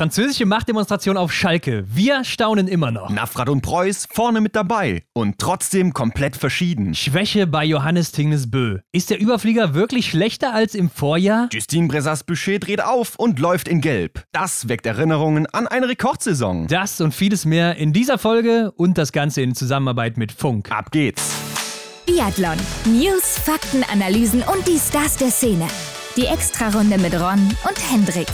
Französische 0.00 0.46
Machtdemonstration 0.46 1.18
auf 1.18 1.30
Schalke. 1.30 1.84
Wir 1.86 2.24
staunen 2.24 2.68
immer 2.68 2.90
noch. 2.90 3.10
Nafrat 3.10 3.50
und 3.50 3.60
Preuß 3.60 4.08
vorne 4.10 4.40
mit 4.40 4.56
dabei 4.56 5.02
und 5.12 5.38
trotzdem 5.38 5.92
komplett 5.92 6.38
verschieden. 6.38 6.94
Schwäche 6.94 7.46
bei 7.46 7.66
Johannes 7.66 8.10
Tingnes 8.10 8.50
Bö. 8.50 8.78
Ist 8.92 9.10
der 9.10 9.20
Überflieger 9.20 9.74
wirklich 9.74 10.08
schlechter 10.08 10.54
als 10.54 10.74
im 10.74 10.88
Vorjahr? 10.88 11.50
Justine 11.52 11.86
Bressas 11.88 12.24
Boucher 12.24 12.58
dreht 12.58 12.82
auf 12.82 13.16
und 13.16 13.40
läuft 13.40 13.68
in 13.68 13.82
Gelb. 13.82 14.24
Das 14.32 14.68
weckt 14.68 14.86
Erinnerungen 14.86 15.44
an 15.48 15.66
eine 15.66 15.90
Rekordsaison. 15.90 16.66
Das 16.66 17.02
und 17.02 17.12
vieles 17.12 17.44
mehr 17.44 17.76
in 17.76 17.92
dieser 17.92 18.16
Folge 18.16 18.72
und 18.76 18.96
das 18.96 19.12
Ganze 19.12 19.42
in 19.42 19.54
Zusammenarbeit 19.54 20.16
mit 20.16 20.32
Funk. 20.32 20.72
Ab 20.72 20.92
geht's. 20.92 21.34
Biathlon. 22.06 22.56
News, 22.86 23.38
Fakten, 23.44 23.84
Analysen 23.92 24.42
und 24.44 24.66
die 24.66 24.78
Stars 24.78 25.18
der 25.18 25.30
Szene. 25.30 25.66
Die 26.16 26.24
Extrarunde 26.24 26.96
mit 26.96 27.12
Ron 27.20 27.54
und 27.68 27.92
Hendrik. 27.92 28.28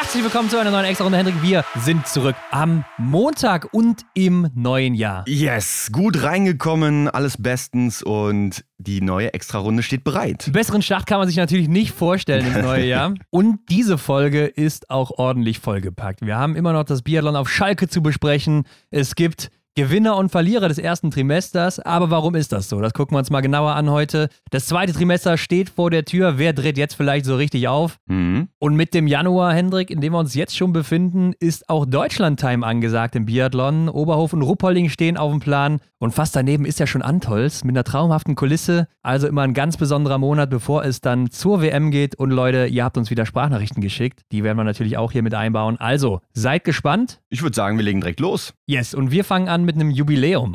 Herzlich 0.00 0.22
willkommen 0.22 0.48
zu 0.48 0.56
einer 0.56 0.70
neuen 0.70 0.84
Extra-Runde, 0.84 1.18
Hendrik. 1.18 1.42
Wir 1.42 1.64
sind 1.80 2.06
zurück 2.06 2.36
am 2.52 2.84
Montag 2.98 3.74
und 3.74 4.02
im 4.14 4.48
neuen 4.54 4.94
Jahr. 4.94 5.24
Yes, 5.26 5.88
gut 5.90 6.22
reingekommen, 6.22 7.08
alles 7.08 7.36
bestens 7.36 8.04
und 8.04 8.64
die 8.78 9.00
neue 9.00 9.34
Extra-Runde 9.34 9.82
steht 9.82 10.04
bereit. 10.04 10.50
Besseren 10.52 10.82
Start 10.82 11.06
kann 11.06 11.18
man 11.18 11.26
sich 11.26 11.36
natürlich 11.36 11.66
nicht 11.66 11.92
vorstellen 11.92 12.46
ins 12.46 12.62
neue 12.64 12.84
Jahr. 12.86 13.12
Und 13.30 13.58
diese 13.70 13.98
Folge 13.98 14.44
ist 14.46 14.88
auch 14.88 15.10
ordentlich 15.18 15.58
vollgepackt. 15.58 16.24
Wir 16.24 16.36
haben 16.36 16.54
immer 16.54 16.72
noch 16.72 16.84
das 16.84 17.02
Biathlon 17.02 17.34
auf 17.34 17.50
Schalke 17.50 17.88
zu 17.88 18.00
besprechen. 18.00 18.66
Es 18.92 19.16
gibt 19.16 19.50
Gewinner 19.78 20.16
und 20.16 20.30
Verlierer 20.30 20.66
des 20.66 20.78
ersten 20.78 21.12
Trimesters. 21.12 21.78
Aber 21.78 22.10
warum 22.10 22.34
ist 22.34 22.50
das 22.50 22.68
so? 22.68 22.80
Das 22.80 22.92
gucken 22.94 23.14
wir 23.14 23.20
uns 23.20 23.30
mal 23.30 23.42
genauer 23.42 23.76
an 23.76 23.88
heute. 23.90 24.28
Das 24.50 24.66
zweite 24.66 24.92
Trimester 24.92 25.38
steht 25.38 25.70
vor 25.70 25.88
der 25.92 26.04
Tür. 26.04 26.36
Wer 26.36 26.52
dreht 26.52 26.76
jetzt 26.76 26.94
vielleicht 26.94 27.24
so 27.24 27.36
richtig 27.36 27.68
auf? 27.68 28.00
Mhm. 28.06 28.48
Und 28.58 28.74
mit 28.74 28.92
dem 28.92 29.06
Januar, 29.06 29.54
Hendrik, 29.54 29.92
in 29.92 30.00
dem 30.00 30.14
wir 30.14 30.18
uns 30.18 30.34
jetzt 30.34 30.56
schon 30.56 30.72
befinden, 30.72 31.32
ist 31.38 31.68
auch 31.68 31.86
Deutschland-Time 31.86 32.66
angesagt 32.66 33.14
im 33.14 33.26
Biathlon. 33.26 33.88
Oberhof 33.88 34.32
und 34.32 34.42
Ruppolding 34.42 34.88
stehen 34.88 35.16
auf 35.16 35.30
dem 35.30 35.38
Plan. 35.38 35.78
Und 36.00 36.12
fast 36.12 36.34
daneben 36.34 36.64
ist 36.64 36.80
ja 36.80 36.86
schon 36.88 37.02
Antolz 37.02 37.62
mit 37.62 37.76
einer 37.76 37.84
traumhaften 37.84 38.34
Kulisse. 38.34 38.88
Also 39.02 39.28
immer 39.28 39.42
ein 39.42 39.54
ganz 39.54 39.76
besonderer 39.76 40.18
Monat, 40.18 40.50
bevor 40.50 40.84
es 40.84 41.00
dann 41.00 41.30
zur 41.30 41.62
WM 41.62 41.92
geht. 41.92 42.16
Und 42.16 42.30
Leute, 42.30 42.66
ihr 42.66 42.82
habt 42.82 42.96
uns 42.96 43.10
wieder 43.10 43.26
Sprachnachrichten 43.26 43.80
geschickt. 43.80 44.22
Die 44.32 44.42
werden 44.42 44.56
wir 44.56 44.64
natürlich 44.64 44.96
auch 44.96 45.12
hier 45.12 45.22
mit 45.22 45.34
einbauen. 45.34 45.76
Also, 45.78 46.20
seid 46.32 46.64
gespannt. 46.64 47.20
Ich 47.30 47.42
würde 47.42 47.54
sagen, 47.54 47.76
wir 47.78 47.84
legen 47.84 48.00
direkt 48.00 48.18
los. 48.20 48.54
Yes, 48.66 48.94
und 48.94 49.10
wir 49.10 49.24
fangen 49.24 49.48
an 49.48 49.67
mit 49.68 49.76
einem 49.76 49.90
Jubiläum. 49.90 50.52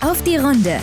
Auf 0.00 0.20
die 0.24 0.36
Runde. 0.36 0.80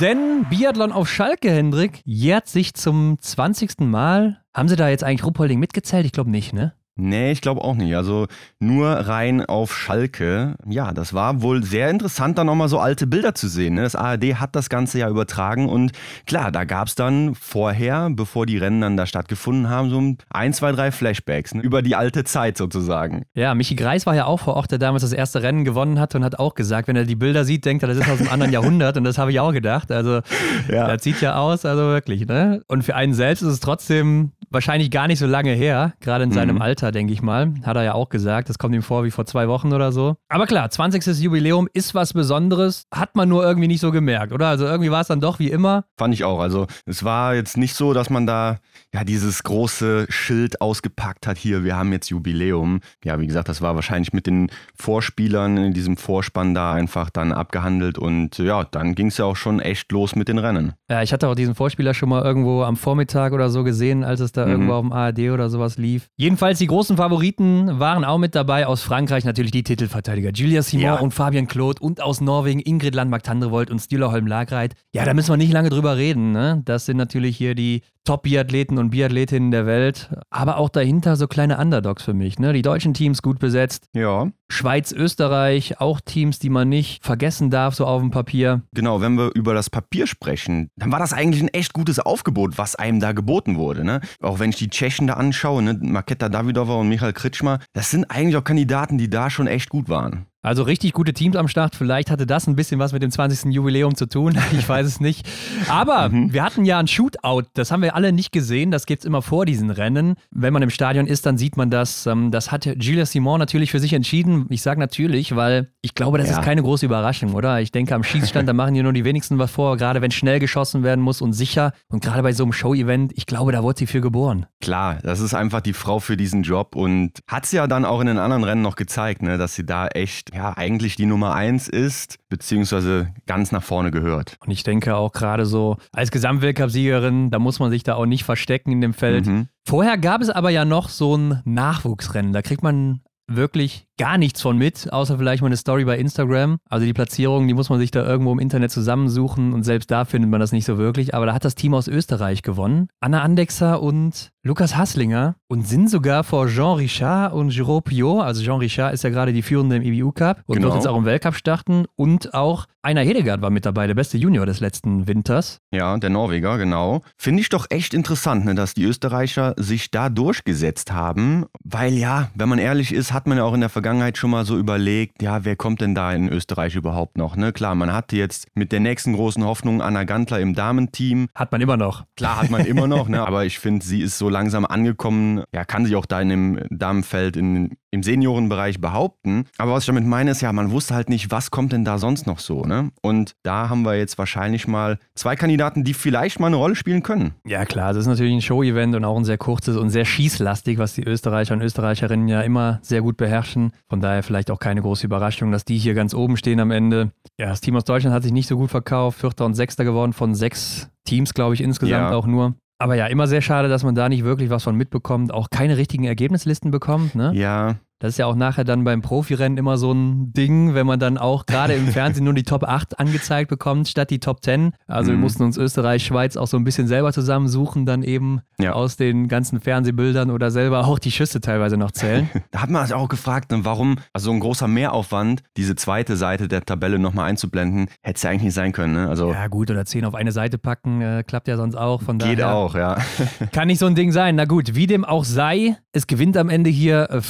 Denn 0.00 0.46
Biathlon 0.48 0.92
auf 0.92 1.10
Schalke, 1.10 1.50
Hendrik, 1.50 2.00
jährt 2.06 2.48
sich 2.48 2.72
zum 2.72 3.18
20. 3.20 3.80
Mal. 3.80 4.40
Haben 4.54 4.70
sie 4.70 4.76
da 4.76 4.88
jetzt 4.88 5.04
eigentlich 5.04 5.26
Ruppolding 5.26 5.60
mitgezählt? 5.60 6.06
Ich 6.06 6.12
glaube 6.12 6.30
nicht, 6.30 6.54
ne? 6.54 6.72
Nee, 7.00 7.32
ich 7.32 7.40
glaube 7.40 7.62
auch 7.62 7.74
nicht. 7.74 7.94
Also 7.96 8.26
nur 8.58 8.88
rein 8.90 9.44
auf 9.44 9.74
Schalke. 9.76 10.54
Ja, 10.68 10.92
das 10.92 11.14
war 11.14 11.42
wohl 11.42 11.62
sehr 11.62 11.90
interessant, 11.90 12.36
da 12.38 12.44
nochmal 12.44 12.68
so 12.68 12.78
alte 12.78 13.06
Bilder 13.06 13.34
zu 13.34 13.48
sehen. 13.48 13.74
Ne? 13.74 13.82
Das 13.82 13.94
ARD 13.96 14.34
hat 14.36 14.54
das 14.54 14.68
Ganze 14.68 14.98
ja 14.98 15.08
übertragen 15.08 15.68
und 15.68 15.92
klar, 16.26 16.52
da 16.52 16.64
gab 16.64 16.88
es 16.88 16.94
dann 16.94 17.34
vorher, 17.34 18.08
bevor 18.10 18.46
die 18.46 18.58
Rennen 18.58 18.80
dann 18.80 18.96
da 18.96 19.06
stattgefunden 19.06 19.68
haben, 19.70 19.90
so 19.90 20.14
ein, 20.30 20.52
zwei, 20.52 20.72
drei 20.72 20.92
Flashbacks 20.92 21.54
ne? 21.54 21.62
über 21.62 21.82
die 21.82 21.96
alte 21.96 22.24
Zeit 22.24 22.58
sozusagen. 22.58 23.24
Ja, 23.34 23.54
Michi 23.54 23.74
Greis 23.76 24.06
war 24.06 24.14
ja 24.14 24.26
auch 24.26 24.40
vor 24.40 24.54
Ort, 24.54 24.70
der 24.70 24.78
damals 24.78 25.02
das 25.02 25.12
erste 25.12 25.42
Rennen 25.42 25.64
gewonnen 25.64 25.98
hat 25.98 26.14
und 26.14 26.24
hat 26.24 26.38
auch 26.38 26.54
gesagt, 26.54 26.88
wenn 26.88 26.96
er 26.96 27.04
die 27.04 27.16
Bilder 27.16 27.44
sieht, 27.44 27.64
denkt 27.64 27.82
er, 27.82 27.88
das 27.88 27.96
ist 27.98 28.08
aus 28.10 28.20
einem 28.20 28.28
anderen 28.30 28.52
Jahrhundert 28.52 28.96
und 28.96 29.04
das 29.04 29.16
habe 29.18 29.30
ich 29.32 29.40
auch 29.40 29.52
gedacht. 29.52 29.90
Also 29.90 30.20
Ja. 30.68 30.86
das 30.88 31.02
sieht 31.02 31.20
ja 31.20 31.36
aus, 31.36 31.64
also 31.64 31.82
wirklich, 31.82 32.26
ne? 32.26 32.62
Und 32.68 32.82
für 32.82 32.94
einen 32.94 33.14
selbst 33.14 33.42
ist 33.42 33.48
es 33.48 33.60
trotzdem 33.60 34.32
wahrscheinlich 34.50 34.90
gar 34.90 35.06
nicht 35.06 35.18
so 35.18 35.26
lange 35.26 35.52
her, 35.52 35.94
gerade 36.00 36.24
in 36.24 36.32
seinem 36.32 36.56
Mhm. 36.56 36.62
Alter, 36.62 36.89
denke 36.92 37.12
ich 37.12 37.22
mal. 37.22 37.54
Hat 37.64 37.76
er 37.76 37.82
ja 37.84 37.94
auch 37.94 38.08
gesagt. 38.08 38.48
Das 38.48 38.58
kommt 38.58 38.74
ihm 38.74 38.82
vor 38.82 39.04
wie 39.04 39.10
vor 39.10 39.26
zwei 39.26 39.48
Wochen 39.48 39.72
oder 39.72 39.92
so. 39.92 40.16
Aber 40.28 40.46
klar, 40.46 40.70
20. 40.70 41.04
Jubiläum 41.20 41.68
ist 41.72 41.94
was 41.94 42.12
Besonderes. 42.12 42.84
Hat 42.94 43.16
man 43.16 43.28
nur 43.28 43.44
irgendwie 43.44 43.68
nicht 43.68 43.80
so 43.80 43.90
gemerkt, 43.92 44.32
oder? 44.32 44.48
Also 44.48 44.64
irgendwie 44.66 44.90
war 44.90 45.00
es 45.00 45.08
dann 45.08 45.20
doch 45.20 45.38
wie 45.38 45.50
immer. 45.50 45.84
Fand 45.98 46.14
ich 46.14 46.24
auch. 46.24 46.40
Also 46.40 46.66
es 46.86 47.04
war 47.04 47.34
jetzt 47.34 47.56
nicht 47.56 47.74
so, 47.74 47.92
dass 47.92 48.10
man 48.10 48.26
da 48.26 48.58
ja 48.94 49.04
dieses 49.04 49.42
große 49.42 50.06
Schild 50.08 50.60
ausgepackt 50.60 51.26
hat, 51.26 51.38
hier, 51.38 51.64
wir 51.64 51.76
haben 51.76 51.92
jetzt 51.92 52.08
Jubiläum. 52.10 52.80
Ja, 53.04 53.20
wie 53.20 53.26
gesagt, 53.26 53.48
das 53.48 53.62
war 53.62 53.74
wahrscheinlich 53.76 54.12
mit 54.12 54.26
den 54.26 54.50
Vorspielern 54.74 55.56
in 55.58 55.72
diesem 55.72 55.96
Vorspann 55.96 56.54
da 56.54 56.72
einfach 56.72 57.10
dann 57.10 57.30
abgehandelt 57.32 57.96
und 57.98 58.38
ja, 58.38 58.64
dann 58.64 58.94
ging 58.96 59.06
es 59.06 59.18
ja 59.18 59.24
auch 59.26 59.36
schon 59.36 59.60
echt 59.60 59.92
los 59.92 60.16
mit 60.16 60.26
den 60.28 60.38
Rennen. 60.38 60.72
Ja, 60.88 61.02
ich 61.02 61.12
hatte 61.12 61.28
auch 61.28 61.34
diesen 61.36 61.54
Vorspieler 61.54 61.94
schon 61.94 62.08
mal 62.08 62.22
irgendwo 62.24 62.62
am 62.64 62.76
Vormittag 62.76 63.32
oder 63.32 63.50
so 63.50 63.62
gesehen, 63.62 64.02
als 64.02 64.18
es 64.20 64.32
da 64.32 64.44
Mhm. 64.46 64.50
irgendwo 64.52 64.72
auf 64.74 64.82
dem 64.82 64.92
ARD 64.92 65.18
oder 65.30 65.48
sowas 65.50 65.78
lief. 65.78 66.08
Jedenfalls 66.16 66.58
die 66.58 66.66
großen 66.70 66.96
Favoriten 66.96 67.78
waren 67.80 68.04
auch 68.04 68.18
mit 68.18 68.34
dabei. 68.34 68.66
Aus 68.66 68.82
Frankreich 68.82 69.24
natürlich 69.24 69.50
die 69.50 69.62
Titelverteidiger 69.64 70.30
Julia 70.30 70.62
Simon 70.62 70.84
Ja. 70.84 70.94
und 70.96 71.12
Fabian 71.12 71.46
Claude 71.48 71.80
und 71.82 72.00
aus 72.00 72.20
Norwegen 72.20 72.60
Ingrid 72.60 72.94
Landmark-Tandrevold 72.94 73.70
und 73.70 73.80
Stühler 73.80 74.12
Holm-Lagreit. 74.12 74.74
Ja, 74.94 75.04
da 75.04 75.12
müssen 75.12 75.30
wir 75.32 75.36
nicht 75.36 75.52
lange 75.52 75.68
drüber 75.68 75.96
reden. 75.96 76.32
Ne? 76.32 76.62
Das 76.64 76.86
sind 76.86 76.96
natürlich 76.96 77.36
hier 77.36 77.54
die 77.54 77.82
Top-Biathleten 78.04 78.78
und 78.78 78.90
Biathletinnen 78.90 79.50
der 79.50 79.66
Welt. 79.66 80.10
Aber 80.30 80.56
auch 80.56 80.68
dahinter 80.70 81.16
so 81.16 81.26
kleine 81.28 81.58
Underdogs 81.58 82.02
für 82.02 82.14
mich. 82.14 82.38
Ne? 82.38 82.52
Die 82.52 82.62
deutschen 82.62 82.94
Teams 82.94 83.20
gut 83.20 83.38
besetzt. 83.38 83.86
Ja, 83.94 84.28
Schweiz, 84.48 84.90
Österreich, 84.90 85.80
auch 85.80 86.00
Teams, 86.00 86.38
die 86.40 86.50
man 86.50 86.68
nicht 86.68 87.04
vergessen 87.04 87.50
darf, 87.50 87.74
so 87.76 87.86
auf 87.86 88.00
dem 88.00 88.10
Papier. 88.10 88.62
genau, 88.74 89.00
wenn 89.00 89.14
wir 89.16 89.30
über 89.34 89.54
das 89.54 89.70
Papier 89.70 90.06
sprechen, 90.08 90.70
dann 90.76 90.90
war 90.90 90.98
das 90.98 91.12
eigentlich 91.12 91.40
ein 91.42 91.48
echt 91.48 91.72
gutes 91.72 92.00
Aufgebot, 92.00 92.58
was 92.58 92.74
einem 92.74 92.98
da 92.98 93.12
geboten 93.12 93.56
wurde. 93.56 93.84
Ne? 93.84 94.00
Auch 94.20 94.40
wenn 94.40 94.50
ich 94.50 94.56
die 94.56 94.68
Tschechen 94.68 95.06
da 95.06 95.14
anschaue, 95.14 95.62
ne? 95.62 95.78
Maketa 95.80 96.28
Davidova 96.60 96.80
und 96.80 96.88
Michael 96.88 97.12
Kritschmer, 97.14 97.60
das 97.72 97.90
sind 97.90 98.10
eigentlich 98.10 98.36
auch 98.36 98.44
Kandidaten, 98.44 98.98
die 98.98 99.08
da 99.08 99.30
schon 99.30 99.46
echt 99.46 99.70
gut 99.70 99.88
waren. 99.88 100.26
Also 100.42 100.62
richtig 100.62 100.94
gute 100.94 101.12
Teams 101.12 101.36
am 101.36 101.48
Start. 101.48 101.76
Vielleicht 101.76 102.10
hatte 102.10 102.26
das 102.26 102.46
ein 102.46 102.56
bisschen 102.56 102.80
was 102.80 102.92
mit 102.94 103.02
dem 103.02 103.10
20. 103.10 103.52
Jubiläum 103.52 103.94
zu 103.94 104.06
tun. 104.06 104.38
Ich 104.52 104.68
weiß 104.68 104.86
es 104.86 105.00
nicht. 105.00 105.26
Aber 105.68 106.10
wir 106.12 106.42
hatten 106.42 106.64
ja 106.64 106.78
ein 106.78 106.86
Shootout. 106.88 107.42
Das 107.54 107.70
haben 107.70 107.82
wir 107.82 107.94
alle 107.94 108.12
nicht 108.12 108.32
gesehen. 108.32 108.70
Das 108.70 108.84
gibt 108.86 109.02
es 109.02 109.06
immer 109.06 109.22
vor 109.22 109.46
diesen 109.46 109.70
Rennen. 109.70 110.14
Wenn 110.30 110.52
man 110.52 110.62
im 110.62 110.70
Stadion 110.70 111.06
ist, 111.06 111.24
dann 111.26 111.36
sieht 111.38 111.56
man 111.56 111.70
das. 111.70 112.06
Ähm, 112.06 112.30
Das 112.30 112.50
hat 112.50 112.64
Julia 112.66 113.06
Simon 113.06 113.38
natürlich 113.38 113.70
für 113.70 113.78
sich 113.80 113.92
entschieden. 113.92 114.46
Ich 114.48 114.62
sage 114.62 114.80
natürlich, 114.80 115.36
weil 115.36 115.68
ich 115.82 115.94
glaube, 115.94 116.18
das 116.18 116.28
Ja. 116.28 116.38
ist 116.38 116.44
keine 116.44 116.62
große 116.62 116.86
Überraschung, 116.86 117.34
oder? 117.34 117.60
Ich 117.60 117.70
denke, 117.72 117.94
am 117.94 118.02
Schießstand, 118.02 118.48
da 118.48 118.52
machen 118.52 118.74
hier 118.74 118.82
nur 118.82 118.92
die 118.92 119.04
wenigsten 119.04 119.38
was 119.38 119.50
vor. 119.50 119.76
Gerade 119.76 120.00
wenn 120.02 120.10
schnell 120.10 120.38
geschossen 120.40 120.82
werden 120.82 121.00
muss 121.02 121.20
und 121.20 121.32
sicher. 121.34 121.72
Und 121.88 122.02
gerade 122.02 122.22
bei 122.22 122.32
so 122.32 122.44
einem 122.44 122.52
Show-Event, 122.52 123.12
ich 123.16 123.26
glaube, 123.26 123.52
da 123.52 123.62
wurde 123.62 123.78
sie 123.78 123.86
für 123.86 124.00
geboren. 124.00 124.46
Klar, 124.60 124.98
das 125.02 125.20
ist 125.20 125.34
einfach 125.34 125.60
die 125.60 125.72
Frau 125.74 126.00
für 126.00 126.16
diesen 126.16 126.42
Job 126.42 126.76
und 126.76 127.20
hat 127.28 127.46
sie 127.46 127.56
ja 127.56 127.66
dann 127.66 127.84
auch 127.84 128.00
in 128.00 128.06
den 128.06 128.18
anderen 128.18 128.44
Rennen 128.44 128.62
noch 128.62 128.76
gezeigt, 128.76 129.22
ne, 129.22 129.38
dass 129.38 129.54
sie 129.54 129.64
da 129.66 129.86
echt, 129.88 130.29
ja, 130.32 130.56
eigentlich 130.56 130.96
die 130.96 131.06
Nummer 131.06 131.34
eins 131.34 131.68
ist, 131.68 132.18
beziehungsweise 132.28 133.12
ganz 133.26 133.52
nach 133.52 133.62
vorne 133.62 133.90
gehört. 133.90 134.36
Und 134.44 134.50
ich 134.50 134.62
denke 134.62 134.96
auch 134.96 135.12
gerade 135.12 135.46
so 135.46 135.76
als 135.92 136.10
Gesamtweltcup-Siegerin, 136.10 137.30
da 137.30 137.38
muss 137.38 137.58
man 137.58 137.70
sich 137.70 137.82
da 137.82 137.94
auch 137.94 138.06
nicht 138.06 138.24
verstecken 138.24 138.72
in 138.72 138.80
dem 138.80 138.94
Feld. 138.94 139.26
Mhm. 139.26 139.48
Vorher 139.66 139.98
gab 139.98 140.20
es 140.20 140.30
aber 140.30 140.50
ja 140.50 140.64
noch 140.64 140.88
so 140.88 141.16
ein 141.16 141.42
Nachwuchsrennen. 141.44 142.32
Da 142.32 142.42
kriegt 142.42 142.62
man 142.62 143.00
wirklich 143.26 143.86
gar 144.00 144.16
nichts 144.16 144.40
von 144.40 144.56
mit, 144.56 144.90
außer 144.90 145.18
vielleicht 145.18 145.42
mal 145.42 145.48
eine 145.48 145.58
Story 145.58 145.84
bei 145.84 145.98
Instagram. 145.98 146.56
Also 146.70 146.86
die 146.86 146.94
Platzierung, 146.94 147.46
die 147.46 147.52
muss 147.52 147.68
man 147.68 147.78
sich 147.78 147.90
da 147.90 148.02
irgendwo 148.02 148.32
im 148.32 148.38
Internet 148.38 148.70
zusammensuchen 148.70 149.52
und 149.52 149.62
selbst 149.62 149.90
da 149.90 150.06
findet 150.06 150.30
man 150.30 150.40
das 150.40 150.52
nicht 150.52 150.64
so 150.64 150.78
wirklich. 150.78 151.14
Aber 151.14 151.26
da 151.26 151.34
hat 151.34 151.44
das 151.44 151.54
Team 151.54 151.74
aus 151.74 151.86
Österreich 151.86 152.40
gewonnen. 152.42 152.88
Anna 153.00 153.20
Andexer 153.20 153.82
und 153.82 154.30
Lukas 154.42 154.74
Hasslinger 154.74 155.34
und 155.48 155.68
sind 155.68 155.90
sogar 155.90 156.24
vor 156.24 156.48
Jean 156.48 156.76
Richard 156.76 157.34
und 157.34 157.50
Giraud 157.50 157.84
Piot. 157.84 158.22
Also 158.22 158.42
Jean 158.42 158.58
Richard 158.58 158.94
ist 158.94 159.04
ja 159.04 159.10
gerade 159.10 159.34
die 159.34 159.42
Führende 159.42 159.76
im 159.76 159.82
IBU 159.82 160.12
Cup 160.12 160.42
und 160.46 160.54
Genau. 160.56 160.68
wird 160.68 160.76
jetzt 160.76 160.86
auch 160.88 160.96
im 160.96 161.04
Weltcup 161.04 161.34
starten. 161.34 161.84
Und 161.94 162.32
auch 162.32 162.64
Einer 162.82 163.02
Hedegaard 163.02 163.42
war 163.42 163.50
mit 163.50 163.66
dabei, 163.66 163.86
der 163.86 163.94
beste 163.94 164.16
Junior 164.16 164.46
des 164.46 164.60
letzten 164.60 165.06
Winters. 165.06 165.58
Ja, 165.70 165.98
der 165.98 166.08
Norweger, 166.08 166.56
genau. 166.56 167.02
Finde 167.18 167.42
ich 167.42 167.50
doch 167.50 167.66
echt 167.68 167.92
interessant, 167.92 168.46
ne, 168.46 168.54
dass 168.54 168.72
die 168.72 168.84
Österreicher 168.84 169.52
sich 169.58 169.90
da 169.90 170.08
durchgesetzt 170.08 170.90
haben. 170.90 171.44
Weil 171.62 171.92
ja, 171.92 172.30
wenn 172.34 172.48
man 172.48 172.58
ehrlich 172.58 172.94
ist, 172.94 173.12
hat 173.12 173.26
man 173.26 173.36
ja 173.36 173.44
auch 173.44 173.52
in 173.52 173.60
der 173.60 173.68
Vergangenheit 173.68 173.89
schon 174.16 174.30
mal 174.30 174.44
so 174.44 174.58
überlegt, 174.58 175.22
ja, 175.22 175.44
wer 175.44 175.56
kommt 175.56 175.80
denn 175.80 175.94
da 175.94 176.12
in 176.12 176.28
Österreich 176.28 176.74
überhaupt 176.74 177.18
noch? 177.18 177.36
Ne? 177.36 177.52
Klar, 177.52 177.74
man 177.74 177.92
hatte 177.92 178.16
jetzt 178.16 178.46
mit 178.54 178.72
der 178.72 178.80
nächsten 178.80 179.14
großen 179.14 179.44
Hoffnung 179.44 179.82
Anna 179.82 180.04
Gantler 180.04 180.40
im 180.40 180.54
Damenteam. 180.54 181.28
Hat 181.34 181.52
man 181.52 181.60
immer 181.60 181.76
noch. 181.76 182.04
Klar 182.16 182.42
hat 182.42 182.50
man 182.50 182.64
immer 182.66 182.86
noch, 182.86 183.08
ne? 183.08 183.26
aber 183.26 183.44
ich 183.44 183.58
finde, 183.58 183.84
sie 183.84 184.02
ist 184.02 184.18
so 184.18 184.28
langsam 184.28 184.64
angekommen, 184.64 185.42
ja, 185.54 185.64
kann 185.64 185.84
sich 185.84 185.96
auch 185.96 186.06
da 186.06 186.20
in 186.20 186.28
dem 186.28 186.60
Damenfeld 186.70 187.36
in, 187.36 187.76
im 187.92 188.02
Seniorenbereich 188.02 188.80
behaupten. 188.80 189.44
Aber 189.58 189.72
was 189.72 189.82
ich 189.82 189.86
damit 189.88 190.06
meine, 190.06 190.30
ist 190.30 190.40
ja, 190.40 190.52
man 190.52 190.70
wusste 190.70 190.94
halt 190.94 191.08
nicht, 191.08 191.30
was 191.30 191.50
kommt 191.50 191.72
denn 191.72 191.84
da 191.84 191.98
sonst 191.98 192.26
noch 192.26 192.38
so, 192.38 192.64
ne? 192.64 192.90
Und 193.02 193.32
da 193.42 193.68
haben 193.68 193.82
wir 193.84 193.96
jetzt 193.96 194.16
wahrscheinlich 194.18 194.68
mal 194.68 194.98
zwei 195.14 195.36
Kandidaten, 195.36 195.82
die 195.84 195.94
vielleicht 195.94 196.38
mal 196.40 196.46
eine 196.48 196.56
Rolle 196.56 196.76
spielen 196.76 197.02
können. 197.02 197.34
Ja, 197.46 197.64
klar, 197.64 197.92
das 197.92 198.02
ist 198.02 198.06
natürlich 198.06 198.32
ein 198.34 198.42
Show-Event 198.42 198.94
und 198.94 199.04
auch 199.04 199.16
ein 199.16 199.24
sehr 199.24 199.38
kurzes 199.38 199.76
und 199.76 199.90
sehr 199.90 200.04
schießlastig, 200.04 200.78
was 200.78 200.94
die 200.94 201.04
Österreicher 201.04 201.54
und 201.54 201.62
Österreicherinnen 201.62 202.28
ja 202.28 202.42
immer 202.42 202.78
sehr 202.82 203.02
gut 203.02 203.16
beherrschen. 203.16 203.72
Von 203.88 204.00
daher 204.00 204.22
vielleicht 204.22 204.50
auch 204.50 204.58
keine 204.58 204.82
große 204.82 205.06
Überraschung, 205.06 205.50
dass 205.50 205.64
die 205.64 205.78
hier 205.78 205.94
ganz 205.94 206.14
oben 206.14 206.36
stehen 206.36 206.60
am 206.60 206.70
Ende. 206.70 207.10
Ja, 207.38 207.46
das 207.46 207.60
Team 207.60 207.76
aus 207.76 207.84
Deutschland 207.84 208.14
hat 208.14 208.22
sich 208.22 208.32
nicht 208.32 208.46
so 208.46 208.56
gut 208.56 208.70
verkauft, 208.70 209.20
Vierter 209.20 209.46
und 209.46 209.54
Sechster 209.54 209.84
geworden 209.84 210.12
von 210.12 210.34
sechs 210.34 210.90
Teams, 211.04 211.34
glaube 211.34 211.54
ich, 211.54 211.60
insgesamt 211.62 212.10
Ja. 212.10 212.16
auch 212.16 212.26
nur. 212.26 212.54
Aber 212.80 212.94
ja, 212.94 213.06
immer 213.08 213.26
sehr 213.26 213.42
schade, 213.42 213.68
dass 213.68 213.84
man 213.84 213.94
da 213.94 214.08
nicht 214.08 214.24
wirklich 214.24 214.48
was 214.48 214.64
von 214.64 214.74
mitbekommt, 214.74 215.34
auch 215.34 215.50
keine 215.50 215.76
richtigen 215.76 216.04
Ergebnislisten 216.04 216.70
bekommt. 216.70 217.14
Ne? 217.14 217.30
Ja, 217.34 217.76
Das 218.00 218.10
ist 218.14 218.18
ja 218.18 218.26
auch 218.26 218.34
nachher 218.34 218.64
dann 218.64 218.82
beim 218.82 219.02
Profirennen 219.02 219.56
immer 219.58 219.76
so 219.78 219.92
ein 219.92 220.32
Ding, 220.32 220.74
wenn 220.74 220.86
man 220.86 220.98
dann 220.98 221.18
auch 221.18 221.46
gerade 221.46 221.74
im 221.74 221.86
Fernsehen 221.92 222.24
nur 222.24 222.34
die 222.34 222.42
Top 222.42 222.64
8 222.64 222.98
angezeigt 222.98 223.48
bekommt, 223.50 223.86
statt 223.88 224.10
die 224.10 224.18
Top 224.18 224.42
10. 224.42 224.72
Also 224.88 225.10
wir 225.10 225.16
Mhm. 225.16 225.20
mussten 225.22 225.42
uns 225.44 225.56
Österreich, 225.56 226.04
Schweiz 226.04 226.36
auch 226.36 226.46
so 226.48 226.56
ein 226.56 226.64
bisschen 226.64 226.88
selber 226.88 227.12
zusammensuchen, 227.12 227.86
dann 227.86 228.02
eben 228.02 228.40
Ja. 228.58 228.72
aus 228.72 228.96
den 228.96 229.28
ganzen 229.28 229.60
Fernsehbildern 229.60 230.30
oder 230.30 230.50
selber 230.50 230.86
auch 230.86 230.98
die 230.98 231.10
Schüsse 231.12 231.40
teilweise 231.40 231.76
noch 231.76 231.92
zählen. 231.92 232.28
Da 232.52 232.62
hat 232.62 232.70
man 232.70 232.84
sich 232.86 232.94
auch 232.94 233.08
gefragt, 233.08 233.52
ne, 233.52 233.60
warum 233.64 233.96
also 234.12 234.26
so 234.26 234.32
ein 234.32 234.40
großer 234.40 234.66
Mehraufwand, 234.66 235.42
diese 235.56 235.76
zweite 235.76 236.16
Seite 236.16 236.48
der 236.48 236.64
Tabelle 236.64 236.98
nochmal 236.98 237.28
einzublenden, 237.28 237.88
hätte 238.02 238.16
es 238.16 238.22
ja 238.22 238.30
eigentlich 238.30 238.44
nicht 238.44 238.54
sein 238.54 238.72
können. 238.72 238.94
Ne? 238.94 239.08
Also 239.08 239.30
ja 239.32 239.46
gut, 239.48 239.70
oder 239.70 239.84
10 239.84 240.04
auf 240.04 240.14
eine 240.14 240.32
Seite 240.32 240.58
packen, 240.58 241.00
äh, 241.02 241.22
klappt 241.26 241.48
ja 241.48 241.56
sonst 241.56 241.74
auch. 241.76 242.02
Von 242.02 242.18
geht 242.18 242.42
auch, 242.42 242.74
ja. 242.74 242.96
Kann 243.52 243.68
nicht 243.68 243.78
so 243.78 243.86
ein 243.86 243.94
Ding 243.94 244.10
sein. 244.10 244.36
Na 244.36 244.46
gut, 244.46 244.74
wie 244.74 244.86
dem 244.86 245.04
auch 245.04 245.24
sei, 245.24 245.76
es 245.92 246.06
gewinnt 246.06 246.36
am 246.36 246.48
Ende 246.48 246.70
hier 246.70 247.10
äh, 247.10 247.20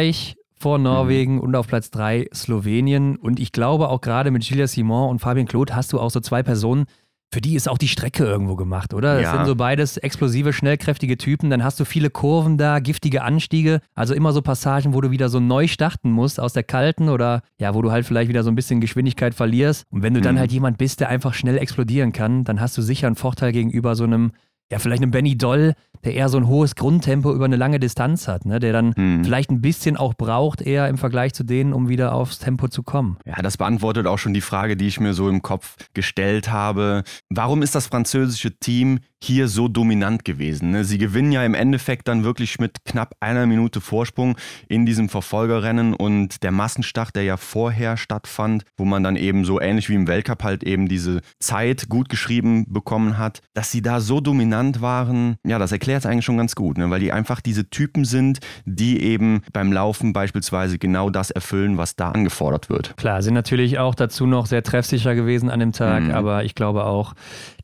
Frankreich 0.00 0.36
vor 0.58 0.78
Norwegen 0.78 1.40
und 1.40 1.54
auf 1.56 1.66
Platz 1.68 1.90
3 1.90 2.28
Slowenien. 2.34 3.16
Und 3.16 3.38
ich 3.40 3.52
glaube 3.52 3.88
auch 3.88 4.00
gerade 4.00 4.30
mit 4.30 4.42
Gilles 4.46 4.72
Simon 4.72 5.08
und 5.10 5.18
Fabien 5.20 5.46
Claude 5.46 5.74
hast 5.74 5.92
du 5.92 6.00
auch 6.00 6.10
so 6.10 6.20
zwei 6.20 6.42
Personen, 6.42 6.84
für 7.32 7.40
die 7.40 7.54
ist 7.54 7.68
auch 7.68 7.78
die 7.78 7.86
Strecke 7.88 8.24
irgendwo 8.24 8.56
gemacht, 8.56 8.92
oder? 8.92 9.14
Das 9.14 9.22
Ja. 9.22 9.32
sind 9.36 9.46
so 9.46 9.54
beides 9.54 9.96
explosive, 9.98 10.52
schnellkräftige 10.52 11.16
Typen. 11.16 11.48
Dann 11.48 11.62
hast 11.62 11.78
du 11.78 11.84
viele 11.84 12.10
Kurven 12.10 12.58
da, 12.58 12.80
giftige 12.80 13.22
Anstiege. 13.22 13.80
Also 13.94 14.14
immer 14.14 14.32
so 14.32 14.42
Passagen, 14.42 14.92
wo 14.94 15.00
du 15.00 15.10
wieder 15.12 15.28
so 15.28 15.38
neu 15.38 15.66
starten 15.68 16.10
musst 16.10 16.40
aus 16.40 16.52
der 16.54 16.64
kalten 16.64 17.08
oder 17.08 17.42
ja, 17.58 17.72
wo 17.74 17.82
du 17.82 17.90
halt 17.92 18.04
vielleicht 18.04 18.28
wieder 18.28 18.42
so 18.42 18.50
ein 18.50 18.56
bisschen 18.56 18.80
Geschwindigkeit 18.80 19.34
verlierst. 19.34 19.84
Und 19.90 20.02
wenn 20.02 20.14
du 20.14 20.20
dann 20.20 20.34
Mhm. 20.34 20.38
halt 20.40 20.52
jemand 20.52 20.76
bist, 20.78 20.98
der 21.00 21.08
einfach 21.08 21.32
schnell 21.34 21.56
explodieren 21.58 22.12
kann, 22.12 22.42
dann 22.44 22.60
hast 22.60 22.76
du 22.76 22.82
sicher 22.82 23.06
einen 23.06 23.16
Vorteil 23.16 23.52
gegenüber 23.52 23.94
so 23.94 24.04
einem 24.04 24.32
ja, 24.72 24.78
vielleicht 24.78 25.02
ein 25.02 25.10
Benny 25.10 25.36
Doll, 25.36 25.74
der 26.04 26.14
eher 26.14 26.28
so 26.28 26.38
ein 26.38 26.46
hohes 26.46 26.74
Grundtempo 26.74 27.32
über 27.34 27.44
eine 27.44 27.56
lange 27.56 27.78
Distanz 27.80 28.28
hat, 28.28 28.44
ne? 28.46 28.58
der 28.60 28.72
dann 28.72 28.94
Hm. 28.94 29.24
vielleicht 29.24 29.50
ein 29.50 29.60
bisschen 29.60 29.96
auch 29.96 30.14
braucht, 30.14 30.62
eher 30.62 30.88
im 30.88 30.98
Vergleich 30.98 31.34
zu 31.34 31.44
denen, 31.44 31.72
um 31.72 31.88
wieder 31.88 32.14
aufs 32.14 32.38
Tempo 32.38 32.68
zu 32.68 32.82
kommen. 32.82 33.18
Ja, 33.26 33.34
das 33.42 33.56
beantwortet 33.56 34.06
auch 34.06 34.18
schon 34.18 34.34
die 34.34 34.40
Frage, 34.40 34.76
die 34.76 34.86
ich 34.86 35.00
mir 35.00 35.14
so 35.14 35.28
im 35.28 35.42
Kopf 35.42 35.76
gestellt 35.94 36.50
habe. 36.50 37.02
Warum 37.28 37.62
ist 37.62 37.74
das 37.74 37.86
französische 37.86 38.58
Team 38.58 39.00
hier 39.22 39.48
so 39.48 39.68
dominant 39.68 40.24
gewesen? 40.24 40.70
ne? 40.70 40.84
Sie 40.84 40.96
gewinnen 40.96 41.30
ja 41.32 41.44
im 41.44 41.54
Endeffekt 41.54 42.08
dann 42.08 42.24
wirklich 42.24 42.58
mit 42.58 42.84
knapp 42.86 43.14
einer 43.20 43.46
Minute 43.46 43.80
Vorsprung 43.82 44.36
in 44.68 44.86
diesem 44.86 45.08
Verfolgerrennen 45.10 45.92
und 45.94 46.42
der 46.42 46.50
Massenstart, 46.52 47.14
der 47.14 47.24
ja 47.24 47.36
vorher 47.36 47.96
stattfand, 47.96 48.64
wo 48.78 48.84
man 48.84 49.02
dann 49.02 49.16
eben 49.16 49.44
so 49.44 49.60
ähnlich 49.60 49.88
wie 49.90 49.94
im 49.94 50.06
Weltcup 50.06 50.42
halt 50.42 50.64
eben 50.64 50.88
diese 50.88 51.20
Zeit 51.38 51.88
gut 51.88 52.08
geschrieben 52.08 52.64
bekommen 52.68 53.18
hat, 53.18 53.42
dass 53.54 53.70
sie 53.70 53.82
da 53.82 54.00
so 54.00 54.20
dominant 54.20 54.80
waren, 54.80 55.36
ja, 55.46 55.58
das 55.58 55.72
erklärt 55.72 55.89
es 55.98 56.06
eigentlich 56.06 56.24
schon 56.24 56.36
ganz 56.38 56.54
gut, 56.54 56.78
ne? 56.78 56.90
weil 56.90 57.00
die 57.00 57.12
einfach 57.12 57.40
diese 57.40 57.68
Typen 57.70 58.04
sind, 58.04 58.38
die 58.64 59.02
eben 59.02 59.42
beim 59.52 59.72
Laufen 59.72 60.12
beispielsweise 60.12 60.78
genau 60.78 61.10
das 61.10 61.30
erfüllen, 61.30 61.76
was 61.78 61.96
da 61.96 62.10
angefordert 62.10 62.68
wird. 62.70 62.96
Klar, 62.96 63.22
sind 63.22 63.34
natürlich 63.34 63.78
auch 63.78 63.94
dazu 63.94 64.26
noch 64.26 64.46
sehr 64.46 64.62
treffsicher 64.62 65.14
gewesen 65.14 65.50
an 65.50 65.60
dem 65.60 65.72
Tag, 65.72 66.02
Mhm. 66.04 66.10
aber 66.12 66.44
ich 66.44 66.54
glaube 66.54 66.84
auch, 66.84 67.14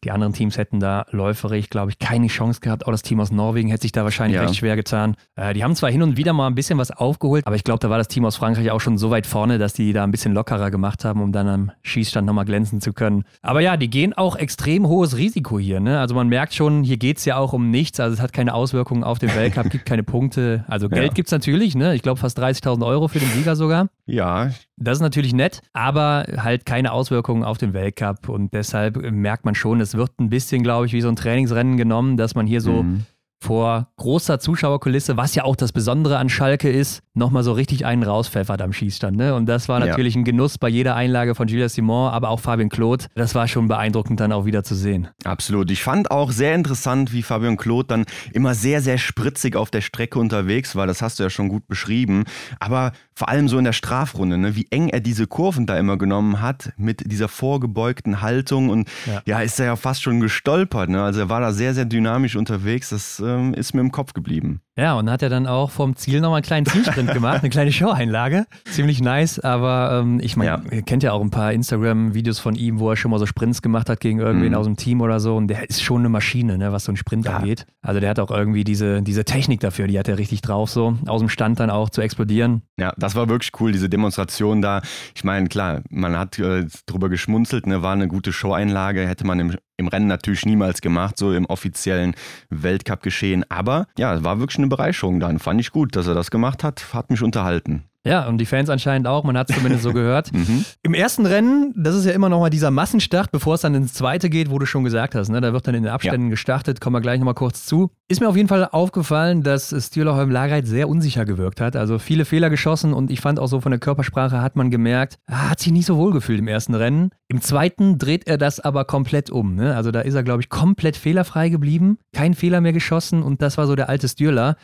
die 0.07 0.13
anderen 0.13 0.33
Teams 0.33 0.57
hätten 0.57 0.79
da 0.79 1.05
läuferig, 1.11 1.69
glaube 1.69 1.91
ich, 1.91 1.99
keine 1.99 2.29
Chance 2.29 2.61
gehabt. 2.61 2.87
Auch 2.87 2.93
das 2.93 3.03
Team 3.03 3.19
aus 3.19 3.33
Norwegen 3.33 3.69
hätte 3.71 3.83
sich 3.83 3.91
da 3.93 4.05
wahrscheinlich 4.05 4.37
Ja. 4.37 4.43
recht 4.43 4.55
schwer 4.57 4.77
getan. 4.77 5.17
Äh, 5.35 5.53
die 5.53 5.65
haben 5.65 5.75
zwar 5.75 5.91
hin 5.91 6.01
und 6.03 6.17
wieder 6.17 6.33
mal 6.33 6.47
ein 6.47 6.55
bisschen 6.55 6.79
was 6.79 6.93
aufgeholt, 6.93 7.45
aber 7.47 7.57
ich 7.57 7.65
glaube, 7.65 7.81
da 7.81 7.91
war 7.91 7.99
das 7.99 8.07
Team 8.07 8.25
aus 8.25 8.37
Frankreich 8.37 8.71
auch 8.71 8.81
schon 8.81 8.99
so 8.99 9.11
weit 9.11 9.27
vorne, 9.27 9.59
dass 9.59 9.73
die 9.73 9.93
da 9.93 10.05
ein 10.05 10.13
bisschen 10.13 10.33
lockerer 10.33 10.71
gemacht 10.71 11.05
haben, 11.05 11.21
um 11.21 11.33
dann 11.33 11.49
am 11.49 11.73
Schießstand 11.83 12.25
nochmal 12.27 12.45
glänzen 12.45 12.81
zu 12.81 12.93
können. 12.93 13.25
Aber 13.43 13.61
ja, 13.61 13.77
die 13.77 13.91
gehen 13.91 14.13
auch 14.15 14.37
extrem 14.37 14.87
hohes 14.87 15.17
Risiko 15.17 15.59
hier. 15.59 15.81
Ne? 15.81 15.99
Also 15.99 16.15
man 16.15 16.29
merkt 16.29 16.55
schon, 16.55 16.85
hier 16.85 16.99
geht 16.99 17.19
es 17.19 17.25
ja 17.25 17.37
auch 17.37 17.53
um 17.53 17.71
nichts. 17.71 17.99
Also 17.99 18.15
es 18.15 18.21
hat 18.23 18.33
keine 18.33 18.55
Auswirkungen 18.55 19.03
auf 19.03 19.19
den 19.19 19.35
Weltcup, 19.35 19.71
gibt 19.71 19.87
keine 19.87 20.05
Punkte. 20.05 20.65
Also 20.69 20.89
Geld 20.97 21.09
Ja. 21.09 21.13
gibt 21.13 21.27
es 21.29 21.33
natürlich. 21.33 21.75
Ne? 21.75 21.95
Ich 21.97 22.03
glaube 22.03 22.21
fast 22.21 22.39
30.000 22.39 22.87
Euro 22.87 23.09
für 23.09 23.19
den 23.19 23.29
Sieger 23.31 23.57
sogar. 23.57 23.89
Ja, 24.07 24.51
Das 24.77 24.99
ist 24.99 25.03
natürlich 25.03 25.33
nett, 25.33 25.63
aber 25.73 26.27
halt 26.37 26.65
keine 26.67 26.93
Auswirkungen 26.93 27.43
auf 27.43 27.59
den 27.59 27.73
Weltcup. 27.73 28.29
Und 28.29 28.53
deshalb 28.55 28.97
merkt 29.11 29.45
man 29.45 29.55
schon, 29.57 29.81
es 29.81 29.96
wird 29.97 30.19
ein 30.21 30.29
bisschen, 30.29 30.63
glaube 30.63 30.87
ich, 30.87 30.93
wie 30.93 31.01
so 31.01 31.09
ein 31.09 31.17
Trainingsrennen 31.17 31.77
genommen, 31.77 32.17
dass 32.17 32.35
man 32.35 32.47
hier 32.47 32.61
so 32.61 32.83
Mhm. 32.83 33.03
Vor 33.41 33.89
großer 33.97 34.39
Zuschauerkulisse, 34.41 35.17
was 35.17 35.35
ja 35.35 35.45
auch 35.45 35.57
das 35.57 35.73
Besondere 35.73 36.19
an 36.19 36.29
Schalke 36.29 36.71
ist, 36.71 37.01
nochmal 37.15 37.43
so 37.43 37.53
richtig 37.53 37.85
einen 37.87 38.03
rauspfeffert 38.03 38.61
am 38.63 38.73
Schießstand. 38.73 39.17
Ne? 39.17 39.35
Und 39.35 39.47
das 39.47 39.69
war 39.69 39.81
Ja. 39.81 39.87
natürlich 39.87 40.17
ein 40.17 40.25
Genuss 40.25 40.59
bei 40.59 40.69
jeder 40.69 40.97
Einlage 40.97 41.35
von 41.35 41.47
Gilles 41.47 41.75
Simon, 41.75 42.11
aber 42.13 42.31
auch 42.31 42.41
Fabien 42.41 42.69
Claude. 42.69 43.07
Das 43.15 43.35
war 43.35 43.47
schon 43.49 43.69
beeindruckend 43.69 44.21
dann 44.21 44.33
auch 44.33 44.45
wieder 44.47 44.65
zu 44.65 44.75
sehen. 44.75 45.09
Absolut. 45.25 45.71
Ich 45.71 45.83
fand 45.83 46.11
auch 46.11 46.31
sehr 46.31 46.55
interessant, 46.55 47.13
wie 47.13 47.23
Fabian 47.23 47.57
Claude 47.57 47.89
dann 47.89 48.05
immer 48.33 48.55
sehr, 48.55 48.81
sehr 48.81 48.99
spritzig 48.99 49.55
auf 49.57 49.71
der 49.71 49.81
Strecke 49.83 50.19
unterwegs 50.19 50.75
war. 50.77 50.87
Das 50.87 51.01
hast 51.03 51.19
du 51.19 51.23
ja 51.23 51.31
schon 51.31 51.49
gut 51.49 51.67
beschrieben. 51.69 52.25
Aber 52.59 52.93
vor 53.15 53.29
allem 53.29 53.49
so 53.49 53.59
in 53.59 53.65
der 53.65 53.73
Strafrunde, 53.73 54.37
ne? 54.39 54.57
wie 54.57 54.67
eng 54.71 54.89
er 54.89 55.01
diese 55.01 55.27
Kurven 55.27 55.67
da 55.67 55.79
immer 55.79 55.97
genommen 55.99 56.41
hat 56.41 56.73
mit 56.77 57.11
dieser 57.11 57.29
vorgebeugten 57.29 58.21
Haltung. 58.23 58.69
Und 58.71 58.89
Ja. 59.07 59.23
ja, 59.27 59.41
ist 59.41 59.59
er 59.61 59.67
ja 59.67 59.77
fast 59.77 60.03
schon 60.03 60.21
gestolpert. 60.21 60.89
Ne? 60.91 61.03
Also 61.03 61.21
er 61.21 61.29
war 61.29 61.41
da 61.41 61.53
sehr, 61.53 61.75
sehr 61.75 61.85
dynamisch 61.87 62.37
unterwegs. 62.37 62.91
Das 62.91 63.21
ähm, 63.27 63.53
ist 63.55 63.75
mir 63.75 63.81
im 63.81 63.91
Kopf 63.93 64.13
geblieben. 64.13 64.61
Ja, 64.79 64.95
und 64.95 65.11
hat 65.11 65.23
er 65.23 65.29
dann 65.31 65.47
auch 65.47 65.71
vom 65.71 65.97
Ziel 65.97 66.21
nochmal 66.21 66.39
einen 66.39 66.45
kleinen 66.45 66.67
Zielsprint 66.67 67.11
gemacht, 67.15 67.41
eine 67.41 67.49
kleine 67.51 67.73
Show-Einlage. 67.73 68.47
Ziemlich 68.67 69.01
nice, 69.01 69.39
aber 69.41 70.01
ähm, 70.03 70.21
ich 70.23 70.37
meine, 70.37 70.51
Ja. 70.51 70.63
ihr 70.71 70.83
kennt 70.83 71.03
ja 71.03 71.13
auch 71.13 71.23
ein 71.23 71.31
paar 71.31 71.53
Instagram-Videos 71.53 72.39
von 72.39 72.55
ihm, 72.55 72.79
wo 72.79 72.91
er 72.91 72.97
schon 72.97 73.11
mal 73.11 73.19
so 73.19 73.27
Sprints 73.27 73.63
gemacht 73.63 73.89
hat 73.89 74.01
gegen 74.01 74.19
irgendwen 74.21 74.51
Mhm. 74.53 74.55
aus 74.59 74.67
dem 74.67 74.77
Team 74.77 75.01
oder 75.01 75.19
so. 75.19 75.35
Und 75.37 75.49
der 75.49 75.69
ist 75.69 75.83
schon 75.83 76.01
eine 76.03 76.09
Maschine, 76.11 76.59
ne, 76.59 76.73
was 76.73 76.85
so 76.85 76.93
ein 76.93 76.97
Sprint 76.97 77.25
Ja. 77.27 77.39
angeht. 77.39 77.67
Also 77.83 78.01
der 78.01 78.11
hat 78.11 78.19
auch 78.21 78.31
irgendwie 78.31 78.65
diese, 78.65 79.03
diese 79.03 79.25
Technik 79.25 79.61
dafür, 79.61 79.87
die 79.87 79.99
hat 79.99 80.09
er 80.09 80.19
richtig 80.19 80.43
drauf, 80.43 80.71
so 80.71 80.99
aus 81.07 81.21
dem 81.21 81.29
Stand 81.29 81.59
dann 81.59 81.71
auch 81.71 81.89
zu 81.91 82.03
explodieren. 82.03 82.63
Ja, 82.79 82.93
das 82.99 83.15
war 83.15 83.29
wirklich 83.29 83.53
cool, 83.61 83.73
diese 83.73 83.89
Demonstration 83.89 84.61
da. 84.63 84.83
Ich 85.15 85.25
meine, 85.25 85.49
klar, 85.49 85.81
man 85.91 86.17
hat 86.19 86.39
äh, 86.39 86.67
drüber 86.87 87.09
geschmunzelt, 87.09 87.67
ne, 87.67 87.83
war 87.83 87.93
eine 87.95 88.09
gute 88.09 88.33
Show-Einlage, 88.33 89.07
hätte 89.09 89.27
man 89.27 89.41
im, 89.41 89.57
im 89.77 89.89
Rennen 89.89 90.07
natürlich 90.07 90.47
niemals 90.47 90.81
gemacht, 90.81 91.19
so 91.19 91.33
im 91.33 91.47
offiziellen 91.47 92.15
Weltcup-Geschehen. 92.51 93.45
Aber 93.51 93.87
ja, 93.99 94.15
es 94.15 94.25
war 94.25 94.39
wirklich 94.39 94.59
eine 94.59 94.69
Bereicherung 94.69 95.21
dann. 95.21 95.39
Fand 95.39 95.61
ich 95.61 95.71
gut, 95.71 95.97
dass 95.97 96.07
er 96.07 96.15
das 96.15 96.31
gemacht 96.31 96.65
hat, 96.65 96.95
hat 96.95 97.11
mich 97.11 97.23
unterhalten. 97.23 97.85
Ja, 98.07 98.29
und 98.29 98.39
die 98.39 98.47
Fans 98.47 98.71
anscheinend 98.71 99.07
auch, 99.09 99.25
man 99.25 99.37
hat 99.37 99.51
es 99.51 99.57
zumindest 99.57 99.83
so 99.83 99.93
gehört. 99.93 100.31
Mhm. 100.37 100.67
Im 100.83 100.93
ersten 100.93 101.25
Rennen, 101.25 101.73
das 101.77 101.95
ist 101.95 102.05
ja 102.05 102.13
immer 102.13 102.29
noch 102.29 102.41
mal 102.41 102.51
dieser 102.51 102.71
Massenstart, 102.71 103.33
bevor 103.33 103.55
es 103.55 103.63
dann 103.63 103.75
ins 103.75 103.95
zweite 103.95 104.29
geht, 104.29 104.51
wo 104.51 104.59
du 104.59 104.67
schon 104.67 104.85
gesagt 104.85 105.15
hast, 105.15 105.31
ne? 105.31 105.41
da 105.41 105.55
wird 105.55 105.67
dann 105.67 105.75
in 105.75 105.85
den 105.85 105.93
Abständen 105.93 106.29
gestartet, 106.29 106.81
kommen 106.81 106.95
wir 106.95 107.01
gleich 107.01 107.19
nochmal 107.19 107.35
kurz 107.35 107.65
zu. 107.65 107.91
Ist 108.09 108.21
mir 108.21 108.29
auf 108.29 108.37
jeden 108.37 108.49
Fall 108.49 108.69
aufgefallen, 108.71 109.43
dass 109.43 109.75
Stühlerholm 109.87 110.31
Lagreit 110.31 110.67
sehr 110.67 110.91
unsicher 110.91 111.25
gewirkt 111.25 111.61
hat, 111.61 111.75
also 111.75 111.99
viele 111.99 112.27
Fehler 112.27 112.51
geschossen 112.51 112.93
und 112.93 113.11
ich 113.11 113.21
fand 113.21 113.39
auch 113.39 113.47
so 113.47 113.61
von 113.61 113.73
der 113.73 113.81
Körpersprache 113.81 114.43
hat 114.43 114.57
man 114.57 114.71
gemerkt, 114.71 115.19
er 115.27 115.51
hat 115.51 115.61
sich 115.61 115.73
nicht 115.73 115.87
so 115.87 115.97
wohl 115.97 116.13
gefühlt 116.13 116.41
im 116.41 116.49
ersten 116.49 116.75
Rennen. 116.75 117.11
Im 117.29 117.41
zweiten 117.41 117.99
dreht 117.99 118.29
er 118.29 118.37
das 118.37 118.61
aber 118.61 118.85
komplett 118.85 119.31
um, 119.31 119.55
ne? 119.55 119.75
also 119.75 119.91
da 119.91 120.01
ist 120.01 120.15
er 120.15 120.23
glaube 120.23 120.43
ich 120.43 120.51
komplett 120.51 120.97
fehlerfrei 120.97 121.49
geblieben, 121.49 121.99
kein 122.13 122.35
Fehler 122.35 122.61
mehr 122.61 122.75
geschossen 122.75 123.23
und 123.23 123.41
das 123.41 123.57
war 123.57 123.67
so 123.67 123.75
der 123.75 123.89
alte 123.89 124.09
Stürler. 124.09 124.57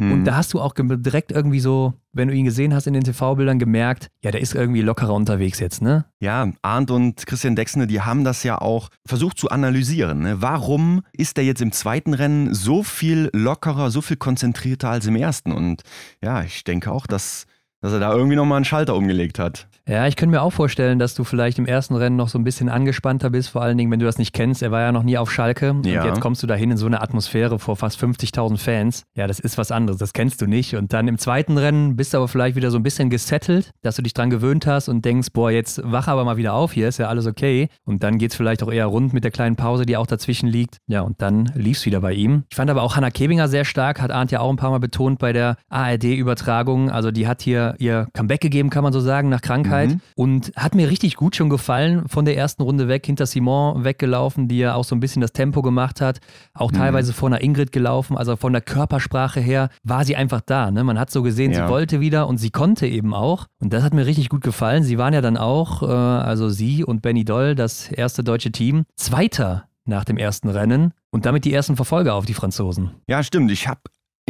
Und 0.00 0.20
Mhm. 0.20 0.24
da 0.24 0.34
hast 0.34 0.54
du 0.54 0.60
auch 0.60 0.72
direkt 0.76 1.30
irgendwie 1.30 1.60
so, 1.60 1.92
wenn 2.12 2.28
du 2.28 2.34
ihn 2.34 2.46
gesehen 2.46 2.74
hast 2.74 2.86
in 2.86 2.94
den 2.94 3.04
TV-Bildern, 3.04 3.58
gemerkt, 3.58 4.08
ja, 4.24 4.30
der 4.30 4.40
ist 4.40 4.54
irgendwie 4.54 4.80
lockerer 4.80 5.12
unterwegs 5.14 5.60
jetzt, 5.60 5.82
ne? 5.82 6.06
Ja, 6.20 6.50
Arndt 6.62 6.90
und 6.90 7.26
Christian 7.26 7.54
Dexne, 7.54 7.86
die 7.86 8.00
haben 8.00 8.24
das 8.24 8.42
ja 8.42 8.58
auch 8.58 8.88
versucht 9.06 9.38
zu 9.38 9.50
analysieren. 9.50 10.20
Ne? 10.20 10.40
Warum 10.42 11.02
ist 11.12 11.36
er 11.38 11.44
jetzt 11.44 11.60
im 11.60 11.70
zweiten 11.72 12.14
Rennen 12.14 12.54
so 12.54 12.82
viel 12.82 13.30
lockerer, 13.34 13.90
so 13.90 14.00
viel 14.00 14.16
konzentrierter 14.16 14.88
als 14.88 15.06
im 15.06 15.16
ersten? 15.16 15.52
Und 15.52 15.82
ja, 16.22 16.42
ich 16.42 16.64
denke 16.64 16.90
auch, 16.90 17.06
dass, 17.06 17.46
dass 17.80 17.92
er 17.92 18.00
da 18.00 18.12
irgendwie 18.14 18.36
nochmal 18.36 18.56
einen 18.56 18.64
Schalter 18.64 18.96
umgelegt 18.96 19.38
hat. 19.38 19.68
Ja, 19.90 20.06
ich 20.06 20.14
könnte 20.14 20.30
mir 20.36 20.42
auch 20.42 20.52
vorstellen, 20.52 21.00
dass 21.00 21.14
du 21.14 21.24
vielleicht 21.24 21.58
im 21.58 21.66
ersten 21.66 21.96
Rennen 21.96 22.14
noch 22.14 22.28
so 22.28 22.38
ein 22.38 22.44
bisschen 22.44 22.68
angespannter 22.68 23.28
bist, 23.28 23.48
vor 23.48 23.62
allen 23.62 23.76
Dingen, 23.76 23.90
wenn 23.90 23.98
du 23.98 24.06
das 24.06 24.18
nicht 24.18 24.32
kennst. 24.32 24.62
Er 24.62 24.70
war 24.70 24.80
ja 24.82 24.92
noch 24.92 25.02
nie 25.02 25.18
auf 25.18 25.32
Schalke 25.32 25.66
Ja. 25.84 26.02
und 26.02 26.06
jetzt 26.08 26.20
kommst 26.20 26.42
du 26.44 26.46
dahin 26.46 26.70
in 26.70 26.76
so 26.76 26.86
eine 26.86 27.02
Atmosphäre 27.02 27.58
vor 27.58 27.74
fast 27.74 27.98
50.000 28.00 28.56
Fans. 28.58 29.02
Ja, 29.16 29.26
das 29.26 29.40
ist 29.40 29.58
was 29.58 29.72
anderes, 29.72 29.98
das 29.98 30.12
kennst 30.12 30.40
du 30.42 30.46
nicht. 30.46 30.76
Und 30.76 30.92
dann 30.92 31.08
im 31.08 31.18
zweiten 31.18 31.58
Rennen 31.58 31.96
bist 31.96 32.14
du 32.14 32.18
aber 32.18 32.28
vielleicht 32.28 32.54
wieder 32.54 32.70
so 32.70 32.78
ein 32.78 32.84
bisschen 32.84 33.10
gesettelt, 33.10 33.70
dass 33.82 33.96
du 33.96 34.02
dich 34.02 34.14
dran 34.14 34.30
gewöhnt 34.30 34.64
hast 34.64 34.88
und 34.88 35.04
denkst, 35.04 35.28
boah, 35.32 35.50
jetzt 35.50 35.80
wach 35.84 36.06
aber 36.06 36.24
mal 36.24 36.36
wieder 36.36 36.54
auf, 36.54 36.72
hier 36.72 36.86
ist 36.86 36.98
ja 36.98 37.08
alles 37.08 37.26
okay. 37.26 37.68
Und 37.84 38.04
dann 38.04 38.18
geht's 38.18 38.36
vielleicht 38.36 38.62
auch 38.62 38.70
eher 38.70 38.86
rund 38.86 39.12
mit 39.12 39.24
der 39.24 39.32
kleinen 39.32 39.56
Pause, 39.56 39.86
die 39.86 39.96
auch 39.96 40.06
dazwischen 40.06 40.48
liegt. 40.48 40.76
Ja, 40.86 41.00
und 41.00 41.20
dann 41.20 41.50
lief's 41.56 41.84
wieder 41.84 42.00
bei 42.00 42.12
ihm. 42.12 42.44
Ich 42.48 42.54
fand 42.56 42.70
aber 42.70 42.82
auch 42.82 42.94
Hannah 42.94 43.10
Kebinger 43.10 43.48
sehr 43.48 43.64
stark, 43.64 44.00
hat 44.00 44.12
Arndt 44.12 44.30
ja 44.30 44.38
auch 44.38 44.50
ein 44.50 44.56
paar 44.56 44.70
Mal 44.70 44.78
betont 44.78 45.18
bei 45.18 45.32
der 45.32 45.56
ARD-Übertragung. 45.68 46.90
Also 46.90 47.10
die 47.10 47.26
hat 47.26 47.42
hier 47.42 47.74
ihr 47.78 48.06
Comeback 48.12 48.40
gegeben, 48.40 48.70
kann 48.70 48.84
man 48.84 48.92
so 48.92 49.00
sagen, 49.00 49.28
nach 49.28 49.40
Krankheit. 49.42 49.79
Mhm. 49.79 49.79
Und 50.16 50.52
hat 50.56 50.74
mir 50.74 50.88
richtig 50.90 51.16
gut 51.16 51.36
schon 51.36 51.48
gefallen, 51.50 52.08
von 52.08 52.24
der 52.24 52.36
ersten 52.36 52.62
Runde 52.62 52.88
weg, 52.88 53.06
hinter 53.06 53.26
Simon 53.26 53.84
weggelaufen, 53.84 54.48
die 54.48 54.58
ja 54.58 54.74
auch 54.74 54.84
so 54.84 54.94
ein 54.94 55.00
bisschen 55.00 55.20
das 55.22 55.32
Tempo 55.32 55.62
gemacht 55.62 56.00
hat. 56.00 56.20
Auch 56.54 56.72
teilweise 56.72 57.12
vor 57.12 57.28
einer 57.28 57.40
Ingrid 57.42 57.72
gelaufen. 57.72 58.16
Also 58.16 58.36
von 58.36 58.52
der 58.52 58.62
Körpersprache 58.62 59.40
her 59.40 59.70
war 59.82 60.04
sie 60.04 60.16
einfach 60.16 60.40
da. 60.40 60.70
Ne? 60.70 60.84
Man 60.84 60.98
hat 60.98 61.10
so 61.10 61.22
gesehen, 61.22 61.52
Ja. 61.52 61.66
sie 61.66 61.72
wollte 61.72 62.00
wieder 62.00 62.26
und 62.28 62.38
sie 62.38 62.50
konnte 62.50 62.86
eben 62.86 63.14
auch. 63.14 63.46
Und 63.60 63.72
das 63.72 63.82
hat 63.82 63.94
mir 63.94 64.06
richtig 64.06 64.28
gut 64.28 64.42
gefallen. 64.42 64.82
Sie 64.82 64.98
waren 64.98 65.14
ja 65.14 65.20
dann 65.20 65.36
auch, 65.36 65.82
äh, 65.82 65.86
also 65.86 66.48
sie 66.48 66.84
und 66.84 67.02
Benny 67.02 67.24
Doll, 67.24 67.54
das 67.54 67.90
erste 67.90 68.22
deutsche 68.24 68.52
Team, 68.52 68.84
Zweiter 68.96 69.64
nach 69.86 70.04
dem 70.04 70.16
ersten 70.18 70.48
Rennen. 70.48 70.92
und 71.12 71.26
damit 71.26 71.44
die 71.44 71.52
ersten 71.52 71.74
Verfolger 71.74 72.14
auf 72.14 72.24
die 72.26 72.34
Franzosen. 72.34 72.90
Ja, 73.08 73.24
stimmt. 73.24 73.50
Ich 73.50 73.66
habe 73.66 73.80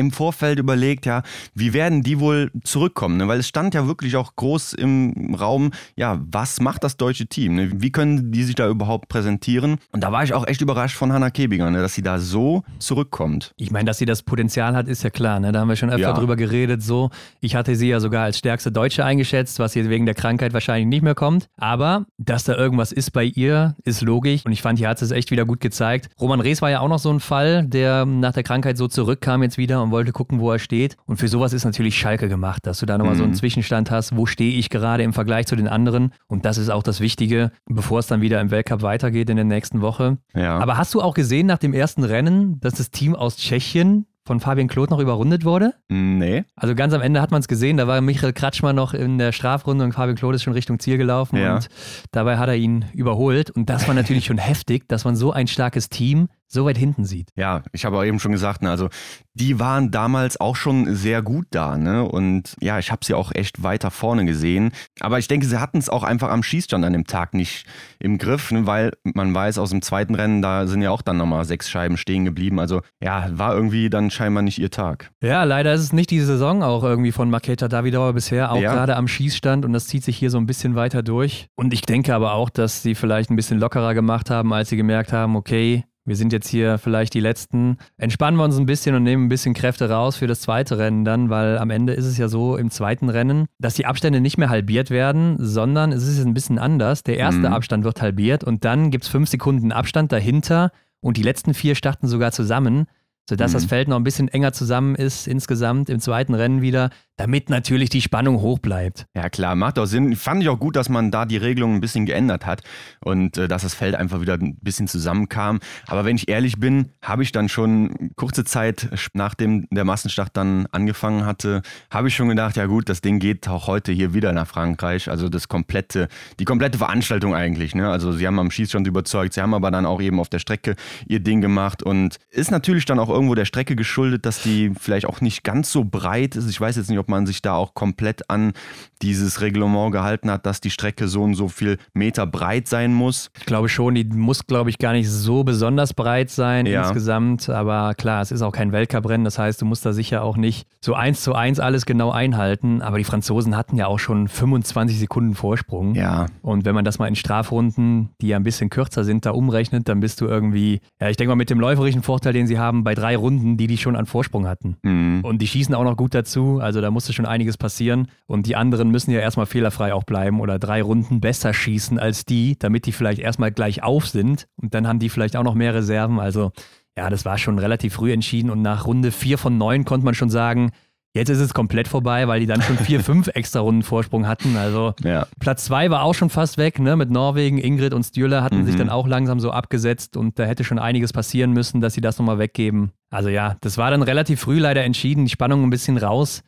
im 0.01 0.11
Vorfeld 0.11 0.59
überlegt, 0.59 1.07
ja, 1.07 1.23
wie 1.55 1.73
werden 1.73 2.03
die 2.03 2.19
wohl 2.19 2.51
zurückkommen? 2.65 3.19
Ne? 3.19 3.29
Weil 3.29 3.39
es 3.39 3.47
stand 3.49 3.75
ja 3.75 3.87
wirklich 3.87 4.17
auch 4.17 4.35
groß 4.35 4.73
im 4.73 5.35
Raum, 5.39 5.71
ja, 5.97 6.19
was 6.33 6.61
macht 6.61 6.83
das 6.83 6.97
deutsche 6.97 7.27
Team? 7.27 7.55
Ne? 7.55 7.71
Wie 7.75 7.93
können 7.93 8.33
die 8.33 8.43
sich 8.45 8.55
da 8.55 8.69
überhaupt 8.69 9.09
präsentieren? 9.09 9.77
Und 9.93 10.03
da 10.03 10.11
war 10.11 10.25
ich 10.25 10.33
auch 10.35 10.47
echt 10.47 10.61
überrascht 10.61 10.97
von 10.97 11.13
Hannah 11.13 11.31
Kebinger, 11.31 11.71
ne? 11.71 11.81
dass 11.83 11.95
sie 11.95 12.03
da 12.03 12.19
so 12.19 12.63
zurückkommt. 12.79 13.53
Ich 13.57 13.71
meine, 13.71 13.85
dass 13.85 13.99
sie 13.99 14.07
das 14.07 14.23
Potenzial 14.23 14.75
hat, 14.75 14.89
ist 14.89 15.03
ja 15.03 15.11
klar. 15.11 15.39
Ne? 15.41 15.53
Da 15.53 15.61
haben 15.61 15.69
wir 15.69 15.77
schon 15.77 15.91
öfter 15.91 16.01
Ja. 16.09 16.13
drüber 16.15 16.37
geredet. 16.37 16.83
So, 16.83 17.11
ich 17.41 17.55
hatte 17.55 17.77
sie 17.77 17.89
ja 17.89 18.01
sogar 18.01 18.25
als 18.25 18.39
stärkste 18.39 18.73
Deutsche 18.73 19.05
eingeschätzt, 19.05 19.59
was 19.59 19.75
jetzt 19.75 19.91
wegen 19.91 20.07
der 20.07 20.15
Krankheit 20.15 20.53
wahrscheinlich 20.55 20.87
nicht 20.89 21.03
mehr 21.03 21.15
kommt. 21.15 21.49
Aber 21.59 22.07
dass 22.19 22.45
da 22.45 22.57
irgendwas 22.57 22.91
ist 22.93 23.13
bei 23.13 23.25
ihr, 23.25 23.77
ist 23.85 24.01
logisch. 24.01 24.45
Und 24.47 24.53
ich 24.53 24.63
fand, 24.63 24.79
hier 24.79 24.89
hat 24.89 25.01
es 25.03 25.11
echt 25.11 25.31
wieder 25.31 25.45
gut 25.45 25.61
gezeigt. 25.61 26.09
Roman 26.21 26.41
Rees 26.41 26.63
war 26.63 26.71
ja 26.71 26.81
auch 26.81 26.89
noch 26.89 26.99
so 26.99 27.11
ein 27.11 27.21
Fall, 27.21 27.67
der 27.67 28.07
nach 28.07 28.33
der 28.33 28.43
Krankheit 28.43 28.77
so 28.77 28.89
zurückkam 28.89 29.43
jetzt 29.43 29.59
wieder 29.59 29.83
und 29.83 29.90
wollte 29.91 30.13
gucken, 30.13 30.41
wo 30.41 30.51
er 30.53 30.59
steht. 30.59 30.97
Und 31.07 31.17
für 31.17 31.29
sowas 31.29 31.53
ist 31.53 31.65
natürlich 31.65 31.99
Schalke 31.99 32.29
gemacht, 32.29 32.67
dass 32.67 32.79
du 32.81 32.87
da 32.87 32.99
nochmal 32.99 33.15
so 33.17 33.23
einen 33.23 33.33
Mhm. 33.33 33.37
Zwischenstand 33.37 33.91
hast. 33.91 34.17
Wo 34.17 34.27
stehe 34.27 34.59
ich 34.59 34.71
gerade 34.71 35.03
im 35.03 35.13
Vergleich 35.13 35.47
zu 35.47 35.57
den 35.57 35.69
anderen? 35.69 36.13
Und 36.27 36.45
das 36.45 36.59
ist 36.59 36.69
auch 36.71 36.83
das 36.83 37.01
Wichtige, 37.01 37.53
bevor 37.67 37.99
es 38.01 38.07
dann 38.07 38.21
wieder 38.21 38.41
im 38.41 38.51
Weltcup 38.51 38.83
weitergeht 38.83 39.31
in 39.31 39.37
der 39.37 39.45
nächsten 39.45 39.81
Woche. 39.81 40.19
Ja. 40.35 40.59
Aber 40.59 40.77
hast 40.77 40.95
du 40.95 41.01
auch 41.03 41.15
gesehen 41.15 41.47
nach 41.47 41.59
dem 41.59 41.75
ersten 41.75 42.05
Rennen, 42.05 42.61
dass 42.61 42.75
das 42.75 42.91
Team 42.91 43.15
aus 43.15 43.37
Tschechien 43.37 44.07
von 44.27 44.39
Fabian 44.39 44.69
Kloth 44.69 44.91
noch 44.91 45.01
überrundet 45.01 45.45
wurde? 45.45 45.73
nee. 45.89 46.45
Also 46.55 46.75
ganz 46.75 46.93
am 46.93 47.01
Ende 47.01 47.21
hat 47.21 47.31
man 47.33 47.41
es 47.41 47.49
gesehen, 47.49 47.79
da 47.79 47.87
war 47.89 48.01
Michael 48.01 48.33
Kratschmer 48.35 48.73
noch 48.73 48.93
in 48.95 49.19
der 49.19 49.33
Strafrunde 49.33 49.83
und 49.85 49.93
Fabian 49.93 50.15
Kloth 50.17 50.35
ist 50.35 50.43
schon 50.43 50.53
Richtung 50.53 50.79
Ziel 50.79 50.99
gelaufen 50.99 51.37
Ja. 51.37 51.57
und 51.57 51.69
dabei 52.13 52.37
hat 52.39 52.49
er 52.49 52.55
ihn 52.57 52.85
überholt. 52.93 53.51
Und 53.51 53.71
das 53.71 53.89
war 53.89 53.95
natürlich 53.95 54.27
schon 54.27 54.39
heftig, 54.39 54.87
dass 54.89 55.05
man 55.05 55.17
so 55.17 55.33
ein 55.33 55.47
starkes 55.47 55.89
Team 55.89 56.29
so 56.53 56.65
weit 56.65 56.77
hinten 56.77 57.05
sieht. 57.05 57.31
Ja, 57.37 57.63
ich 57.73 57.85
habe 57.85 57.97
auch 57.99 58.05
eben 58.05 58.19
schon 58.19 58.33
gesagt, 58.33 58.63
ne, 58.63 58.71
also 58.71 58.89
die 59.35 59.59
waren 59.61 59.91
damals 59.91 60.41
auch 60.41 60.57
schon 60.57 60.95
sehr 60.97 61.23
gut 61.23 61.47
da, 61.51 61.79
ne? 61.79 62.03
Und 62.05 62.57
ja, 62.61 62.79
ich 62.79 62.91
habe 62.91 63.05
sie 63.05 63.15
auch 63.15 63.33
echt 63.35 63.63
weiter 63.63 63.91
vorne 63.91 64.25
gesehen. 64.27 64.73
Aber 64.99 65.19
ich 65.19 65.29
denke, 65.29 65.47
sie 65.47 65.61
hatten 65.61 65.79
es 65.79 65.89
auch 65.89 66.03
einfach 66.03 66.31
am 66.31 66.43
Schießstand 66.43 66.85
an 66.85 66.93
dem 66.93 67.07
Tag 67.07 67.33
nicht 67.35 67.65
im 68.01 68.19
Griff, 68.19 68.51
ne? 68.51 68.67
weil 68.67 68.93
man 69.05 69.33
weiß, 69.33 69.59
aus 69.59 69.71
dem 69.71 69.83
zweiten 69.83 70.15
Rennen, 70.15 70.43
da 70.43 70.67
sind 70.67 70.83
ja 70.83 70.91
auch 70.91 71.03
dann 71.03 71.17
nochmal 71.17 71.45
sechs 71.45 71.71
Scheiben 71.71 71.97
stehen 71.97 72.25
geblieben. 72.25 72.59
Also 72.59 72.81
ja, 73.01 73.29
war 73.33 73.55
irgendwie 73.55 73.89
dann 73.89 74.11
scheinbar 74.11 74.43
nicht 74.43 74.59
ihr 74.59 74.71
Tag. 74.71 75.11
Ja, 75.23 75.45
leider 75.45 75.73
ist 75.73 75.83
es 75.83 75.93
nicht 75.93 76.11
die 76.11 76.21
Saison 76.21 76.63
auch 76.63 76.83
irgendwie 76.83 77.13
von 77.13 77.31
Maketa 77.31 77.69
Davidauer 77.69 78.13
bisher, 78.13 78.51
auch 78.53 78.61
Ja. 78.61 78.73
gerade 78.75 78.97
am 78.97 79.07
Schießstand 79.09 79.65
und 79.65 79.73
das 79.73 79.87
zieht 79.87 80.03
sich 80.05 80.17
hier 80.19 80.31
so 80.31 80.39
ein 80.39 80.47
bisschen 80.47 80.75
weiter 80.75 81.03
durch. 81.03 81.47
Und 81.57 81.73
ich 81.73 81.83
denke 81.83 82.15
aber 82.15 82.33
auch, 82.35 82.51
dass 82.51 82.83
sie 82.83 82.95
vielleicht 82.97 83.31
ein 83.31 83.37
bisschen 83.37 83.59
lockerer 83.61 83.95
gemacht 83.95 84.29
haben, 84.31 84.53
als 84.53 84.69
sie 84.71 84.77
gemerkt 84.77 85.13
haben, 85.13 85.37
okay, 85.37 85.85
wir 86.05 86.17
sind 86.17 86.33
jetzt 86.33 86.49
hier 86.49 86.79
vielleicht 86.79 87.15
die 87.15 87.21
Letzten. 87.21 87.77
Entspannen 87.99 88.39
wir 88.39 88.45
uns 88.45 88.57
ein 88.59 88.67
bisschen 88.67 88.95
und 88.95 89.03
nehmen 89.03 89.27
ein 89.27 89.29
bisschen 89.29 89.55
Kräfte 89.55 89.91
raus 89.91 90.17
für 90.17 90.27
das 90.27 90.41
zweite 90.41 90.79
Rennen 90.79 91.05
dann, 91.05 91.31
weil 91.31 91.59
am 91.59 91.71
Ende 91.71 91.93
ist 91.93 92.07
es 92.07 92.19
ja 92.19 92.29
so 92.29 92.57
im 92.57 92.71
zweiten 92.71 93.09
Rennen, 93.09 93.47
dass 93.59 93.75
die 93.75 93.87
Abstände 93.87 94.21
nicht 94.21 94.39
mehr 94.39 94.49
halbiert 94.49 94.91
werden, 94.91 95.37
sondern 95.39 95.93
es 95.93 96.07
ist 96.07 96.17
jetzt 96.19 96.27
ein 96.27 96.35
bisschen 96.35 96.59
anders. 96.59 97.03
Der 97.03 97.17
erste 97.19 97.41
Mhm. 97.49 97.53
Abstand 97.55 97.85
wird 97.85 98.01
halbiert 98.03 98.45
und 98.45 98.65
dann 98.65 98.91
gibt 98.91 99.05
es 99.05 99.11
fünf 99.11 99.29
Sekunden 99.29 99.73
Abstand 99.73 100.11
dahinter 100.11 100.73
und 101.01 101.17
die 101.17 101.23
letzten 101.23 101.55
vier 101.55 101.75
starten 101.75 102.07
sogar 102.09 102.33
zusammen 102.33 102.87
sodass 103.31 103.53
Mhm. 103.53 103.55
das 103.55 103.65
Feld 103.65 103.89
noch 103.89 103.97
ein 103.97 104.03
bisschen 104.05 104.29
enger 104.29 104.53
zusammen 104.53 104.95
ist 104.97 105.27
insgesamt 105.27 105.89
im 105.89 106.01
zweiten 106.01 106.35
Rennen 106.35 106.61
wieder, 106.63 106.91
damit 107.17 107.49
natürlich 107.49 107.89
die 107.91 108.01
Spannung 108.01 108.41
hoch 108.41 108.59
bleibt. 108.59 109.07
Ja 109.15 109.29
klar, 109.29 109.55
macht 109.55 109.79
auch 109.79 109.85
Sinn. 109.87 110.17
Fand 110.17 110.43
ich 110.43 110.49
auch 110.49 110.59
gut, 110.59 110.75
dass 110.75 110.89
man 110.89 111.11
da 111.11 111.27
die 111.27 111.37
Regelung 111.37 111.75
ein 111.75 111.81
bisschen 111.81 112.07
geändert 112.07 112.45
hat 112.45 112.63
und 113.05 113.37
äh, 113.39 113.47
dass 113.47 113.63
das 113.63 113.75
Feld 113.75 113.95
einfach 113.95 114.21
wieder 114.21 114.35
ein 114.35 114.57
bisschen 114.61 114.89
zusammenkam. 114.89 115.61
Aber 115.87 116.05
wenn 116.05 116.17
ich 116.17 116.29
ehrlich 116.29 116.59
bin, 116.59 116.91
habe 117.03 117.23
ich 117.23 117.31
dann 117.31 117.49
schon 117.49 118.11
kurze 118.17 118.45
Zeit, 118.45 118.89
nachdem 119.13 119.67
der 119.71 119.85
Massenstart 119.85 120.31
dann 120.37 120.67
angefangen 120.73 121.25
hatte, 121.25 121.63
habe 121.91 122.09
ich 122.09 122.17
schon 122.17 122.29
gedacht, 122.29 122.57
ja 122.57 122.67
gut, 122.67 122.89
das 122.89 123.01
Ding 123.01 123.19
geht 123.21 123.47
auch 123.49 123.67
heute 123.69 123.93
hier 123.93 124.13
wieder 124.13 124.33
nach 124.33 124.47
Frankreich. 124.49 125.09
Also 125.09 125.29
das 125.29 125.47
komplette, 125.49 126.09
die 126.41 126.45
komplette 126.45 126.79
Veranstaltung 126.79 127.35
eigentlich. 127.35 127.75
Ne? 127.77 127.89
Also 127.89 128.11
sie 128.13 128.27
haben 128.27 128.39
am 128.41 128.51
Schießstand 128.51 128.87
überzeugt, 128.89 129.35
sie 129.35 129.41
haben 129.43 129.55
aber 129.55 129.71
dann 129.71 129.87
auch 129.87 130.01
eben 130.01 130.19
auf 130.19 130.31
der 130.31 130.39
Strecke 130.41 130.75
ihr 131.07 131.21
Ding 131.21 131.41
gemacht 131.41 131.83
und 131.83 132.17
ist 132.31 132.51
natürlich 132.51 132.87
dann 132.87 132.99
auch 132.99 133.09
irgendwo 133.21 133.35
der 133.35 133.45
Strecke 133.45 133.77
geschuldet, 133.77 134.25
dass 134.25 134.43
die 134.43 134.73
vielleicht 134.79 135.05
auch 135.05 135.21
nicht 135.21 135.45
ganz 135.45 135.71
so 135.71 135.85
breit 135.85 136.37
ist. 136.37 136.49
Ich 136.49 136.61
weiß 136.61 136.77
jetzt 136.77 136.89
nicht, 136.89 136.99
ob 136.99 137.11
man 137.11 137.27
sich 137.27 137.43
da 137.43 137.55
auch 137.55 137.75
komplett 137.75 138.31
an 138.31 138.55
dieses 139.03 139.41
Reglement 139.41 139.93
gehalten 139.93 140.31
hat, 140.31 140.47
dass 140.47 140.61
die 140.61 140.71
Strecke 140.71 141.09
so 141.09 141.23
und 141.23 141.35
so 141.35 141.49
viel 141.49 141.79
Meter 141.95 142.27
breit 142.27 142.69
sein 142.69 142.93
muss. 142.93 143.31
Ich 143.39 143.47
glaube 143.47 143.69
schon, 143.69 143.95
die 143.95 144.05
muss, 144.05 144.47
glaube 144.47 144.71
ich, 144.71 144.79
gar 144.79 144.93
nicht 144.93 145.09
so 145.09 145.43
besonders 145.45 145.95
breit 145.95 146.31
sein 146.31 146.67
Ja. 146.67 146.83
insgesamt. 146.83 147.49
Aber 147.49 147.95
klar, 147.95 148.23
es 148.23 148.31
ist 148.33 148.43
auch 148.43 148.53
kein 148.53 148.73
Weltcuprennen. 148.73 149.25
Das 149.25 149.39
heißt, 149.39 149.61
du 149.63 149.65
musst 149.67 149.85
da 149.87 149.93
sicher 149.93 150.23
auch 150.23 150.37
nicht 150.37 150.67
so 150.81 150.95
eins 150.95 151.23
zu 151.23 151.35
eins 151.35 151.61
alles 151.61 151.87
genau 151.87 152.11
einhalten. 152.11 152.83
Aber 152.83 152.99
die 152.99 153.05
Franzosen 153.05 153.57
hatten 153.57 153.77
ja 153.77 153.87
auch 153.87 153.99
schon 153.99 154.29
25 154.29 154.99
Sekunden 154.99 155.35
Vorsprung. 155.35 155.95
Ja, 155.95 156.27
Und 156.43 156.65
wenn 156.65 156.75
man 156.75 156.85
das 156.85 156.99
mal 156.99 157.07
in 157.09 157.17
Strafrunden, 157.17 158.11
die 158.21 158.29
ja 158.29 158.37
ein 158.37 158.43
bisschen 158.45 158.71
kürzer 158.71 159.05
sind, 159.05 159.25
da 159.27 159.31
umrechnet, 159.31 159.89
dann 159.89 160.01
bist 160.01 160.21
du 160.21 160.27
irgendwie, 160.27 160.81
ja, 161.01 161.09
ich 161.09 161.17
denke 161.17 161.31
mal 161.31 161.37
mit 161.37 161.51
dem 161.51 161.59
läuferischen 161.61 162.03
Vorteil, 162.03 162.33
den 162.33 162.47
sie 162.47 162.59
haben, 162.59 162.85
bei 162.85 162.95
drei 162.95 163.17
Runden, 163.17 163.57
die 163.57 163.67
die 163.67 163.79
schon 163.79 163.97
an 163.97 164.07
Vorsprung 164.07 164.47
hatten. 164.47 164.77
mhm. 164.83 165.21
Und 165.23 165.41
die 165.43 165.47
schießen 165.47 165.75
auch 165.75 165.85
noch 165.85 165.97
gut 165.97 166.15
dazu, 166.15 166.59
also 166.61 166.81
da 166.81 166.91
musste 166.91 167.13
schon 167.13 167.27
einiges 167.27 167.57
passieren. 167.57 168.09
Und 168.27 168.47
die 168.47 168.57
anderen 168.57 168.90
müssen 168.91 169.11
ja 169.11 169.21
erstmal 169.21 169.47
fehlerfrei 169.47 169.93
auch 169.95 170.05
bleiben 170.05 170.41
oder 170.41 170.59
drei 170.59 170.83
Runden 170.83 171.21
besser 171.21 171.53
schießen 171.55 171.99
als 171.99 172.25
die, 172.25 172.59
damit 172.59 172.87
die 172.87 172.93
vielleicht 172.93 173.21
erstmal 173.21 173.53
gleich 173.53 173.83
auf 173.83 174.07
sind. 174.07 174.47
Und 174.57 174.75
dann 174.75 174.87
haben 174.87 174.99
die 174.99 175.09
vielleicht 175.09 175.37
auch 175.37 175.45
noch 175.45 175.55
mehr 175.55 175.75
Reserven. 175.75 176.19
Also 176.21 176.53
ja, 176.97 177.09
das 177.11 177.25
war 177.25 177.39
schon 177.39 177.59
relativ 177.59 177.95
früh 177.95 178.13
entschieden. 178.13 178.51
Und 178.51 178.63
nach 178.63 178.87
Runde 178.87 179.11
vier 179.13 179.39
von 179.39 179.57
neun 179.59 179.85
konnte 179.85 180.05
man 180.05 180.15
schon 180.15 180.31
sagen, 180.31 180.71
jetzt 181.13 181.29
ist 181.29 181.41
es 181.41 181.55
komplett 181.55 181.89
vorbei, 181.89 182.29
weil 182.29 182.41
die 182.41 182.47
dann 182.47 182.63
schon 182.63 182.77
vier, 182.79 183.01
fünf 183.05 183.29
extra 183.29 183.61
Runden 183.61 183.83
Vorsprung 183.83 184.27
hatten. 184.27 184.57
Also 184.57 184.95
ja. 185.03 185.27
Platz 185.39 185.65
zwei 185.65 185.91
war 185.91 186.03
auch 186.03 186.15
schon 186.15 186.31
fast 186.31 186.59
weg, 186.59 186.79
ne? 186.79 186.97
Mit 186.97 187.11
Norwegen, 187.11 187.59
Ingrid 187.59 187.95
und 187.95 188.05
Stühle 188.05 188.43
hatten 188.43 188.59
Mhm. 188.59 188.67
sich 188.67 188.77
dann 188.77 188.91
auch 188.91 189.07
langsam 189.09 189.41
so 189.41 189.51
abgesetzt 189.51 190.17
und 190.17 190.39
da 190.39 190.45
hätte 190.45 190.63
schon 190.65 190.79
einiges 190.79 191.13
passieren 191.13 191.53
müssen, 191.53 191.81
dass 191.81 191.95
sie 191.95 192.01
das 192.01 192.19
nochmal 192.19 192.39
weggeben. 192.39 192.93
Also 193.11 193.29
ja, 193.29 193.57
das 193.61 193.77
war 193.79 193.91
dann 193.91 194.03
relativ 194.03 194.41
früh 194.41 194.59
leider 194.59 194.85
entschieden, 194.85 195.25
die 195.25 195.31
Spannung 195.31 195.65
ein 195.65 195.71
bisschen 195.71 195.97
raus. 195.97 196.43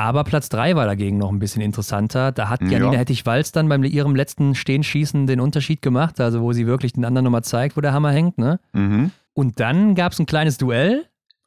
Aber 0.00 0.24
Platz 0.24 0.48
drei 0.48 0.74
war 0.76 0.86
dagegen 0.86 1.18
noch 1.18 1.30
ein 1.30 1.38
bisschen 1.38 1.60
interessanter. 1.60 2.32
Da 2.32 2.48
hat 2.48 2.62
Ja. 2.62 2.78
Janine 2.78 2.96
Hettich-Walz 2.96 3.52
dann 3.52 3.68
bei 3.68 3.76
ihrem 3.76 4.16
letzten 4.16 4.54
Stehenschießen 4.54 5.26
den 5.26 5.40
Unterschied 5.40 5.82
gemacht, 5.82 6.18
also 6.22 6.40
wo 6.40 6.54
sie 6.54 6.66
wirklich 6.66 6.94
den 6.94 7.04
anderen 7.04 7.24
nochmal 7.24 7.44
zeigt, 7.44 7.76
wo 7.76 7.82
der 7.82 7.92
Hammer 7.92 8.10
hängt, 8.10 8.38
ne? 8.38 8.60
Mhm. 8.72 9.10
Und 9.34 9.60
dann 9.60 9.94
gab 9.94 10.12
es 10.12 10.18
ein 10.18 10.24
kleines 10.24 10.56
Duell. 10.56 11.04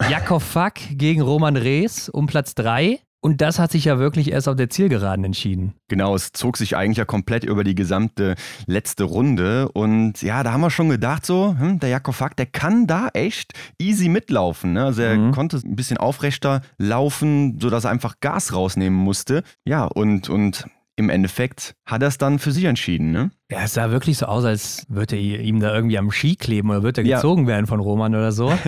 Jakob 0.07 0.43
Fack 0.43 0.81
gegen 0.91 1.21
Roman 1.21 1.57
Rees 1.57 2.09
um 2.09 2.27
Platz 2.27 2.53
drei. 2.53 2.99
Und 3.23 3.39
das 3.39 3.57
hat 3.57 3.71
sich 3.71 3.85
ja 3.85 3.99
wirklich 3.99 4.31
erst 4.31 4.49
auf 4.49 4.57
der 4.57 4.69
Zielgeraden 4.69 5.23
entschieden. 5.23 5.75
Genau, 5.87 6.13
es 6.13 6.33
zog 6.33 6.57
sich 6.57 6.75
eigentlich 6.75 6.97
ja 6.97 7.05
komplett 7.05 7.45
über 7.45 7.63
die 7.63 7.73
gesamte 7.73 8.35
letzte 8.67 9.05
Runde. 9.05 9.69
Und 9.71 10.21
ja, 10.21 10.43
da 10.43 10.51
haben 10.51 10.59
wir 10.59 10.69
schon 10.69 10.89
gedacht, 10.89 11.25
so, 11.25 11.55
hm, 11.57 11.79
der 11.79 11.87
Jakob 11.87 12.15
Fack, 12.15 12.35
der 12.35 12.47
kann 12.47 12.85
da 12.85 13.07
echt 13.13 13.53
easy 13.79 14.09
mitlaufen. 14.09 14.73
Ne? 14.73 14.83
Also 14.83 15.03
er 15.03 15.15
Mhm. 15.15 15.31
konnte 15.31 15.55
ein 15.63 15.75
bisschen 15.77 15.97
aufrechter 15.97 16.61
laufen, 16.77 17.59
sodass 17.61 17.85
er 17.85 17.91
einfach 17.91 18.15
Gas 18.19 18.53
rausnehmen 18.53 18.99
musste. 18.99 19.43
Ja, 19.65 19.85
und, 19.85 20.29
und 20.29 20.65
im 20.95 21.09
Endeffekt 21.09 21.75
hat 21.85 22.01
er 22.03 22.07
es 22.09 22.17
dann 22.17 22.37
für 22.39 22.51
sich 22.51 22.65
entschieden. 22.65 23.11
Ne? 23.11 23.31
Ja, 23.49 23.63
es 23.63 23.73
sah 23.73 23.89
wirklich 23.91 24.17
so 24.17 24.27
aus, 24.27 24.43
als 24.45 24.85
würde 24.89 25.15
er 25.15 25.39
ihm 25.39 25.59
da 25.59 25.73
irgendwie 25.73 25.97
am 25.97 26.11
Ski 26.11 26.35
kleben 26.35 26.69
oder 26.69 26.83
würde 26.83 27.01
er 27.01 27.07
Ja. 27.07 27.15
gezogen 27.17 27.47
werden 27.47 27.65
von 27.67 27.79
Roman 27.79 28.13
oder 28.15 28.31
so. 28.31 28.51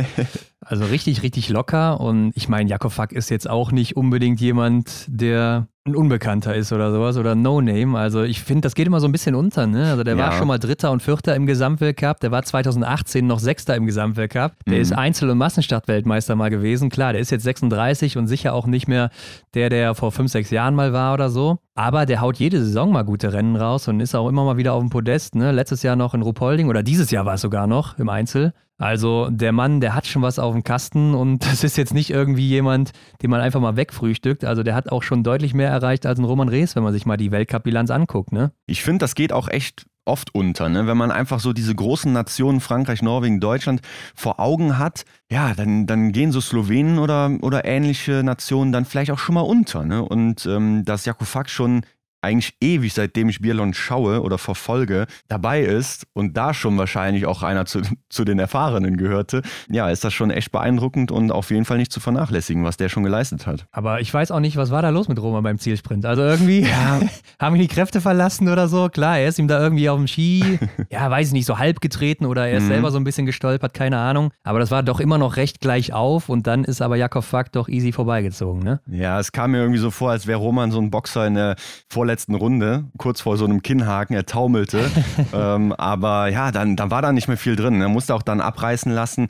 Also 0.67 0.83
richtig, 0.85 1.21
richtig 1.21 1.49
locker. 1.49 1.99
Und 1.99 2.31
ich 2.33 2.49
meine, 2.49 2.67
Jakob 2.67 2.91
Fack 2.91 3.11
ist 3.11 3.29
jetzt 3.29 3.47
auch 3.47 3.71
nicht 3.71 3.95
unbedingt 3.97 4.41
jemand, 4.41 5.05
der 5.07 5.67
ein 5.87 5.95
Unbekannter 5.95 6.55
ist 6.55 6.73
oder 6.73 6.91
sowas 6.91 7.15
oder 7.15 7.35
No-Name. 7.35 7.95
Also 7.95 8.23
ich 8.23 8.41
finde, 8.41 8.61
das 8.61 8.73
geht 8.73 8.87
immer 8.87 8.99
so 8.99 9.07
ein 9.07 9.11
bisschen 9.11 9.35
unter. 9.35 9.67
Ne? 9.67 9.91
Also 9.91 10.03
der 10.03 10.17
war 10.17 10.31
Ja. 10.31 10.37
schon 10.39 10.47
mal 10.47 10.57
Dritter 10.57 10.89
und 10.91 11.03
Vierter 11.03 11.35
im 11.35 11.45
Gesamtweltcup. 11.45 12.19
Der 12.21 12.31
war 12.31 12.41
2018 12.41 13.27
noch 13.27 13.37
Sechster 13.37 13.75
im 13.75 13.85
Gesamtweltcup. 13.85 14.53
Der 14.65 14.73
Mhm. 14.77 14.81
ist 14.81 14.93
Einzel- 14.93 15.29
und 15.29 15.37
Massenstartweltmeister 15.37 16.35
mal 16.35 16.49
gewesen. 16.49 16.89
Klar, 16.89 17.13
der 17.13 17.21
ist 17.21 17.29
jetzt 17.29 17.43
36 17.43 18.17
und 18.17 18.25
sicher 18.25 18.55
auch 18.55 18.65
nicht 18.65 18.87
mehr 18.87 19.11
der, 19.53 19.69
der 19.69 19.93
vor 19.93 20.11
fünf, 20.11 20.31
sechs 20.31 20.49
Jahren 20.49 20.73
mal 20.73 20.91
war 20.91 21.13
oder 21.13 21.29
so. 21.29 21.59
Aber 21.75 22.07
der 22.07 22.19
haut 22.19 22.37
jede 22.37 22.63
Saison 22.63 22.91
mal 22.91 23.03
gute 23.03 23.31
Rennen 23.31 23.55
raus 23.55 23.87
und 23.87 23.99
ist 23.99 24.15
auch 24.15 24.27
immer 24.27 24.43
mal 24.43 24.57
wieder 24.57 24.73
auf 24.73 24.81
dem 24.81 24.89
Podest. 24.89 25.35
Ne? 25.35 25.51
Letztes 25.51 25.83
Jahr 25.83 25.95
noch 25.95 26.15
in 26.15 26.23
Ruhpolding 26.23 26.67
oder 26.67 26.81
dieses 26.81 27.11
Jahr 27.11 27.27
war 27.27 27.35
es 27.35 27.41
sogar 27.41 27.67
noch 27.67 27.99
im 27.99 28.09
Einzel. 28.09 28.53
Also 28.77 29.29
der 29.29 29.53
Mann, 29.53 29.79
der 29.79 29.95
hat 29.95 30.05
schon 30.05 30.21
was 30.21 30.37
auf 30.37 30.53
dem 30.53 30.63
Kasten 30.63 31.13
und 31.15 31.39
das 31.45 31.63
ist 31.63 31.77
jetzt 31.77 31.93
nicht 31.93 32.09
irgendwie 32.09 32.47
jemand, 32.47 32.91
den 33.21 33.29
man 33.29 33.41
einfach 33.41 33.61
mal 33.61 33.77
wegfrühstückt. 33.77 34.43
Also 34.43 34.63
der 34.63 34.75
hat 34.75 34.91
auch 34.91 35.03
schon 35.03 35.23
deutlich 35.23 35.53
mehr 35.53 35.69
erreicht 35.69 36.05
als 36.05 36.19
ein 36.19 36.25
Roman 36.25 36.49
Rees, 36.49 36.75
wenn 36.75 36.83
man 36.83 36.93
sich 36.93 37.05
mal 37.05 37.17
die 37.17 37.31
Weltcup-Bilanz 37.31 37.89
anguckt. 37.89 38.31
Ne? 38.31 38.51
Ich 38.67 38.83
finde, 38.83 38.99
das 38.99 39.15
geht 39.15 39.31
auch 39.31 39.47
echt 39.47 39.85
oft 40.05 40.35
unter, 40.35 40.69
ne? 40.69 40.85
wenn 40.85 40.97
man 40.97 41.09
einfach 41.09 41.39
so 41.39 41.51
diese 41.51 41.73
großen 41.73 42.13
Nationen, 42.13 42.59
Frankreich, 42.59 43.01
Norwegen, 43.01 43.39
Deutschland, 43.39 43.81
vor 44.13 44.39
Augen 44.39 44.77
hat, 44.77 45.03
ja, 45.31 45.55
dann, 45.55 45.87
dann 45.87 46.11
gehen 46.11 46.31
so 46.31 46.41
Slowenen 46.41 46.99
oder, 46.99 47.31
oder 47.41 47.65
ähnliche 47.65 48.21
Nationen 48.23 48.71
dann 48.71 48.85
vielleicht 48.85 49.09
auch 49.09 49.17
schon 49.17 49.33
mal 49.33 49.41
unter. 49.41 49.83
Ne? 49.83 50.03
Und 50.03 50.45
ähm, 50.45 50.85
dass 50.85 51.05
Jakub 51.05 51.27
Fack 51.27 51.49
schon 51.49 51.81
eigentlich 52.25 52.55
ewig, 52.59 52.93
seitdem 52.93 53.29
ich 53.29 53.39
Biathlon 53.39 53.73
schaue 53.73 54.21
oder 54.21 54.37
verfolge, 54.37 55.05
dabei 55.27 55.61
ist 55.61 56.07
und 56.13 56.35
da 56.35 56.53
schon 56.53 56.77
wahrscheinlich 56.77 57.25
auch 57.25 57.43
einer 57.43 57.65
zu, 57.65 57.81
zu 58.09 58.25
den 58.25 58.39
Erfahrenen 58.39 58.97
gehörte, 58.97 59.41
ja, 59.69 59.89
ist 59.89 60.03
das 60.03 60.13
schon 60.13 60.31
echt 60.31 60.51
beeindruckend 60.51 61.11
und 61.11 61.31
auf 61.31 61.51
jeden 61.51 61.65
Fall 61.65 61.77
nicht 61.77 61.91
zu 61.91 61.99
vernachlässigen, 61.99 62.63
was 62.63 62.77
der 62.77 62.89
schon 62.89 63.03
geleistet 63.03 63.47
hat. 63.47 63.67
Aber 63.71 64.01
ich 64.01 64.13
weiß 64.13 64.31
auch 64.31 64.39
nicht, 64.39 64.57
was 64.57 64.71
war 64.71 64.81
da 64.81 64.89
los 64.89 65.07
mit 65.07 65.21
Roman 65.21 65.43
beim 65.43 65.59
Zielsprint? 65.59 66.05
Also 66.05 66.23
irgendwie 66.23 66.61
ja. 66.61 66.99
haben 67.39 67.55
ihn 67.55 67.61
die 67.61 67.67
Kräfte 67.67 68.01
verlassen 68.01 68.49
oder 68.49 68.67
so. 68.67 68.89
Klar, 68.89 69.19
er 69.19 69.27
ist 69.27 69.39
ihm 69.39 69.47
da 69.47 69.61
irgendwie 69.61 69.89
auf 69.89 69.97
dem 69.97 70.07
Ski, 70.07 70.59
ja, 70.89 71.09
weiß 71.09 71.27
ich 71.27 71.33
nicht, 71.33 71.45
so 71.45 71.59
halb 71.59 71.81
getreten 71.81 72.25
oder 72.25 72.47
er 72.47 72.57
ist 72.57 72.63
mhm. 72.63 72.69
selber 72.69 72.91
so 72.91 72.97
ein 72.97 73.03
bisschen 73.03 73.25
gestolpert, 73.25 73.73
keine 73.73 73.99
Ahnung. 73.99 74.31
Aber 74.43 74.59
das 74.59 74.71
war 74.71 74.83
doch 74.83 74.99
immer 74.99 75.17
noch 75.17 75.37
recht 75.37 75.61
gleich 75.61 75.93
auf 75.93 76.29
und 76.29 76.47
dann 76.47 76.63
ist 76.63 76.81
aber 76.81 76.95
Jakob 76.95 77.23
Fack 77.23 77.51
doch 77.51 77.69
easy 77.69 77.91
vorbeigezogen, 77.91 78.63
ne? 78.63 78.81
Ja, 78.87 79.19
es 79.19 79.31
kam 79.31 79.51
mir 79.51 79.59
irgendwie 79.59 79.79
so 79.79 79.91
vor, 79.91 80.11
als 80.11 80.27
wäre 80.27 80.39
Roman 80.39 80.71
so 80.71 80.79
ein 80.79 80.89
Boxer 80.89 81.27
in 81.27 81.35
der 81.35 81.55
vorletzten 81.89 82.14
Runde, 82.35 82.85
kurz 82.97 83.21
vor 83.21 83.37
so 83.37 83.45
einem 83.45 83.61
Kinnhaken, 83.61 84.15
er 84.15 84.25
taumelte. 84.25 84.89
ähm, 85.33 85.73
aber 85.73 86.29
ja, 86.29 86.51
dann, 86.51 86.75
dann 86.75 86.91
war 86.91 87.01
da 87.01 87.11
nicht 87.11 87.27
mehr 87.27 87.37
viel 87.37 87.55
drin. 87.55 87.81
Er 87.81 87.89
musste 87.89 88.15
auch 88.15 88.23
dann 88.23 88.41
abreißen 88.41 88.91
lassen. 88.91 89.27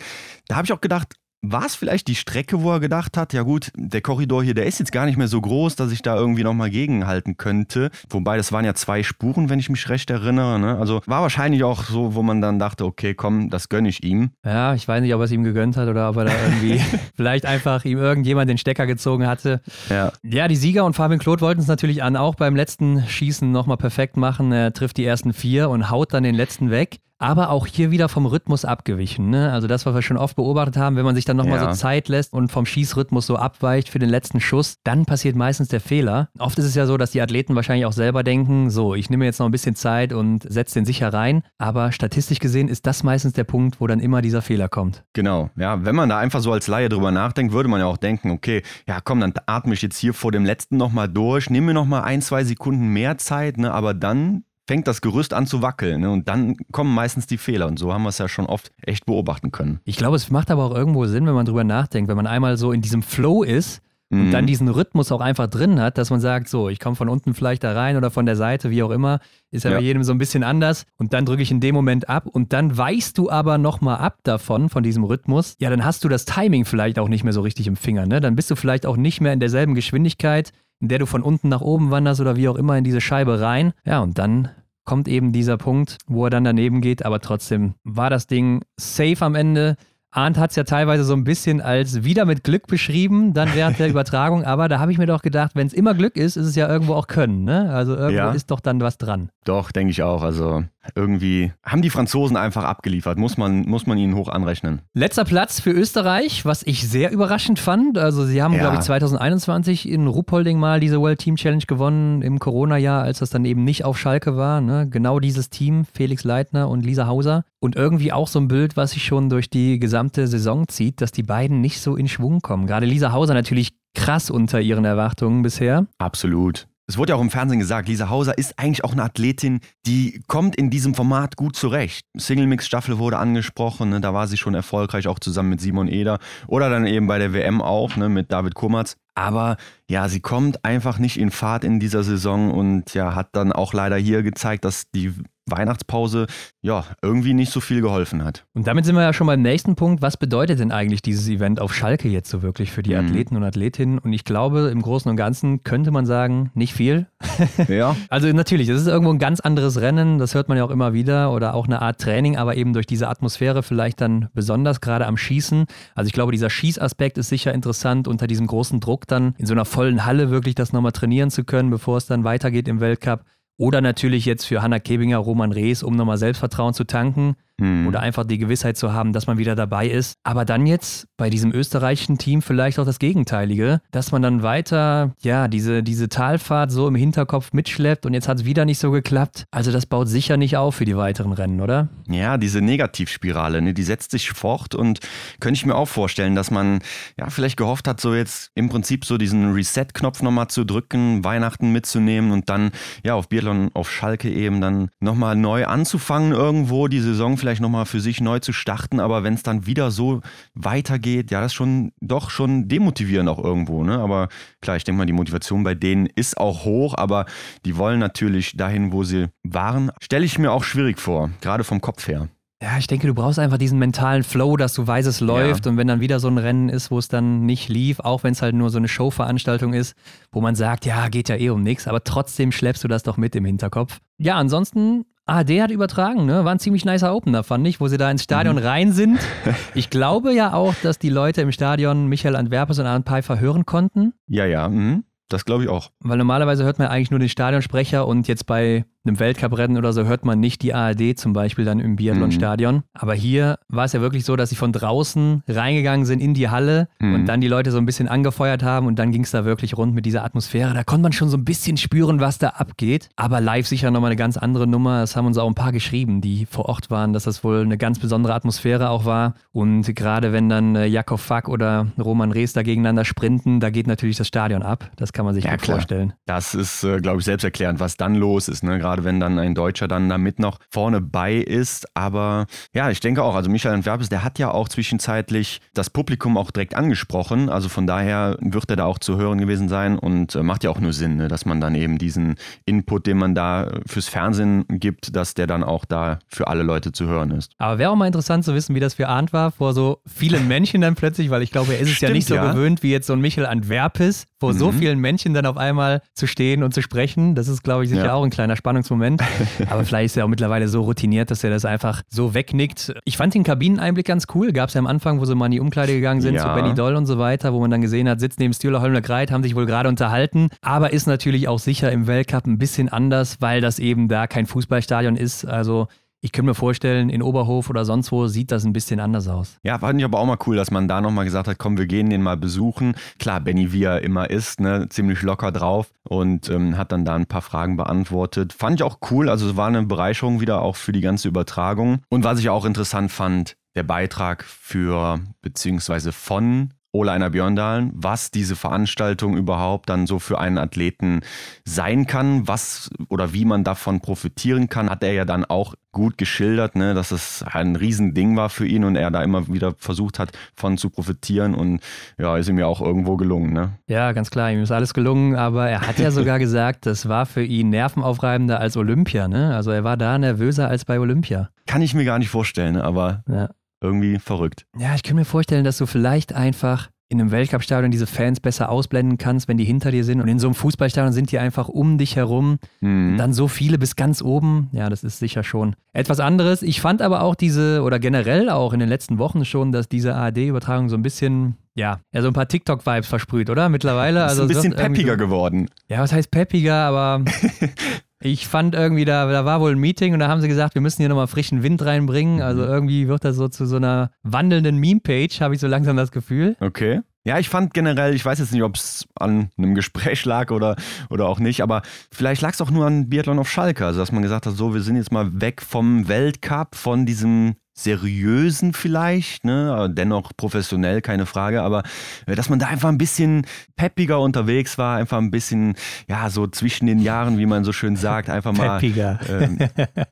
Da 0.47 0.55
habe 0.55 0.65
ich 0.65 0.73
auch 0.73 0.81
gedacht, 0.81 1.15
war 1.51 1.65
es 1.65 1.75
vielleicht 1.75 2.07
die 2.07 2.15
Strecke, 2.15 2.61
wo 2.61 2.71
er 2.71 2.79
gedacht 2.79 3.17
hat, 3.17 3.33
ja 3.33 3.43
gut, 3.43 3.71
der 3.75 4.01
Korridor 4.01 4.43
hier, 4.43 4.53
der 4.53 4.65
ist 4.65 4.79
jetzt 4.79 4.91
gar 4.91 5.05
nicht 5.05 5.17
mehr 5.17 5.27
so 5.27 5.41
groß, 5.41 5.75
dass 5.75 5.91
ich 5.91 6.01
da 6.01 6.15
irgendwie 6.15 6.43
nochmal 6.43 6.69
gegenhalten 6.69 7.37
könnte. 7.37 7.91
Wobei, 8.09 8.37
das 8.37 8.51
waren 8.51 8.65
ja 8.65 8.73
zwei 8.73 9.03
Spuren, 9.03 9.49
wenn 9.49 9.59
ich 9.59 9.69
mich 9.69 9.89
recht 9.89 10.09
erinnere. 10.09 10.59
Ne? 10.59 10.77
Also 10.77 11.01
war 11.05 11.21
wahrscheinlich 11.21 11.63
auch 11.63 11.83
so, 11.83 12.15
wo 12.15 12.23
man 12.23 12.41
dann 12.41 12.59
dachte, 12.59 12.85
okay, 12.85 13.13
komm, 13.13 13.49
das 13.49 13.69
gönne 13.69 13.89
ich 13.89 14.03
ihm. 14.03 14.31
Ja, 14.43 14.73
ich 14.73 14.87
weiß 14.87 15.01
nicht, 15.01 15.13
ob 15.13 15.21
er 15.21 15.25
es 15.25 15.31
ihm 15.31 15.43
gegönnt 15.43 15.77
hat 15.77 15.87
oder 15.87 16.09
ob 16.09 16.17
er 16.17 16.25
da 16.25 16.31
irgendwie 16.43 16.81
vielleicht 17.15 17.45
einfach 17.45 17.85
ihm 17.85 17.97
irgendjemand 17.97 18.49
den 18.49 18.57
Stecker 18.57 18.85
gezogen 18.87 19.27
hatte. 19.27 19.61
Ja, 19.89 20.11
ja 20.23 20.47
die 20.47 20.55
Sieger 20.55 20.85
und 20.85 20.93
Fabian 20.93 21.19
Claude 21.19 21.41
wollten 21.41 21.61
es 21.61 21.67
natürlich 21.67 22.03
an, 22.03 22.15
auch 22.15 22.35
beim 22.35 22.55
letzten 22.55 23.03
Schießen 23.05 23.51
nochmal 23.51 23.77
perfekt 23.77 24.17
machen. 24.17 24.51
Er 24.51 24.73
trifft 24.73 24.97
die 24.97 25.05
ersten 25.05 25.33
vier 25.33 25.69
und 25.69 25.89
haut 25.89 26.13
dann 26.13 26.23
den 26.23 26.35
letzten 26.35 26.69
weg 26.69 26.99
aber 27.25 27.49
auch 27.49 27.65
hier 27.65 27.89
wieder 27.89 28.07
vom 28.07 28.27
Rhythmus 28.27 28.65
abgewichen. 28.65 29.31
Ne? 29.31 29.51
Also 29.51 29.65
das, 29.67 29.87
was 29.87 29.95
wir 29.95 30.03
schon 30.03 30.17
oft 30.17 30.35
beobachtet 30.35 30.77
haben, 30.77 30.95
wenn 30.95 31.05
man 31.05 31.15
sich 31.15 31.25
dann 31.25 31.37
nochmal 31.37 31.59
ja. 31.59 31.73
so 31.73 31.79
Zeit 31.79 32.07
lässt 32.07 32.31
und 32.33 32.51
vom 32.51 32.67
Schießrhythmus 32.67 33.25
so 33.25 33.35
abweicht 33.35 33.89
für 33.89 33.97
den 33.97 34.09
letzten 34.09 34.39
Schuss, 34.39 34.77
dann 34.83 35.05
passiert 35.05 35.35
meistens 35.35 35.69
der 35.69 35.81
Fehler. 35.81 36.29
Oft 36.37 36.59
ist 36.59 36.65
es 36.65 36.75
ja 36.75 36.85
so, 36.85 36.97
dass 36.97 37.09
die 37.09 37.21
Athleten 37.21 37.55
wahrscheinlich 37.55 37.87
auch 37.87 37.93
selber 37.93 38.23
denken, 38.23 38.69
so, 38.69 38.93
ich 38.93 39.09
nehme 39.09 39.25
jetzt 39.25 39.39
noch 39.39 39.47
ein 39.47 39.51
bisschen 39.51 39.75
Zeit 39.75 40.13
und 40.13 40.43
setze 40.47 40.75
den 40.75 40.85
sicher 40.85 41.11
rein. 41.11 41.41
Aber 41.57 41.91
statistisch 41.91 42.37
gesehen 42.37 42.67
ist 42.67 42.85
das 42.85 43.01
meistens 43.01 43.33
der 43.33 43.43
Punkt, 43.43 43.81
wo 43.81 43.87
dann 43.87 43.99
immer 43.99 44.21
dieser 44.21 44.43
Fehler 44.43 44.69
kommt. 44.69 45.03
Genau, 45.13 45.49
ja, 45.57 45.83
wenn 45.83 45.95
man 45.95 46.09
da 46.09 46.19
einfach 46.19 46.41
so 46.41 46.51
als 46.51 46.67
Laie 46.67 46.89
drüber 46.89 47.09
nachdenkt, 47.09 47.53
würde 47.53 47.69
man 47.69 47.79
ja 47.79 47.87
auch 47.87 47.97
denken, 47.97 48.29
okay, 48.29 48.61
ja 48.87 49.01
komm, 49.03 49.19
dann 49.19 49.33
atme 49.47 49.73
ich 49.73 49.81
jetzt 49.81 49.97
hier 49.97 50.13
vor 50.13 50.31
dem 50.31 50.45
letzten 50.45 50.77
nochmal 50.77 51.09
durch, 51.09 51.49
nehme 51.49 51.67
mir 51.67 51.73
nochmal 51.73 52.03
ein, 52.03 52.21
zwei 52.21 52.43
Sekunden 52.43 52.89
mehr 52.89 53.17
Zeit, 53.17 53.57
ne? 53.57 53.73
aber 53.73 53.95
dann 53.95 54.43
fängt 54.67 54.87
das 54.87 55.01
Gerüst 55.01 55.33
an 55.33 55.47
zu 55.47 55.61
wackeln 55.61 56.01
ne? 56.01 56.11
und 56.11 56.27
dann 56.27 56.55
kommen 56.71 56.93
meistens 56.93 57.27
die 57.27 57.37
Fehler 57.37 57.67
und 57.67 57.77
so 57.77 57.93
haben 57.93 58.03
wir 58.03 58.09
es 58.09 58.17
ja 58.17 58.27
schon 58.27 58.45
oft 58.45 58.71
echt 58.81 59.05
beobachten 59.05 59.51
können. 59.51 59.79
Ich 59.83 59.97
glaube, 59.97 60.15
es 60.15 60.31
macht 60.31 60.51
aber 60.51 60.65
auch 60.65 60.75
irgendwo 60.75 61.05
Sinn, 61.05 61.27
wenn 61.27 61.33
man 61.33 61.45
drüber 61.45 61.63
nachdenkt, 61.63 62.09
wenn 62.09 62.17
man 62.17 62.27
einmal 62.27 62.57
so 62.57 62.71
in 62.71 62.81
diesem 62.81 63.03
Flow 63.03 63.43
ist 63.43 63.81
und 64.11 64.27
mhm. 64.27 64.31
dann 64.31 64.45
diesen 64.45 64.67
Rhythmus 64.67 65.11
auch 65.11 65.21
einfach 65.21 65.47
drin 65.47 65.79
hat, 65.79 65.97
dass 65.97 66.11
man 66.11 66.19
sagt, 66.19 66.47
so, 66.47 66.69
ich 66.69 66.79
komme 66.79 66.95
von 66.95 67.09
unten 67.09 67.33
vielleicht 67.33 67.63
da 67.63 67.73
rein 67.73 67.97
oder 67.97 68.11
von 68.11 68.25
der 68.25 68.35
Seite, 68.35 68.69
wie 68.69 68.83
auch 68.83 68.91
immer, 68.91 69.19
ist 69.51 69.65
ja, 69.65 69.71
ja. 69.71 69.77
bei 69.77 69.83
jedem 69.83 70.03
so 70.03 70.11
ein 70.11 70.19
bisschen 70.19 70.43
anders 70.43 70.85
und 70.97 71.13
dann 71.13 71.25
drücke 71.25 71.41
ich 71.41 71.51
in 71.51 71.59
dem 71.59 71.73
Moment 71.73 72.07
ab 72.07 72.27
und 72.27 72.53
dann 72.53 72.77
weichst 72.77 73.17
du 73.17 73.29
aber 73.29 73.57
nochmal 73.57 73.97
ab 73.97 74.19
davon, 74.23 74.69
von 74.69 74.83
diesem 74.83 75.03
Rhythmus, 75.03 75.55
ja, 75.59 75.69
dann 75.69 75.83
hast 75.83 76.03
du 76.03 76.09
das 76.09 76.25
Timing 76.25 76.65
vielleicht 76.65 76.99
auch 76.99 77.09
nicht 77.09 77.23
mehr 77.23 77.33
so 77.33 77.41
richtig 77.41 77.67
im 77.67 77.75
Finger, 77.75 78.05
ne? 78.05 78.21
Dann 78.21 78.35
bist 78.35 78.51
du 78.51 78.55
vielleicht 78.55 78.85
auch 78.85 78.97
nicht 78.97 79.21
mehr 79.21 79.33
in 79.33 79.39
derselben 79.39 79.73
Geschwindigkeit, 79.73 80.51
in 80.85 80.89
der 80.89 80.99
du 80.99 81.07
von 81.07 81.23
unten 81.23 81.49
nach 81.49 81.61
oben 81.61 81.89
wanderst 81.89 82.21
oder 82.21 82.35
wie 82.35 82.47
auch 82.47 82.55
immer 82.55 82.77
in 82.77 82.83
diese 82.83 83.01
Scheibe 83.01 83.41
rein. 83.41 83.73
Ja, 83.85 84.01
und 84.01 84.19
dann 84.19 84.49
kommt 84.83 85.07
eben 85.07 85.31
dieser 85.31 85.57
Punkt, 85.57 85.97
wo 86.05 86.25
er 86.25 86.29
dann 86.29 86.43
daneben 86.43 86.79
geht, 86.79 87.03
aber 87.03 87.19
trotzdem 87.21 87.73
war 87.83 88.11
das 88.11 88.27
Ding 88.27 88.61
safe 88.77 89.25
am 89.25 89.33
Ende. 89.33 89.77
Arndt 90.11 90.37
hat 90.37 90.51
es 90.51 90.55
ja 90.57 90.63
teilweise 90.63 91.03
so 91.03 91.13
ein 91.13 91.23
bisschen 91.23 91.59
als 91.59 92.03
wieder 92.03 92.25
mit 92.25 92.43
Glück 92.43 92.67
beschrieben, 92.67 93.33
dann 93.33 93.55
während 93.55 93.79
der 93.79 93.89
Übertragung, 93.89 94.43
aber 94.43 94.69
da 94.69 94.77
habe 94.77 94.91
ich 94.91 94.99
mir 94.99 95.07
doch 95.07 95.23
gedacht, 95.23 95.53
wenn 95.55 95.65
es 95.65 95.73
immer 95.73 95.95
Glück 95.95 96.17
ist, 96.17 96.37
ist 96.37 96.45
es 96.45 96.55
ja 96.55 96.69
irgendwo 96.69 96.93
auch 96.93 97.07
Können, 97.07 97.45
ne? 97.45 97.71
Also 97.71 97.95
irgendwo 97.95 98.17
ja. 98.17 98.31
ist 98.31 98.51
doch 98.51 98.59
dann 98.59 98.79
was 98.79 98.99
dran. 98.99 99.29
Doch, 99.43 99.71
denke 99.71 99.89
ich 99.89 100.03
auch. 100.03 100.21
Also 100.21 100.65
irgendwie 100.93 101.51
haben 101.63 101.81
die 101.81 101.89
Franzosen 101.89 102.37
einfach 102.37 102.63
abgeliefert, 102.63 103.17
muss 103.17 103.37
man, 103.37 103.61
muss 103.61 103.87
man 103.87 103.97
ihnen 103.97 104.15
hoch 104.15 104.29
anrechnen. 104.29 104.81
Letzter 104.93 105.25
Platz 105.25 105.59
für 105.59 105.71
Österreich, 105.71 106.45
was 106.45 106.63
ich 106.63 106.87
sehr 106.87 107.11
überraschend 107.11 107.59
fand. 107.59 107.97
Also 107.97 108.25
sie 108.25 108.41
haben, 108.41 108.53
ja. 108.53 108.59
glaube 108.59 108.75
ich, 108.75 108.81
2021 108.81 109.89
in 109.89 110.07
Ruppolding 110.07 110.59
mal 110.59 110.79
diese 110.79 110.99
World 110.99 111.19
Team 111.19 111.35
Challenge 111.35 111.63
gewonnen 111.65 112.21
im 112.21 112.39
Corona-Jahr, 112.39 113.03
als 113.03 113.19
das 113.19 113.29
dann 113.29 113.45
eben 113.45 113.63
nicht 113.63 113.85
auf 113.85 113.97
Schalke 113.97 114.37
war. 114.37 114.61
Ne? 114.61 114.87
Genau 114.89 115.19
dieses 115.19 115.49
Team, 115.49 115.85
Felix 115.85 116.23
Leitner 116.23 116.69
und 116.69 116.85
Lisa 116.85 117.07
Hauser. 117.07 117.43
Und 117.59 117.75
irgendwie 117.75 118.11
auch 118.11 118.27
so 118.27 118.39
ein 118.39 118.47
Bild, 118.47 118.77
was 118.77 118.91
sich 118.91 119.05
schon 119.05 119.29
durch 119.29 119.49
die 119.49 119.79
gesamte 119.79 120.27
Saison 120.27 120.67
zieht, 120.67 121.01
dass 121.01 121.11
die 121.11 121.23
beiden 121.23 121.61
nicht 121.61 121.81
so 121.81 121.95
in 121.95 122.07
Schwung 122.07 122.41
kommen. 122.41 122.67
Gerade 122.67 122.85
Lisa 122.85 123.11
Hauser 123.11 123.33
natürlich 123.33 123.71
krass 123.95 124.29
unter 124.29 124.61
ihren 124.61 124.85
Erwartungen 124.85 125.41
bisher. 125.41 125.87
Absolut. 125.97 126.67
Es 126.87 126.99
wurde 126.99 127.13
ja 127.13 127.15
auch 127.15 127.21
im 127.21 127.31
Fernsehen 127.31 127.59
gesagt, 127.59 127.87
Lisa 127.87 128.09
Hauser 128.09 128.37
ist 128.37 128.59
eigentlich 128.59 128.83
auch 128.83 128.91
eine 128.91 129.03
Athletin, 129.03 129.59
die 129.87 130.21
kommt 130.27 130.55
in 130.55 130.69
diesem 130.69 130.93
Format 130.93 131.35
gut 131.35 131.55
zurecht. 131.55 132.05
Single 132.15 132.45
Mix 132.45 132.67
Staffel 132.67 132.99
wurde 132.99 133.17
angesprochen, 133.17 133.89
ne, 133.89 134.01
da 134.01 134.13
war 134.13 134.27
sie 134.27 134.37
schon 134.37 134.53
erfolgreich, 134.53 135.07
auch 135.07 135.17
zusammen 135.17 135.49
mit 135.49 135.61
Simon 135.61 135.87
Eder 135.87 136.19
oder 136.47 136.69
dann 136.69 136.85
eben 136.85 137.07
bei 137.07 137.17
der 137.17 137.33
WM 137.33 137.59
auch 137.59 137.95
ne, 137.95 138.07
mit 138.07 138.31
David 138.31 138.53
Kummerz. 138.53 138.97
Aber 139.15 139.57
ja, 139.89 140.09
sie 140.09 140.19
kommt 140.19 140.63
einfach 140.65 140.99
nicht 140.99 141.17
in 141.17 141.31
Fahrt 141.31 141.63
in 141.63 141.79
dieser 141.79 142.03
Saison 142.03 142.51
und 142.51 142.93
ja, 142.93 143.15
hat 143.15 143.29
dann 143.31 143.51
auch 143.51 143.73
leider 143.73 143.97
hier 143.97 144.23
gezeigt, 144.23 144.65
dass 144.65 144.89
die 144.91 145.13
Weihnachtspause 145.47 146.25
ja 146.61 146.85
irgendwie 147.03 147.33
nicht 147.33 147.51
so 147.51 147.59
viel 147.59 147.81
geholfen 147.81 148.23
hat. 148.23 148.45
Und 148.55 148.65
damit 148.65 148.85
sind 148.85 148.95
wir 148.95 149.03
ja 149.03 149.13
schon 149.13 149.27
beim 149.27 149.43
nächsten 149.43 149.75
Punkt. 149.75 150.01
Was 150.01 150.17
bedeutet 150.17 150.59
denn 150.59 150.71
eigentlich 150.71 151.03
dieses 151.03 151.27
Event 151.27 151.61
auf 151.61 151.73
Schalke 151.73 152.09
jetzt 152.09 152.31
so 152.31 152.41
wirklich 152.41 152.71
für 152.71 152.81
die 152.81 152.95
mhm. 152.95 153.05
Athleten 153.05 153.35
und 153.35 153.43
Athletinnen? 153.43 153.99
Und 153.99 154.11
ich 154.11 154.23
glaube, 154.23 154.69
im 154.71 154.81
Großen 154.81 155.09
und 155.09 155.17
Ganzen 155.17 155.63
könnte 155.63 155.91
man 155.91 156.05
sagen, 156.05 156.51
nicht 156.53 156.73
viel. 156.73 157.07
Ja. 157.67 157.95
also 158.09 158.27
natürlich, 158.27 158.69
es 158.69 158.81
ist 158.81 158.87
irgendwo 158.87 159.11
ein 159.11 159.19
ganz 159.19 159.39
anderes 159.39 159.79
Rennen, 159.79 160.19
das 160.19 160.35
hört 160.35 160.49
man 160.49 160.57
ja 160.57 160.63
auch 160.63 160.69
immer 160.69 160.93
wieder, 160.93 161.31
oder 161.31 161.53
auch 161.53 161.65
eine 161.65 161.81
Art 161.81 161.99
Training, 161.99 162.37
aber 162.37 162.55
eben 162.55 162.73
durch 162.73 162.85
diese 162.85 163.07
Atmosphäre 163.07 163.63
vielleicht 163.63 164.01
dann 164.01 164.29
besonders 164.33 164.81
gerade 164.81 165.05
am 165.05 165.17
Schießen. 165.17 165.65
Also 165.95 166.07
ich 166.07 166.13
glaube, 166.13 166.31
dieser 166.31 166.49
Schießaspekt 166.49 167.17
ist 167.17 167.29
sicher 167.29 167.53
interessant, 167.53 168.07
unter 168.07 168.27
diesem 168.27 168.47
großen 168.47 168.79
Druck 168.79 169.04
dann 169.05 169.35
in 169.37 169.45
so 169.45 169.53
einer 169.53 169.65
vollen 169.65 170.05
Halle 170.05 170.29
wirklich 170.29 170.55
das 170.55 170.73
nochmal 170.73 170.91
trainieren 170.91 171.31
zu 171.31 171.43
können, 171.43 171.69
bevor 171.69 171.97
es 171.97 172.05
dann 172.05 172.23
weitergeht 172.23 172.67
im 172.67 172.79
Weltcup. 172.79 173.25
Oder 173.57 173.79
natürlich 173.81 174.25
jetzt 174.25 174.45
für 174.45 174.61
Hanna 174.61 174.79
Kebinger, 174.79 175.17
Roman 175.17 175.51
Rees, 175.51 175.81
um 175.81 175.95
nochmal 175.95 176.17
Selbstvertrauen 176.17 176.73
zu 176.73 176.83
tanken 176.83 177.35
mhm. 177.59 177.87
oder 177.87 177.99
einfach 177.99 178.25
die 178.25 178.37
Gewissheit 178.37 178.77
zu 178.77 178.93
haben, 178.93 179.13
dass 179.13 179.27
man 179.27 179.37
wieder 179.37 179.55
dabei 179.55 179.87
ist. 179.87 180.17
Aber 180.23 180.45
dann 180.45 180.65
jetzt 180.65 181.07
bei 181.17 181.29
diesem 181.29 181.51
österreichischen 181.51 182.17
Team 182.17 182.41
vielleicht 182.41 182.79
auch 182.79 182.85
das 182.85 182.99
Gegenteilige, 182.99 183.81
dass 183.91 184.11
man 184.11 184.21
dann 184.21 184.43
weiter, 184.43 185.13
ja, 185.21 185.47
diese, 185.47 185.83
diese 185.83 186.09
Talfahrt 186.09 186.71
so 186.71 186.87
im 186.87 186.95
Hinterkopf 186.95 187.53
mitschleppt 187.53 188.05
und 188.05 188.13
jetzt 188.13 188.27
hat 188.27 188.39
es 188.39 188.45
wieder 188.45 188.65
nicht 188.65 188.79
so 188.79 188.91
geklappt. 188.91 189.45
Also 189.51 189.71
das 189.71 189.85
baut 189.85 190.07
sicher 190.07 190.37
nicht 190.37 190.57
auf 190.57 190.75
für 190.75 190.85
die 190.85 190.97
weiteren 190.97 191.31
Rennen, 191.31 191.61
oder? 191.61 191.89
Ja, 192.07 192.37
diese 192.37 192.61
Negativspirale, 192.61 193.61
ne, 193.61 193.73
die 193.73 193.83
setzt 193.83 194.11
sich 194.11 194.31
fort 194.31 194.75
und 194.75 194.99
könnte 195.39 195.57
ich 195.57 195.65
mir 195.65 195.75
auch 195.75 195.87
vorstellen, 195.87 196.35
dass 196.35 196.51
man 196.51 196.79
ja 197.17 197.29
vielleicht 197.29 197.57
gehofft 197.57 197.87
hat, 197.87 198.01
so 198.01 198.13
jetzt 198.13 198.51
im 198.55 198.69
Prinzip 198.69 199.05
so 199.05 199.17
diesen 199.17 199.53
Reset-Knopf 199.53 200.21
nochmal 200.21 200.47
zu 200.47 200.65
drücken, 200.65 201.23
Weihnachten 201.23 201.71
mitzunehmen 201.71 202.31
und 202.31 202.49
dann 202.49 202.71
ja 203.03 203.15
auf 203.15 203.29
Biathlon 203.29 203.71
auf 203.73 203.91
Schalke 203.91 204.29
eben 204.29 204.61
dann 204.61 204.89
nochmal 204.99 205.35
neu 205.35 205.65
anzufangen 205.65 206.31
irgendwo, 206.31 206.87
die 206.87 206.99
Saison 206.99 207.37
vielleicht 207.37 207.44
nochmal 207.59 207.85
für 207.85 207.99
sich 207.99 208.21
neu 208.21 208.39
zu 208.39 208.53
starten, 208.53 208.99
aber 208.99 209.23
wenn 209.23 209.33
es 209.33 209.43
dann 209.43 209.65
wieder 209.65 209.91
so 209.91 210.21
weitergeht, 210.53 211.31
ja, 211.31 211.41
das 211.41 211.51
ist 211.51 211.55
schon 211.55 211.91
doch 212.01 212.29
schon 212.29 212.67
demotivierend 212.67 213.29
auch 213.29 213.43
irgendwo. 213.43 213.83
Ne? 213.83 213.97
Aber 213.99 214.29
klar, 214.61 214.77
ich 214.77 214.83
denke 214.83 214.97
mal, 214.97 215.05
die 215.05 215.13
Motivation 215.13 215.63
bei 215.63 215.75
denen 215.75 216.07
ist 216.07 216.37
auch 216.37 216.65
hoch, 216.65 216.95
aber 216.97 217.25
die 217.65 217.77
wollen 217.77 217.99
natürlich 217.99 218.57
dahin, 218.57 218.91
wo 218.91 219.03
sie 219.03 219.27
waren. 219.43 219.91
Stelle 220.01 220.25
ich 220.25 220.37
mir 220.37 220.51
auch 220.51 220.63
schwierig 220.63 220.99
vor, 220.99 221.29
gerade 221.41 221.63
vom 221.63 221.81
Kopf 221.81 222.07
her. 222.07 222.29
Ja, 222.61 222.77
ich 222.77 222.87
denke, 222.87 223.05
du 223.05 223.13
brauchst 223.13 223.37
einfach 223.37 223.57
diesen 223.57 223.79
mentalen 223.79 224.23
Flow, 224.23 224.55
dass 224.55 224.73
du 224.73 224.87
weißt, 224.87 225.07
es 225.07 225.19
läuft. 225.19 225.65
Ja. 225.65 225.71
Und 225.71 225.77
wenn 225.77 225.87
dann 225.87 225.99
wieder 225.99 226.19
so 226.19 226.29
ein 226.29 226.37
Rennen 226.37 226.69
ist, 226.69 226.89
wo 226.89 226.97
es 226.97 227.09
dann 227.09 227.45
nicht 227.45 227.67
lief, 227.67 227.99
auch 227.99 228.23
wenn 228.23 228.31
es 228.31 228.41
halt 228.41 228.55
nur 228.55 228.69
so 228.69 228.77
eine 228.77 228.87
Showveranstaltung 228.87 229.73
ist, 229.73 229.95
wo 230.31 230.39
man 230.39 230.55
sagt, 230.55 230.85
ja, 230.85 231.09
geht 231.09 231.27
ja 231.27 231.35
eh 231.35 231.49
um 231.49 231.61
nichts, 231.61 231.87
aber 231.87 232.03
trotzdem 232.03 232.53
schleppst 232.53 232.83
du 232.83 232.87
das 232.87 233.03
doch 233.03 233.17
mit 233.17 233.35
im 233.35 233.43
Hinterkopf. 233.43 233.99
Ja, 234.17 234.37
ansonsten 234.37 235.05
ARD 235.27 235.61
hat 235.61 235.71
übertragen, 235.71 236.25
ne? 236.25 236.45
War 236.45 236.51
ein 236.51 236.59
ziemlich 236.59 236.85
nicer 236.85 237.15
Opener, 237.15 237.43
fand 237.43 237.65
ich, 237.67 237.79
wo 237.81 237.87
sie 237.87 237.97
da 237.97 238.11
ins 238.11 238.23
Stadion 238.23 238.57
mhm. 238.57 238.61
rein 238.61 238.91
sind. 238.91 239.19
Ich 239.73 239.89
glaube 239.89 240.33
ja 240.33 240.53
auch, 240.53 240.73
dass 240.83 240.99
die 240.99 241.09
Leute 241.09 241.41
im 241.41 241.51
Stadion 241.51 242.07
Michael 242.07 242.35
Antwerpes 242.35 242.79
und 242.79 242.85
Arndt 242.85 243.07
Pfeiffer 243.07 243.39
hören 243.39 243.65
konnten. 243.65 244.13
Ja, 244.27 244.45
ja, 244.45 244.69
mhm. 244.69 245.03
das 245.27 245.45
glaube 245.45 245.63
ich 245.63 245.69
auch. 245.69 245.91
Weil 245.99 246.17
normalerweise 246.17 246.63
hört 246.63 246.79
man 246.79 246.87
eigentlich 246.87 247.11
nur 247.11 247.19
den 247.19 247.29
Stadionsprecher 247.29 248.07
und 248.07 248.27
jetzt 248.27 248.45
bei 248.45 248.85
einem 249.05 249.19
Weltcuprennen 249.19 249.77
oder 249.77 249.93
so 249.93 250.05
hört 250.05 250.25
man 250.25 250.39
nicht 250.39 250.61
die 250.61 250.73
ARD 250.73 251.17
zum 251.17 251.33
Beispiel 251.33 251.65
dann 251.65 251.79
im 251.79 251.95
Biathlonstadion. 251.95 252.75
Mhm. 252.75 252.83
Aber 252.93 253.13
hier 253.13 253.59
war 253.67 253.85
es 253.85 253.93
ja 253.93 254.01
wirklich 254.01 254.25
so, 254.25 254.35
dass 254.35 254.49
sie 254.49 254.55
von 254.55 254.71
draußen 254.71 255.43
reingegangen 255.47 256.05
sind 256.05 256.21
in 256.21 256.33
die 256.33 256.49
Halle 256.49 256.87
mhm. 256.99 257.15
und 257.15 257.25
dann 257.25 257.41
die 257.41 257.47
Leute 257.47 257.71
so 257.71 257.77
ein 257.77 257.85
bisschen 257.85 258.07
angefeuert 258.07 258.63
haben 258.63 258.87
und 258.87 258.99
dann 258.99 259.11
ging 259.11 259.23
es 259.23 259.31
da 259.31 259.45
wirklich 259.45 259.77
rund 259.77 259.93
mit 259.93 260.05
dieser 260.05 260.23
Atmosphäre. 260.23 260.73
Da 260.73 260.83
konnte 260.83 261.03
man 261.03 261.13
schon 261.13 261.29
so 261.29 261.37
ein 261.37 261.45
bisschen 261.45 261.77
spüren, 261.77 262.19
was 262.19 262.37
da 262.37 262.49
abgeht. 262.49 263.09
Aber 263.15 263.41
live 263.41 263.67
sicher 263.67 263.91
nochmal 263.91 264.11
eine 264.11 264.17
ganz 264.17 264.37
andere 264.37 264.67
Nummer. 264.67 265.01
Das 265.01 265.15
haben 265.15 265.25
uns 265.25 265.37
auch 265.37 265.47
ein 265.47 265.55
paar 265.55 265.71
geschrieben, 265.71 266.21
die 266.21 266.45
vor 266.45 266.65
Ort 266.65 266.89
waren, 266.89 267.13
dass 267.13 267.23
das 267.23 267.43
wohl 267.43 267.61
eine 267.61 267.77
ganz 267.77 267.99
besondere 267.99 268.33
Atmosphäre 268.33 268.89
auch 268.89 269.05
war. 269.05 269.35
Und 269.51 269.95
gerade 269.95 270.31
wenn 270.33 270.49
dann 270.49 270.75
äh, 270.75 270.85
Jakob 270.85 271.19
Fack 271.19 271.47
oder 271.47 271.87
Roman 271.97 272.31
Rees 272.31 272.53
da 272.53 272.63
gegeneinander 272.63 273.05
sprinten, 273.05 273.59
da 273.59 273.69
geht 273.69 273.87
natürlich 273.87 274.17
das 274.17 274.27
Stadion 274.27 274.63
ab. 274.63 274.89
Das 274.95 275.13
kann 275.13 275.25
man 275.25 275.33
sich 275.33 275.45
ja, 275.45 275.57
vorstellen. 275.57 276.13
Das 276.25 276.53
ist, 276.53 276.83
äh, 276.83 276.99
glaube 276.99 277.19
ich, 277.19 277.25
selbsterklärend, 277.25 277.79
was 277.79 277.97
dann 277.97 278.15
los 278.15 278.47
ist. 278.47 278.63
Ne? 278.63 278.79
Gerade 278.79 278.94
wenn 279.03 279.19
dann 279.19 279.39
ein 279.39 279.55
Deutscher 279.55 279.87
dann 279.87 280.09
damit 280.09 280.39
noch 280.39 280.59
vorne 280.69 281.01
bei 281.01 281.35
ist. 281.35 281.87
Aber 281.95 282.45
ja, 282.73 282.89
ich 282.89 282.99
denke 282.99 283.23
auch, 283.23 283.35
also 283.35 283.49
Michael 283.49 283.75
Antwerpes, 283.75 284.09
der 284.09 284.23
hat 284.23 284.39
ja 284.39 284.51
auch 284.51 284.69
zwischenzeitlich 284.69 285.61
das 285.73 285.89
Publikum 285.89 286.37
auch 286.37 286.51
direkt 286.51 286.75
angesprochen. 286.75 287.49
Also 287.49 287.69
von 287.69 287.87
daher 287.87 288.37
wird 288.41 288.69
er 288.69 288.77
da 288.77 288.85
auch 288.85 288.99
zu 288.99 289.17
hören 289.17 289.39
gewesen 289.39 289.69
sein 289.69 289.99
und 289.99 290.35
äh, 290.35 290.43
macht 290.43 290.63
ja 290.63 290.69
auch 290.69 290.79
nur 290.79 290.93
Sinn, 290.93 291.17
ne? 291.17 291.27
dass 291.27 291.45
man 291.45 291.61
dann 291.61 291.75
eben 291.75 291.97
diesen 291.97 292.35
Input, 292.65 293.07
den 293.07 293.17
man 293.17 293.35
da 293.35 293.71
fürs 293.85 294.07
Fernsehen 294.07 294.65
gibt, 294.69 295.15
dass 295.15 295.33
der 295.33 295.47
dann 295.47 295.63
auch 295.63 295.85
da 295.85 296.19
für 296.27 296.47
alle 296.47 296.63
Leute 296.63 296.91
zu 296.91 297.07
hören 297.07 297.31
ist. 297.31 297.51
Aber 297.57 297.77
wäre 297.77 297.91
auch 297.91 297.95
mal 297.95 298.07
interessant 298.07 298.45
zu 298.45 298.53
wissen, 298.53 298.75
wie 298.75 298.79
das 298.79 298.93
für 298.93 299.07
Arndt 299.07 299.33
war, 299.33 299.51
vor 299.51 299.73
so 299.73 300.01
vielen 300.05 300.47
Menschen 300.47 300.81
dann 300.81 300.95
plötzlich, 300.95 301.29
weil 301.29 301.41
ich 301.41 301.51
glaube, 301.51 301.73
er 301.73 301.79
ist 301.79 301.91
es 301.91 301.99
ja 301.99 302.09
nicht 302.09 302.27
so 302.27 302.35
ja. 302.35 302.51
gewöhnt 302.51 302.83
wie 302.83 302.91
jetzt 302.91 303.07
so 303.07 303.13
ein 303.13 303.21
Michael 303.21 303.45
Antwerpes, 303.45 304.25
vor 304.39 304.53
mhm. 304.53 304.57
so 304.57 304.71
vielen 304.71 304.99
Menschen 304.99 305.33
dann 305.33 305.45
auf 305.45 305.57
einmal 305.57 306.01
zu 306.13 306.27
stehen 306.27 306.63
und 306.63 306.73
zu 306.73 306.81
sprechen. 306.81 307.35
Das 307.35 307.47
ist, 307.47 307.63
glaube 307.63 307.83
ich, 307.83 307.89
sicher 307.89 308.05
ja. 308.05 308.13
auch 308.13 308.23
ein 308.23 308.29
kleiner 308.29 308.55
Spannungsmoment. 308.85 309.21
Aber 309.69 309.83
vielleicht 309.83 310.05
ist 310.05 310.17
er 310.17 310.25
auch 310.25 310.29
mittlerweile 310.29 310.67
so 310.67 310.81
routiniert, 310.81 311.31
dass 311.31 311.43
er 311.43 311.49
das 311.49 311.65
einfach 311.65 312.01
so 312.09 312.33
wegnickt. 312.33 312.93
Ich 313.05 313.17
fand 313.17 313.33
den 313.33 313.43
Kabineneinblick 313.43 314.05
ganz 314.05 314.27
cool. 314.33 314.51
Gab 314.51 314.69
es 314.69 314.75
ja 314.75 314.79
am 314.79 314.87
Anfang, 314.87 315.19
wo 315.19 315.25
sie 315.25 315.35
mal 315.35 315.45
in 315.45 315.51
die 315.51 315.59
Umkleide 315.59 315.93
gegangen 315.93 316.21
sind, 316.21 316.35
ja. 316.35 316.41
zu 316.41 316.53
Benny 316.53 316.73
Doll 316.73 316.95
und 316.95 317.05
so 317.05 317.17
weiter, 317.17 317.53
wo 317.53 317.59
man 317.59 317.71
dann 317.71 317.81
gesehen 317.81 318.07
hat, 318.07 318.19
sitzt 318.19 318.39
neben 318.39 318.53
Stühler 318.53 318.81
Holmler 318.81 319.01
Greit, 319.01 319.31
haben 319.31 319.43
sich 319.43 319.55
wohl 319.55 319.65
gerade 319.65 319.89
unterhalten. 319.89 320.49
Aber 320.61 320.93
ist 320.93 321.07
natürlich 321.07 321.47
auch 321.47 321.59
sicher 321.59 321.91
im 321.91 322.07
Weltcup 322.07 322.45
ein 322.45 322.57
bisschen 322.57 322.89
anders, 322.89 323.37
weil 323.39 323.61
das 323.61 323.79
eben 323.79 324.07
da 324.07 324.27
kein 324.27 324.45
Fußballstadion 324.45 325.15
ist. 325.15 325.45
Also 325.45 325.87
ich 326.25 326.31
könnte 326.31 326.49
mir 326.49 326.55
vorstellen, 326.55 327.09
in 327.09 327.21
Oberhof 327.21 327.69
oder 327.69 327.85
sonst 327.85 328.11
wo 328.11 328.25
sieht 328.25 328.51
das 328.51 328.65
ein 328.65 328.73
bisschen 328.73 328.99
anders 328.99 329.27
aus. 329.27 329.59
Ja, 329.61 329.77
fand 329.77 329.99
ich 329.99 330.05
aber 330.05 330.17
auch 330.17 330.25
mal 330.25 330.39
cool, 330.47 330.55
dass 330.55 330.71
man 330.71 330.87
da 330.87 330.99
nochmal 330.99 331.23
gesagt 331.23 331.47
hat, 331.47 331.59
komm, 331.59 331.77
wir 331.77 331.85
gehen 331.85 332.09
den 332.09 332.23
mal 332.23 332.35
besuchen. 332.35 332.95
Klar, 333.19 333.41
Benny, 333.41 333.71
wie 333.71 333.83
er 333.83 334.01
immer 334.01 334.27
ist, 334.31 334.59
ne, 334.59 334.87
ziemlich 334.89 335.21
locker 335.21 335.51
drauf 335.51 335.91
und 336.01 336.49
ähm, 336.49 336.79
hat 336.79 336.91
dann 336.91 337.05
da 337.05 337.13
ein 337.13 337.27
paar 337.27 337.43
Fragen 337.43 337.77
beantwortet. 337.77 338.53
Fand 338.53 338.79
ich 338.79 338.83
auch 338.83 338.97
cool, 339.11 339.29
also 339.29 339.47
es 339.51 339.55
war 339.55 339.67
eine 339.67 339.83
Bereicherung 339.83 340.41
wieder 340.41 340.63
auch 340.63 340.77
für 340.77 340.93
die 340.93 341.01
ganze 341.01 341.27
Übertragung. 341.27 341.99
Und 342.09 342.23
was 342.23 342.39
ich 342.39 342.49
auch 342.49 342.65
interessant 342.65 343.11
fand, 343.11 343.55
der 343.75 343.83
Beitrag 343.83 344.43
für 344.45 345.19
beziehungsweise 345.43 346.11
von 346.11 346.71
Ole 346.95 347.11
Einer 347.11 347.29
Björndalen, 347.29 347.91
was 347.93 348.31
diese 348.31 348.55
Veranstaltung 348.55 349.35
überhaupt 349.35 349.89
dann 349.89 350.07
so 350.07 350.17
für 350.19 350.39
einen 350.39 350.57
Athleten 350.57 351.21
sein 351.65 352.07
kann, 352.07 352.47
was 352.47 352.89
oder 353.09 353.33
wie 353.33 353.45
man 353.45 353.63
davon 353.63 353.99
profitieren 353.99 354.69
kann, 354.69 354.89
hat 354.89 355.03
er 355.03 355.11
ja 355.11 355.25
dann 355.25 355.43
auch 355.45 355.75
gut 355.91 356.17
geschildert, 356.17 356.75
ne, 356.75 356.93
dass 356.93 357.11
es 357.11 357.43
ein 357.43 357.75
Riesending 357.75 358.35
war 358.35 358.49
für 358.49 358.65
ihn 358.67 358.83
und 358.83 358.95
er 358.95 359.11
da 359.11 359.23
immer 359.23 359.47
wieder 359.47 359.73
versucht 359.77 360.19
hat, 360.19 360.31
von 360.53 360.77
zu 360.77 360.89
profitieren 360.89 361.55
und 361.55 361.79
ja, 362.17 362.37
ist 362.37 362.49
ihm 362.49 362.59
ja 362.59 362.65
auch 362.65 362.81
irgendwo 362.81 363.17
gelungen. 363.17 363.53
Ne? 363.53 363.73
Ja, 363.87 364.11
ganz 364.11 364.29
klar, 364.29 364.51
ihm 364.51 364.61
ist 364.61 364.71
alles 364.71 364.93
gelungen, 364.93 365.35
aber 365.35 365.69
er 365.69 365.81
hat 365.87 365.99
ja 365.99 366.11
sogar 366.11 366.39
gesagt, 366.45 366.85
das 366.85 367.07
war 367.09 367.25
für 367.25 367.43
ihn 367.43 367.69
nervenaufreibender 367.69 368.59
als 368.59 368.77
Olympia. 368.77 369.27
Ne? 369.27 369.55
Also 369.55 369.71
er 369.71 369.83
war 369.83 369.97
da 369.97 370.17
nervöser 370.17 370.67
als 370.67 370.85
bei 370.85 370.99
Olympia. 370.99 371.49
Kann 371.65 371.81
ich 371.81 371.93
mir 371.93 372.05
gar 372.05 372.19
nicht 372.19 372.29
vorstellen, 372.29 372.77
aber 372.77 373.23
ja 373.27 373.49
irgendwie 373.81 374.19
verrückt. 374.19 374.65
Ja, 374.77 374.95
ich 374.95 375.03
kann 375.03 375.15
mir 375.15 375.25
vorstellen, 375.25 375.63
dass 375.63 375.77
du 375.77 375.85
vielleicht 375.85 376.33
einfach 376.33 376.89
in 377.07 377.21
einem 377.21 377.31
Weltcup-Stadion 377.31 377.91
diese 377.91 378.07
Fans 378.07 378.39
besser 378.39 378.69
ausblenden 378.69 379.17
kannst, 379.17 379.47
wenn 379.47 379.57
die 379.57 379.63
hinter 379.63 379.91
dir 379.91 380.03
sind. 380.03 380.21
Und 380.21 380.27
in 380.27 380.39
so 380.39 380.47
einem 380.47 380.55
Fußballstadion 380.55 381.13
sind 381.13 381.31
die 381.31 381.37
einfach 381.37 381.69
um 381.69 381.99
dich 381.99 382.15
herum. 382.15 382.57
Mhm. 382.81 383.17
Dann 383.17 383.31
so 383.31 383.47
viele 383.47 383.77
bis 383.77 383.95
ganz 383.95 384.23
oben. 384.23 384.69
Ja, 384.71 384.89
das 384.89 385.03
ist 385.03 385.19
sicher 385.19 385.43
schon 385.43 385.75
etwas 385.93 386.19
anderes. 386.19 386.63
Ich 386.63 386.81
fand 386.81 387.03
aber 387.03 387.21
auch 387.21 387.35
diese, 387.35 387.83
oder 387.83 387.99
generell 387.99 388.49
auch 388.49 388.73
in 388.73 388.79
den 388.79 388.89
letzten 388.89 389.19
Wochen 389.19 389.45
schon, 389.45 389.71
dass 389.71 389.87
diese 389.87 390.15
ARD-Übertragung 390.15 390.89
so 390.89 390.95
ein 390.95 391.03
bisschen 391.03 391.57
ja, 391.75 391.99
ja, 392.13 392.21
so 392.21 392.29
ein 392.29 392.33
paar 392.33 392.47
TikTok-Vibes 392.47 393.07
versprüht, 393.07 393.49
oder? 393.49 393.69
Mittlerweile. 393.69 394.23
Also 394.23 394.43
ist 394.45 394.49
ein 394.49 394.55
bisschen 394.55 394.73
peppiger 394.73 395.13
so, 395.13 395.17
geworden. 395.17 395.69
Ja, 395.89 395.99
was 395.99 396.11
heißt 396.11 396.31
peppiger, 396.31 396.75
aber 396.75 397.23
Ich 398.25 398.47
fand 398.47 398.73
irgendwie, 398.73 399.05
da, 399.05 399.31
da 399.31 399.45
war 399.45 399.61
wohl 399.61 399.71
ein 399.71 399.77
Meeting 399.77 400.13
und 400.13 400.19
da 400.19 400.27
haben 400.27 400.41
sie 400.41 400.47
gesagt, 400.47 400.73
wir 400.73 400.81
müssen 400.81 400.99
hier 400.99 401.09
nochmal 401.09 401.27
frischen 401.27 401.61
Wind 401.61 401.85
reinbringen. 401.85 402.41
Also 402.41 402.63
mhm. 402.63 402.69
irgendwie 402.69 403.07
wird 403.07 403.23
das 403.23 403.35
so 403.35 403.49
zu 403.49 403.67
so 403.67 403.75
einer 403.75 404.09
wandelnden 404.23 404.79
Meme-Page, 404.79 405.41
habe 405.41 405.53
ich 405.53 405.61
so 405.61 405.67
langsam 405.67 405.95
das 405.95 406.11
Gefühl. 406.11 406.55
Okay. 406.59 407.01
Ja, 407.23 407.37
ich 407.37 407.49
fand 407.49 407.75
generell, 407.75 408.15
ich 408.15 408.25
weiß 408.25 408.39
jetzt 408.39 408.51
nicht, 408.51 408.63
ob 408.63 408.77
es 408.77 409.07
an 409.19 409.51
einem 409.59 409.75
Gespräch 409.75 410.25
lag 410.25 410.49
oder, 410.49 410.75
oder 411.11 411.27
auch 411.27 411.37
nicht, 411.37 411.61
aber 411.61 411.83
vielleicht 412.11 412.41
lag 412.41 412.53
es 412.53 412.61
auch 412.61 412.71
nur 412.71 412.87
an 412.87 413.09
Biathlon 413.09 413.37
auf 413.37 413.49
Schalke. 413.49 413.85
Also, 413.85 413.99
dass 413.99 414.11
man 414.11 414.23
gesagt 414.23 414.47
hat, 414.47 414.55
so, 414.55 414.73
wir 414.73 414.81
sind 414.81 414.95
jetzt 414.95 415.11
mal 415.11 415.39
weg 415.39 415.61
vom 415.61 416.07
Weltcup, 416.07 416.73
von 416.73 417.05
diesem 417.05 417.57
seriösen 417.77 418.71
vielleicht, 418.73 419.43
ne? 419.43 419.89
dennoch 419.93 420.31
professionell, 420.37 421.01
keine 421.01 421.25
Frage, 421.25 421.61
aber 421.61 421.83
äh, 422.25 422.33
dass 422.33 422.49
man 422.49 422.57
da 422.57 422.67
einfach 422.67 422.87
ein 422.87 422.97
bisschen 422.97 423.45
peppiger 423.75 424.21
unterwegs 424.21 424.77
war, 424.77 424.97
einfach 424.97 425.17
ein 425.17 425.29
bisschen, 425.29 425.75
ja, 426.07 426.29
so 426.29 426.47
zwischen 426.47 426.87
den 426.87 426.99
Jahren, 426.99 427.37
wie 427.37 427.45
man 427.45 427.65
so 427.65 427.73
schön 427.73 427.97
sagt, 427.97 428.29
einfach 428.29 428.53
mal. 428.53 428.79
Peppiger. 428.79 429.19
Ähm, 429.29 429.59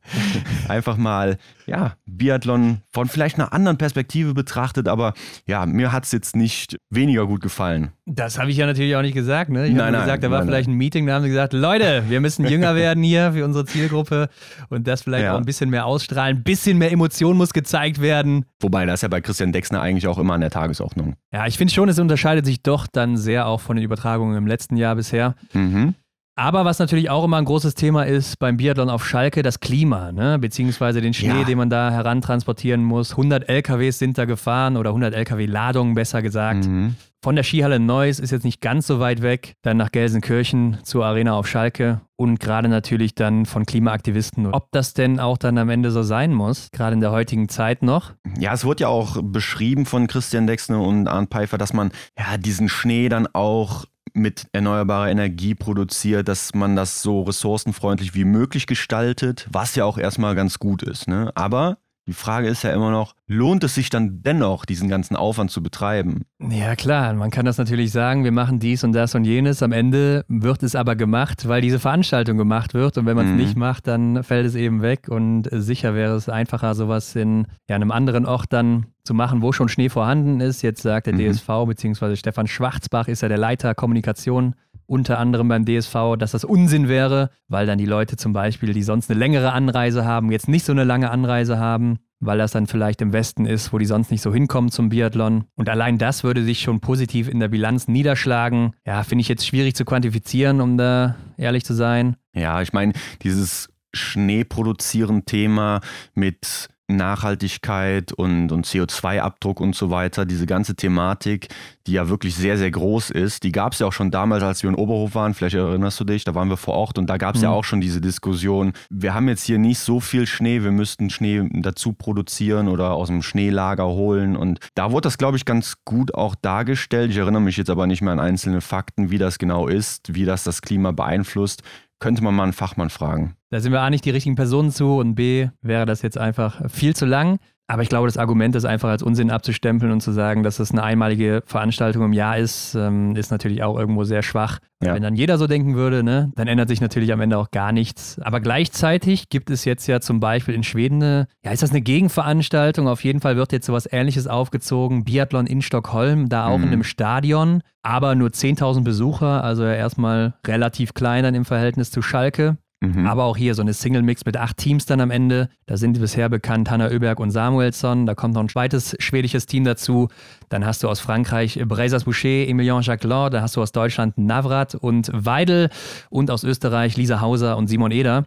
einfach 0.68 0.98
mal, 0.98 1.38
ja, 1.66 1.94
Biathlon 2.06 2.82
von 2.92 3.08
vielleicht 3.08 3.40
einer 3.40 3.54
anderen 3.54 3.78
Perspektive 3.78 4.34
betrachtet, 4.34 4.88
aber 4.88 5.14
ja, 5.48 5.66
mir 5.66 5.92
hat 5.92 6.06
es 6.06 6.12
jetzt 6.12 6.36
nicht 6.36 6.78
weniger 6.90 7.28
gut 7.28 7.42
gefallen. 7.42 7.92
Das 8.06 8.38
habe 8.38 8.52
ich 8.52 8.58
ja 8.58 8.66
natürlich 8.66 8.96
auch 8.96 9.02
nicht 9.02 9.14
gesagt, 9.14 9.50
ne? 9.50 9.68
Ich 9.68 9.78
habe 9.78 9.92
gesagt, 9.92 10.24
da 10.24 10.32
war 10.32 10.40
nein, 10.40 10.48
vielleicht 10.48 10.70
ein 10.70 10.76
Meeting, 10.76 11.06
da 11.06 11.16
haben 11.16 11.24
sie 11.24 11.30
gesagt, 11.30 11.54
Leute, 11.54 12.04
wir 12.08 12.20
müssen 12.20 12.46
jünger 12.46 12.76
werden 12.76 13.04
hier 13.04 13.34
für 13.34 13.46
unsere 13.46 13.66
Zielgruppe 13.66 14.30
und 14.70 14.88
das 14.88 15.04
vielleicht 15.04 15.24
ja. 15.24 15.34
auch 15.34 15.38
ein 15.38 15.46
bisschen 15.46 15.70
mehr 15.70 15.86
ausstrahlen, 15.86 16.38
ein 16.38 16.44
bisschen 16.44 16.78
mehr 16.78 16.92
Emotion 16.92 17.38
muss 17.38 17.54
gezeigt 17.54 18.02
werden. 18.02 18.46
Wobei, 18.60 18.86
das 18.86 18.96
ist 18.96 19.02
ja 19.04 19.08
bei 19.08 19.22
Christian 19.22 19.52
Dexner 19.52 19.82
eigentlich 19.82 20.08
auch 20.08 20.18
immer 20.18 20.34
an 20.34 20.42
der 20.42 20.50
Tagesordnung. 20.50 21.16
Ja, 21.32 21.48
ich 21.48 21.58
finde 21.58 21.74
schon, 21.74 21.90
es 21.90 22.00
unterscheidet 22.00 22.46
sich 22.46 22.62
doch 22.62 22.88
dann 22.88 23.18
sehr 23.18 23.48
auch 23.48 23.62
von 23.62 23.76
den 23.76 23.86
Übertragungen 23.86 24.38
im 24.38 24.48
letzten 24.48 24.78
Jahr 24.78 24.96
bisher. 24.96 25.36
Mhm. 25.54 25.96
Aber 26.36 26.66
was 26.66 26.80
natürlich 26.80 27.12
auch 27.12 27.24
immer 27.24 27.38
ein 27.38 27.46
großes 27.46 27.76
Thema 27.76 28.04
ist 28.04 28.40
beim 28.40 28.58
Biathlon 28.58 28.90
auf 28.90 29.06
Schalke, 29.06 29.44
das 29.44 29.60
Klima, 29.60 30.12
ne? 30.12 30.40
beziehungsweise 30.40 31.00
den 31.00 31.14
Schnee, 31.14 31.42
ja. 31.42 31.44
den 31.44 31.60
man 31.60 31.70
da 31.70 31.92
herantransportieren 31.92 32.84
muss. 32.84 33.12
100 33.12 33.48
LKWs 33.48 34.00
sind 34.00 34.18
da 34.18 34.26
gefahren 34.26 34.76
oder 34.76 34.90
100 34.90 35.14
LKW-Ladungen 35.14 35.94
besser 35.94 36.24
gesagt. 36.24 36.66
Mhm. 36.66 36.96
Von 37.24 37.36
der 37.36 37.44
Skihalle 37.44 37.80
Neuss 37.80 38.20
ist 38.20 38.32
jetzt 38.32 38.44
nicht 38.44 38.60
ganz 38.60 38.86
so 38.88 39.00
weit 39.00 39.22
weg, 39.22 39.54
dann 39.62 39.78
nach 39.78 39.92
Gelsenkirchen 39.92 40.80
zur 40.84 41.06
Arena 41.06 41.36
auf 41.36 41.48
Schalke 41.48 42.02
und 42.18 42.40
gerade 42.40 42.68
natürlich 42.68 43.16
dann 43.16 43.46
von 43.46 43.66
Klimaaktivisten. 43.66 44.48
Ob 44.48 44.72
das 44.72 44.94
denn 44.94 45.22
auch 45.22 45.38
dann 45.38 45.58
am 45.58 45.70
Ende 45.70 45.92
so 45.92 46.04
sein 46.04 46.34
muss, 46.34 46.70
gerade 46.72 46.96
in 46.96 47.00
der 47.00 47.12
heutigen 47.12 47.48
Zeit 47.48 47.82
noch? 47.82 48.12
Ja, 48.38 48.54
es 48.54 48.66
wurde 48.66 48.82
ja 48.82 48.88
auch 48.90 49.22
beschrieben 49.22 49.86
von 49.86 50.08
Christian 50.08 50.48
Dexner 50.48 50.82
und 50.82 51.08
Arndt 51.08 51.32
Pfeiffer, 51.32 51.58
dass 51.58 51.72
man 51.72 51.92
ja 52.18 52.38
diesen 52.38 52.68
Schnee 52.68 53.08
dann 53.08 53.28
auch 53.32 53.86
mit 54.14 54.48
erneuerbarer 54.52 55.10
Energie 55.10 55.56
produziert, 55.56 56.28
dass 56.28 56.54
man 56.54 56.76
das 56.76 57.02
so 57.02 57.22
ressourcenfreundlich 57.24 58.14
wie 58.14 58.26
möglich 58.26 58.68
gestaltet, 58.68 59.48
was 59.52 59.76
ja 59.76 59.86
auch 59.86 59.98
erstmal 59.98 60.36
ganz 60.36 60.60
gut 60.60 60.84
ist. 60.84 61.08
Ne? 61.08 61.32
Aber 61.36 61.78
die 62.06 62.14
Frage 62.14 62.50
ist 62.50 62.64
ja 62.64 62.74
immer 62.74 62.92
noch, 62.92 63.16
lohnt 63.28 63.64
es 63.64 63.76
sich 63.76 63.90
dann 63.90 64.22
dennoch, 64.22 64.66
diesen 64.66 64.90
ganzen 64.90 65.16
Aufwand 65.16 65.52
zu 65.52 65.64
betreiben? 65.64 66.24
Ja 66.40 66.76
klar, 66.76 67.14
man 67.14 67.32
kann 67.32 67.46
das 67.46 67.58
natürlich 67.58 67.92
sagen, 67.92 68.26
wir 68.26 68.34
machen 68.34 68.60
dies 68.60 68.84
und 68.84 68.92
das 68.92 69.16
und 69.16 69.24
jenes. 69.24 69.64
Am 69.64 69.72
Ende 69.72 70.26
wird 70.28 70.64
es 70.64 70.76
aber 70.76 70.98
gemacht, 70.98 71.48
weil 71.48 71.62
diese 71.62 71.80
Veranstaltung 71.80 72.38
gemacht 72.38 72.74
wird. 72.74 72.98
Und 72.98 73.06
wenn 73.06 73.16
man 73.16 73.28
es 73.28 73.32
mhm. 73.32 73.38
nicht 73.38 73.58
macht, 73.58 73.88
dann 73.88 74.24
fällt 74.24 74.46
es 74.46 74.56
eben 74.56 74.82
weg. 74.82 75.08
Und 75.08 75.48
sicher 75.52 75.96
wäre 75.96 76.16
es 76.16 76.28
einfacher, 76.28 76.76
sowas 76.76 77.16
in 77.16 77.48
ja, 77.70 77.78
einem 77.78 77.92
anderen 77.92 78.26
Ort 78.26 78.52
dann 78.52 78.88
zu 79.06 79.14
machen, 79.14 79.42
wo 79.42 79.54
schon 79.54 79.70
Schnee 79.70 79.90
vorhanden 79.90 80.42
ist. 80.42 80.62
Jetzt 80.62 80.82
sagt 80.82 81.08
der 81.08 81.14
mhm. 81.14 81.32
DSV, 81.32 81.48
beziehungsweise 81.66 82.18
Stefan 82.18 82.48
Schwarzbach 82.48 83.08
ist 83.08 83.22
ja 83.22 83.30
der 83.30 83.38
Leiter 83.38 83.76
Kommunikation 83.76 84.56
unter 84.86 85.20
anderem 85.20 85.48
beim 85.48 85.66
DSV, 85.66 86.18
dass 86.18 86.32
das 86.32 86.44
Unsinn 86.44 86.88
wäre, 86.88 87.30
weil 87.48 87.66
dann 87.66 87.78
die 87.78 87.86
Leute 87.86 88.18
zum 88.18 88.34
Beispiel, 88.34 88.74
die 88.74 88.84
sonst 88.84 89.10
eine 89.10 89.20
längere 89.20 89.54
Anreise 89.54 90.06
haben, 90.06 90.32
jetzt 90.32 90.48
nicht 90.48 90.66
so 90.66 90.72
eine 90.72 90.84
lange 90.84 91.12
Anreise 91.12 91.58
haben, 91.58 92.00
weil 92.20 92.38
das 92.38 92.52
dann 92.52 92.68
vielleicht 92.68 93.02
im 93.02 93.14
Westen 93.14 93.46
ist, 93.46 93.74
wo 93.74 93.78
die 93.78 93.86
sonst 93.86 94.12
nicht 94.12 94.22
so 94.22 94.34
hinkommen 94.34 94.72
zum 94.72 94.90
Biathlon. 94.90 95.46
Und 95.56 95.70
allein 95.70 95.98
das 95.98 96.24
würde 96.24 96.44
sich 96.44 96.62
schon 96.62 96.80
positiv 96.80 97.28
in 97.28 97.40
der 97.40 97.50
Bilanz 97.50 97.88
niederschlagen. 97.88 98.74
Ja, 98.86 99.04
finde 99.04 99.22
ich 99.22 99.28
jetzt 99.28 99.46
schwierig 99.46 99.76
zu 99.76 99.86
quantifizieren, 99.86 100.62
um 100.62 100.78
da 100.78 101.16
ehrlich 101.38 101.66
zu 101.66 101.74
sein. 101.74 102.16
Ja, 102.34 102.62
ich 102.62 102.74
meine, 102.74 102.94
dieses 103.22 103.70
Schneeproduzieren-Thema 103.94 105.82
mit 106.16 106.70
Nachhaltigkeit 106.88 108.12
und, 108.12 108.52
und 108.52 108.66
CO2-Abdruck 108.66 109.62
und 109.62 109.76
so 109.76 109.90
weiter, 109.90 110.26
diese 110.26 110.46
ganze 110.46 110.76
Thematik, 110.76 111.48
die 111.88 111.94
ja 111.94 112.10
wirklich 112.10 112.36
sehr, 112.36 112.58
sehr 112.58 112.72
groß 112.72 113.10
ist, 113.10 113.44
die 113.44 113.52
gab 113.52 113.74
es 113.74 113.80
ja 113.80 113.88
auch 113.88 113.94
schon 113.94 114.12
damals, 114.12 114.44
als 114.44 114.64
wir 114.64 114.70
in 114.70 114.76
Oberhof 114.76 115.16
waren, 115.16 115.34
vielleicht 115.34 115.56
erinnerst 115.56 116.00
du 116.00 116.04
dich, 116.04 116.24
da 116.24 116.36
waren 116.36 116.50
wir 116.50 116.58
vor 116.58 116.74
Ort 116.74 116.98
und 116.98 117.10
da 117.10 117.18
gab 117.18 117.36
es 117.36 117.42
mhm. 117.42 117.46
ja 117.46 117.50
auch 117.52 117.64
schon 117.64 117.82
diese 117.82 118.02
Diskussion, 118.02 118.74
wir 118.90 119.14
haben 119.14 119.30
jetzt 119.30 119.44
hier 119.44 119.58
nicht 119.58 119.80
so 119.80 120.00
viel 120.00 120.28
Schnee, 120.28 120.64
wir 120.64 120.72
müssten 120.72 121.10
Schnee 121.10 121.48
dazu 121.52 121.94
produzieren 121.94 122.68
oder 122.68 122.92
aus 122.92 123.08
dem 123.08 123.22
Schneelager 123.22 123.88
holen 123.88 124.36
und 124.36 124.60
da 124.76 124.92
wurde 124.92 125.08
das, 125.08 125.18
glaube 125.18 125.38
ich, 125.38 125.46
ganz 125.46 125.76
gut 125.86 126.14
auch 126.14 126.36
dargestellt. 126.36 127.12
Ich 127.12 127.18
erinnere 127.18 127.42
mich 127.42 127.58
jetzt 127.58 127.70
aber 127.70 127.88
nicht 127.88 128.02
mehr 128.02 128.14
an 128.14 128.20
einzelne 128.20 128.62
Fakten, 128.62 129.10
wie 129.10 129.18
das 129.18 129.38
genau 129.38 129.68
ist, 129.68 130.14
wie 130.14 130.26
das 130.26 130.44
das 130.44 130.62
Klima 130.62 130.92
beeinflusst 130.92 131.64
könnte 132.04 132.22
man 132.22 132.36
mal 132.36 132.44
einen 132.44 132.52
Fachmann 132.52 132.90
fragen. 132.90 133.38
Da 133.50 133.62
sind 133.62 133.72
wir 133.72 133.80
A 133.80 133.90
nicht 133.90 134.04
die 134.04 134.10
richtigen 134.10 134.36
Personen 134.36 134.72
zu 134.72 134.98
und 134.98 135.16
B 135.16 135.48
wäre 135.62 135.86
das 135.86 136.02
jetzt 136.02 136.18
einfach 136.18 136.70
viel 136.70 136.94
zu 136.94 137.06
lang. 137.06 137.40
Aber 137.68 137.82
ich 137.82 137.90
glaube, 137.90 138.08
das 138.08 138.18
Argument, 138.18 138.54
das 138.54 138.66
einfach 138.66 138.90
als 138.90 139.02
Unsinn 139.02 139.32
abzustempeln 139.32 139.92
und 139.92 140.02
zu 140.02 140.12
sagen, 140.12 140.44
dass 140.44 140.58
das 140.58 140.72
eine 140.72 140.84
einmalige 140.84 141.42
Veranstaltung 141.46 142.04
im 142.04 142.14
Jahr 142.14 142.38
ist, 142.38 142.76
ähm, 142.76 143.16
ist 143.16 143.32
natürlich 143.32 143.64
auch 143.64 143.80
irgendwo 143.80 144.04
sehr 144.04 144.22
schwach. 144.22 144.60
Ja. 144.84 144.94
Wenn 144.94 145.02
dann 145.02 145.16
jeder 145.16 145.38
so 145.38 145.48
denken 145.48 145.76
würde, 145.76 146.04
ne, 146.04 146.32
dann 146.36 146.48
ändert 146.48 146.68
sich 146.68 146.82
natürlich 146.82 147.14
am 147.14 147.22
Ende 147.22 147.38
auch 147.38 147.52
gar 147.52 147.72
nichts. 147.72 148.20
Aber 148.22 148.42
gleichzeitig 148.42 149.30
gibt 149.30 149.50
es 149.50 149.64
jetzt 149.64 149.88
ja 149.88 150.02
zum 150.02 150.20
Beispiel 150.20 150.56
in 150.56 150.64
Schweden 150.64 151.02
eine, 151.02 151.28
ja, 151.44 151.52
ist 151.52 151.64
das 151.64 151.70
eine 151.70 151.82
Gegenveranstaltung? 151.82 152.90
Auf 152.90 153.04
jeden 153.06 153.22
Fall 153.22 153.38
wird 153.38 153.54
jetzt 153.54 153.66
sowas 153.66 153.88
ähnliches 153.90 154.28
aufgezogen. 154.28 155.06
Biathlon 155.06 155.48
in 155.48 155.62
Stockholm, 155.62 156.28
da 156.28 156.48
auch 156.48 156.58
mhm. 156.58 156.66
in 156.66 156.70
einem 156.74 156.84
Stadion, 156.84 157.62
aber 157.82 158.16
nur 158.16 158.30
10.000 158.30 158.84
Besucher, 158.84 159.42
also 159.42 159.64
ja 159.64 159.74
erstmal 159.74 160.34
relativ 160.46 160.94
klein 160.94 161.24
dann 161.24 161.36
im 161.36 161.46
Verhältnis 161.46 161.92
zu 161.92 162.02
Schalke. 162.02 162.58
Mhm. 162.84 163.08
Aber 163.08 163.24
auch 163.24 163.38
hier 163.38 163.56
so 163.56 163.62
eine 163.62 163.72
Single-Mix 163.72 164.26
mit 164.26 164.36
acht 164.36 164.58
Teams 164.58 164.86
dann 164.86 165.00
am 165.00 165.10
Ende. 165.10 165.48
Da 165.68 165.78
sind 165.78 165.98
bisher 166.00 166.28
bekannt 166.28 166.70
Hanna 166.70 166.90
Oeberg 166.90 167.20
und 167.22 167.32
Samuelsson. 167.32 168.06
Da 168.06 168.14
kommt 168.14 168.34
noch 168.34 168.42
ein 168.42 168.50
zweites 168.50 168.96
schwedisches 169.00 169.46
Team 169.46 169.64
dazu. 169.64 170.10
Dann 170.50 170.66
hast 170.66 170.84
du 170.84 170.90
aus 170.90 171.00
Frankreich 171.00 171.58
Bresas 171.66 172.04
Boucher, 172.04 172.48
Emilien 172.48 172.82
Jacquelin. 172.82 173.32
Da 173.32 173.42
hast 173.42 173.56
du 173.56 173.62
aus 173.62 173.72
Deutschland 173.72 174.18
Navrat 174.18 174.76
und 174.76 175.10
Weidel. 175.14 175.70
Und 176.10 176.30
aus 176.30 176.44
Österreich 176.44 176.98
Lisa 176.98 177.22
Hauser 177.22 177.56
und 177.56 177.68
Simon 177.68 177.92
Eder. 177.92 178.26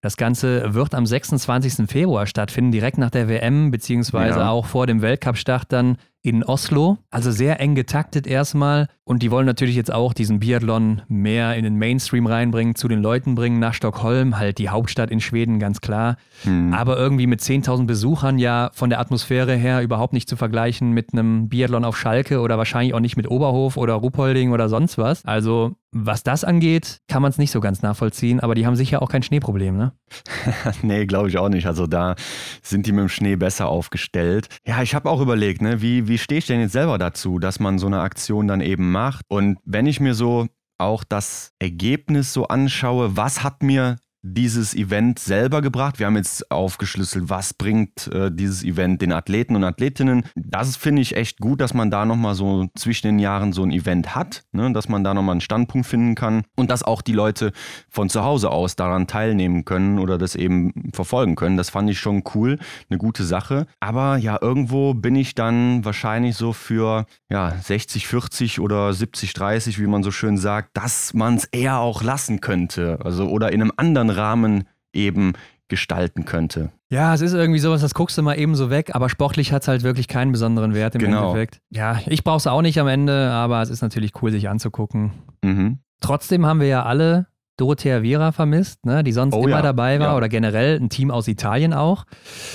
Das 0.00 0.16
Ganze 0.16 0.74
wird 0.74 0.94
am 0.94 1.04
26. 1.04 1.88
Februar 1.90 2.26
stattfinden, 2.26 2.70
direkt 2.70 2.98
nach 2.98 3.10
der 3.10 3.28
WM, 3.28 3.70
beziehungsweise 3.70 4.38
ja. 4.38 4.48
auch 4.48 4.64
vor 4.66 4.86
dem 4.86 5.02
Weltcup-Start 5.02 5.72
dann 5.72 5.98
in 6.28 6.44
Oslo. 6.44 6.98
Also 7.10 7.30
sehr 7.30 7.58
eng 7.58 7.74
getaktet 7.74 8.26
erstmal. 8.26 8.88
Und 9.04 9.22
die 9.22 9.30
wollen 9.30 9.46
natürlich 9.46 9.74
jetzt 9.74 9.90
auch 9.90 10.12
diesen 10.12 10.40
Biathlon 10.40 11.00
mehr 11.08 11.54
in 11.54 11.64
den 11.64 11.76
Mainstream 11.76 12.26
reinbringen, 12.26 12.74
zu 12.74 12.88
den 12.88 13.00
Leuten 13.00 13.34
bringen, 13.34 13.58
nach 13.58 13.72
Stockholm, 13.72 14.36
halt 14.36 14.58
die 14.58 14.68
Hauptstadt 14.68 15.10
in 15.10 15.20
Schweden, 15.20 15.58
ganz 15.58 15.80
klar. 15.80 16.16
Mhm. 16.44 16.74
Aber 16.74 16.98
irgendwie 16.98 17.26
mit 17.26 17.40
10.000 17.40 17.86
Besuchern 17.86 18.38
ja 18.38 18.70
von 18.74 18.90
der 18.90 19.00
Atmosphäre 19.00 19.54
her 19.54 19.82
überhaupt 19.82 20.12
nicht 20.12 20.28
zu 20.28 20.36
vergleichen 20.36 20.90
mit 20.90 21.14
einem 21.14 21.48
Biathlon 21.48 21.86
auf 21.86 21.96
Schalke 21.96 22.40
oder 22.40 22.58
wahrscheinlich 22.58 22.92
auch 22.92 23.00
nicht 23.00 23.16
mit 23.16 23.30
Oberhof 23.30 23.78
oder 23.78 23.94
Ruppolding 23.94 24.52
oder 24.52 24.68
sonst 24.68 24.98
was. 24.98 25.24
Also 25.24 25.76
was 25.90 26.22
das 26.22 26.44
angeht, 26.44 27.00
kann 27.08 27.22
man 27.22 27.30
es 27.30 27.38
nicht 27.38 27.50
so 27.50 27.60
ganz 27.60 27.80
nachvollziehen, 27.80 28.40
aber 28.40 28.54
die 28.54 28.66
haben 28.66 28.76
sicher 28.76 29.00
auch 29.00 29.08
kein 29.08 29.22
Schneeproblem, 29.22 29.74
ne? 29.74 29.92
nee, 30.82 31.06
glaube 31.06 31.30
ich 31.30 31.38
auch 31.38 31.48
nicht. 31.48 31.66
Also 31.66 31.86
da 31.86 32.14
sind 32.62 32.86
die 32.86 32.92
mit 32.92 33.00
dem 33.00 33.08
Schnee 33.08 33.36
besser 33.36 33.68
aufgestellt. 33.68 34.48
Ja, 34.66 34.82
ich 34.82 34.94
habe 34.94 35.08
auch 35.08 35.22
überlegt, 35.22 35.62
ne, 35.62 35.80
wie, 35.80 36.06
wie 36.06 36.17
stehe 36.18 36.38
ich 36.38 36.46
denn 36.46 36.60
jetzt 36.60 36.72
selber 36.72 36.98
dazu, 36.98 37.38
dass 37.38 37.60
man 37.60 37.78
so 37.78 37.86
eine 37.86 38.00
Aktion 38.00 38.48
dann 38.48 38.60
eben 38.60 38.90
macht? 38.90 39.24
Und 39.28 39.58
wenn 39.64 39.86
ich 39.86 40.00
mir 40.00 40.14
so 40.14 40.46
auch 40.78 41.04
das 41.04 41.52
Ergebnis 41.58 42.32
so 42.32 42.48
anschaue, 42.48 43.16
was 43.16 43.42
hat 43.42 43.62
mir 43.62 43.96
dieses 44.22 44.74
Event 44.74 45.18
selber 45.18 45.62
gebracht. 45.62 45.98
Wir 45.98 46.06
haben 46.06 46.16
jetzt 46.16 46.50
aufgeschlüsselt, 46.50 47.30
was 47.30 47.54
bringt 47.54 48.08
äh, 48.08 48.30
dieses 48.32 48.64
Event 48.64 49.00
den 49.00 49.12
Athleten 49.12 49.54
und 49.54 49.64
Athletinnen. 49.64 50.24
Das 50.34 50.76
finde 50.76 51.02
ich 51.02 51.16
echt 51.16 51.38
gut, 51.38 51.60
dass 51.60 51.72
man 51.72 51.90
da 51.90 52.04
nochmal 52.04 52.34
so 52.34 52.68
zwischen 52.74 53.06
den 53.06 53.18
Jahren 53.18 53.52
so 53.52 53.62
ein 53.62 53.70
Event 53.70 54.14
hat, 54.14 54.44
ne? 54.52 54.72
dass 54.72 54.88
man 54.88 55.04
da 55.04 55.14
nochmal 55.14 55.34
einen 55.34 55.40
Standpunkt 55.40 55.86
finden 55.86 56.14
kann 56.14 56.42
und 56.56 56.70
dass 56.70 56.82
auch 56.82 57.00
die 57.00 57.12
Leute 57.12 57.52
von 57.88 58.08
zu 58.08 58.24
Hause 58.24 58.50
aus 58.50 58.76
daran 58.76 59.06
teilnehmen 59.06 59.64
können 59.64 59.98
oder 59.98 60.18
das 60.18 60.34
eben 60.34 60.90
verfolgen 60.92 61.36
können. 61.36 61.56
Das 61.56 61.70
fand 61.70 61.88
ich 61.88 62.00
schon 62.00 62.24
cool, 62.34 62.58
eine 62.90 62.98
gute 62.98 63.24
Sache. 63.24 63.66
Aber 63.80 64.16
ja, 64.16 64.38
irgendwo 64.40 64.94
bin 64.94 65.14
ich 65.14 65.34
dann 65.34 65.84
wahrscheinlich 65.84 66.36
so 66.36 66.52
für 66.52 67.06
ja, 67.30 67.54
60, 67.56 68.06
40 68.06 68.60
oder 68.60 68.92
70, 68.92 69.32
30, 69.32 69.78
wie 69.78 69.86
man 69.86 70.02
so 70.02 70.10
schön 70.10 70.36
sagt, 70.36 70.76
dass 70.76 71.14
man 71.14 71.36
es 71.36 71.44
eher 71.44 71.78
auch 71.78 72.02
lassen 72.02 72.40
könnte. 72.40 72.98
Also 73.04 73.28
oder 73.28 73.52
in 73.52 73.62
einem 73.62 73.72
anderen 73.76 74.07
Rahmen 74.10 74.64
eben 74.92 75.34
gestalten 75.68 76.24
könnte. 76.24 76.70
Ja, 76.90 77.12
es 77.12 77.20
ist 77.20 77.34
irgendwie 77.34 77.58
sowas, 77.60 77.82
das 77.82 77.92
guckst 77.92 78.16
du 78.16 78.22
mal 78.22 78.38
eben 78.38 78.54
so 78.54 78.70
weg, 78.70 78.94
aber 78.94 79.10
sportlich 79.10 79.52
hat 79.52 79.62
es 79.62 79.68
halt 79.68 79.82
wirklich 79.82 80.08
keinen 80.08 80.32
besonderen 80.32 80.74
Wert 80.74 80.94
im 80.94 81.02
genau. 81.02 81.26
Endeffekt. 81.26 81.60
Ja, 81.70 82.00
ich 82.06 82.24
brauche 82.24 82.38
es 82.38 82.46
auch 82.46 82.62
nicht 82.62 82.80
am 82.80 82.88
Ende, 82.88 83.30
aber 83.30 83.60
es 83.60 83.68
ist 83.68 83.82
natürlich 83.82 84.12
cool, 84.22 84.30
sich 84.30 84.48
anzugucken. 84.48 85.12
Mhm. 85.44 85.78
Trotzdem 86.00 86.46
haben 86.46 86.60
wir 86.60 86.68
ja 86.68 86.84
alle 86.84 87.26
Dorothea 87.58 88.00
Vera 88.02 88.32
vermisst, 88.32 88.86
ne, 88.86 89.04
die 89.04 89.12
sonst 89.12 89.34
oh, 89.34 89.42
immer 89.42 89.56
ja. 89.56 89.62
dabei 89.62 89.98
war 89.98 90.08
ja. 90.08 90.16
oder 90.16 90.28
generell 90.28 90.76
ein 90.80 90.88
Team 90.88 91.10
aus 91.10 91.28
Italien 91.28 91.74
auch. 91.74 92.04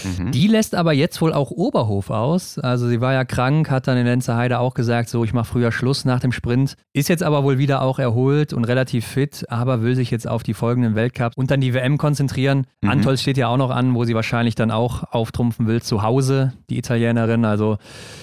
Mhm. 0.04 0.32
Die 0.32 0.48
lässt 0.48 0.76
aber 0.76 0.94
jetzt 0.94 1.22
wohl 1.22 1.34
auch 1.34 1.52
Oberhof 1.52 2.10
aus. 2.10 2.58
Also 2.58 2.88
sie 2.88 3.02
war 3.02 3.14
ja 3.14 3.26
krank, 3.26 3.70
hat 3.70 3.88
dann 3.88 3.98
in 3.98 4.06
Lenzerheide 4.06 4.60
auch 4.60 4.74
gesagt, 4.74 5.10
so 5.10 5.24
ich 5.24 5.34
mache 5.34 5.46
früher 5.46 5.72
Schluss 5.72 6.06
nach 6.06 6.22
dem 6.22 6.32
Sprint. 6.32 6.76
Ist 6.94 7.10
jetzt 7.10 7.22
aber 7.22 7.44
wohl 7.44 7.58
wieder 7.58 7.82
auch 7.82 8.00
erholt 8.00 8.54
und 8.54 8.64
relativ 8.64 9.06
fit, 9.06 9.46
aber 9.50 9.82
will 9.82 9.96
sich 9.96 10.10
jetzt 10.10 10.28
auf 10.28 10.42
die 10.42 10.54
folgenden 10.54 10.96
Weltcup 10.96 11.34
und 11.36 11.52
dann 11.52 11.60
die 11.60 11.74
WM 11.74 11.98
konzentrieren. 11.98 12.66
Mhm. 12.82 12.90
Antol 12.90 13.18
steht 13.18 13.38
ja 13.38 13.50
auch 13.50 13.58
noch 13.58 13.72
an, 13.72 13.94
wo 13.96 14.06
sie 14.06 14.16
wahrscheinlich 14.16 14.56
dann 14.56 14.72
auch 14.72 15.04
auftrumpfen 15.12 15.68
will 15.68 15.82
zu 15.82 16.02
Hause, 16.02 16.54
die 16.70 16.78
Italienerin. 16.78 17.44
Also 17.44 17.78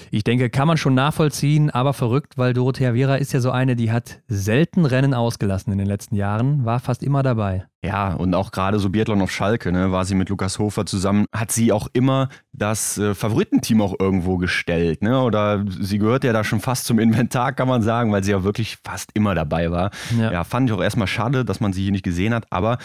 ich 0.09 0.23
denke, 0.23 0.49
kann 0.49 0.67
man 0.67 0.77
schon 0.77 0.93
nachvollziehen, 0.93 1.69
aber 1.69 1.93
verrückt, 1.93 2.37
weil 2.37 2.53
Dorothea 2.53 2.93
Vera 2.93 3.15
ist 3.15 3.33
ja 3.33 3.39
so 3.39 3.51
eine, 3.51 3.75
die 3.75 3.91
hat 3.91 4.19
selten 4.27 4.85
Rennen 4.85 5.13
ausgelassen 5.13 5.71
in 5.71 5.77
den 5.77 5.87
letzten 5.87 6.15
Jahren, 6.15 6.65
war 6.71 6.79
fast 6.79 7.03
immer 7.03 7.21
dabei. 7.21 7.65
Ja, 7.83 8.13
und 8.13 8.33
auch 8.33 8.51
gerade 8.51 8.79
so 8.79 8.89
Biathlon 8.89 9.21
auf 9.21 9.31
Schalke, 9.31 9.71
ne, 9.71 9.91
war 9.91 10.05
sie 10.05 10.15
mit 10.15 10.29
Lukas 10.29 10.57
Hofer 10.57 10.85
zusammen, 10.85 11.25
hat 11.33 11.51
sie 11.51 11.73
auch 11.73 11.87
immer 11.93 12.29
das 12.53 12.97
äh, 12.97 13.13
Favoritenteam 13.13 13.81
auch 13.81 13.95
irgendwo 13.99 14.37
gestellt, 14.37 15.01
ne? 15.01 15.19
Oder 15.21 15.65
sie 15.67 15.97
gehört 15.97 16.23
ja 16.23 16.31
da 16.31 16.43
schon 16.43 16.61
fast 16.61 16.85
zum 16.85 16.99
Inventar, 16.99 17.53
kann 17.53 17.67
man 17.67 17.81
sagen, 17.81 18.11
weil 18.11 18.23
sie 18.23 18.31
ja 18.31 18.43
wirklich 18.43 18.77
fast 18.83 19.09
immer 19.15 19.35
dabei 19.35 19.71
war. 19.71 19.89
Ja, 20.17 20.31
ja 20.31 20.43
fand 20.43 20.69
ich 20.69 20.75
auch 20.75 20.81
erstmal 20.81 21.07
schade, 21.07 21.43
dass 21.43 21.59
man 21.59 21.73
sie 21.73 21.81
hier 21.81 21.91
nicht 21.91 22.05
gesehen 22.05 22.33
hat, 22.33 22.45
aber 22.51 22.77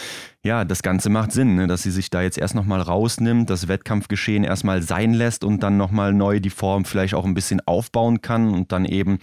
ja, 0.43 0.65
das 0.65 0.83
Ganze 0.83 1.11
macht 1.11 1.31
Sinn, 1.31 1.57
ne? 1.57 1.67
dass 1.67 1.83
sie 1.83 1.91
sich 1.91 2.09
da 2.09 2.23
jetzt 2.23 2.39
erst 2.39 2.55
nochmal 2.55 2.81
rausnimmt, 2.81 3.51
das 3.51 3.69
Wettkampfgeschehen 3.69 4.45
erstmal 4.45 4.81
sein 4.83 5.13
lässt 5.13 5.45
und 5.45 5.63
dann 5.63 5.77
nochmal 5.77 6.13
neu 6.15 6.41
die 6.41 6.51
Form 6.51 6.85
vielleicht 6.85 7.15
auch 7.15 7.25
ein 7.25 7.35
bisschen 7.35 7.61
aufbauen 7.67 8.23
kann 8.23 8.53
und 8.53 8.73
dann 8.73 8.85
eben 8.85 9.19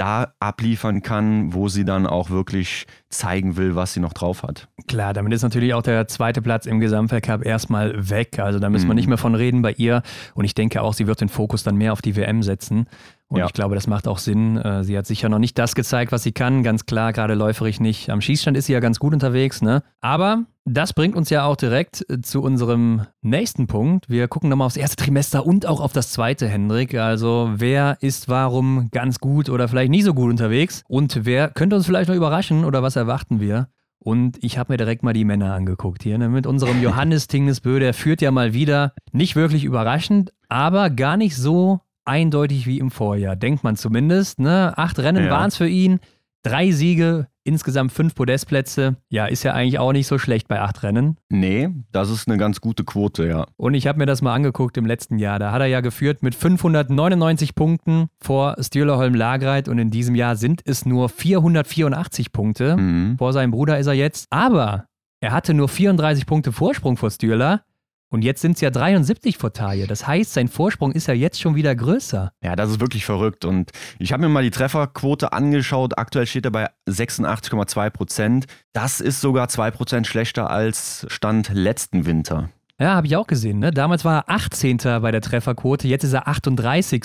da 0.00 0.32
abliefern 0.40 1.02
kann, 1.02 1.52
wo 1.52 1.68
sie 1.68 1.84
dann 1.84 2.06
auch 2.06 2.30
wirklich 2.30 2.86
zeigen 3.10 3.56
will, 3.56 3.76
was 3.76 3.92
sie 3.92 4.00
noch 4.00 4.14
drauf 4.14 4.42
hat. 4.42 4.66
Klar, 4.88 5.12
damit 5.12 5.34
ist 5.34 5.42
natürlich 5.42 5.74
auch 5.74 5.82
der 5.82 6.08
zweite 6.08 6.40
Platz 6.40 6.64
im 6.64 6.80
Gesamtweltcup 6.80 7.44
erstmal 7.44 8.08
weg. 8.08 8.38
Also 8.38 8.58
da 8.58 8.70
müssen 8.70 8.86
mhm. 8.86 8.90
wir 8.90 8.94
nicht 8.94 9.08
mehr 9.08 9.18
von 9.18 9.34
reden 9.34 9.60
bei 9.60 9.72
ihr. 9.72 10.02
Und 10.34 10.46
ich 10.46 10.54
denke 10.54 10.80
auch, 10.80 10.94
sie 10.94 11.06
wird 11.06 11.20
den 11.20 11.28
Fokus 11.28 11.64
dann 11.64 11.76
mehr 11.76 11.92
auf 11.92 12.00
die 12.00 12.16
WM 12.16 12.42
setzen. 12.42 12.86
Und 13.30 13.38
ja. 13.38 13.46
ich 13.46 13.52
glaube, 13.52 13.76
das 13.76 13.86
macht 13.86 14.08
auch 14.08 14.18
Sinn. 14.18 14.56
Äh, 14.56 14.82
sie 14.82 14.98
hat 14.98 15.06
sicher 15.06 15.28
noch 15.28 15.38
nicht 15.38 15.56
das 15.56 15.76
gezeigt, 15.76 16.10
was 16.10 16.24
sie 16.24 16.32
kann. 16.32 16.64
Ganz 16.64 16.84
klar, 16.84 17.12
gerade 17.12 17.34
läuferig 17.34 17.78
nicht. 17.78 18.10
Am 18.10 18.20
Schießstand 18.20 18.56
ist 18.56 18.66
sie 18.66 18.72
ja 18.72 18.80
ganz 18.80 18.98
gut 18.98 19.12
unterwegs. 19.12 19.62
Ne? 19.62 19.84
Aber 20.00 20.46
das 20.64 20.92
bringt 20.92 21.14
uns 21.14 21.30
ja 21.30 21.44
auch 21.44 21.54
direkt 21.54 22.04
äh, 22.10 22.20
zu 22.20 22.42
unserem 22.42 23.06
nächsten 23.22 23.68
Punkt. 23.68 24.10
Wir 24.10 24.26
gucken 24.26 24.50
nochmal 24.50 24.66
aufs 24.66 24.76
erste 24.76 24.96
Trimester 24.96 25.46
und 25.46 25.64
auch 25.64 25.80
auf 25.80 25.92
das 25.92 26.10
zweite, 26.10 26.48
Hendrik. 26.48 26.96
Also 26.96 27.52
wer 27.54 27.98
ist 28.00 28.28
warum 28.28 28.88
ganz 28.90 29.20
gut 29.20 29.48
oder 29.48 29.68
vielleicht 29.68 29.92
nicht 29.92 30.04
so 30.04 30.12
gut 30.12 30.28
unterwegs? 30.28 30.82
Und 30.88 31.24
wer 31.24 31.50
könnte 31.50 31.76
uns 31.76 31.86
vielleicht 31.86 32.08
noch 32.08 32.16
überraschen 32.16 32.64
oder 32.64 32.82
was 32.82 32.96
erwarten 32.96 33.38
wir? 33.38 33.68
Und 34.00 34.42
ich 34.42 34.58
habe 34.58 34.72
mir 34.72 34.76
direkt 34.76 35.04
mal 35.04 35.12
die 35.12 35.24
Männer 35.24 35.54
angeguckt 35.54 36.02
hier. 36.02 36.18
Ne? 36.18 36.28
Mit 36.28 36.48
unserem 36.48 36.82
Johannes 36.82 37.28
Tingnesbö, 37.28 37.78
der 37.78 37.94
führt 37.94 38.22
ja 38.22 38.32
mal 38.32 38.54
wieder, 38.54 38.92
nicht 39.12 39.36
wirklich 39.36 39.62
überraschend, 39.62 40.32
aber 40.48 40.90
gar 40.90 41.16
nicht 41.16 41.36
so 41.36 41.80
eindeutig 42.10 42.66
wie 42.66 42.78
im 42.78 42.90
Vorjahr, 42.90 43.36
denkt 43.36 43.62
man 43.62 43.76
zumindest. 43.76 44.40
Ne? 44.40 44.76
Acht 44.76 44.98
Rennen 44.98 45.26
ja. 45.26 45.30
waren 45.30 45.48
es 45.48 45.56
für 45.56 45.68
ihn, 45.68 46.00
drei 46.42 46.72
Siege, 46.72 47.28
insgesamt 47.44 47.92
fünf 47.92 48.16
Podestplätze. 48.16 48.96
Ja, 49.08 49.26
ist 49.26 49.44
ja 49.44 49.52
eigentlich 49.54 49.78
auch 49.78 49.92
nicht 49.92 50.08
so 50.08 50.18
schlecht 50.18 50.48
bei 50.48 50.60
acht 50.60 50.82
Rennen. 50.82 51.16
Nee, 51.28 51.68
das 51.92 52.10
ist 52.10 52.28
eine 52.28 52.36
ganz 52.36 52.60
gute 52.60 52.84
Quote, 52.84 53.26
ja. 53.28 53.46
Und 53.56 53.74
ich 53.74 53.86
habe 53.86 53.98
mir 53.98 54.06
das 54.06 54.22
mal 54.22 54.34
angeguckt 54.34 54.76
im 54.76 54.86
letzten 54.86 55.18
Jahr. 55.18 55.38
Da 55.38 55.52
hat 55.52 55.60
er 55.60 55.66
ja 55.66 55.80
geführt 55.80 56.22
mit 56.22 56.34
599 56.34 57.54
Punkten 57.54 58.08
vor 58.20 58.56
Stühlerholm 58.60 59.14
Lagreit 59.14 59.68
und 59.68 59.78
in 59.78 59.90
diesem 59.90 60.16
Jahr 60.16 60.34
sind 60.34 60.62
es 60.64 60.84
nur 60.84 61.08
484 61.08 62.32
Punkte. 62.32 62.76
Mhm. 62.76 63.18
Vor 63.18 63.32
seinem 63.32 63.52
Bruder 63.52 63.78
ist 63.78 63.86
er 63.86 63.94
jetzt. 63.94 64.26
Aber 64.30 64.86
er 65.20 65.32
hatte 65.32 65.54
nur 65.54 65.68
34 65.68 66.26
Punkte 66.26 66.50
Vorsprung 66.50 66.96
vor 66.96 67.10
Stürler. 67.10 67.62
Und 68.12 68.22
jetzt 68.22 68.42
sind 68.42 68.56
es 68.56 68.60
ja 68.60 68.70
73 68.70 69.38
vor 69.38 69.52
Taille. 69.52 69.86
Das 69.86 70.06
heißt, 70.06 70.32
sein 70.32 70.48
Vorsprung 70.48 70.90
ist 70.90 71.06
ja 71.06 71.14
jetzt 71.14 71.40
schon 71.40 71.54
wieder 71.54 71.74
größer. 71.76 72.32
Ja, 72.42 72.56
das 72.56 72.70
ist 72.70 72.80
wirklich 72.80 73.04
verrückt. 73.04 73.44
Und 73.44 73.70
ich 74.00 74.12
habe 74.12 74.22
mir 74.22 74.28
mal 74.28 74.42
die 74.42 74.50
Trefferquote 74.50 75.32
angeschaut. 75.32 75.96
Aktuell 75.96 76.26
steht 76.26 76.44
er 76.44 76.50
bei 76.50 76.68
86,2 76.88 77.90
Prozent. 77.90 78.46
Das 78.72 79.00
ist 79.00 79.20
sogar 79.20 79.48
2 79.48 79.70
Prozent 79.70 80.06
schlechter 80.08 80.50
als 80.50 81.06
Stand 81.08 81.50
letzten 81.52 82.04
Winter. 82.04 82.50
Ja, 82.80 82.94
habe 82.94 83.06
ich 83.06 83.14
auch 83.14 83.26
gesehen. 83.26 83.58
Ne? 83.58 83.72
Damals 83.72 84.06
war 84.06 84.20
er 84.20 84.30
18. 84.30 84.78
bei 85.02 85.10
der 85.10 85.20
Trefferquote, 85.20 85.86
jetzt 85.86 86.02
ist 86.02 86.14
er 86.14 86.26
38. 86.26 87.04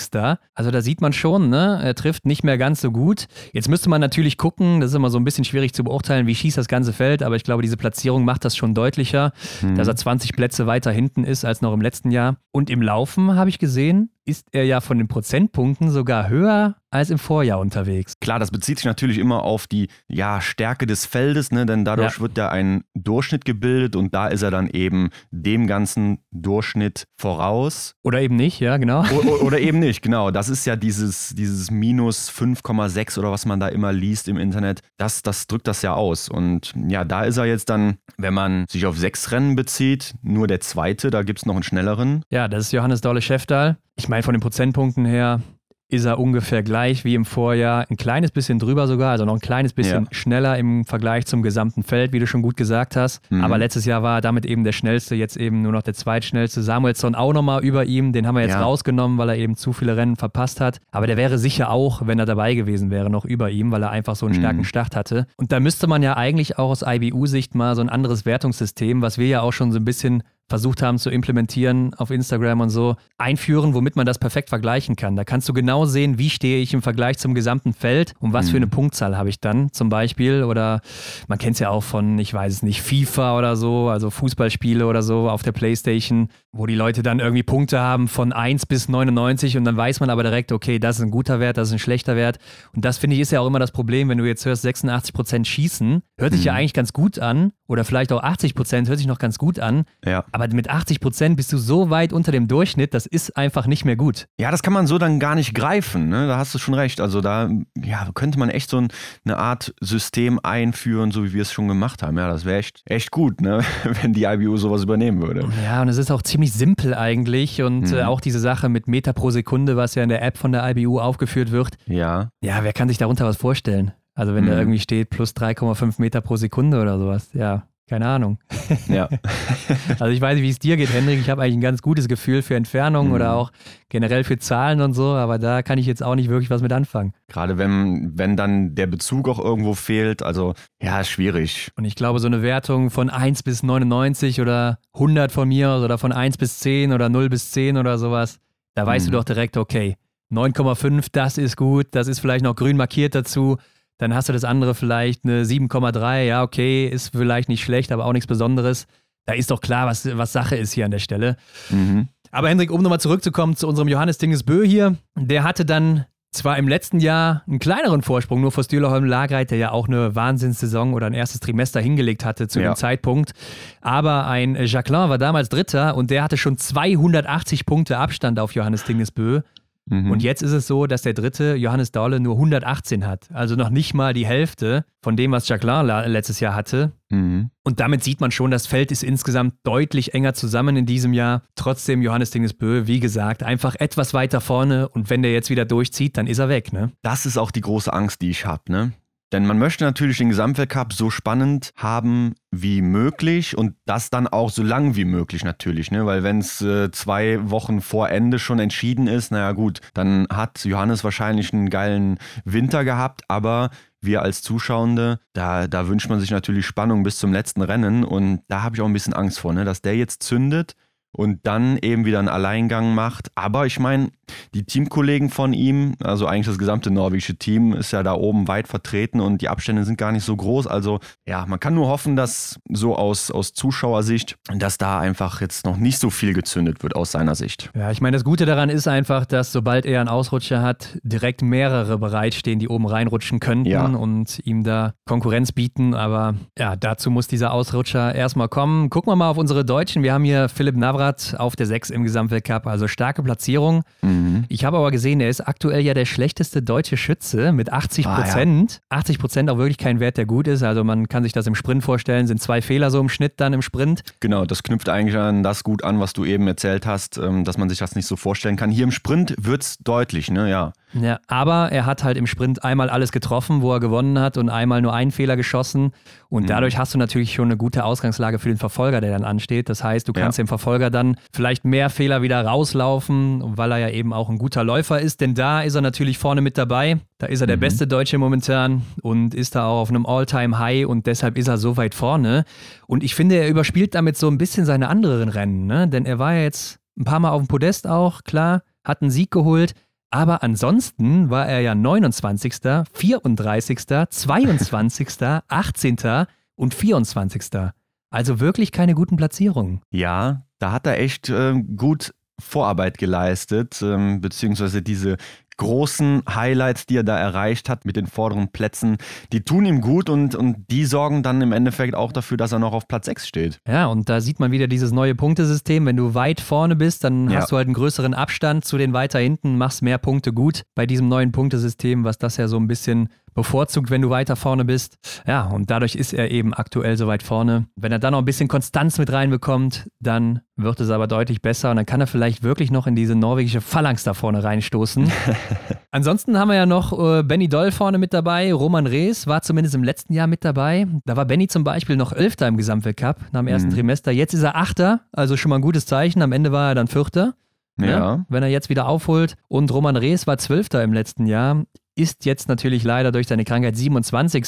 Also 0.54 0.70
da 0.70 0.80
sieht 0.80 1.02
man 1.02 1.12
schon, 1.12 1.50
ne? 1.50 1.78
er 1.82 1.94
trifft 1.94 2.24
nicht 2.24 2.44
mehr 2.44 2.56
ganz 2.56 2.80
so 2.80 2.90
gut. 2.90 3.26
Jetzt 3.52 3.68
müsste 3.68 3.90
man 3.90 4.00
natürlich 4.00 4.38
gucken, 4.38 4.80
das 4.80 4.90
ist 4.90 4.96
immer 4.96 5.10
so 5.10 5.18
ein 5.18 5.24
bisschen 5.24 5.44
schwierig 5.44 5.74
zu 5.74 5.84
beurteilen, 5.84 6.26
wie 6.26 6.34
schießt 6.34 6.56
das 6.56 6.68
ganze 6.68 6.94
Feld, 6.94 7.22
aber 7.22 7.36
ich 7.36 7.44
glaube, 7.44 7.60
diese 7.60 7.76
Platzierung 7.76 8.24
macht 8.24 8.46
das 8.46 8.56
schon 8.56 8.74
deutlicher, 8.74 9.32
mhm. 9.60 9.74
dass 9.74 9.86
er 9.86 9.96
20 9.96 10.34
Plätze 10.34 10.66
weiter 10.66 10.90
hinten 10.90 11.24
ist 11.24 11.44
als 11.44 11.60
noch 11.60 11.74
im 11.74 11.82
letzten 11.82 12.10
Jahr. 12.10 12.36
Und 12.52 12.70
im 12.70 12.80
Laufen 12.80 13.34
habe 13.34 13.50
ich 13.50 13.58
gesehen, 13.58 14.08
ist 14.26 14.48
er 14.52 14.64
ja 14.64 14.80
von 14.80 14.98
den 14.98 15.08
Prozentpunkten 15.08 15.90
sogar 15.90 16.28
höher 16.28 16.76
als 16.90 17.10
im 17.10 17.18
Vorjahr 17.18 17.60
unterwegs. 17.60 18.14
Klar, 18.20 18.38
das 18.38 18.50
bezieht 18.50 18.78
sich 18.78 18.86
natürlich 18.86 19.18
immer 19.18 19.42
auf 19.42 19.66
die 19.66 19.88
ja, 20.08 20.40
Stärke 20.40 20.86
des 20.86 21.06
Feldes, 21.06 21.52
ne? 21.52 21.66
denn 21.66 21.84
dadurch 21.84 22.14
ja. 22.14 22.20
wird 22.20 22.38
ja 22.38 22.48
ein 22.48 22.84
Durchschnitt 22.94 23.44
gebildet 23.44 23.96
und 23.96 24.14
da 24.14 24.28
ist 24.28 24.42
er 24.42 24.50
dann 24.50 24.68
eben 24.68 25.10
dem 25.30 25.66
ganzen 25.66 26.18
Durchschnitt 26.30 27.04
voraus. 27.16 27.94
Oder 28.02 28.20
eben 28.20 28.36
nicht, 28.36 28.60
ja, 28.60 28.76
genau. 28.78 29.04
O 29.04 29.44
oder 29.44 29.60
eben 29.60 29.78
nicht, 29.80 30.02
genau. 30.02 30.30
Das 30.30 30.48
ist 30.48 30.64
ja 30.64 30.74
dieses, 30.74 31.34
dieses 31.36 31.70
Minus 31.70 32.30
5,6 32.30 33.18
oder 33.18 33.30
was 33.30 33.46
man 33.46 33.60
da 33.60 33.68
immer 33.68 33.92
liest 33.92 34.28
im 34.28 34.36
Internet. 34.36 34.80
Das, 34.96 35.22
das 35.22 35.46
drückt 35.46 35.68
das 35.68 35.82
ja 35.82 35.94
aus. 35.94 36.28
Und 36.28 36.72
ja, 36.88 37.04
da 37.04 37.24
ist 37.24 37.36
er 37.36 37.44
jetzt 37.44 37.68
dann, 37.68 37.98
wenn 38.16 38.34
man 38.34 38.64
sich 38.68 38.86
auf 38.86 38.98
sechs 38.98 39.30
Rennen 39.30 39.54
bezieht, 39.54 40.14
nur 40.22 40.46
der 40.46 40.60
zweite, 40.60 41.10
da 41.10 41.22
gibt 41.22 41.40
es 41.40 41.46
noch 41.46 41.54
einen 41.54 41.62
schnelleren. 41.62 42.22
Ja, 42.30 42.48
das 42.48 42.66
ist 42.66 42.72
Johannes 42.72 43.00
Dolle-Schäftal. 43.02 43.76
Ich 43.96 44.08
meine, 44.08 44.22
von 44.22 44.34
den 44.34 44.40
Prozentpunkten 44.40 45.06
her 45.06 45.40
ist 45.88 46.04
er 46.04 46.18
ungefähr 46.18 46.62
gleich 46.62 47.04
wie 47.04 47.14
im 47.14 47.24
Vorjahr, 47.24 47.86
ein 47.88 47.96
kleines 47.96 48.32
bisschen 48.32 48.58
drüber 48.58 48.88
sogar, 48.88 49.12
also 49.12 49.24
noch 49.24 49.34
ein 49.34 49.40
kleines 49.40 49.72
bisschen 49.72 50.04
ja. 50.04 50.08
schneller 50.10 50.58
im 50.58 50.84
Vergleich 50.84 51.26
zum 51.26 51.42
gesamten 51.42 51.84
Feld, 51.84 52.12
wie 52.12 52.18
du 52.18 52.26
schon 52.26 52.42
gut 52.42 52.56
gesagt 52.56 52.96
hast. 52.96 53.20
Mhm. 53.30 53.44
Aber 53.44 53.56
letztes 53.56 53.84
Jahr 53.84 54.02
war 54.02 54.18
er 54.18 54.20
damit 54.20 54.46
eben 54.46 54.64
der 54.64 54.72
schnellste, 54.72 55.14
jetzt 55.14 55.36
eben 55.36 55.62
nur 55.62 55.70
noch 55.70 55.82
der 55.82 55.94
zweitschnellste. 55.94 56.62
Samuelsson 56.62 57.14
auch 57.14 57.32
nochmal 57.32 57.64
über 57.64 57.84
ihm, 57.84 58.12
den 58.12 58.26
haben 58.26 58.34
wir 58.34 58.42
jetzt 58.42 58.54
ja. 58.54 58.62
rausgenommen, 58.62 59.16
weil 59.16 59.28
er 59.28 59.36
eben 59.36 59.56
zu 59.56 59.72
viele 59.72 59.96
Rennen 59.96 60.16
verpasst 60.16 60.60
hat. 60.60 60.80
Aber 60.90 61.06
der 61.06 61.16
wäre 61.16 61.38
sicher 61.38 61.70
auch, 61.70 62.04
wenn 62.06 62.18
er 62.18 62.26
dabei 62.26 62.54
gewesen 62.54 62.90
wäre, 62.90 63.08
noch 63.08 63.24
über 63.24 63.50
ihm, 63.50 63.70
weil 63.70 63.82
er 63.84 63.90
einfach 63.90 64.16
so 64.16 64.26
einen 64.26 64.34
mhm. 64.34 64.40
starken 64.40 64.64
Start 64.64 64.96
hatte. 64.96 65.26
Und 65.36 65.52
da 65.52 65.60
müsste 65.60 65.86
man 65.86 66.02
ja 66.02 66.16
eigentlich 66.16 66.58
auch 66.58 66.70
aus 66.70 66.82
IBU-Sicht 66.82 67.54
mal 67.54 67.76
so 67.76 67.80
ein 67.80 67.88
anderes 67.88 68.26
Wertungssystem, 68.26 69.02
was 69.02 69.18
wir 69.18 69.28
ja 69.28 69.40
auch 69.40 69.52
schon 69.52 69.70
so 69.70 69.78
ein 69.78 69.84
bisschen 69.84 70.24
versucht 70.48 70.82
haben 70.82 70.98
zu 70.98 71.10
implementieren 71.10 71.92
auf 71.94 72.10
Instagram 72.10 72.60
und 72.60 72.70
so, 72.70 72.96
einführen, 73.18 73.74
womit 73.74 73.96
man 73.96 74.06
das 74.06 74.18
perfekt 74.18 74.48
vergleichen 74.48 74.94
kann. 74.94 75.16
Da 75.16 75.24
kannst 75.24 75.48
du 75.48 75.52
genau 75.52 75.86
sehen, 75.86 76.18
wie 76.18 76.30
stehe 76.30 76.58
ich 76.62 76.72
im 76.72 76.82
Vergleich 76.82 77.18
zum 77.18 77.34
gesamten 77.34 77.72
Feld 77.72 78.12
und 78.20 78.32
was 78.32 78.46
mhm. 78.46 78.50
für 78.50 78.56
eine 78.58 78.66
Punktzahl 78.68 79.16
habe 79.16 79.28
ich 79.28 79.40
dann 79.40 79.72
zum 79.72 79.88
Beispiel. 79.88 80.44
Oder 80.44 80.80
man 81.26 81.38
kennt 81.38 81.54
es 81.54 81.60
ja 81.60 81.70
auch 81.70 81.82
von, 81.82 82.18
ich 82.18 82.32
weiß 82.32 82.52
es 82.52 82.62
nicht, 82.62 82.80
FIFA 82.80 83.38
oder 83.38 83.56
so, 83.56 83.88
also 83.88 84.10
Fußballspiele 84.10 84.86
oder 84.86 85.02
so 85.02 85.28
auf 85.28 85.42
der 85.42 85.52
Playstation, 85.52 86.28
wo 86.52 86.66
die 86.66 86.74
Leute 86.74 87.02
dann 87.02 87.18
irgendwie 87.18 87.42
Punkte 87.42 87.80
haben 87.80 88.06
von 88.06 88.32
1 88.32 88.66
bis 88.66 88.88
99 88.88 89.56
und 89.56 89.64
dann 89.64 89.76
weiß 89.76 90.00
man 90.00 90.10
aber 90.10 90.22
direkt, 90.22 90.52
okay, 90.52 90.78
das 90.78 90.96
ist 90.96 91.02
ein 91.02 91.10
guter 91.10 91.40
Wert, 91.40 91.56
das 91.56 91.68
ist 91.68 91.74
ein 91.74 91.78
schlechter 91.80 92.14
Wert. 92.14 92.38
Und 92.74 92.84
das 92.84 92.98
finde 92.98 93.16
ich 93.16 93.22
ist 93.22 93.32
ja 93.32 93.40
auch 93.40 93.46
immer 93.46 93.58
das 93.58 93.72
Problem, 93.72 94.08
wenn 94.08 94.18
du 94.18 94.24
jetzt 94.24 94.44
hörst, 94.46 94.62
86 94.62 95.12
Prozent 95.12 95.46
schießen, 95.48 96.02
hört 96.18 96.32
sich 96.32 96.42
mhm. 96.42 96.46
ja 96.46 96.52
eigentlich 96.54 96.74
ganz 96.74 96.92
gut 96.92 97.18
an 97.18 97.52
oder 97.66 97.84
vielleicht 97.84 98.12
auch 98.12 98.22
80 98.22 98.54
Prozent 98.54 98.88
hört 98.88 98.98
sich 98.98 99.06
noch 99.06 99.18
ganz 99.18 99.38
gut 99.38 99.58
an. 99.58 99.84
Ja. 100.04 100.24
Aber 100.32 100.48
mit 100.48 100.70
80 100.70 101.00
Prozent 101.00 101.36
bist 101.36 101.52
du 101.52 101.58
so 101.58 101.90
weit 101.90 102.12
unter 102.12 102.32
dem 102.32 102.48
Durchschnitt, 102.48 102.94
das 102.94 103.06
ist 103.06 103.36
einfach 103.36 103.66
nicht 103.66 103.84
mehr 103.84 103.96
gut. 103.96 104.26
Ja, 104.38 104.50
das 104.50 104.62
kann 104.62 104.72
man 104.72 104.86
so 104.86 104.98
dann 104.98 105.18
gar 105.18 105.34
nicht 105.34 105.54
greifen. 105.54 106.08
Ne? 106.08 106.26
Da 106.26 106.38
hast 106.38 106.54
du 106.54 106.58
schon 106.58 106.74
recht. 106.74 107.00
Also 107.00 107.20
da 107.20 107.50
ja, 107.82 108.08
könnte 108.14 108.38
man 108.38 108.48
echt 108.48 108.70
so 108.70 108.78
eine 108.78 109.36
Art 109.36 109.74
System 109.80 110.40
einführen, 110.42 111.10
so 111.10 111.24
wie 111.24 111.32
wir 111.32 111.42
es 111.42 111.52
schon 111.52 111.68
gemacht 111.68 112.02
haben. 112.02 112.16
Ja, 112.18 112.28
das 112.28 112.44
wäre 112.44 112.58
echt, 112.58 112.82
echt 112.86 113.10
gut, 113.10 113.40
ne? 113.40 113.62
wenn 114.02 114.12
die 114.12 114.24
IBU 114.24 114.56
sowas 114.56 114.82
übernehmen 114.82 115.20
würde. 115.20 115.48
Ja, 115.64 115.82
und 115.82 115.88
es 115.88 115.96
ist 115.96 116.10
auch 116.10 116.22
ziemlich 116.22 116.52
simpel 116.52 116.94
eigentlich. 116.94 117.62
Und 117.62 117.90
mhm. 117.90 117.98
äh, 117.98 118.02
auch 118.02 118.20
diese 118.20 118.40
Sache 118.40 118.68
mit 118.68 118.88
Meter 118.88 119.12
pro 119.12 119.30
Sekunde, 119.30 119.76
was 119.76 119.94
ja 119.94 120.02
in 120.02 120.08
der 120.08 120.22
App 120.22 120.38
von 120.38 120.52
der 120.52 120.68
IBU 120.70 121.00
aufgeführt 121.00 121.50
wird. 121.50 121.76
Ja. 121.86 122.30
Ja, 122.42 122.62
wer 122.62 122.72
kann 122.72 122.88
sich 122.88 122.98
darunter 122.98 123.26
was 123.26 123.36
vorstellen? 123.36 123.92
Also 124.16 124.34
wenn 124.34 124.44
mhm. 124.44 124.48
da 124.48 124.58
irgendwie 124.58 124.80
steht 124.80 125.10
plus 125.10 125.30
3,5 125.30 126.00
Meter 126.00 126.20
pro 126.20 126.36
Sekunde 126.36 126.82
oder 126.82 126.98
sowas, 126.98 127.28
ja. 127.32 127.68
Keine 127.88 128.08
Ahnung. 128.08 128.38
Ja. 128.88 129.08
also 130.00 130.06
ich 130.06 130.20
weiß 130.20 130.34
nicht, 130.34 130.42
wie 130.42 130.50
es 130.50 130.58
dir 130.58 130.76
geht, 130.76 130.92
Hendrik. 130.92 131.20
Ich 131.20 131.30
habe 131.30 131.42
eigentlich 131.42 131.56
ein 131.56 131.60
ganz 131.60 131.82
gutes 131.82 132.08
Gefühl 132.08 132.42
für 132.42 132.56
Entfernung 132.56 133.08
mhm. 133.08 133.14
oder 133.14 133.34
auch 133.34 133.52
generell 133.88 134.24
für 134.24 134.38
Zahlen 134.38 134.80
und 134.80 134.92
so, 134.92 135.10
aber 135.10 135.38
da 135.38 135.62
kann 135.62 135.78
ich 135.78 135.86
jetzt 135.86 136.02
auch 136.02 136.16
nicht 136.16 136.28
wirklich 136.28 136.50
was 136.50 136.62
mit 136.62 136.72
anfangen. 136.72 137.12
Gerade 137.28 137.58
wenn, 137.58 138.18
wenn 138.18 138.36
dann 138.36 138.74
der 138.74 138.88
Bezug 138.88 139.28
auch 139.28 139.38
irgendwo 139.38 139.74
fehlt, 139.74 140.22
also 140.22 140.54
ja, 140.82 141.04
schwierig. 141.04 141.70
Und 141.76 141.84
ich 141.84 141.94
glaube, 141.94 142.18
so 142.18 142.26
eine 142.26 142.42
Wertung 142.42 142.90
von 142.90 143.08
1 143.08 143.44
bis 143.44 143.62
99 143.62 144.40
oder 144.40 144.78
100 144.94 145.30
von 145.30 145.48
mir 145.48 145.80
oder 145.84 145.96
von 145.96 146.10
1 146.10 146.38
bis 146.38 146.58
10 146.58 146.92
oder 146.92 147.08
0 147.08 147.28
bis 147.28 147.52
10 147.52 147.76
oder 147.76 147.98
sowas, 147.98 148.40
da 148.74 148.84
weißt 148.84 149.06
mhm. 149.06 149.12
du 149.12 149.18
doch 149.18 149.24
direkt, 149.24 149.56
okay, 149.56 149.96
9,5, 150.32 151.06
das 151.12 151.38
ist 151.38 151.56
gut, 151.56 151.86
das 151.92 152.08
ist 152.08 152.18
vielleicht 152.18 152.44
noch 152.44 152.56
grün 152.56 152.76
markiert 152.76 153.14
dazu 153.14 153.58
dann 153.98 154.14
hast 154.14 154.28
du 154.28 154.32
das 154.32 154.44
andere 154.44 154.74
vielleicht 154.74 155.24
eine 155.24 155.44
7,3. 155.44 156.24
Ja, 156.24 156.42
okay, 156.42 156.86
ist 156.86 157.10
vielleicht 157.10 157.48
nicht 157.48 157.64
schlecht, 157.64 157.92
aber 157.92 158.04
auch 158.04 158.12
nichts 158.12 158.26
Besonderes. 158.26 158.86
Da 159.26 159.34
ist 159.34 159.50
doch 159.50 159.60
klar, 159.60 159.86
was, 159.86 160.06
was 160.16 160.32
Sache 160.32 160.56
ist 160.56 160.72
hier 160.72 160.84
an 160.84 160.90
der 160.90 160.98
Stelle. 160.98 161.36
Mhm. 161.70 162.08
Aber 162.30 162.48
Hendrik, 162.48 162.70
um 162.70 162.82
nochmal 162.82 163.00
zurückzukommen 163.00 163.56
zu 163.56 163.66
unserem 163.66 163.88
Johannes 163.88 164.18
Dingesbö 164.18 164.64
hier, 164.64 164.96
der 165.16 165.42
hatte 165.42 165.64
dann 165.64 166.04
zwar 166.32 166.58
im 166.58 166.68
letzten 166.68 167.00
Jahr 167.00 167.42
einen 167.46 167.58
kleineren 167.58 168.02
Vorsprung, 168.02 168.40
nur 168.40 168.52
vor 168.52 168.62
Stühlerholm 168.62 169.04
Lagreit, 169.04 169.50
der 169.50 169.58
ja 169.58 169.70
auch 169.72 169.88
eine 169.88 170.14
Wahnsinnssaison 170.14 170.92
oder 170.92 171.06
ein 171.06 171.14
erstes 171.14 171.40
Trimester 171.40 171.80
hingelegt 171.80 172.24
hatte 172.24 172.46
zu 172.46 172.60
ja. 172.60 172.72
dem 172.72 172.76
Zeitpunkt. 172.76 173.32
Aber 173.80 174.26
ein 174.26 174.56
Jacqueline 174.66 175.08
war 175.08 175.18
damals 175.18 175.48
Dritter 175.48 175.96
und 175.96 176.10
der 176.10 176.22
hatte 176.22 176.36
schon 176.36 176.58
280 176.58 177.66
Punkte 177.66 177.98
Abstand 177.98 178.38
auf 178.38 178.52
Johannes 178.52 178.84
Dingesbö. 178.84 179.40
Mhm. 179.88 180.10
Und 180.10 180.22
jetzt 180.22 180.42
ist 180.42 180.52
es 180.52 180.66
so, 180.66 180.86
dass 180.86 181.02
der 181.02 181.14
dritte, 181.14 181.54
Johannes 181.54 181.92
Daule, 181.92 182.20
nur 182.20 182.34
118 182.34 183.06
hat. 183.06 183.28
Also 183.32 183.54
noch 183.54 183.70
nicht 183.70 183.94
mal 183.94 184.14
die 184.14 184.26
Hälfte 184.26 184.84
von 185.02 185.16
dem, 185.16 185.30
was 185.32 185.48
Jacqueline 185.48 186.06
letztes 186.08 186.40
Jahr 186.40 186.54
hatte. 186.54 186.92
Mhm. 187.08 187.50
Und 187.62 187.80
damit 187.80 188.02
sieht 188.02 188.20
man 188.20 188.30
schon, 188.30 188.50
das 188.50 188.66
Feld 188.66 188.90
ist 188.90 189.04
insgesamt 189.04 189.54
deutlich 189.62 190.14
enger 190.14 190.34
zusammen 190.34 190.76
in 190.76 190.86
diesem 190.86 191.12
Jahr. 191.12 191.42
Trotzdem 191.54 192.02
Johannes 192.02 192.30
Dingesbö, 192.30 192.86
wie 192.86 193.00
gesagt, 193.00 193.42
einfach 193.42 193.76
etwas 193.76 194.12
weiter 194.12 194.40
vorne. 194.40 194.88
Und 194.88 195.08
wenn 195.08 195.22
der 195.22 195.32
jetzt 195.32 195.50
wieder 195.50 195.64
durchzieht, 195.64 196.16
dann 196.16 196.26
ist 196.26 196.38
er 196.38 196.48
weg. 196.48 196.72
Ne? 196.72 196.90
Das 197.02 197.26
ist 197.26 197.36
auch 197.38 197.52
die 197.52 197.60
große 197.60 197.92
Angst, 197.92 198.22
die 198.22 198.30
ich 198.30 198.44
habe. 198.44 198.62
Ne? 198.68 198.92
Denn 199.32 199.44
man 199.44 199.58
möchte 199.58 199.84
natürlich 199.84 200.18
den 200.18 200.28
Gesamtweltcup 200.28 200.92
so 200.92 201.10
spannend 201.10 201.72
haben 201.76 202.34
wie 202.52 202.80
möglich 202.80 203.58
und 203.58 203.74
das 203.84 204.08
dann 204.08 204.28
auch 204.28 204.50
so 204.50 204.62
lang 204.62 204.94
wie 204.94 205.04
möglich 205.04 205.44
natürlich, 205.44 205.90
ne? 205.90 206.06
Weil 206.06 206.22
wenn 206.22 206.38
es 206.38 206.62
äh, 206.62 206.92
zwei 206.92 207.38
Wochen 207.50 207.80
vor 207.80 208.08
Ende 208.08 208.38
schon 208.38 208.60
entschieden 208.60 209.08
ist, 209.08 209.32
naja 209.32 209.52
gut, 209.52 209.80
dann 209.94 210.28
hat 210.32 210.64
Johannes 210.64 211.02
wahrscheinlich 211.02 211.52
einen 211.52 211.70
geilen 211.70 212.18
Winter 212.44 212.84
gehabt, 212.84 213.22
aber 213.26 213.70
wir 214.00 214.22
als 214.22 214.42
Zuschauende, 214.42 215.18
da, 215.32 215.66
da 215.66 215.88
wünscht 215.88 216.08
man 216.08 216.20
sich 216.20 216.30
natürlich 216.30 216.64
Spannung 216.64 217.02
bis 217.02 217.18
zum 217.18 217.32
letzten 217.32 217.62
Rennen 217.62 218.04
und 218.04 218.42
da 218.46 218.62
habe 218.62 218.76
ich 218.76 218.82
auch 218.82 218.86
ein 218.86 218.92
bisschen 218.92 219.12
Angst 219.12 219.40
vor, 219.40 219.52
ne? 219.52 219.64
dass 219.64 219.82
der 219.82 219.96
jetzt 219.96 220.22
zündet 220.22 220.76
und 221.10 221.46
dann 221.46 221.78
eben 221.78 222.04
wieder 222.04 222.18
einen 222.20 222.28
Alleingang 222.28 222.94
macht. 222.94 223.30
Aber 223.34 223.66
ich 223.66 223.80
meine, 223.80 224.10
die 224.54 224.64
Teamkollegen 224.64 225.30
von 225.30 225.52
ihm, 225.52 225.94
also 226.02 226.26
eigentlich 226.26 226.46
das 226.46 226.58
gesamte 226.58 226.90
norwegische 226.90 227.36
Team, 227.36 227.72
ist 227.72 227.92
ja 227.92 228.02
da 228.02 228.14
oben 228.14 228.48
weit 228.48 228.68
vertreten 228.68 229.20
und 229.20 229.42
die 229.42 229.48
Abstände 229.48 229.84
sind 229.84 229.98
gar 229.98 230.12
nicht 230.12 230.24
so 230.24 230.36
groß. 230.36 230.66
Also 230.66 231.00
ja, 231.26 231.44
man 231.46 231.60
kann 231.60 231.74
nur 231.74 231.88
hoffen, 231.88 232.16
dass 232.16 232.58
so 232.70 232.96
aus, 232.96 233.30
aus 233.30 233.52
Zuschauersicht, 233.52 234.36
dass 234.54 234.78
da 234.78 234.98
einfach 234.98 235.40
jetzt 235.40 235.66
noch 235.66 235.76
nicht 235.76 235.98
so 235.98 236.10
viel 236.10 236.32
gezündet 236.32 236.82
wird 236.82 236.96
aus 236.96 237.12
seiner 237.12 237.34
Sicht. 237.34 237.70
Ja, 237.74 237.90
ich 237.90 238.00
meine, 238.00 238.16
das 238.16 238.24
Gute 238.24 238.46
daran 238.46 238.70
ist 238.70 238.88
einfach, 238.88 239.26
dass 239.26 239.52
sobald 239.52 239.86
er 239.86 240.00
einen 240.00 240.08
Ausrutscher 240.08 240.62
hat, 240.62 240.98
direkt 241.02 241.42
mehrere 241.42 241.98
bereitstehen, 241.98 242.58
die 242.58 242.68
oben 242.68 242.86
reinrutschen 242.86 243.40
könnten 243.40 243.70
ja. 243.70 243.86
und 243.86 244.40
ihm 244.44 244.64
da 244.64 244.94
Konkurrenz 245.06 245.52
bieten. 245.52 245.94
Aber 245.94 246.34
ja, 246.58 246.76
dazu 246.76 247.10
muss 247.10 247.28
dieser 247.28 247.52
Ausrutscher 247.52 248.14
erstmal 248.14 248.48
kommen. 248.48 248.90
Gucken 248.90 249.10
wir 249.10 249.16
mal 249.16 249.30
auf 249.30 249.38
unsere 249.38 249.64
Deutschen. 249.64 250.02
Wir 250.02 250.12
haben 250.12 250.24
hier 250.24 250.48
Philipp 250.48 250.76
Navrat 250.76 251.36
auf 251.38 251.56
der 251.56 251.66
6 251.66 251.90
im 251.90 252.02
Gesamtweltcup, 252.04 252.66
also 252.66 252.88
starke 252.88 253.22
Platzierung. 253.22 253.82
Mhm. 254.16 254.44
Ich 254.48 254.64
habe 254.64 254.76
aber 254.76 254.90
gesehen, 254.90 255.20
er 255.20 255.28
ist 255.28 255.40
aktuell 255.40 255.80
ja 255.80 255.94
der 255.94 256.04
schlechteste 256.04 256.62
deutsche 256.62 256.96
Schütze 256.96 257.52
mit 257.52 257.72
80 257.72 258.06
Prozent. 258.06 258.80
Ah, 258.90 258.94
ja. 258.94 258.98
80 259.00 259.18
Prozent 259.18 259.50
auch 259.50 259.58
wirklich 259.58 259.78
kein 259.78 260.00
Wert, 260.00 260.16
der 260.16 260.26
gut 260.26 260.48
ist. 260.48 260.62
Also 260.62 260.84
man 260.84 261.08
kann 261.08 261.22
sich 261.22 261.32
das 261.32 261.46
im 261.46 261.54
Sprint 261.54 261.84
vorstellen, 261.84 262.26
sind 262.26 262.40
zwei 262.40 262.62
Fehler 262.62 262.90
so 262.90 263.00
im 263.00 263.08
Schnitt 263.08 263.34
dann 263.36 263.52
im 263.52 263.62
Sprint. 263.62 264.02
Genau, 264.20 264.44
das 264.44 264.62
knüpft 264.62 264.88
eigentlich 264.88 265.16
an 265.16 265.42
das 265.42 265.64
gut 265.64 265.84
an, 265.84 266.00
was 266.00 266.12
du 266.12 266.24
eben 266.24 266.46
erzählt 266.46 266.86
hast, 266.86 267.18
ähm, 267.18 267.44
dass 267.44 267.58
man 267.58 267.68
sich 267.68 267.78
das 267.78 267.94
nicht 267.94 268.06
so 268.06 268.16
vorstellen 268.16 268.56
kann. 268.56 268.70
Hier 268.70 268.84
im 268.84 268.92
Sprint 268.92 269.34
wird 269.38 269.62
es 269.62 269.78
deutlich, 269.78 270.30
ne? 270.30 270.50
Ja. 270.50 270.72
Ja, 271.00 271.18
aber 271.26 271.70
er 271.72 271.86
hat 271.86 272.04
halt 272.04 272.16
im 272.16 272.26
Sprint 272.26 272.64
einmal 272.64 272.90
alles 272.90 273.12
getroffen, 273.12 273.62
wo 273.62 273.72
er 273.72 273.80
gewonnen 273.80 274.18
hat 274.18 274.36
und 274.36 274.48
einmal 274.48 274.82
nur 274.82 274.92
einen 274.92 275.10
Fehler 275.10 275.36
geschossen. 275.36 275.92
Und 276.28 276.44
mhm. 276.44 276.46
dadurch 276.46 276.78
hast 276.78 276.94
du 276.94 276.98
natürlich 276.98 277.34
schon 277.34 277.46
eine 277.46 277.56
gute 277.56 277.84
Ausgangslage 277.84 278.38
für 278.38 278.48
den 278.48 278.58
Verfolger, 278.58 279.00
der 279.00 279.10
dann 279.10 279.24
ansteht. 279.24 279.68
Das 279.68 279.84
heißt, 279.84 280.08
du 280.08 280.12
kannst 280.12 280.38
ja. 280.38 280.44
dem 280.44 280.48
Verfolger 280.48 280.90
dann 280.90 281.16
vielleicht 281.32 281.64
mehr 281.64 281.90
Fehler 281.90 282.22
wieder 282.22 282.44
rauslaufen, 282.44 283.42
weil 283.56 283.72
er 283.72 283.78
ja 283.78 283.90
eben 283.90 284.12
auch 284.12 284.28
ein 284.28 284.38
guter 284.38 284.64
Läufer 284.64 285.00
ist. 285.00 285.20
Denn 285.20 285.34
da 285.34 285.62
ist 285.62 285.74
er 285.74 285.82
natürlich 285.82 286.18
vorne 286.18 286.40
mit 286.40 286.58
dabei. 286.58 286.98
Da 287.18 287.26
ist 287.26 287.40
er 287.40 287.46
der 287.46 287.56
mhm. 287.56 287.60
beste 287.60 287.86
Deutsche 287.86 288.18
momentan 288.18 288.82
und 289.02 289.34
ist 289.34 289.54
da 289.54 289.66
auch 289.66 289.80
auf 289.80 289.90
einem 289.90 290.06
All-Time-High 290.06 290.86
und 290.86 291.06
deshalb 291.06 291.38
ist 291.38 291.48
er 291.48 291.58
so 291.58 291.76
weit 291.76 291.94
vorne. 291.94 292.44
Und 292.86 293.02
ich 293.02 293.14
finde, 293.14 293.36
er 293.36 293.48
überspielt 293.48 293.94
damit 293.94 294.16
so 294.16 294.28
ein 294.28 294.38
bisschen 294.38 294.66
seine 294.66 294.88
anderen 294.88 295.28
Rennen, 295.28 295.66
ne? 295.66 295.88
denn 295.88 296.04
er 296.04 296.18
war 296.18 296.34
ja 296.34 296.42
jetzt 296.42 296.78
ein 296.98 297.04
paar 297.04 297.20
Mal 297.20 297.30
auf 297.30 297.42
dem 297.42 297.48
Podest 297.48 297.86
auch, 297.86 298.22
klar, 298.24 298.62
hat 298.84 299.02
einen 299.02 299.10
Sieg 299.10 299.30
geholt. 299.30 299.74
Aber 300.10 300.42
ansonsten 300.42 301.30
war 301.30 301.46
er 301.46 301.60
ja 301.60 301.74
29., 301.74 302.54
34., 302.92 303.78
22., 304.10 305.08
18. 305.48 306.26
und 306.54 306.74
24. 306.74 307.72
Also 308.10 308.40
wirklich 308.40 308.72
keine 308.72 308.94
guten 308.94 309.16
Platzierungen. 309.16 309.80
Ja, 309.90 310.46
da 310.58 310.72
hat 310.72 310.86
er 310.86 310.98
echt 310.98 311.28
äh, 311.28 311.54
gut 311.76 312.14
Vorarbeit 312.38 312.98
geleistet, 312.98 313.80
ähm, 313.82 314.20
beziehungsweise 314.20 314.82
diese 314.82 315.16
großen 315.56 316.22
Highlights, 316.28 316.86
die 316.86 316.96
er 316.96 317.04
da 317.04 317.18
erreicht 317.18 317.68
hat 317.68 317.84
mit 317.84 317.96
den 317.96 318.06
vorderen 318.06 318.48
Plätzen, 318.48 318.96
die 319.32 319.42
tun 319.42 319.64
ihm 319.64 319.80
gut 319.80 320.10
und, 320.10 320.34
und 320.34 320.66
die 320.70 320.84
sorgen 320.84 321.22
dann 321.22 321.40
im 321.40 321.52
Endeffekt 321.52 321.94
auch 321.94 322.12
dafür, 322.12 322.36
dass 322.36 322.52
er 322.52 322.58
noch 322.58 322.72
auf 322.72 322.88
Platz 322.88 323.06
6 323.06 323.26
steht. 323.26 323.60
Ja, 323.66 323.86
und 323.86 324.08
da 324.08 324.20
sieht 324.20 324.40
man 324.40 324.50
wieder 324.50 324.66
dieses 324.66 324.92
neue 324.92 325.14
Punktesystem. 325.14 325.86
Wenn 325.86 325.96
du 325.96 326.14
weit 326.14 326.40
vorne 326.40 326.76
bist, 326.76 327.04
dann 327.04 327.30
ja. 327.30 327.40
hast 327.40 327.52
du 327.52 327.56
halt 327.56 327.66
einen 327.66 327.74
größeren 327.74 328.14
Abstand 328.14 328.64
zu 328.64 328.78
den 328.78 328.92
weiter 328.92 329.18
hinten, 329.18 329.56
machst 329.56 329.82
mehr 329.82 329.98
Punkte 329.98 330.32
gut 330.32 330.64
bei 330.74 330.86
diesem 330.86 331.08
neuen 331.08 331.32
Punktesystem, 331.32 332.04
was 332.04 332.18
das 332.18 332.36
ja 332.36 332.48
so 332.48 332.56
ein 332.56 332.68
bisschen 332.68 333.08
bevorzugt, 333.36 333.90
wenn 333.90 334.02
du 334.02 334.10
weiter 334.10 334.34
vorne 334.34 334.64
bist. 334.64 334.98
Ja, 335.26 335.44
und 335.44 335.70
dadurch 335.70 335.94
ist 335.94 336.12
er 336.12 336.30
eben 336.30 336.52
aktuell 336.54 336.96
so 336.96 337.06
weit 337.06 337.22
vorne. 337.22 337.66
Wenn 337.76 337.92
er 337.92 338.00
dann 338.00 338.12
noch 338.12 338.18
ein 338.18 338.24
bisschen 338.24 338.48
Konstanz 338.48 338.98
mit 338.98 339.12
reinbekommt, 339.12 339.88
dann 340.00 340.40
wird 340.56 340.80
es 340.80 340.90
aber 340.90 341.06
deutlich 341.06 341.42
besser 341.42 341.70
und 341.70 341.76
dann 341.76 341.86
kann 341.86 342.00
er 342.00 342.06
vielleicht 342.06 342.42
wirklich 342.42 342.70
noch 342.70 342.86
in 342.86 342.96
diese 342.96 343.14
norwegische 343.14 343.60
Phalanx 343.60 344.04
da 344.04 344.14
vorne 344.14 344.42
reinstoßen. 344.42 345.12
Ansonsten 345.90 346.38
haben 346.38 346.48
wir 346.48 346.56
ja 346.56 346.66
noch 346.66 346.98
äh, 346.98 347.22
Benny 347.22 347.48
Doll 347.48 347.70
vorne 347.70 347.98
mit 347.98 348.14
dabei. 348.14 348.52
Roman 348.52 348.86
Rees 348.86 349.26
war 349.26 349.42
zumindest 349.42 349.74
im 349.74 349.84
letzten 349.84 350.14
Jahr 350.14 350.26
mit 350.26 350.44
dabei. 350.44 350.86
Da 351.04 351.16
war 351.16 351.26
Benny 351.26 351.46
zum 351.46 351.62
Beispiel 351.62 351.96
noch 351.96 352.12
Elfter 352.12 352.48
im 352.48 352.56
Gesamtweltcup 352.56 353.18
nach 353.32 353.40
dem 353.40 353.48
ersten 353.48 353.68
mhm. 353.68 353.74
Trimester. 353.74 354.12
Jetzt 354.12 354.32
ist 354.32 354.42
er 354.42 354.56
Achter, 354.56 355.00
also 355.12 355.36
schon 355.36 355.50
mal 355.50 355.56
ein 355.56 355.62
gutes 355.62 355.84
Zeichen. 355.84 356.22
Am 356.22 356.32
Ende 356.32 356.52
war 356.52 356.70
er 356.70 356.74
dann 356.74 356.88
Vierter. 356.88 357.34
Ja. 357.78 357.86
ja. 357.86 358.26
Wenn 358.30 358.42
er 358.42 358.48
jetzt 358.48 358.70
wieder 358.70 358.88
aufholt. 358.88 359.36
Und 359.48 359.70
Roman 359.70 359.96
Rees 359.96 360.26
war 360.26 360.38
Zwölfter 360.38 360.82
im 360.82 360.94
letzten 360.94 361.26
Jahr 361.26 361.64
ist 361.96 362.26
jetzt 362.26 362.48
natürlich 362.48 362.84
leider 362.84 363.10
durch 363.10 363.26
seine 363.26 363.44
Krankheit 363.44 363.76
27. 363.76 364.46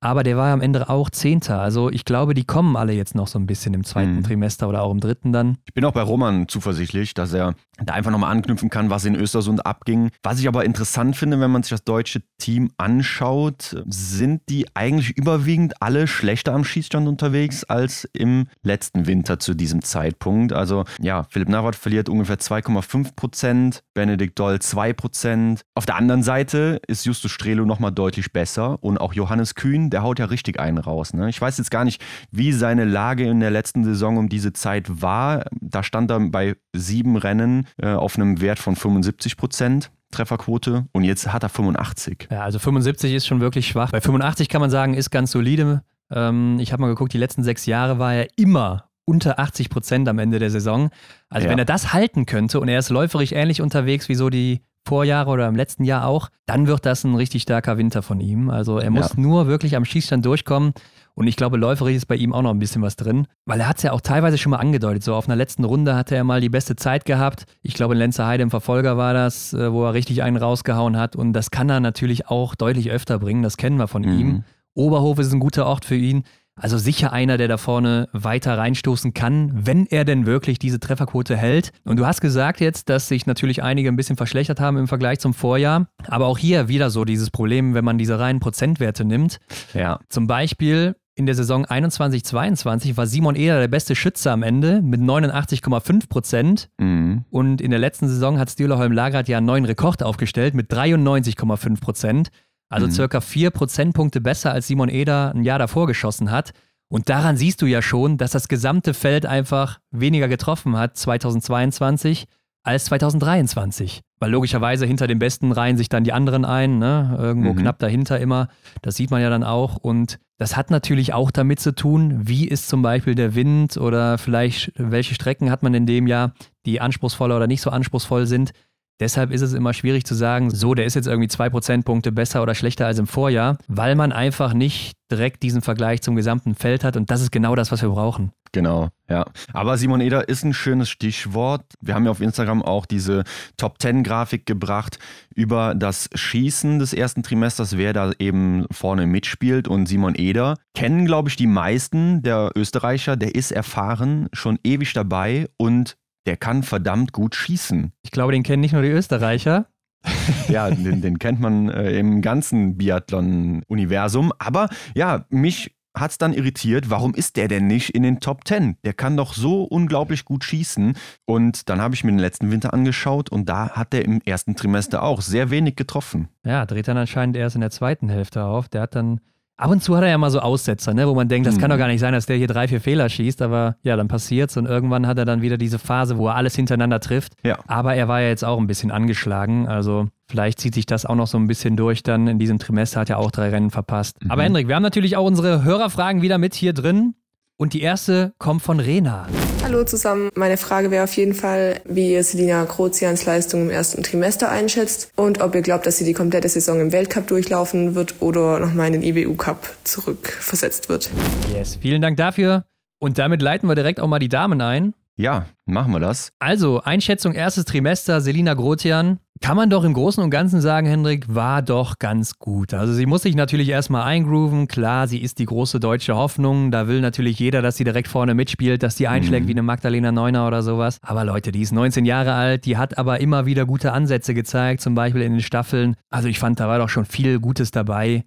Aber 0.00 0.22
der 0.22 0.36
war 0.36 0.52
am 0.52 0.60
Ende 0.60 0.88
auch 0.88 1.10
10. 1.10 1.48
Also 1.48 1.90
ich 1.90 2.04
glaube, 2.04 2.34
die 2.34 2.44
kommen 2.44 2.76
alle 2.76 2.92
jetzt 2.92 3.14
noch 3.14 3.26
so 3.26 3.38
ein 3.38 3.46
bisschen 3.46 3.74
im 3.74 3.84
zweiten 3.84 4.16
mhm. 4.16 4.22
Trimester 4.22 4.68
oder 4.68 4.82
auch 4.82 4.92
im 4.92 5.00
dritten 5.00 5.32
dann. 5.32 5.56
Ich 5.66 5.74
bin 5.74 5.84
auch 5.84 5.92
bei 5.92 6.02
Roman 6.02 6.48
zuversichtlich, 6.48 7.14
dass 7.14 7.32
er 7.32 7.54
da 7.82 7.94
einfach 7.94 8.10
nochmal 8.10 8.30
anknüpfen 8.30 8.68
kann, 8.68 8.90
was 8.90 9.04
in 9.04 9.14
Östersund 9.14 9.64
abging. 9.64 10.10
Was 10.22 10.38
ich 10.38 10.48
aber 10.48 10.64
interessant 10.64 11.16
finde, 11.16 11.40
wenn 11.40 11.50
man 11.50 11.62
sich 11.62 11.70
das 11.70 11.84
deutsche 11.84 12.22
Team 12.38 12.70
anschaut, 12.76 13.82
sind 13.86 14.42
die 14.48 14.66
eigentlich 14.74 15.16
überwiegend 15.16 15.80
alle 15.80 16.06
schlechter 16.06 16.52
am 16.52 16.64
Schießstand 16.64 17.08
unterwegs 17.08 17.64
als 17.64 18.08
im 18.12 18.48
letzten 18.62 19.06
Winter 19.06 19.38
zu 19.38 19.54
diesem 19.54 19.82
Zeitpunkt. 19.82 20.52
Also 20.52 20.84
ja, 21.00 21.24
Philipp 21.30 21.48
Navrat 21.48 21.76
verliert 21.76 22.08
ungefähr 22.10 22.38
2,5 22.38 23.14
Prozent, 23.16 23.82
Benedikt 23.94 24.38
Doll 24.38 24.60
2 24.60 24.92
Prozent. 24.92 25.62
Auf 25.74 25.86
der 25.86 25.96
anderen 25.96 26.22
Seite 26.22 26.80
ist 26.90 27.06
Justus 27.06 27.30
Strelo 27.30 27.64
nochmal 27.64 27.92
deutlich 27.92 28.32
besser. 28.32 28.82
Und 28.82 28.98
auch 28.98 29.14
Johannes 29.14 29.54
Kühn, 29.54 29.88
der 29.90 30.02
haut 30.02 30.18
ja 30.18 30.26
richtig 30.26 30.60
einen 30.60 30.78
raus. 30.78 31.14
Ne? 31.14 31.28
Ich 31.28 31.40
weiß 31.40 31.56
jetzt 31.58 31.70
gar 31.70 31.84
nicht, 31.84 32.02
wie 32.30 32.52
seine 32.52 32.84
Lage 32.84 33.24
in 33.24 33.40
der 33.40 33.50
letzten 33.50 33.84
Saison 33.84 34.18
um 34.18 34.28
diese 34.28 34.52
Zeit 34.52 35.00
war. 35.00 35.44
Da 35.60 35.82
stand 35.82 36.10
er 36.10 36.20
bei 36.20 36.56
sieben 36.74 37.16
Rennen 37.16 37.66
äh, 37.78 37.88
auf 37.88 38.16
einem 38.16 38.40
Wert 38.40 38.58
von 38.58 38.76
75 38.76 39.36
Prozent. 39.36 39.90
Trefferquote 40.10 40.86
und 40.90 41.04
jetzt 41.04 41.32
hat 41.32 41.44
er 41.44 41.48
85. 41.48 42.28
Ja, 42.32 42.42
also 42.42 42.58
75 42.58 43.14
ist 43.14 43.28
schon 43.28 43.40
wirklich 43.40 43.68
schwach. 43.68 43.92
Bei 43.92 44.00
85 44.00 44.48
kann 44.48 44.60
man 44.60 44.68
sagen, 44.68 44.94
ist 44.94 45.10
ganz 45.10 45.30
solide. 45.30 45.82
Ähm, 46.10 46.58
ich 46.58 46.72
habe 46.72 46.82
mal 46.82 46.88
geguckt, 46.88 47.12
die 47.12 47.18
letzten 47.18 47.44
sechs 47.44 47.64
Jahre 47.66 48.00
war 48.00 48.14
er 48.14 48.26
immer 48.36 48.89
unter 49.10 49.40
80 49.40 49.70
Prozent 49.70 50.08
am 50.08 50.20
Ende 50.20 50.38
der 50.38 50.50
Saison. 50.50 50.90
Also 51.28 51.46
ja. 51.46 51.50
wenn 51.50 51.58
er 51.58 51.64
das 51.64 51.92
halten 51.92 52.26
könnte 52.26 52.60
und 52.60 52.68
er 52.68 52.78
ist 52.78 52.90
läuferisch 52.90 53.32
ähnlich 53.32 53.60
unterwegs 53.60 54.08
wie 54.08 54.14
so 54.14 54.30
die 54.30 54.60
Vorjahre 54.86 55.30
oder 55.30 55.48
im 55.48 55.56
letzten 55.56 55.84
Jahr 55.84 56.06
auch, 56.06 56.28
dann 56.46 56.68
wird 56.68 56.86
das 56.86 57.02
ein 57.04 57.16
richtig 57.16 57.42
starker 57.42 57.76
Winter 57.76 58.02
von 58.02 58.20
ihm. 58.20 58.48
Also 58.48 58.78
er 58.78 58.90
muss 58.90 59.14
ja. 59.14 59.20
nur 59.20 59.48
wirklich 59.48 59.74
am 59.74 59.84
Schießstand 59.84 60.24
durchkommen. 60.24 60.72
Und 61.14 61.26
ich 61.26 61.36
glaube, 61.36 61.56
läuferisch 61.58 61.96
ist 61.96 62.06
bei 62.06 62.14
ihm 62.14 62.32
auch 62.32 62.40
noch 62.42 62.50
ein 62.50 62.60
bisschen 62.60 62.80
was 62.80 62.96
drin, 62.96 63.26
weil 63.44 63.60
er 63.60 63.68
hat 63.68 63.76
es 63.76 63.82
ja 63.82 63.92
auch 63.92 64.00
teilweise 64.00 64.38
schon 64.38 64.50
mal 64.50 64.56
angedeutet. 64.58 65.02
So 65.02 65.14
auf 65.14 65.28
einer 65.28 65.36
letzten 65.36 65.64
Runde 65.64 65.96
hatte 65.96 66.14
er 66.14 66.24
mal 66.24 66.40
die 66.40 66.48
beste 66.48 66.76
Zeit 66.76 67.04
gehabt. 67.04 67.44
Ich 67.62 67.74
glaube, 67.74 67.94
in 67.94 67.98
Lenzer 67.98 68.26
Heide 68.26 68.44
im 68.44 68.50
Verfolger 68.50 68.96
war 68.96 69.12
das, 69.12 69.52
äh, 69.52 69.72
wo 69.72 69.84
er 69.84 69.92
richtig 69.92 70.22
einen 70.22 70.36
rausgehauen 70.36 70.96
hat. 70.96 71.16
Und 71.16 71.34
das 71.34 71.50
kann 71.50 71.68
er 71.68 71.80
natürlich 71.80 72.28
auch 72.28 72.54
deutlich 72.54 72.90
öfter 72.90 73.18
bringen. 73.18 73.42
Das 73.42 73.56
kennen 73.56 73.76
wir 73.76 73.88
von 73.88 74.02
mhm. 74.02 74.18
ihm. 74.18 74.44
Oberhof 74.74 75.18
ist 75.18 75.32
ein 75.32 75.40
guter 75.40 75.66
Ort 75.66 75.84
für 75.84 75.96
ihn. 75.96 76.22
Also 76.60 76.78
sicher 76.78 77.12
einer, 77.12 77.38
der 77.38 77.48
da 77.48 77.56
vorne 77.56 78.08
weiter 78.12 78.56
reinstoßen 78.56 79.14
kann, 79.14 79.50
wenn 79.54 79.86
er 79.86 80.04
denn 80.04 80.26
wirklich 80.26 80.58
diese 80.58 80.78
Trefferquote 80.78 81.36
hält. 81.36 81.72
Und 81.84 81.98
du 81.98 82.06
hast 82.06 82.20
gesagt 82.20 82.60
jetzt, 82.60 82.88
dass 82.88 83.08
sich 83.08 83.26
natürlich 83.26 83.62
einige 83.62 83.88
ein 83.88 83.96
bisschen 83.96 84.16
verschlechtert 84.16 84.60
haben 84.60 84.76
im 84.76 84.88
Vergleich 84.88 85.18
zum 85.18 85.34
Vorjahr. 85.34 85.88
Aber 86.06 86.26
auch 86.26 86.38
hier 86.38 86.68
wieder 86.68 86.90
so 86.90 87.04
dieses 87.04 87.30
Problem, 87.30 87.74
wenn 87.74 87.84
man 87.84 87.98
diese 87.98 88.18
reinen 88.18 88.40
Prozentwerte 88.40 89.04
nimmt. 89.04 89.38
Ja. 89.74 90.00
Zum 90.08 90.26
Beispiel 90.26 90.94
in 91.20 91.26
der 91.26 91.34
Saison 91.34 91.66
21-22 91.66 92.96
war 92.96 93.06
Simon 93.06 93.36
Eder 93.36 93.60
der 93.60 93.68
beste 93.68 93.94
Schütze 93.94 94.30
am 94.30 94.42
Ende 94.42 94.80
mit 94.80 95.00
89,5 95.00 96.08
Prozent. 96.08 96.70
Mhm. 96.78 97.24
Und 97.30 97.60
in 97.60 97.70
der 97.70 97.80
letzten 97.80 98.08
Saison 98.08 98.38
hat 98.38 98.50
Stühlerholm 98.50 98.92
Lagert 98.92 99.28
ja 99.28 99.36
einen 99.36 99.46
neuen 99.46 99.64
Rekord 99.66 100.02
aufgestellt 100.02 100.54
mit 100.54 100.72
93,5 100.72 101.80
Prozent. 101.80 102.30
Also 102.70 102.86
mhm. 102.86 102.92
circa 102.92 103.20
vier 103.20 103.50
Prozentpunkte 103.50 104.20
besser, 104.20 104.52
als 104.52 104.68
Simon 104.68 104.88
Eder 104.88 105.34
ein 105.34 105.44
Jahr 105.44 105.58
davor 105.58 105.86
geschossen 105.86 106.30
hat. 106.30 106.52
Und 106.88 107.08
daran 107.08 107.36
siehst 107.36 107.60
du 107.62 107.66
ja 107.66 107.82
schon, 107.82 108.16
dass 108.16 108.30
das 108.30 108.48
gesamte 108.48 108.94
Feld 108.94 109.26
einfach 109.26 109.78
weniger 109.90 110.28
getroffen 110.28 110.76
hat 110.76 110.96
2022 110.96 112.26
als 112.62 112.86
2023. 112.86 114.02
Weil 114.18 114.30
logischerweise 114.30 114.86
hinter 114.86 115.06
den 115.06 115.18
Besten 115.18 115.52
reihen 115.52 115.76
sich 115.76 115.88
dann 115.88 116.04
die 116.04 116.12
anderen 116.12 116.44
ein, 116.44 116.78
ne? 116.78 117.16
irgendwo 117.18 117.52
mhm. 117.52 117.58
knapp 117.58 117.78
dahinter 117.78 118.20
immer. 118.20 118.48
Das 118.82 118.96
sieht 118.96 119.10
man 119.10 119.22
ja 119.22 119.30
dann 119.30 119.44
auch. 119.44 119.76
Und 119.76 120.18
das 120.36 120.56
hat 120.56 120.70
natürlich 120.70 121.12
auch 121.12 121.30
damit 121.30 121.60
zu 121.60 121.74
tun, 121.74 122.28
wie 122.28 122.46
ist 122.46 122.68
zum 122.68 122.82
Beispiel 122.82 123.14
der 123.14 123.34
Wind 123.34 123.76
oder 123.76 124.18
vielleicht 124.18 124.72
welche 124.76 125.14
Strecken 125.14 125.50
hat 125.50 125.62
man 125.62 125.74
in 125.74 125.86
dem 125.86 126.06
Jahr, 126.06 126.32
die 126.66 126.80
anspruchsvoller 126.80 127.36
oder 127.36 127.46
nicht 127.46 127.62
so 127.62 127.70
anspruchsvoll 127.70 128.26
sind. 128.26 128.52
Deshalb 129.00 129.32
ist 129.32 129.40
es 129.40 129.54
immer 129.54 129.72
schwierig 129.72 130.04
zu 130.04 130.14
sagen, 130.14 130.50
so, 130.50 130.74
der 130.74 130.84
ist 130.84 130.94
jetzt 130.94 131.06
irgendwie 131.06 131.28
zwei 131.28 131.48
Prozentpunkte 131.48 132.12
besser 132.12 132.42
oder 132.42 132.54
schlechter 132.54 132.86
als 132.86 132.98
im 132.98 133.06
Vorjahr, 133.06 133.56
weil 133.66 133.96
man 133.96 134.12
einfach 134.12 134.52
nicht 134.52 134.92
direkt 135.10 135.42
diesen 135.42 135.62
Vergleich 135.62 136.02
zum 136.02 136.14
gesamten 136.14 136.54
Feld 136.54 136.84
hat. 136.84 136.96
Und 136.96 137.10
das 137.10 137.22
ist 137.22 137.32
genau 137.32 137.54
das, 137.54 137.72
was 137.72 137.82
wir 137.82 137.88
brauchen. 137.88 138.32
Genau, 138.52 138.88
ja. 139.08 139.24
Aber 139.52 139.78
Simon 139.78 140.00
Eder 140.00 140.28
ist 140.28 140.44
ein 140.44 140.52
schönes 140.52 140.90
Stichwort. 140.90 141.62
Wir 141.80 141.94
haben 141.94 142.04
ja 142.04 142.10
auf 142.10 142.20
Instagram 142.20 142.62
auch 142.62 142.84
diese 142.84 143.22
Top 143.56 143.80
10 143.80 144.02
Grafik 144.02 144.44
gebracht 144.44 144.98
über 145.34 145.74
das 145.74 146.10
Schießen 146.14 146.80
des 146.80 146.92
ersten 146.92 147.22
Trimesters, 147.22 147.76
wer 147.76 147.92
da 147.92 148.12
eben 148.18 148.66
vorne 148.72 149.06
mitspielt. 149.06 149.68
Und 149.68 149.86
Simon 149.86 150.14
Eder 150.16 150.56
kennen, 150.74 151.06
glaube 151.06 151.28
ich, 151.28 151.36
die 151.36 151.46
meisten 151.46 152.22
der 152.22 152.50
Österreicher. 152.56 153.16
Der 153.16 153.34
ist 153.34 153.52
erfahren, 153.52 154.28
schon 154.32 154.58
ewig 154.64 154.92
dabei 154.92 155.48
und 155.56 155.96
der 156.26 156.36
kann 156.36 156.62
verdammt 156.62 157.12
gut 157.12 157.34
schießen. 157.34 157.92
Ich 158.02 158.10
glaube, 158.10 158.32
den 158.32 158.42
kennen 158.42 158.60
nicht 158.60 158.72
nur 158.72 158.82
die 158.82 158.88
Österreicher. 158.88 159.66
ja, 160.48 160.70
den, 160.70 161.02
den, 161.02 161.18
kennt 161.18 161.40
man 161.40 161.68
äh, 161.68 161.98
im 161.98 162.22
ganzen 162.22 162.78
Biathlon-Universum. 162.78 164.32
Aber 164.38 164.68
ja, 164.94 165.26
mich 165.28 165.76
hat 165.94 166.12
es 166.12 166.18
dann 166.18 166.32
irritiert, 166.32 166.88
warum 166.88 167.14
ist 167.14 167.36
der 167.36 167.48
denn 167.48 167.66
nicht 167.66 167.90
in 167.90 168.02
den 168.02 168.20
Top 168.20 168.46
10? 168.46 168.76
Der 168.84 168.92
kann 168.92 169.16
doch 169.16 169.34
so 169.34 169.64
unglaublich 169.64 170.24
gut 170.24 170.44
schießen. 170.44 170.96
Und 171.26 171.68
dann 171.68 171.80
habe 171.80 171.94
ich 171.94 172.04
mir 172.04 172.12
den 172.12 172.18
letzten 172.18 172.50
Winter 172.50 172.72
angeschaut 172.72 173.30
und 173.30 173.48
da 173.48 173.70
hat 173.70 173.92
er 173.92 174.04
im 174.04 174.20
ersten 174.24 174.56
Trimester 174.56 175.02
auch 175.02 175.20
sehr 175.20 175.50
wenig 175.50 175.76
getroffen. 175.76 176.28
Ja, 176.44 176.64
dreht 176.64 176.88
dann 176.88 176.96
anscheinend 176.96 177.36
erst 177.36 177.56
in 177.56 177.60
der 177.60 177.70
zweiten 177.70 178.08
Hälfte 178.08 178.44
auf. 178.44 178.68
Der 178.68 178.82
hat 178.82 178.94
dann 178.94 179.20
Ab 179.60 179.70
und 179.70 179.82
zu 179.82 179.94
hat 179.94 180.02
er 180.02 180.08
ja 180.08 180.16
mal 180.16 180.30
so 180.30 180.40
Aussetzer, 180.40 180.94
ne, 180.94 181.06
wo 181.06 181.14
man 181.14 181.28
denkt, 181.28 181.46
das 181.46 181.56
mhm. 181.56 181.60
kann 181.60 181.68
doch 181.68 181.76
mhm. 181.76 181.80
gar 181.80 181.88
nicht 181.88 182.00
sein, 182.00 182.14
dass 182.14 182.24
der 182.24 182.36
hier 182.36 182.46
drei, 182.46 182.66
vier 182.66 182.80
Fehler 182.80 183.10
schießt, 183.10 183.42
aber 183.42 183.76
ja, 183.82 183.94
dann 183.94 184.08
passiert's 184.08 184.56
und 184.56 184.64
irgendwann 184.64 185.06
hat 185.06 185.18
er 185.18 185.26
dann 185.26 185.42
wieder 185.42 185.58
diese 185.58 185.78
Phase, 185.78 186.16
wo 186.16 186.28
er 186.28 186.34
alles 186.36 186.56
hintereinander 186.56 186.98
trifft. 186.98 187.34
Ja. 187.44 187.58
Aber 187.66 187.94
er 187.94 188.08
war 188.08 188.22
ja 188.22 188.28
jetzt 188.28 188.42
auch 188.42 188.58
ein 188.58 188.66
bisschen 188.66 188.90
angeschlagen, 188.90 189.68
also 189.68 190.08
vielleicht 190.30 190.60
zieht 190.60 190.74
sich 190.74 190.86
das 190.86 191.04
auch 191.04 191.14
noch 191.14 191.26
so 191.26 191.36
ein 191.36 191.46
bisschen 191.46 191.76
durch 191.76 192.02
dann 192.02 192.26
in 192.26 192.38
diesem 192.38 192.58
Trimester, 192.58 193.00
hat 193.00 193.10
ja 193.10 193.18
auch 193.18 193.30
drei 193.30 193.50
Rennen 193.50 193.70
verpasst. 193.70 194.24
Mhm. 194.24 194.30
Aber 194.30 194.42
Hendrik, 194.44 194.66
wir 194.66 194.76
haben 194.76 194.82
natürlich 194.82 195.18
auch 195.18 195.26
unsere 195.26 195.62
Hörerfragen 195.62 196.22
wieder 196.22 196.38
mit 196.38 196.54
hier 196.54 196.72
drin 196.72 197.14
und 197.58 197.74
die 197.74 197.82
erste 197.82 198.32
kommt 198.38 198.62
von 198.62 198.80
Rena. 198.80 199.26
Hallo 199.70 199.84
zusammen. 199.84 200.30
Meine 200.34 200.56
Frage 200.56 200.90
wäre 200.90 201.04
auf 201.04 201.12
jeden 201.12 201.32
Fall, 201.32 201.80
wie 201.84 202.10
ihr 202.12 202.24
Selina 202.24 202.64
Krozians 202.64 203.24
Leistung 203.24 203.62
im 203.62 203.70
ersten 203.70 204.02
Trimester 204.02 204.50
einschätzt 204.50 205.12
und 205.14 205.40
ob 205.40 205.54
ihr 205.54 205.62
glaubt, 205.62 205.86
dass 205.86 205.96
sie 205.96 206.04
die 206.04 206.12
komplette 206.12 206.48
Saison 206.48 206.80
im 206.80 206.90
Weltcup 206.90 207.28
durchlaufen 207.28 207.94
wird 207.94 208.16
oder 208.18 208.58
nochmal 208.58 208.88
in 208.92 209.00
den 209.00 209.02
IBU 209.04 209.36
Cup 209.36 209.68
zurückversetzt 209.84 210.88
wird. 210.88 211.08
Yes, 211.54 211.78
vielen 211.80 212.02
Dank 212.02 212.16
dafür. 212.16 212.64
Und 212.98 213.18
damit 213.18 213.42
leiten 213.42 213.68
wir 213.68 213.76
direkt 213.76 214.00
auch 214.00 214.08
mal 214.08 214.18
die 214.18 214.28
Damen 214.28 214.60
ein. 214.60 214.92
Ja, 215.20 215.44
machen 215.66 215.92
wir 215.92 216.00
das. 216.00 216.32
Also, 216.38 216.80
Einschätzung 216.80 217.34
erstes 217.34 217.66
Trimester, 217.66 218.22
Selina 218.22 218.54
Grotian. 218.54 219.18
Kann 219.42 219.54
man 219.54 219.68
doch 219.68 219.84
im 219.84 219.92
Großen 219.92 220.22
und 220.22 220.30
Ganzen 220.30 220.62
sagen, 220.62 220.86
Hendrik, 220.86 221.34
war 221.34 221.60
doch 221.60 221.98
ganz 221.98 222.38
gut. 222.38 222.72
Also 222.72 222.94
sie 222.94 223.04
muss 223.04 223.22
sich 223.22 223.34
natürlich 223.34 223.68
erstmal 223.68 224.02
eingrooven. 224.02 224.66
Klar, 224.66 225.08
sie 225.08 225.18
ist 225.18 225.38
die 225.38 225.44
große 225.44 225.78
deutsche 225.78 226.14
Hoffnung. 226.14 226.70
Da 226.70 226.88
will 226.88 227.02
natürlich 227.02 227.38
jeder, 227.38 227.60
dass 227.60 227.76
sie 227.76 227.84
direkt 227.84 228.08
vorne 228.08 228.34
mitspielt, 228.34 228.82
dass 228.82 228.96
sie 228.96 229.08
einschlägt 229.08 229.44
mhm. 229.44 229.48
wie 229.48 229.52
eine 229.52 229.62
Magdalena 229.62 230.10
Neuner 230.10 230.46
oder 230.46 230.62
sowas. 230.62 230.98
Aber 231.02 231.24
Leute, 231.24 231.52
die 231.52 231.62
ist 231.62 231.72
19 231.72 232.04
Jahre 232.06 232.32
alt, 232.34 232.64
die 232.64 232.78
hat 232.78 232.96
aber 232.96 233.20
immer 233.20 233.44
wieder 233.44 233.66
gute 233.66 233.92
Ansätze 233.92 234.32
gezeigt, 234.32 234.80
zum 234.80 234.94
Beispiel 234.94 235.22
in 235.22 235.32
den 235.32 235.42
Staffeln. 235.42 235.96
Also 236.10 236.28
ich 236.28 236.38
fand, 236.38 236.60
da 236.60 236.68
war 236.68 236.78
doch 236.78 236.90
schon 236.90 237.06
viel 237.06 237.40
Gutes 237.40 237.70
dabei. 237.70 238.24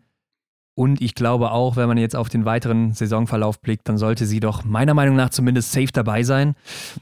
Und 0.75 1.01
ich 1.01 1.13
glaube 1.13 1.51
auch, 1.51 1.75
wenn 1.75 1.87
man 1.87 1.97
jetzt 1.97 2.15
auf 2.15 2.29
den 2.29 2.45
weiteren 2.45 2.93
Saisonverlauf 2.93 3.61
blickt, 3.61 3.87
dann 3.87 3.99
sollte 3.99 4.25
sie 4.25 4.39
doch 4.39 4.63
meiner 4.63 4.95
Meinung 4.95 5.15
nach 5.15 5.29
zumindest 5.29 5.71
safe 5.71 5.91
dabei 5.93 6.23
sein. 6.23 6.55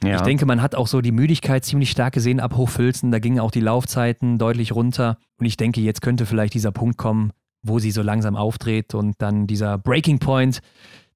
Ja. 0.04 0.18
Ich 0.18 0.22
denke, 0.22 0.46
man 0.46 0.62
hat 0.62 0.76
auch 0.76 0.88
so 0.88 1.00
die 1.00 1.14
Müdigkeit 1.14 1.64
ziemlich 1.64 1.92
stark 1.92 2.14
gesehen 2.14 2.42
ab 2.42 2.58
Hochfilzen. 2.58 3.12
Da 3.12 3.20
gingen 3.20 3.40
auch 3.40 3.52
die 3.52 3.62
Laufzeiten 3.62 4.38
deutlich 4.38 4.74
runter. 4.74 5.18
Und 5.38 5.46
ich 5.46 5.56
denke, 5.56 5.80
jetzt 5.80 6.02
könnte 6.02 6.26
vielleicht 6.26 6.54
dieser 6.54 6.72
Punkt 6.72 6.98
kommen, 6.98 7.32
wo 7.64 7.80
sie 7.80 7.92
so 7.92 8.02
langsam 8.02 8.36
aufdreht 8.36 8.94
und 8.94 9.16
dann 9.20 9.48
dieser 9.48 9.78
Breaking 9.78 10.20
Point, 10.20 10.60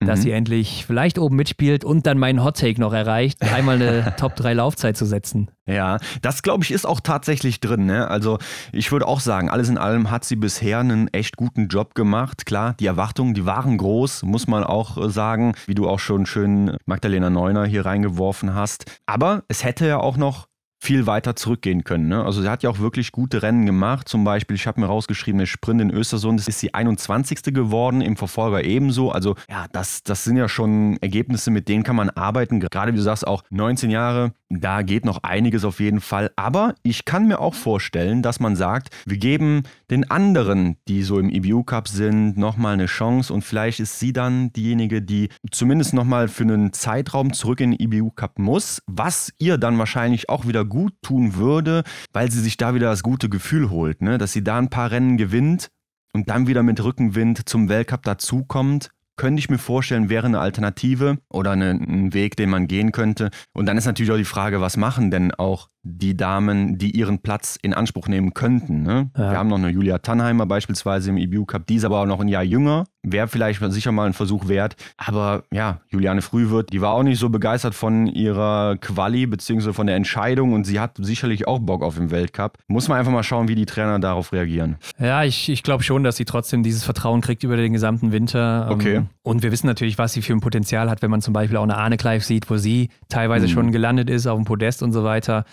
dass 0.05 0.19
mhm. 0.19 0.23
sie 0.23 0.31
endlich 0.31 0.85
vielleicht 0.85 1.19
oben 1.19 1.35
mitspielt 1.35 1.83
und 1.83 2.05
dann 2.05 2.17
meinen 2.17 2.43
Hot 2.43 2.57
Take 2.57 2.79
noch 2.79 2.93
erreicht, 2.93 3.41
einmal 3.41 3.75
eine 3.75 4.15
Top 4.17 4.35
3 4.35 4.53
Laufzeit 4.53 4.97
zu 4.97 5.05
setzen. 5.05 5.49
Ja, 5.67 5.97
das 6.21 6.43
glaube 6.43 6.63
ich 6.63 6.71
ist 6.71 6.85
auch 6.85 6.99
tatsächlich 6.99 7.59
drin. 7.59 7.85
Ne? 7.85 8.07
Also 8.07 8.37
ich 8.71 8.91
würde 8.91 9.07
auch 9.07 9.19
sagen, 9.19 9.49
alles 9.49 9.67
in 9.67 9.77
allem 9.77 10.11
hat 10.11 10.23
sie 10.23 10.35
bisher 10.35 10.79
einen 10.79 11.07
echt 11.07 11.37
guten 11.37 11.67
Job 11.67 11.95
gemacht. 11.95 12.45
Klar, 12.45 12.75
die 12.79 12.85
Erwartungen, 12.85 13.33
die 13.33 13.45
waren 13.45 13.77
groß, 13.77 14.23
muss 14.23 14.47
man 14.47 14.63
auch 14.63 14.97
äh, 14.97 15.09
sagen, 15.09 15.53
wie 15.65 15.75
du 15.75 15.89
auch 15.89 15.99
schon 15.99 16.25
schön 16.25 16.77
Magdalena 16.85 17.29
Neuner 17.29 17.65
hier 17.65 17.85
reingeworfen 17.85 18.53
hast. 18.53 18.99
Aber 19.07 19.43
es 19.47 19.63
hätte 19.63 19.87
ja 19.87 19.97
auch 19.97 20.17
noch 20.17 20.47
viel 20.85 21.07
weiter 21.07 21.35
zurückgehen 21.35 21.83
können. 21.83 22.07
Ne? 22.07 22.23
Also 22.23 22.43
sie 22.43 22.49
hat 22.49 22.61
ja 22.61 22.69
auch 22.69 22.77
wirklich 22.77 23.11
gute 23.11 23.41
Rennen 23.41 23.65
gemacht. 23.65 24.07
Zum 24.07 24.23
Beispiel, 24.23 24.55
ich 24.55 24.67
habe 24.67 24.79
mir 24.79 24.85
rausgeschrieben, 24.85 25.39
der 25.39 25.47
Sprint 25.47 25.81
in 25.81 25.89
Östersund 25.89 26.47
ist 26.47 26.59
sie 26.59 26.75
21. 26.75 27.41
geworden, 27.53 28.01
im 28.01 28.15
Verfolger 28.15 28.63
ebenso. 28.63 29.11
Also 29.11 29.35
ja, 29.49 29.65
das, 29.71 30.03
das 30.03 30.23
sind 30.23 30.37
ja 30.37 30.47
schon 30.47 30.97
Ergebnisse, 31.01 31.49
mit 31.49 31.67
denen 31.67 31.83
kann 31.83 31.95
man 31.95 32.11
arbeiten. 32.11 32.59
Gerade 32.59 32.93
wie 32.93 32.97
du 32.97 33.01
sagst, 33.01 33.25
auch 33.25 33.43
19 33.49 33.89
Jahre, 33.89 34.33
da 34.49 34.83
geht 34.83 35.05
noch 35.05 35.23
einiges 35.23 35.65
auf 35.65 35.79
jeden 35.79 36.01
Fall. 36.01 36.31
Aber 36.35 36.75
ich 36.83 37.03
kann 37.03 37.27
mir 37.27 37.39
auch 37.39 37.55
vorstellen, 37.55 38.21
dass 38.21 38.39
man 38.39 38.55
sagt, 38.55 38.89
wir 39.07 39.17
geben 39.17 39.63
den 39.89 40.09
anderen, 40.11 40.77
die 40.87 41.01
so 41.01 41.17
im 41.17 41.31
EBU 41.31 41.63
Cup 41.63 41.87
sind, 41.87 42.37
nochmal 42.37 42.73
eine 42.73 42.85
Chance 42.85 43.33
und 43.33 43.43
vielleicht 43.43 43.79
ist 43.79 43.99
sie 43.99 44.13
dann 44.13 44.53
diejenige, 44.53 45.01
die 45.01 45.29
zumindest 45.49 45.95
nochmal 45.95 46.27
für 46.27 46.43
einen 46.43 46.73
Zeitraum 46.73 47.33
zurück 47.33 47.59
in 47.59 47.71
den 47.71 47.79
EBU 47.79 48.11
Cup 48.11 48.37
muss, 48.37 48.83
was 48.85 49.33
ihr 49.39 49.57
dann 49.57 49.79
wahrscheinlich 49.79 50.29
auch 50.29 50.45
wieder 50.47 50.63
gut 50.63 50.74
tun 51.01 51.35
würde, 51.35 51.83
weil 52.13 52.31
sie 52.31 52.41
sich 52.41 52.57
da 52.57 52.73
wieder 52.75 52.89
das 52.89 53.03
gute 53.03 53.29
Gefühl 53.29 53.69
holt, 53.69 54.01
ne? 54.01 54.17
dass 54.17 54.33
sie 54.33 54.43
da 54.43 54.57
ein 54.57 54.69
paar 54.69 54.91
Rennen 54.91 55.17
gewinnt 55.17 55.69
und 56.13 56.29
dann 56.29 56.47
wieder 56.47 56.63
mit 56.63 56.83
Rückenwind 56.83 57.47
zum 57.47 57.69
Weltcup 57.69 58.03
dazukommt 58.03 58.91
könnte 59.17 59.39
ich 59.39 59.49
mir 59.49 59.57
vorstellen, 59.57 60.09
wäre 60.09 60.25
eine 60.25 60.39
Alternative 60.39 61.17
oder 61.29 61.51
eine, 61.51 61.71
ein 61.71 62.13
Weg, 62.13 62.35
den 62.35 62.49
man 62.49 62.67
gehen 62.67 62.91
könnte. 62.91 63.29
Und 63.53 63.65
dann 63.65 63.77
ist 63.77 63.85
natürlich 63.85 64.11
auch 64.11 64.17
die 64.17 64.25
Frage, 64.25 64.61
was 64.61 64.77
machen 64.77 65.11
denn 65.11 65.33
auch 65.33 65.69
die 65.83 66.17
Damen, 66.17 66.77
die 66.77 66.91
ihren 66.91 67.19
Platz 67.19 67.57
in 67.61 67.73
Anspruch 67.73 68.07
nehmen 68.07 68.33
könnten. 68.33 68.83
Ne? 68.83 69.11
Ja. 69.15 69.31
Wir 69.31 69.37
haben 69.37 69.49
noch 69.49 69.57
eine 69.57 69.69
Julia 69.69 69.99
Tannheimer 69.99 70.45
beispielsweise 70.45 71.11
im 71.11 71.17
EBU 71.17 71.45
Cup, 71.45 71.67
die 71.67 71.75
ist 71.75 71.85
aber 71.85 72.01
auch 72.01 72.05
noch 72.05 72.19
ein 72.19 72.27
Jahr 72.27 72.43
jünger. 72.43 72.85
Wäre 73.05 73.27
vielleicht 73.27 73.61
sicher 73.71 73.91
mal 73.91 74.07
ein 74.07 74.13
Versuch 74.13 74.47
wert. 74.47 74.75
Aber 74.97 75.43
ja, 75.51 75.79
Juliane 75.89 76.21
Frühwirt, 76.21 76.73
die 76.73 76.81
war 76.81 76.93
auch 76.93 77.03
nicht 77.03 77.19
so 77.19 77.29
begeistert 77.29 77.75
von 77.75 78.07
ihrer 78.07 78.77
Quali 78.77 79.25
bzw. 79.27 79.73
von 79.73 79.87
der 79.87 79.95
Entscheidung 79.95 80.53
und 80.53 80.65
sie 80.65 80.79
hat 80.79 80.97
sicherlich 80.99 81.47
auch 81.47 81.59
Bock 81.59 81.83
auf 81.83 81.95
den 81.95 82.11
Weltcup. 82.11 82.57
Muss 82.67 82.87
man 82.87 82.97
einfach 82.97 83.11
mal 83.11 83.23
schauen, 83.23 83.47
wie 83.47 83.55
die 83.55 83.65
Trainer 83.65 83.99
darauf 83.99 84.33
reagieren. 84.33 84.77
Ja, 84.99 85.23
ich, 85.23 85.49
ich 85.49 85.63
glaube 85.63 85.83
schon, 85.83 86.03
dass 86.03 86.17
sie 86.17 86.25
trotzdem 86.25 86.63
dieses 86.63 86.83
Vertrauen 86.83 87.21
kriegt 87.21 87.43
über 87.43 87.57
den 87.57 87.73
gesamten 87.73 88.11
Winter. 88.11 88.67
Ähm, 88.69 88.75
okay. 88.75 89.01
Und 89.23 89.43
wir 89.43 89.51
wissen 89.51 89.67
natürlich, 89.67 89.97
was 89.97 90.13
sie 90.13 90.21
für 90.21 90.33
ein 90.33 90.41
Potenzial 90.41 90.89
hat, 90.89 91.01
wenn 91.01 91.11
man 91.11 91.21
zum 91.21 91.33
Beispiel 91.33 91.57
auch 91.57 91.63
eine 91.63 91.77
Arne 91.77 91.97
Kleif 91.97 92.23
sieht, 92.23 92.49
wo 92.49 92.57
sie 92.57 92.89
teilweise 93.09 93.47
mhm. 93.47 93.51
schon 93.51 93.71
gelandet 93.71 94.09
ist 94.09 94.27
auf 94.27 94.37
dem 94.37 94.45
Podest 94.45 94.83
und 94.83 94.93
so 94.93 95.03
weiter 95.03 95.45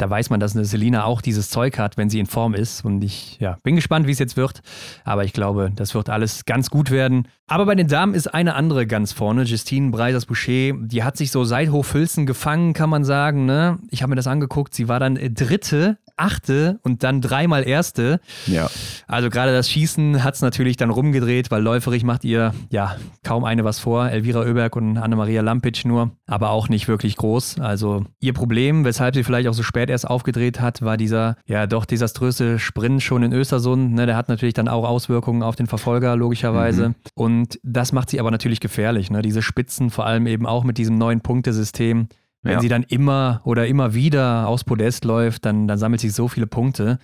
da 0.00 0.08
weiß 0.08 0.30
man, 0.30 0.40
dass 0.40 0.56
eine 0.56 0.64
Selina 0.64 1.04
auch 1.04 1.20
dieses 1.20 1.50
Zeug 1.50 1.78
hat, 1.78 1.96
wenn 1.96 2.08
sie 2.08 2.20
in 2.20 2.26
Form 2.26 2.54
ist. 2.54 2.84
Und 2.84 3.04
ich 3.04 3.38
ja, 3.38 3.58
bin 3.62 3.76
gespannt, 3.76 4.06
wie 4.06 4.12
es 4.12 4.18
jetzt 4.18 4.36
wird. 4.36 4.60
Aber 5.04 5.24
ich 5.24 5.32
glaube, 5.32 5.70
das 5.74 5.94
wird 5.94 6.08
alles 6.08 6.46
ganz 6.46 6.70
gut 6.70 6.90
werden. 6.90 7.28
Aber 7.50 7.66
bei 7.66 7.74
den 7.74 7.88
Damen 7.88 8.14
ist 8.14 8.28
eine 8.28 8.54
andere 8.54 8.86
ganz 8.86 9.12
vorne, 9.12 9.42
Justine 9.42 9.90
Breisers-Boucher. 9.90 10.74
Die 10.82 11.02
hat 11.02 11.16
sich 11.16 11.32
so 11.32 11.42
seit 11.42 11.72
Hochfilzen 11.72 12.24
gefangen, 12.24 12.74
kann 12.74 12.88
man 12.88 13.02
sagen. 13.02 13.44
Ne? 13.44 13.80
Ich 13.90 14.02
habe 14.02 14.10
mir 14.10 14.16
das 14.16 14.28
angeguckt. 14.28 14.72
Sie 14.72 14.86
war 14.86 15.00
dann 15.00 15.18
dritte 15.34 15.98
achte 16.20 16.78
und 16.82 17.02
dann 17.02 17.20
dreimal 17.20 17.66
erste. 17.66 18.20
Ja. 18.46 18.70
Also 19.06 19.30
gerade 19.30 19.52
das 19.52 19.70
Schießen 19.70 20.22
hat 20.22 20.34
es 20.34 20.42
natürlich 20.42 20.76
dann 20.76 20.90
rumgedreht, 20.90 21.50
weil 21.50 21.62
läuferig 21.62 22.04
macht 22.04 22.24
ihr 22.24 22.54
ja 22.68 22.96
kaum 23.24 23.44
eine 23.44 23.64
was 23.64 23.78
vor. 23.78 24.08
Elvira 24.08 24.40
Oeberg 24.40 24.76
und 24.76 24.98
Anna-Maria 24.98 25.40
Lampic 25.40 25.86
nur, 25.88 26.10
aber 26.26 26.50
auch 26.50 26.68
nicht 26.68 26.88
wirklich 26.88 27.16
groß. 27.16 27.58
Also 27.60 28.04
ihr 28.20 28.34
Problem, 28.34 28.84
weshalb 28.84 29.14
sie 29.14 29.24
vielleicht 29.24 29.48
auch 29.48 29.54
so 29.54 29.62
spät 29.62 29.90
erst 29.90 30.06
aufgedreht 30.06 30.60
hat, 30.60 30.82
war 30.82 30.96
dieser 30.96 31.36
ja 31.46 31.66
doch 31.66 31.86
desaströse 31.86 32.58
Sprint 32.58 33.02
schon 33.02 33.22
in 33.22 33.32
Östersund. 33.32 33.94
Ne, 33.94 34.06
der 34.06 34.16
hat 34.16 34.28
natürlich 34.28 34.54
dann 34.54 34.68
auch 34.68 34.86
Auswirkungen 34.86 35.42
auf 35.42 35.56
den 35.56 35.66
Verfolger, 35.66 36.16
logischerweise. 36.16 36.90
Mhm. 36.90 36.94
Und 37.14 37.39
das 37.62 37.92
macht 37.92 38.10
sie 38.10 38.20
aber 38.20 38.30
natürlich 38.30 38.60
gefährlich. 38.60 39.10
Ne? 39.10 39.22
Diese 39.22 39.42
Spitzen, 39.42 39.90
vor 39.90 40.06
allem 40.06 40.26
eben 40.26 40.46
auch 40.46 40.64
mit 40.64 40.78
diesem 40.78 40.98
neuen 40.98 41.20
Punktesystem. 41.20 42.08
Wenn 42.42 42.52
ja. 42.52 42.60
sie 42.60 42.68
dann 42.68 42.84
immer 42.84 43.42
oder 43.44 43.66
immer 43.66 43.94
wieder 43.94 44.48
aufs 44.48 44.64
Podest 44.64 45.04
läuft, 45.04 45.44
dann, 45.44 45.68
dann 45.68 45.78
sammelt 45.78 46.00
sie 46.00 46.08
so 46.08 46.26
viele 46.26 46.46
Punkte, 46.46 46.98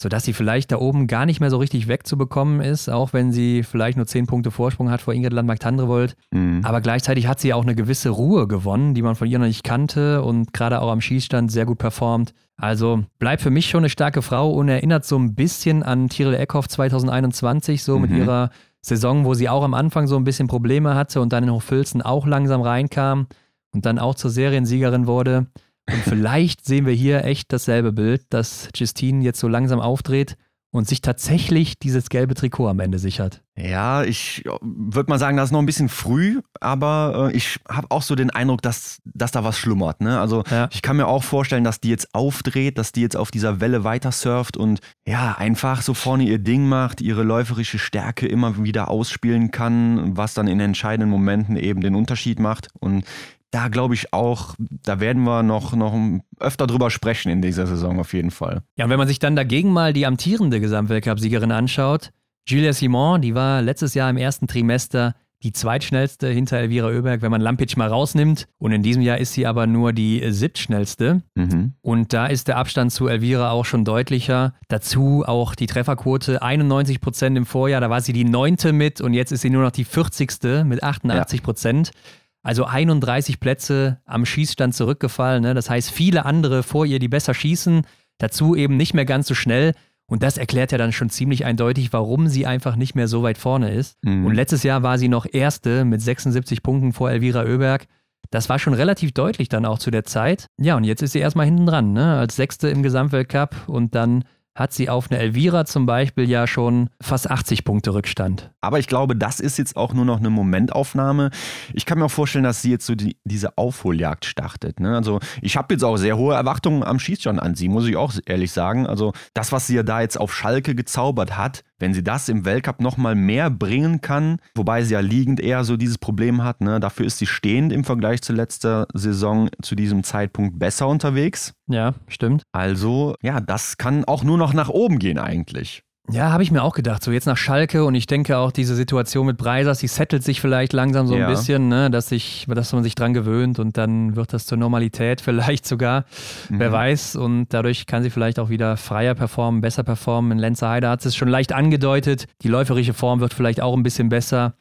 sodass 0.00 0.24
sie 0.24 0.32
vielleicht 0.32 0.70
da 0.70 0.76
oben 0.76 1.06
gar 1.06 1.26
nicht 1.26 1.40
mehr 1.40 1.50
so 1.50 1.56
richtig 1.56 1.88
wegzubekommen 1.88 2.60
ist, 2.60 2.88
auch 2.88 3.12
wenn 3.12 3.32
sie 3.32 3.62
vielleicht 3.64 3.96
nur 3.96 4.06
zehn 4.06 4.26
Punkte 4.26 4.50
Vorsprung 4.50 4.90
hat 4.90 5.00
vor 5.00 5.14
Ingrid 5.14 5.32
Landmark-Tandrevold. 5.32 6.16
Mhm. 6.30 6.60
Aber 6.62 6.80
gleichzeitig 6.80 7.26
hat 7.26 7.40
sie 7.40 7.52
auch 7.52 7.62
eine 7.62 7.74
gewisse 7.74 8.10
Ruhe 8.10 8.46
gewonnen, 8.46 8.94
die 8.94 9.02
man 9.02 9.16
von 9.16 9.26
ihr 9.26 9.38
noch 9.38 9.46
nicht 9.46 9.64
kannte 9.64 10.22
und 10.22 10.52
gerade 10.52 10.80
auch 10.80 10.90
am 10.90 11.00
Schießstand 11.00 11.50
sehr 11.50 11.66
gut 11.66 11.78
performt. 11.78 12.32
Also 12.56 13.04
bleibt 13.18 13.42
für 13.42 13.50
mich 13.50 13.68
schon 13.68 13.80
eine 13.80 13.90
starke 13.90 14.22
Frau 14.22 14.50
und 14.52 14.68
erinnert 14.68 15.04
so 15.04 15.18
ein 15.18 15.34
bisschen 15.34 15.82
an 15.82 16.08
Tiril 16.08 16.34
Eckhoff 16.34 16.68
2021, 16.68 17.82
so 17.82 17.96
mhm. 17.96 18.02
mit 18.02 18.10
ihrer 18.12 18.50
Saison, 18.86 19.24
wo 19.24 19.34
sie 19.34 19.48
auch 19.48 19.64
am 19.64 19.74
Anfang 19.74 20.06
so 20.06 20.16
ein 20.16 20.24
bisschen 20.24 20.46
Probleme 20.46 20.94
hatte 20.94 21.20
und 21.20 21.32
dann 21.32 21.44
in 21.44 21.52
Hochfilzen 21.52 22.02
auch 22.02 22.26
langsam 22.26 22.62
reinkam 22.62 23.26
und 23.74 23.84
dann 23.84 23.98
auch 23.98 24.14
zur 24.14 24.30
Seriensiegerin 24.30 25.06
wurde. 25.06 25.46
Und 25.90 25.98
vielleicht 26.04 26.64
sehen 26.64 26.86
wir 26.86 26.92
hier 26.92 27.24
echt 27.24 27.52
dasselbe 27.52 27.92
Bild, 27.92 28.26
dass 28.30 28.68
Justine 28.74 29.24
jetzt 29.24 29.40
so 29.40 29.48
langsam 29.48 29.80
aufdreht 29.80 30.36
und 30.76 30.86
sich 30.86 31.00
tatsächlich 31.00 31.78
dieses 31.78 32.08
gelbe 32.08 32.34
Trikot 32.34 32.68
am 32.68 32.80
Ende 32.80 32.98
sichert. 32.98 33.42
Ja, 33.58 34.04
ich 34.04 34.44
würde 34.60 35.08
mal 35.08 35.18
sagen, 35.18 35.38
das 35.38 35.46
ist 35.46 35.52
noch 35.52 35.60
ein 35.60 35.66
bisschen 35.66 35.88
früh, 35.88 36.42
aber 36.60 37.30
äh, 37.32 37.36
ich 37.36 37.58
habe 37.68 37.90
auch 37.90 38.02
so 38.02 38.14
den 38.14 38.28
Eindruck, 38.28 38.60
dass, 38.60 39.00
dass 39.06 39.30
da 39.30 39.44
was 39.44 39.58
schlummert. 39.58 40.02
Ne? 40.02 40.20
Also 40.20 40.44
ja. 40.50 40.68
ich 40.70 40.82
kann 40.82 40.98
mir 40.98 41.06
auch 41.06 41.24
vorstellen, 41.24 41.64
dass 41.64 41.80
die 41.80 41.88
jetzt 41.88 42.14
aufdreht, 42.14 42.76
dass 42.76 42.92
die 42.92 43.00
jetzt 43.00 43.16
auf 43.16 43.30
dieser 43.30 43.60
Welle 43.60 43.82
weiter 43.82 44.12
surft 44.12 44.58
und 44.58 44.80
ja, 45.06 45.34
einfach 45.38 45.80
so 45.80 45.94
vorne 45.94 46.24
ihr 46.24 46.38
Ding 46.38 46.68
macht, 46.68 47.00
ihre 47.00 47.22
läuferische 47.22 47.78
Stärke 47.78 48.26
immer 48.26 48.62
wieder 48.62 48.90
ausspielen 48.90 49.50
kann, 49.50 50.16
was 50.16 50.34
dann 50.34 50.48
in 50.48 50.60
entscheidenden 50.60 51.08
Momenten 51.08 51.56
eben 51.56 51.80
den 51.80 51.94
Unterschied 51.94 52.38
macht. 52.38 52.68
Und 52.78 53.04
da 53.50 53.68
glaube 53.68 53.94
ich 53.94 54.12
auch, 54.12 54.54
da 54.58 55.00
werden 55.00 55.22
wir 55.22 55.42
noch, 55.42 55.74
noch 55.74 55.94
öfter 56.38 56.66
drüber 56.66 56.90
sprechen 56.90 57.30
in 57.30 57.42
dieser 57.42 57.66
Saison 57.66 58.00
auf 58.00 58.12
jeden 58.12 58.30
Fall. 58.30 58.62
Ja, 58.76 58.84
und 58.84 58.90
wenn 58.90 58.98
man 58.98 59.08
sich 59.08 59.18
dann 59.18 59.36
dagegen 59.36 59.72
mal 59.72 59.92
die 59.92 60.06
amtierende 60.06 60.60
Gesamtweltcup-Siegerin 60.60 61.52
anschaut, 61.52 62.10
Julia 62.48 62.72
Simon, 62.72 63.22
die 63.22 63.34
war 63.34 63.62
letztes 63.62 63.94
Jahr 63.94 64.08
im 64.10 64.16
ersten 64.16 64.46
Trimester 64.46 65.14
die 65.42 65.52
zweitschnellste 65.52 66.28
hinter 66.28 66.58
Elvira 66.58 66.88
Oeberg, 66.88 67.22
wenn 67.22 67.30
man 67.30 67.40
Lampic 67.40 67.76
mal 67.76 67.88
rausnimmt. 67.88 68.48
Und 68.58 68.72
in 68.72 68.82
diesem 68.82 69.02
Jahr 69.02 69.18
ist 69.18 69.32
sie 69.32 69.46
aber 69.46 69.66
nur 69.66 69.92
die 69.92 70.22
siebtschnellste. 70.32 71.22
Mhm. 71.34 71.74
Und 71.82 72.12
da 72.12 72.26
ist 72.26 72.48
der 72.48 72.56
Abstand 72.56 72.92
zu 72.92 73.06
Elvira 73.06 73.50
auch 73.50 73.64
schon 73.64 73.84
deutlicher. 73.84 74.54
Dazu 74.68 75.24
auch 75.26 75.54
die 75.54 75.66
Trefferquote 75.66 76.42
91 76.42 77.00
Prozent 77.00 77.36
im 77.36 77.46
Vorjahr. 77.46 77.80
Da 77.80 77.90
war 77.90 78.00
sie 78.00 78.12
die 78.12 78.24
neunte 78.24 78.72
mit 78.72 79.00
und 79.00 79.14
jetzt 79.14 79.30
ist 79.30 79.42
sie 79.42 79.50
nur 79.50 79.62
noch 79.62 79.70
die 79.72 79.84
40. 79.84 80.64
mit 80.64 80.82
88 80.82 81.42
Prozent. 81.42 81.90
Ja. 81.94 82.00
Also 82.46 82.64
31 82.64 83.40
Plätze 83.40 83.98
am 84.04 84.24
Schießstand 84.24 84.72
zurückgefallen. 84.72 85.42
Ne? 85.42 85.52
Das 85.52 85.68
heißt, 85.68 85.90
viele 85.90 86.24
andere 86.24 86.62
vor 86.62 86.86
ihr, 86.86 87.00
die 87.00 87.08
besser 87.08 87.34
schießen, 87.34 87.82
dazu 88.18 88.54
eben 88.54 88.76
nicht 88.76 88.94
mehr 88.94 89.04
ganz 89.04 89.26
so 89.26 89.34
schnell. 89.34 89.72
Und 90.06 90.22
das 90.22 90.38
erklärt 90.38 90.70
ja 90.70 90.78
dann 90.78 90.92
schon 90.92 91.10
ziemlich 91.10 91.44
eindeutig, 91.44 91.92
warum 91.92 92.28
sie 92.28 92.46
einfach 92.46 92.76
nicht 92.76 92.94
mehr 92.94 93.08
so 93.08 93.24
weit 93.24 93.36
vorne 93.36 93.72
ist. 93.72 93.98
Mhm. 94.04 94.26
Und 94.26 94.34
letztes 94.36 94.62
Jahr 94.62 94.84
war 94.84 94.96
sie 94.96 95.08
noch 95.08 95.26
Erste 95.28 95.84
mit 95.84 96.00
76 96.00 96.62
Punkten 96.62 96.92
vor 96.92 97.10
Elvira 97.10 97.42
Oeberg. 97.42 97.86
Das 98.30 98.48
war 98.48 98.60
schon 98.60 98.74
relativ 98.74 99.10
deutlich 99.10 99.48
dann 99.48 99.66
auch 99.66 99.80
zu 99.80 99.90
der 99.90 100.04
Zeit. 100.04 100.46
Ja, 100.60 100.76
und 100.76 100.84
jetzt 100.84 101.02
ist 101.02 101.14
sie 101.14 101.18
erstmal 101.18 101.46
hinten 101.46 101.66
dran, 101.66 101.94
ne? 101.94 102.16
als 102.16 102.36
Sechste 102.36 102.68
im 102.68 102.84
Gesamtweltcup 102.84 103.56
und 103.66 103.96
dann 103.96 104.22
hat 104.56 104.72
sie 104.72 104.88
auf 104.88 105.10
eine 105.10 105.20
Elvira 105.20 105.66
zum 105.66 105.86
Beispiel 105.86 106.28
ja 106.28 106.46
schon 106.46 106.88
fast 107.00 107.30
80 107.30 107.64
Punkte 107.64 107.94
Rückstand. 107.94 108.50
Aber 108.60 108.78
ich 108.78 108.88
glaube, 108.88 109.14
das 109.14 109.38
ist 109.38 109.58
jetzt 109.58 109.76
auch 109.76 109.92
nur 109.92 110.04
noch 110.04 110.18
eine 110.18 110.30
Momentaufnahme. 110.30 111.30
Ich 111.74 111.86
kann 111.86 111.98
mir 111.98 112.06
auch 112.06 112.10
vorstellen, 112.10 112.44
dass 112.44 112.62
sie 112.62 112.70
jetzt 112.70 112.86
so 112.86 112.94
die, 112.94 113.18
diese 113.24 113.58
Aufholjagd 113.58 114.24
startet. 114.24 114.80
Ne? 114.80 114.96
Also 114.96 115.20
ich 115.42 115.56
habe 115.56 115.74
jetzt 115.74 115.84
auch 115.84 115.98
sehr 115.98 116.16
hohe 116.16 116.34
Erwartungen 116.34 116.82
am 116.82 116.98
Schießstand 116.98 117.40
an 117.40 117.54
sie, 117.54 117.68
muss 117.68 117.86
ich 117.86 117.96
auch 117.96 118.14
ehrlich 118.24 118.50
sagen. 118.50 118.86
Also 118.86 119.12
das, 119.34 119.52
was 119.52 119.66
sie 119.66 119.76
ja 119.76 119.82
da 119.82 120.00
jetzt 120.00 120.18
auf 120.18 120.34
Schalke 120.34 120.74
gezaubert 120.74 121.36
hat, 121.36 121.62
wenn 121.78 121.94
sie 121.94 122.02
das 122.02 122.28
im 122.28 122.44
Weltcup 122.44 122.80
nochmal 122.80 123.14
mehr 123.14 123.50
bringen 123.50 124.00
kann, 124.00 124.38
wobei 124.54 124.82
sie 124.82 124.94
ja 124.94 125.00
liegend 125.00 125.40
eher 125.40 125.64
so 125.64 125.76
dieses 125.76 125.98
Problem 125.98 126.42
hat, 126.42 126.60
ne? 126.60 126.80
dafür 126.80 127.06
ist 127.06 127.18
sie 127.18 127.26
stehend 127.26 127.72
im 127.72 127.84
Vergleich 127.84 128.22
zu 128.22 128.32
letzter 128.32 128.86
Saison 128.94 129.48
zu 129.62 129.74
diesem 129.74 130.02
Zeitpunkt 130.02 130.58
besser 130.58 130.88
unterwegs. 130.88 131.52
Ja, 131.68 131.94
stimmt. 132.08 132.42
Also, 132.52 133.14
ja, 133.22 133.40
das 133.40 133.76
kann 133.76 134.04
auch 134.04 134.24
nur 134.24 134.38
noch 134.38 134.52
nach 134.52 134.68
oben 134.68 134.98
gehen 134.98 135.18
eigentlich. 135.18 135.82
Ja, 136.10 136.30
habe 136.30 136.42
ich 136.42 136.50
mir 136.50 136.62
auch 136.62 136.74
gedacht. 136.74 137.02
So 137.02 137.10
jetzt 137.10 137.26
nach 137.26 137.36
Schalke 137.36 137.84
und 137.84 137.94
ich 137.94 138.06
denke 138.06 138.38
auch 138.38 138.52
diese 138.52 138.74
Situation 138.74 139.26
mit 139.26 139.36
Breisers, 139.36 139.78
die 139.78 139.88
settelt 139.88 140.22
sich 140.22 140.40
vielleicht 140.40 140.72
langsam 140.72 141.06
so 141.06 141.16
ja. 141.16 141.26
ein 141.26 141.32
bisschen, 141.32 141.68
ne, 141.68 141.90
dass, 141.90 142.08
sich, 142.08 142.46
dass 142.48 142.72
man 142.72 142.84
sich 142.84 142.94
dran 142.94 143.12
gewöhnt 143.12 143.58
und 143.58 143.76
dann 143.76 144.14
wird 144.14 144.32
das 144.32 144.46
zur 144.46 144.58
Normalität 144.58 145.20
vielleicht 145.22 145.66
sogar. 145.66 146.04
Mhm. 146.48 146.60
Wer 146.60 146.72
weiß. 146.72 147.16
Und 147.16 147.48
dadurch 147.50 147.86
kann 147.86 148.02
sie 148.02 148.10
vielleicht 148.10 148.38
auch 148.38 148.48
wieder 148.48 148.76
freier 148.76 149.14
performen, 149.14 149.60
besser 149.60 149.82
performen. 149.82 150.32
In 150.32 150.38
Lenzerheide 150.38 150.88
hat 150.88 151.04
es 151.04 151.16
schon 151.16 151.28
leicht 151.28 151.52
angedeutet. 151.52 152.26
Die 152.42 152.48
läuferische 152.48 152.94
Form 152.94 153.20
wird 153.20 153.34
vielleicht 153.34 153.60
auch 153.60 153.76
ein 153.76 153.82
bisschen 153.82 154.08
besser. 154.08 154.54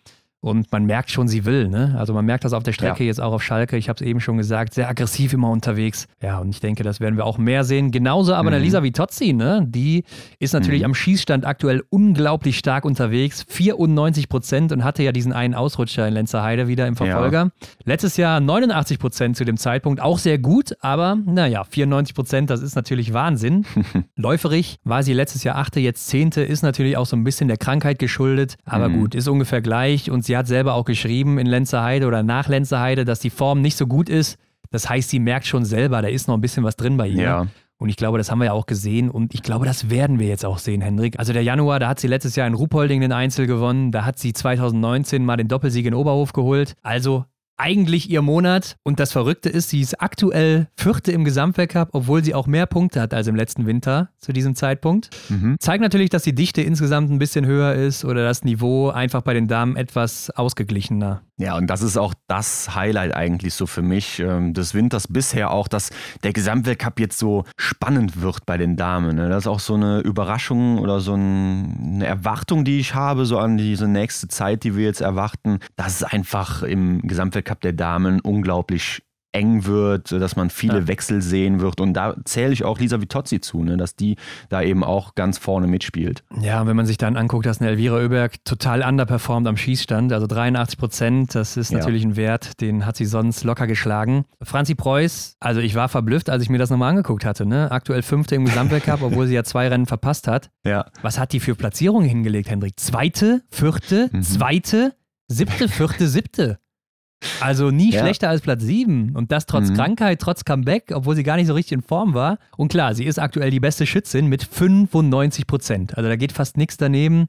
Und 0.45 0.71
man 0.71 0.85
merkt 0.85 1.09
schon, 1.09 1.27
sie 1.27 1.43
will. 1.43 1.69
Ne? 1.69 1.95
Also 1.97 2.13
man 2.13 2.23
merkt 2.23 2.45
das 2.45 2.53
auf 2.53 2.61
der 2.61 2.71
Strecke, 2.71 3.03
ja. 3.03 3.07
jetzt 3.07 3.19
auch 3.19 3.33
auf 3.33 3.41
Schalke. 3.41 3.77
Ich 3.77 3.89
habe 3.89 3.95
es 3.95 4.07
eben 4.07 4.21
schon 4.21 4.37
gesagt, 4.37 4.75
sehr 4.75 4.87
aggressiv 4.87 5.33
immer 5.33 5.49
unterwegs. 5.49 6.07
Ja, 6.21 6.37
und 6.37 6.49
ich 6.49 6.59
denke, 6.59 6.83
das 6.83 6.99
werden 6.99 7.17
wir 7.17 7.25
auch 7.25 7.39
mehr 7.39 7.63
sehen. 7.63 7.89
Genauso 7.89 8.35
aber 8.35 8.51
mhm. 8.51 8.55
eine 8.57 8.63
Lisa 8.63 8.83
Vitozzi, 8.83 9.33
ne? 9.33 9.65
die 9.67 10.03
ist 10.37 10.53
natürlich 10.53 10.81
mhm. 10.81 10.85
am 10.85 10.93
Schießstand 10.93 11.47
aktuell 11.47 11.83
unglaublich 11.89 12.59
stark 12.59 12.85
unterwegs. 12.85 13.43
94 13.47 14.29
Prozent 14.29 14.71
und 14.71 14.83
hatte 14.83 15.01
ja 15.01 15.11
diesen 15.11 15.33
einen 15.33 15.55
Ausrutscher 15.55 16.07
in 16.07 16.13
Lenzerheide 16.13 16.67
wieder 16.67 16.85
im 16.85 16.95
Verfolger. 16.95 17.45
Ja. 17.45 17.67
Letztes 17.83 18.15
Jahr 18.15 18.39
89 18.39 18.99
Prozent 18.99 19.37
zu 19.37 19.45
dem 19.45 19.57
Zeitpunkt, 19.57 19.99
auch 19.99 20.19
sehr 20.19 20.37
gut, 20.37 20.75
aber 20.79 21.17
naja, 21.25 21.63
94 21.63 22.13
Prozent, 22.13 22.51
das 22.51 22.61
ist 22.61 22.75
natürlich 22.75 23.13
Wahnsinn. 23.13 23.65
Läuferig 24.15 24.77
war 24.83 25.01
sie 25.01 25.13
letztes 25.13 25.43
Jahr 25.43 25.55
achte, 25.55 25.79
jetzt 25.79 26.05
zehnte, 26.05 26.43
ist 26.43 26.61
natürlich 26.61 26.97
auch 26.97 27.07
so 27.07 27.15
ein 27.15 27.23
bisschen 27.23 27.47
der 27.47 27.57
Krankheit 27.57 27.97
geschuldet, 27.97 28.57
aber 28.63 28.89
mhm. 28.89 28.99
gut, 28.99 29.15
ist 29.15 29.27
ungefähr 29.27 29.63
gleich 29.63 30.11
und 30.11 30.23
sie 30.23 30.34
hat 30.37 30.47
selber 30.47 30.73
auch 30.73 30.85
geschrieben 30.85 31.37
in 31.37 31.47
Lenzerheide 31.47 32.07
oder 32.07 32.23
nach 32.23 32.47
Lenzerheide, 32.47 33.05
dass 33.05 33.19
die 33.19 33.29
Form 33.29 33.61
nicht 33.61 33.77
so 33.77 33.87
gut 33.87 34.09
ist. 34.09 34.37
Das 34.71 34.89
heißt, 34.89 35.09
sie 35.09 35.19
merkt 35.19 35.45
schon 35.45 35.65
selber, 35.65 36.01
da 36.01 36.07
ist 36.07 36.27
noch 36.27 36.35
ein 36.35 36.41
bisschen 36.41 36.63
was 36.63 36.75
drin 36.75 36.97
bei 36.97 37.07
ihr. 37.07 37.23
Ja. 37.23 37.47
Und 37.77 37.89
ich 37.89 37.97
glaube, 37.97 38.17
das 38.17 38.31
haben 38.31 38.39
wir 38.39 38.45
ja 38.45 38.53
auch 38.53 38.65
gesehen 38.65 39.09
und 39.09 39.33
ich 39.33 39.43
glaube, 39.43 39.65
das 39.65 39.89
werden 39.89 40.17
wir 40.17 40.27
jetzt 40.27 40.45
auch 40.45 40.59
sehen, 40.59 40.81
Hendrik. 40.81 41.19
Also 41.19 41.33
der 41.33 41.43
Januar, 41.43 41.79
da 41.79 41.89
hat 41.89 41.99
sie 41.99 42.07
letztes 42.07 42.35
Jahr 42.35 42.47
in 42.47 42.53
Ruhpolding 42.53 43.01
den 43.01 43.11
Einzel 43.11 43.47
gewonnen, 43.47 43.91
da 43.91 44.05
hat 44.05 44.17
sie 44.17 44.31
2019 44.31 45.25
mal 45.25 45.35
den 45.35 45.49
Doppelsieg 45.49 45.85
in 45.85 45.93
Oberhof 45.93 46.31
geholt. 46.31 46.75
Also 46.83 47.25
eigentlich 47.57 48.09
ihr 48.09 48.21
Monat. 48.21 48.77
Und 48.83 48.99
das 48.99 49.11
Verrückte 49.11 49.49
ist, 49.49 49.69
sie 49.69 49.81
ist 49.81 50.01
aktuell 50.01 50.67
Vierte 50.75 51.11
im 51.11 51.23
Gesamtweltcup, 51.23 51.89
obwohl 51.93 52.23
sie 52.23 52.33
auch 52.33 52.47
mehr 52.47 52.65
Punkte 52.65 53.01
hat 53.01 53.13
als 53.13 53.27
im 53.27 53.35
letzten 53.35 53.65
Winter 53.65 54.09
zu 54.19 54.33
diesem 54.33 54.55
Zeitpunkt. 54.55 55.09
Mhm. 55.29 55.55
Zeigt 55.59 55.81
natürlich, 55.81 56.09
dass 56.09 56.23
die 56.23 56.35
Dichte 56.35 56.61
insgesamt 56.61 57.11
ein 57.11 57.19
bisschen 57.19 57.45
höher 57.45 57.73
ist 57.73 58.05
oder 58.05 58.23
das 58.23 58.43
Niveau 58.43 58.89
einfach 58.89 59.21
bei 59.21 59.33
den 59.33 59.47
Damen 59.47 59.75
etwas 59.75 60.29
ausgeglichener. 60.31 61.21
Ja, 61.37 61.57
und 61.57 61.67
das 61.67 61.81
ist 61.81 61.97
auch 61.97 62.13
das 62.27 62.75
Highlight 62.75 63.13
eigentlich 63.13 63.55
so 63.55 63.65
für 63.65 63.81
mich 63.81 64.19
ähm, 64.19 64.53
des 64.53 64.73
Winters 64.73 65.07
bisher 65.09 65.51
auch, 65.51 65.67
dass 65.67 65.89
der 66.23 66.31
Gesamtweltcup 66.31 66.97
jetzt 66.97 67.19
so 67.19 67.43
spannend 67.57 68.21
wird 68.21 68.45
bei 68.45 68.57
den 68.57 68.77
Damen. 68.77 69.17
Ne? 69.17 69.27
Das 69.27 69.43
ist 69.43 69.47
auch 69.47 69.59
so 69.59 69.73
eine 69.73 69.99
Überraschung 69.99 70.79
oder 70.79 71.01
so 71.01 71.13
eine 71.13 72.05
Erwartung, 72.05 72.63
die 72.63 72.79
ich 72.79 72.95
habe, 72.95 73.25
so 73.25 73.37
an 73.37 73.57
diese 73.57 73.89
nächste 73.89 74.29
Zeit, 74.29 74.63
die 74.63 74.77
wir 74.77 74.85
jetzt 74.85 75.01
erwarten, 75.01 75.59
dass 75.75 75.95
es 75.95 76.03
einfach 76.03 76.63
im 76.63 77.01
Gesamtweltcup 77.01 77.44
der 77.53 77.73
Damen 77.73 78.19
unglaublich 78.19 79.01
eng 79.35 79.65
wird, 79.65 80.11
dass 80.11 80.35
man 80.35 80.49
viele 80.49 80.79
ja. 80.79 80.87
Wechsel 80.87 81.21
sehen 81.21 81.59
wird. 81.59 81.81
Und 81.81 81.93
da 81.93 82.15
zähle 82.23 82.53
ich 82.53 82.63
auch 82.63 82.79
Lisa 82.79 83.01
Vitozzi 83.01 83.41
zu, 83.41 83.63
ne, 83.63 83.77
dass 83.77 83.95
die 83.95 84.15
da 84.49 84.61
eben 84.61 84.83
auch 84.83 85.13
ganz 85.13 85.37
vorne 85.37 85.67
mitspielt. 85.67 86.23
Ja, 86.39 86.65
wenn 86.65 86.75
man 86.75 86.85
sich 86.85 86.97
dann 86.97 87.17
anguckt, 87.17 87.45
dass 87.45 87.59
eine 87.59 87.69
Elvira 87.69 87.97
Oeberg 87.97 88.43
total 88.45 88.81
underperformt 88.81 89.47
am 89.47 89.57
Schießstand, 89.57 90.13
also 90.13 90.25
83 90.25 90.79
Prozent, 90.79 91.35
das 91.35 91.57
ist 91.57 91.71
natürlich 91.71 92.03
ja. 92.03 92.09
ein 92.09 92.15
Wert, 92.15 92.61
den 92.61 92.85
hat 92.85 92.95
sie 92.95 93.05
sonst 93.05 93.43
locker 93.43 93.67
geschlagen. 93.67 94.25
Franzi 94.41 94.73
Preuß, 94.73 95.35
also 95.41 95.59
ich 95.59 95.75
war 95.75 95.89
verblüfft, 95.89 96.29
als 96.29 96.41
ich 96.41 96.49
mir 96.49 96.57
das 96.57 96.69
nochmal 96.69 96.91
angeguckt 96.91 97.25
hatte. 97.25 97.45
Ne? 97.45 97.69
Aktuell 97.71 98.01
Fünfte 98.03 98.35
im 98.35 98.45
Gesamtweltcup, 98.45 99.01
obwohl 99.01 99.27
sie 99.27 99.35
ja 99.35 99.43
zwei 99.43 99.67
Rennen 99.67 99.85
verpasst 99.85 100.27
hat. 100.27 100.49
Ja. 100.65 100.85
Was 101.01 101.19
hat 101.19 101.33
die 101.33 101.41
für 101.41 101.55
Platzierungen 101.55 102.07
hingelegt, 102.07 102.49
Hendrik? 102.49 102.79
Zweite, 102.79 103.41
vierte, 103.51 104.09
mhm. 104.13 104.21
zweite, 104.21 104.95
siebte, 105.27 105.67
vierte, 105.67 106.07
siebte. 106.07 106.59
Also 107.39 107.71
nie 107.71 107.91
ja. 107.91 108.01
schlechter 108.01 108.29
als 108.29 108.41
Platz 108.41 108.63
7. 108.63 109.15
Und 109.15 109.31
das 109.31 109.45
trotz 109.45 109.69
mhm. 109.69 109.75
Krankheit, 109.75 110.19
trotz 110.19 110.45
Comeback, 110.45 110.91
obwohl 110.93 111.15
sie 111.15 111.23
gar 111.23 111.35
nicht 111.35 111.47
so 111.47 111.53
richtig 111.53 111.73
in 111.73 111.81
Form 111.81 112.13
war. 112.13 112.37
Und 112.57 112.69
klar, 112.69 112.95
sie 112.95 113.05
ist 113.05 113.19
aktuell 113.19 113.51
die 113.51 113.59
beste 113.59 113.85
Schützin 113.85 114.27
mit 114.27 114.43
95 114.43 115.47
Prozent. 115.47 115.97
Also 115.97 116.09
da 116.09 116.15
geht 116.15 116.31
fast 116.31 116.57
nichts 116.57 116.77
daneben. 116.77 117.27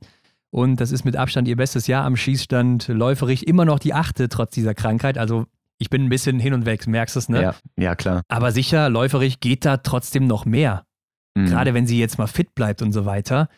Und 0.50 0.80
das 0.80 0.92
ist 0.92 1.04
mit 1.04 1.16
Abstand 1.16 1.48
ihr 1.48 1.56
bestes 1.56 1.86
Jahr 1.86 2.04
am 2.04 2.16
Schießstand. 2.16 2.88
Läuferig 2.88 3.46
immer 3.46 3.64
noch 3.64 3.78
die 3.78 3.94
achte 3.94 4.28
trotz 4.28 4.54
dieser 4.54 4.74
Krankheit. 4.74 5.18
Also 5.18 5.46
ich 5.78 5.90
bin 5.90 6.04
ein 6.04 6.08
bisschen 6.08 6.40
hin 6.40 6.54
und 6.54 6.64
weg, 6.64 6.86
merkst 6.86 7.16
du 7.16 7.18
es, 7.18 7.28
ne? 7.28 7.42
Ja, 7.42 7.54
ja, 7.76 7.94
klar. 7.94 8.22
Aber 8.28 8.52
sicher, 8.52 8.88
läuferig 8.88 9.40
geht 9.40 9.64
da 9.64 9.76
trotzdem 9.76 10.26
noch 10.26 10.46
mehr. 10.46 10.84
Mhm. 11.34 11.46
Gerade 11.46 11.74
wenn 11.74 11.86
sie 11.86 11.98
jetzt 11.98 12.18
mal 12.18 12.26
fit 12.26 12.54
bleibt 12.54 12.80
und 12.80 12.92
so 12.92 13.04
weiter. 13.04 13.48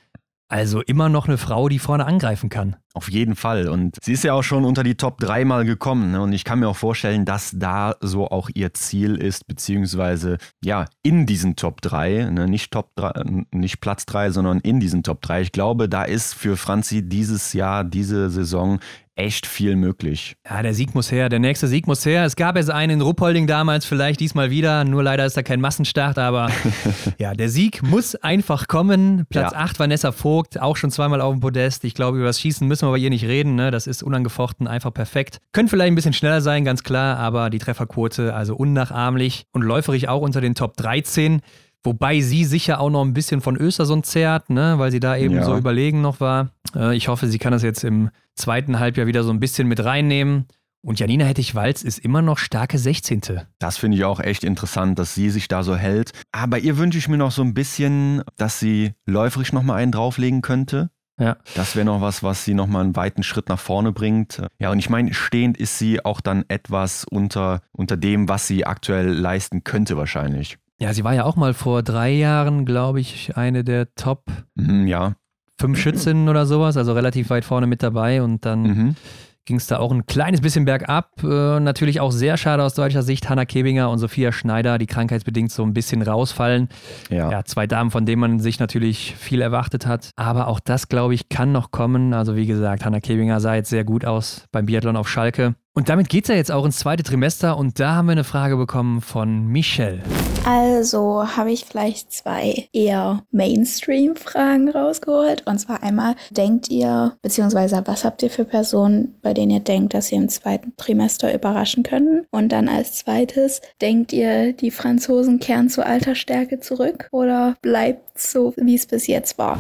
Also 0.51 0.81
immer 0.81 1.11
noch 1.11 1.29
eine 1.29 1.37
Frau, 1.37 1.69
die 1.69 1.79
vorne 1.79 2.07
angreifen 2.07 2.49
kann. 2.49 2.77
Auf 2.95 3.11
jeden 3.11 3.37
Fall. 3.37 3.69
Und 3.69 3.97
sie 4.03 4.15
ist 4.15 4.25
ja 4.25 4.33
auch 4.33 4.43
schon 4.43 4.65
unter 4.65 4.83
die 4.83 4.95
Top 4.95 5.21
3 5.21 5.45
mal 5.45 5.67
gekommen. 5.67 6.11
Ne? 6.11 6.23
Und 6.23 6.33
ich 6.33 6.43
kann 6.43 6.59
mir 6.59 6.69
auch 6.69 6.77
vorstellen, 6.77 7.27
dass 7.27 7.53
da 7.55 7.97
so 8.01 8.29
auch 8.29 8.49
ihr 8.55 8.73
Ziel 8.73 9.17
ist, 9.17 9.47
beziehungsweise 9.47 10.39
ja, 10.65 10.87
in 11.03 11.27
diesen 11.27 11.55
Top 11.55 11.83
3, 11.83 12.31
ne? 12.31 12.49
nicht, 12.49 12.73
Top 12.73 12.97
3, 12.97 13.45
nicht 13.53 13.81
Platz 13.81 14.07
3, 14.07 14.31
sondern 14.31 14.61
in 14.61 14.81
diesen 14.81 15.03
Top 15.03 15.21
3. 15.21 15.43
Ich 15.43 15.53
glaube, 15.53 15.87
da 15.89 16.05
ist 16.05 16.35
für 16.35 16.57
Franzi 16.57 17.07
dieses 17.07 17.53
Jahr, 17.53 17.85
diese 17.85 18.31
Saison 18.31 18.81
echt 19.19 19.47
viel 19.47 19.75
möglich. 19.75 20.37
Ja, 20.49 20.63
der 20.63 20.73
Sieg 20.73 20.95
muss 20.95 21.11
her, 21.11 21.29
der 21.29 21.41
nächste 21.41 21.67
Sieg 21.67 21.87
muss 21.87 22.07
her. 22.07 22.25
Es 22.25 22.37
gab 22.37 22.57
es 22.57 22.71
einen 22.71 22.95
in 22.95 23.01
Ruppolding 23.01 23.47
damals, 23.47 23.85
vielleicht 23.85 24.21
diesmal 24.21 24.51
wieder, 24.51 24.85
nur 24.85 25.03
leider 25.03 25.27
ist 25.27 25.37
da 25.37 25.43
kein 25.43 25.61
Massenstart, 25.61 26.19
aber 26.19 26.51
ja, 27.19 27.35
der 27.35 27.49
Sieg 27.49 27.83
muss 27.83 28.15
einfach 28.15 28.69
kommen. 28.69 29.27
Platz 29.29 29.53
ja. 29.53 29.59
8 29.59 29.81
Vanessa 29.81 30.13
Vogt, 30.13 30.61
auch 30.61 30.77
schon 30.77 30.93
zweimal 30.93 31.21
auf 31.21 31.35
dem 31.35 31.41
Podest. 31.41 31.85
Ich 31.85 31.95
glaube, 31.95 32.19
über 32.19 32.27
das 32.27 32.41
Schießen 32.41 32.67
müssen 32.67 32.87
wir 32.87 32.93
bei 32.93 32.99
ihr 32.99 33.11
nicht 33.11 33.25
reden, 33.25 33.57
ne? 33.57 33.73
das 33.73 33.89
ist 33.89 34.05
unangefochten, 34.05 34.69
einfach 34.69 34.95
perfekt. 34.95 35.39
Können 35.53 35.69
vielleicht 35.69 35.91
ein 35.91 35.97
bisschen 35.97 36.13
schneller 36.13 36.41
sein, 36.41 36.65
ganz 36.65 36.85
klar, 36.85 37.19
aber 37.19 37.51
die 37.51 37.59
Trefferquote 37.59 38.35
also 38.35 38.55
unnachahmlich 38.55 39.47
und 39.53 39.63
läuferig 39.63 40.09
auch 40.09 40.23
unter 40.23 40.41
den 40.41 40.55
Top 40.55 40.77
13. 40.77 41.41
Wobei 41.85 42.21
sie 42.21 42.45
sicher 42.45 42.81
auch 42.81 42.91
noch 42.91 43.05
ein 43.05 43.15
bisschen 43.15 43.41
von 43.41 43.57
Östersund 43.57 44.05
zehrt, 44.05 44.51
ne? 44.51 44.75
weil 44.79 44.91
sie 44.91 45.01
da 45.01 45.17
eben 45.17 45.37
ja. 45.37 45.45
so 45.45 45.57
überlegen 45.57 46.01
noch 46.01 46.21
war. 46.21 46.51
Äh, 46.75 46.97
ich 46.97 47.09
hoffe, 47.09 47.29
sie 47.29 47.39
kann 47.39 47.53
das 47.53 47.63
jetzt 47.63 47.85
im 47.85 48.11
zweiten 48.35 48.79
Halbjahr 48.79 49.07
wieder 49.07 49.23
so 49.23 49.31
ein 49.31 49.41
bisschen 49.41 49.69
mit 49.69 49.85
reinnehmen. 49.85 50.47
Und 50.81 51.01
Janina 51.01 51.25
Hettich-Walz 51.25 51.83
ist 51.83 51.99
immer 51.99 52.23
noch 52.23 52.39
starke 52.39 52.79
16. 52.79 53.41
Das 53.59 53.79
finde 53.79 53.97
ich 53.97 54.05
auch 54.05 54.21
echt 54.21 54.45
interessant, 54.45 54.99
dass 54.99 55.15
sie 55.15 55.31
sich 55.31 55.49
da 55.49 55.63
so 55.63 55.77
hält. 55.77 56.13
Aber 56.31 56.59
ihr 56.59 56.79
wünsche 56.79 56.99
ich 56.99 57.09
mir 57.09 57.17
noch 57.17 57.33
so 57.33 57.43
ein 57.43 57.53
bisschen, 57.53 58.23
dass 58.37 58.61
sie 58.61 58.93
läuferisch 59.05 59.53
nochmal 59.53 59.83
einen 59.83 59.93
drauflegen 59.93 60.41
könnte. 60.41 60.91
Ja. 61.21 61.37
Das 61.57 61.75
wäre 61.75 61.85
noch 61.85 62.01
was, 62.01 62.23
was 62.23 62.45
sie 62.45 62.55
nochmal 62.55 62.85
einen 62.85 62.97
weiten 62.97 63.25
Schritt 63.25 63.49
nach 63.49 63.59
vorne 63.59 63.91
bringt. 63.91 64.41
Ja, 64.61 64.71
und 64.71 64.79
ich 64.79 64.89
meine, 64.89 65.13
stehend 65.15 65.57
ist 65.59 65.79
sie 65.79 66.05
auch 66.05 66.21
dann 66.21 66.45
etwas 66.47 67.05
unter, 67.05 67.63
unter 67.73 67.97
dem, 67.97 68.29
was 68.29 68.47
sie 68.47 68.65
aktuell 68.65 69.09
leisten 69.09 69.65
könnte, 69.65 69.97
wahrscheinlich. 69.97 70.59
Ja, 70.81 70.95
sie 70.95 71.03
war 71.03 71.15
ja 71.15 71.25
auch 71.25 71.37
mal 71.37 71.55
vor 71.55 71.83
drei 71.83 72.11
Jahren, 72.13 72.65
glaube 72.65 73.01
ich, 73.01 73.37
eine 73.37 73.65
der 73.65 73.93
Top 73.97 74.27
mhm, 74.55 74.87
ja. 74.87 75.15
fünf 75.61 75.79
Schützinnen 75.81 76.29
oder 76.29 76.47
sowas, 76.47 76.77
also 76.77 76.93
relativ 76.93 77.31
weit 77.31 77.45
vorne 77.45 77.67
mit 77.67 77.83
dabei 77.83 78.23
und 78.23 78.47
dann 78.47 78.63
mhm. 78.63 78.97
ging 79.45 79.57
es 79.57 79.67
da 79.67 79.81
auch 79.81 79.91
ein 79.91 80.07
kleines 80.07 80.41
bisschen 80.41 80.67
bergab. 80.67 81.11
Äh, 81.25 81.59
natürlich 81.59 82.01
auch 82.01 82.13
sehr 82.13 82.37
schade 82.37 82.63
aus 82.63 82.75
deutscher 82.75 83.03
Sicht. 83.03 83.29
Hanna 83.29 83.45
Kebinger 83.45 83.91
und 83.91 83.99
Sophia 83.99 84.31
Schneider, 84.31 84.79
die 84.79 84.87
krankheitsbedingt 84.87 85.51
so 85.51 85.65
ein 85.65 85.75
bisschen 85.75 86.01
rausfallen. 86.01 86.69
Ja. 87.11 87.29
ja, 87.29 87.45
zwei 87.45 87.67
Damen, 87.67 87.91
von 87.91 88.07
denen 88.07 88.21
man 88.21 88.39
sich 88.39 88.61
natürlich 88.61 89.17
viel 89.17 89.41
erwartet 89.41 89.85
hat. 89.85 90.13
Aber 90.15 90.47
auch 90.47 90.61
das, 90.61 90.89
glaube 90.89 91.13
ich, 91.13 91.29
kann 91.29 91.51
noch 91.51 91.73
kommen. 91.73 92.15
Also 92.15 92.37
wie 92.37 92.47
gesagt, 92.47 92.85
Hanna 92.85 93.01
Kebinger 93.01 93.41
sah 93.41 93.57
jetzt 93.57 93.71
sehr 93.71 93.83
gut 93.83 94.05
aus 94.05 94.45
beim 94.53 94.67
Biathlon 94.67 94.97
auf 94.97 95.09
Schalke. 95.09 95.57
Und 95.79 95.89
damit 95.89 96.09
geht 96.09 96.25
es 96.25 96.29
ja 96.29 96.35
jetzt 96.35 96.51
auch 96.51 96.65
ins 96.65 96.81
zweite 96.81 97.05
Trimester 97.05 97.57
und 97.57 97.79
da 97.79 97.95
haben 97.95 98.07
wir 98.07 98.13
eine 98.13 98.25
Frage 98.25 98.57
bekommen 98.57 99.01
von 99.01 99.47
Michelle. 99.47 100.03
Also 100.45 101.25
habe 101.37 101.53
ich 101.53 101.67
vielleicht 101.67 102.11
zwei 102.11 102.69
eher 102.73 103.23
Mainstream-Fragen 103.31 104.71
rausgeholt. 104.71 105.47
Und 105.47 105.61
zwar 105.61 105.85
einmal, 105.85 106.17
denkt 106.31 106.69
ihr, 106.69 107.17
beziehungsweise 107.23 107.81
was 107.87 108.05
habt 108.05 108.25
ihr 108.25 108.31
für 108.31 108.45
Personen, 108.45 109.15
bei 109.23 109.33
denen 109.35 109.53
ihr 109.53 109.61
denkt, 109.61 109.95
dass 109.95 110.09
sie 110.09 110.17
im 110.17 110.29
zweiten 110.29 110.73
Trimester 110.77 111.33
überraschen 111.33 111.85
können? 111.85 112.27
Und 112.33 112.51
dann 112.51 112.69
als 112.69 112.95
zweites, 112.95 113.61
denkt 113.81 114.13
ihr, 114.13 114.55
die 114.55 114.73
Franzosen 114.73 115.39
kehren 115.39 115.69
zu 115.69 115.87
alter 115.87 116.17
Stärke 116.17 116.59
zurück 116.59 117.07
oder 117.13 117.55
bleibt 117.63 118.19
so, 118.19 118.53
wie 118.57 118.75
es 118.75 118.87
bis 118.87 119.07
jetzt 119.07 119.39
war? 119.39 119.57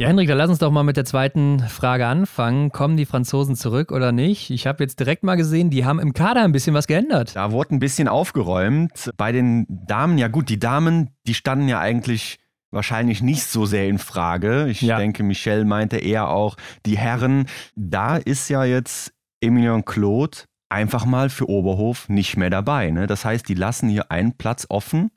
Ja, 0.00 0.08
Henrik, 0.08 0.28
dann 0.28 0.38
lass 0.38 0.48
uns 0.48 0.58
doch 0.58 0.70
mal 0.70 0.82
mit 0.82 0.96
der 0.96 1.04
zweiten 1.04 1.58
Frage 1.60 2.06
anfangen. 2.06 2.72
Kommen 2.72 2.96
die 2.96 3.04
Franzosen 3.04 3.54
zurück 3.54 3.92
oder 3.92 4.12
nicht? 4.12 4.48
Ich 4.48 4.66
habe 4.66 4.82
jetzt 4.82 4.98
direkt 4.98 5.24
mal 5.24 5.34
gesehen, 5.34 5.68
die 5.68 5.84
haben 5.84 5.98
im 5.98 6.14
Kader 6.14 6.42
ein 6.42 6.52
bisschen 6.52 6.72
was 6.72 6.86
geändert. 6.86 7.36
Da 7.36 7.52
wurde 7.52 7.74
ein 7.74 7.80
bisschen 7.80 8.08
aufgeräumt. 8.08 9.10
Bei 9.18 9.30
den 9.30 9.66
Damen, 9.68 10.16
ja 10.16 10.28
gut, 10.28 10.48
die 10.48 10.58
Damen, 10.58 11.10
die 11.26 11.34
standen 11.34 11.68
ja 11.68 11.80
eigentlich 11.80 12.38
wahrscheinlich 12.70 13.20
nicht 13.20 13.44
so 13.44 13.66
sehr 13.66 13.88
in 13.88 13.98
Frage. 13.98 14.68
Ich 14.70 14.80
ja. 14.80 14.96
denke, 14.96 15.22
Michelle 15.22 15.66
meinte 15.66 15.98
eher 15.98 16.30
auch 16.30 16.56
die 16.86 16.96
Herren. 16.96 17.44
Da 17.76 18.16
ist 18.16 18.48
ja 18.48 18.64
jetzt 18.64 19.12
Emilien 19.42 19.84
Claude 19.84 20.38
einfach 20.70 21.04
mal 21.04 21.28
für 21.28 21.50
Oberhof 21.50 22.08
nicht 22.08 22.38
mehr 22.38 22.48
dabei. 22.48 22.90
Ne? 22.90 23.06
Das 23.06 23.26
heißt, 23.26 23.46
die 23.50 23.54
lassen 23.54 23.90
hier 23.90 24.10
einen 24.10 24.32
Platz 24.32 24.64
offen 24.70 25.10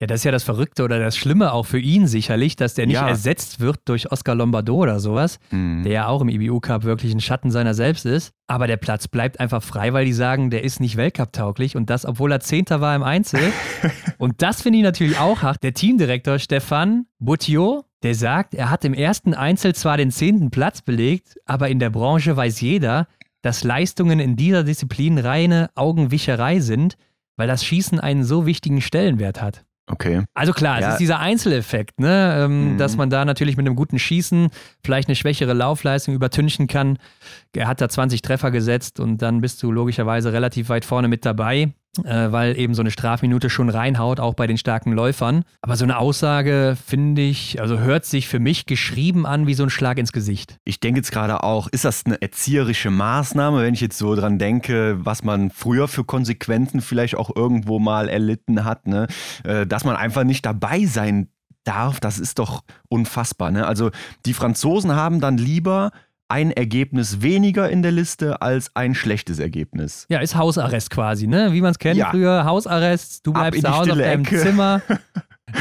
ja, 0.00 0.06
das 0.06 0.20
ist 0.20 0.24
ja 0.24 0.32
das 0.32 0.44
Verrückte 0.44 0.82
oder 0.82 0.98
das 0.98 1.14
Schlimme 1.14 1.52
auch 1.52 1.66
für 1.66 1.78
ihn 1.78 2.06
sicherlich, 2.06 2.56
dass 2.56 2.72
der 2.72 2.86
nicht 2.86 2.94
ja. 2.94 3.06
ersetzt 3.06 3.60
wird 3.60 3.80
durch 3.84 4.10
Oscar 4.10 4.34
Lombardo 4.34 4.74
oder 4.74 4.98
sowas, 4.98 5.38
mhm. 5.50 5.82
der 5.82 5.92
ja 5.92 6.06
auch 6.06 6.22
im 6.22 6.30
IBU 6.30 6.58
Cup 6.60 6.84
wirklich 6.84 7.12
ein 7.12 7.20
Schatten 7.20 7.50
seiner 7.50 7.74
selbst 7.74 8.06
ist. 8.06 8.32
Aber 8.46 8.66
der 8.66 8.78
Platz 8.78 9.08
bleibt 9.08 9.38
einfach 9.40 9.62
frei, 9.62 9.92
weil 9.92 10.06
die 10.06 10.14
sagen, 10.14 10.48
der 10.48 10.64
ist 10.64 10.80
nicht 10.80 10.96
Weltcup-tauglich 10.96 11.76
und 11.76 11.90
das, 11.90 12.06
obwohl 12.06 12.32
er 12.32 12.40
Zehnter 12.40 12.80
war 12.80 12.96
im 12.96 13.02
Einzel. 13.02 13.52
und 14.18 14.40
das 14.40 14.62
finde 14.62 14.78
ich 14.78 14.84
natürlich 14.84 15.18
auch 15.18 15.42
hart. 15.42 15.62
Der 15.62 15.74
Teamdirektor 15.74 16.38
Stefan 16.38 17.04
Boutiot, 17.18 17.84
der 18.02 18.14
sagt, 18.14 18.54
er 18.54 18.70
hat 18.70 18.86
im 18.86 18.94
ersten 18.94 19.34
Einzel 19.34 19.74
zwar 19.74 19.98
den 19.98 20.10
zehnten 20.10 20.50
Platz 20.50 20.80
belegt, 20.80 21.38
aber 21.44 21.68
in 21.68 21.78
der 21.78 21.90
Branche 21.90 22.34
weiß 22.34 22.62
jeder, 22.62 23.06
dass 23.42 23.64
Leistungen 23.64 24.18
in 24.18 24.34
dieser 24.36 24.64
Disziplin 24.64 25.18
reine 25.18 25.68
Augenwischerei 25.74 26.60
sind, 26.60 26.96
weil 27.36 27.48
das 27.48 27.66
Schießen 27.66 28.00
einen 28.00 28.24
so 28.24 28.46
wichtigen 28.46 28.80
Stellenwert 28.80 29.42
hat. 29.42 29.66
Okay. 29.90 30.24
Also 30.34 30.52
klar, 30.52 30.80
ja. 30.80 30.86
es 30.86 30.94
ist 30.94 31.00
dieser 31.00 31.18
Einzeleffekt, 31.18 31.98
ne? 31.98 32.44
Ähm, 32.44 32.72
mhm. 32.72 32.78
dass 32.78 32.96
man 32.96 33.10
da 33.10 33.24
natürlich 33.24 33.56
mit 33.56 33.66
einem 33.66 33.76
guten 33.76 33.98
Schießen 33.98 34.50
vielleicht 34.84 35.08
eine 35.08 35.16
schwächere 35.16 35.52
Laufleistung 35.52 36.14
übertünchen 36.14 36.68
kann. 36.68 36.98
Er 37.54 37.66
hat 37.66 37.80
da 37.80 37.88
20 37.88 38.22
Treffer 38.22 38.50
gesetzt 38.50 39.00
und 39.00 39.18
dann 39.18 39.40
bist 39.40 39.62
du 39.62 39.72
logischerweise 39.72 40.32
relativ 40.32 40.68
weit 40.68 40.84
vorne 40.84 41.08
mit 41.08 41.24
dabei 41.26 41.72
äh, 42.04 42.30
weil 42.30 42.56
eben 42.58 42.74
so 42.74 42.82
eine 42.82 42.90
Strafminute 42.90 43.50
schon 43.50 43.68
reinhaut, 43.68 44.20
auch 44.20 44.34
bei 44.34 44.46
den 44.46 44.56
starken 44.56 44.92
Läufern. 44.92 45.44
Aber 45.60 45.76
so 45.76 45.84
eine 45.84 45.98
Aussage, 45.98 46.76
finde 46.86 47.22
ich, 47.22 47.60
also 47.60 47.78
hört 47.78 48.04
sich 48.04 48.28
für 48.28 48.38
mich 48.38 48.66
geschrieben 48.66 49.26
an 49.26 49.46
wie 49.46 49.54
so 49.54 49.64
ein 49.64 49.70
Schlag 49.70 49.98
ins 49.98 50.12
Gesicht. 50.12 50.56
Ich 50.64 50.80
denke 50.80 51.00
jetzt 51.00 51.12
gerade 51.12 51.42
auch, 51.42 51.68
ist 51.68 51.84
das 51.84 52.06
eine 52.06 52.20
erzieherische 52.22 52.90
Maßnahme, 52.90 53.62
wenn 53.62 53.74
ich 53.74 53.80
jetzt 53.80 53.98
so 53.98 54.14
dran 54.14 54.38
denke, 54.38 54.98
was 55.04 55.24
man 55.24 55.50
früher 55.50 55.88
für 55.88 56.04
Konsequenzen 56.04 56.80
vielleicht 56.80 57.16
auch 57.16 57.34
irgendwo 57.34 57.78
mal 57.78 58.08
erlitten 58.08 58.64
hat, 58.64 58.86
ne? 58.86 59.06
Äh, 59.44 59.66
dass 59.66 59.84
man 59.84 59.96
einfach 59.96 60.24
nicht 60.24 60.46
dabei 60.46 60.84
sein 60.84 61.28
darf, 61.64 62.00
das 62.00 62.18
ist 62.18 62.38
doch 62.38 62.62
unfassbar. 62.88 63.50
Ne? 63.50 63.66
Also 63.66 63.90
die 64.26 64.34
Franzosen 64.34 64.94
haben 64.94 65.20
dann 65.20 65.36
lieber 65.36 65.90
ein 66.30 66.50
Ergebnis 66.50 67.22
weniger 67.22 67.68
in 67.68 67.82
der 67.82 67.92
Liste 67.92 68.40
als 68.42 68.70
ein 68.74 68.94
schlechtes 68.94 69.38
Ergebnis. 69.38 70.06
Ja, 70.08 70.20
ist 70.20 70.36
Hausarrest 70.36 70.90
quasi, 70.90 71.26
ne? 71.26 71.52
Wie 71.52 71.60
man 71.60 71.72
es 71.72 71.78
kennt 71.78 71.98
ja. 71.98 72.10
früher. 72.10 72.44
Hausarrest, 72.44 73.26
du 73.26 73.32
bleibst 73.32 73.62
zu 73.62 73.70
Hause 73.70 73.92
auf 73.92 73.98
deinem 73.98 74.22
Ecke. 74.22 74.38
Zimmer. 74.38 74.82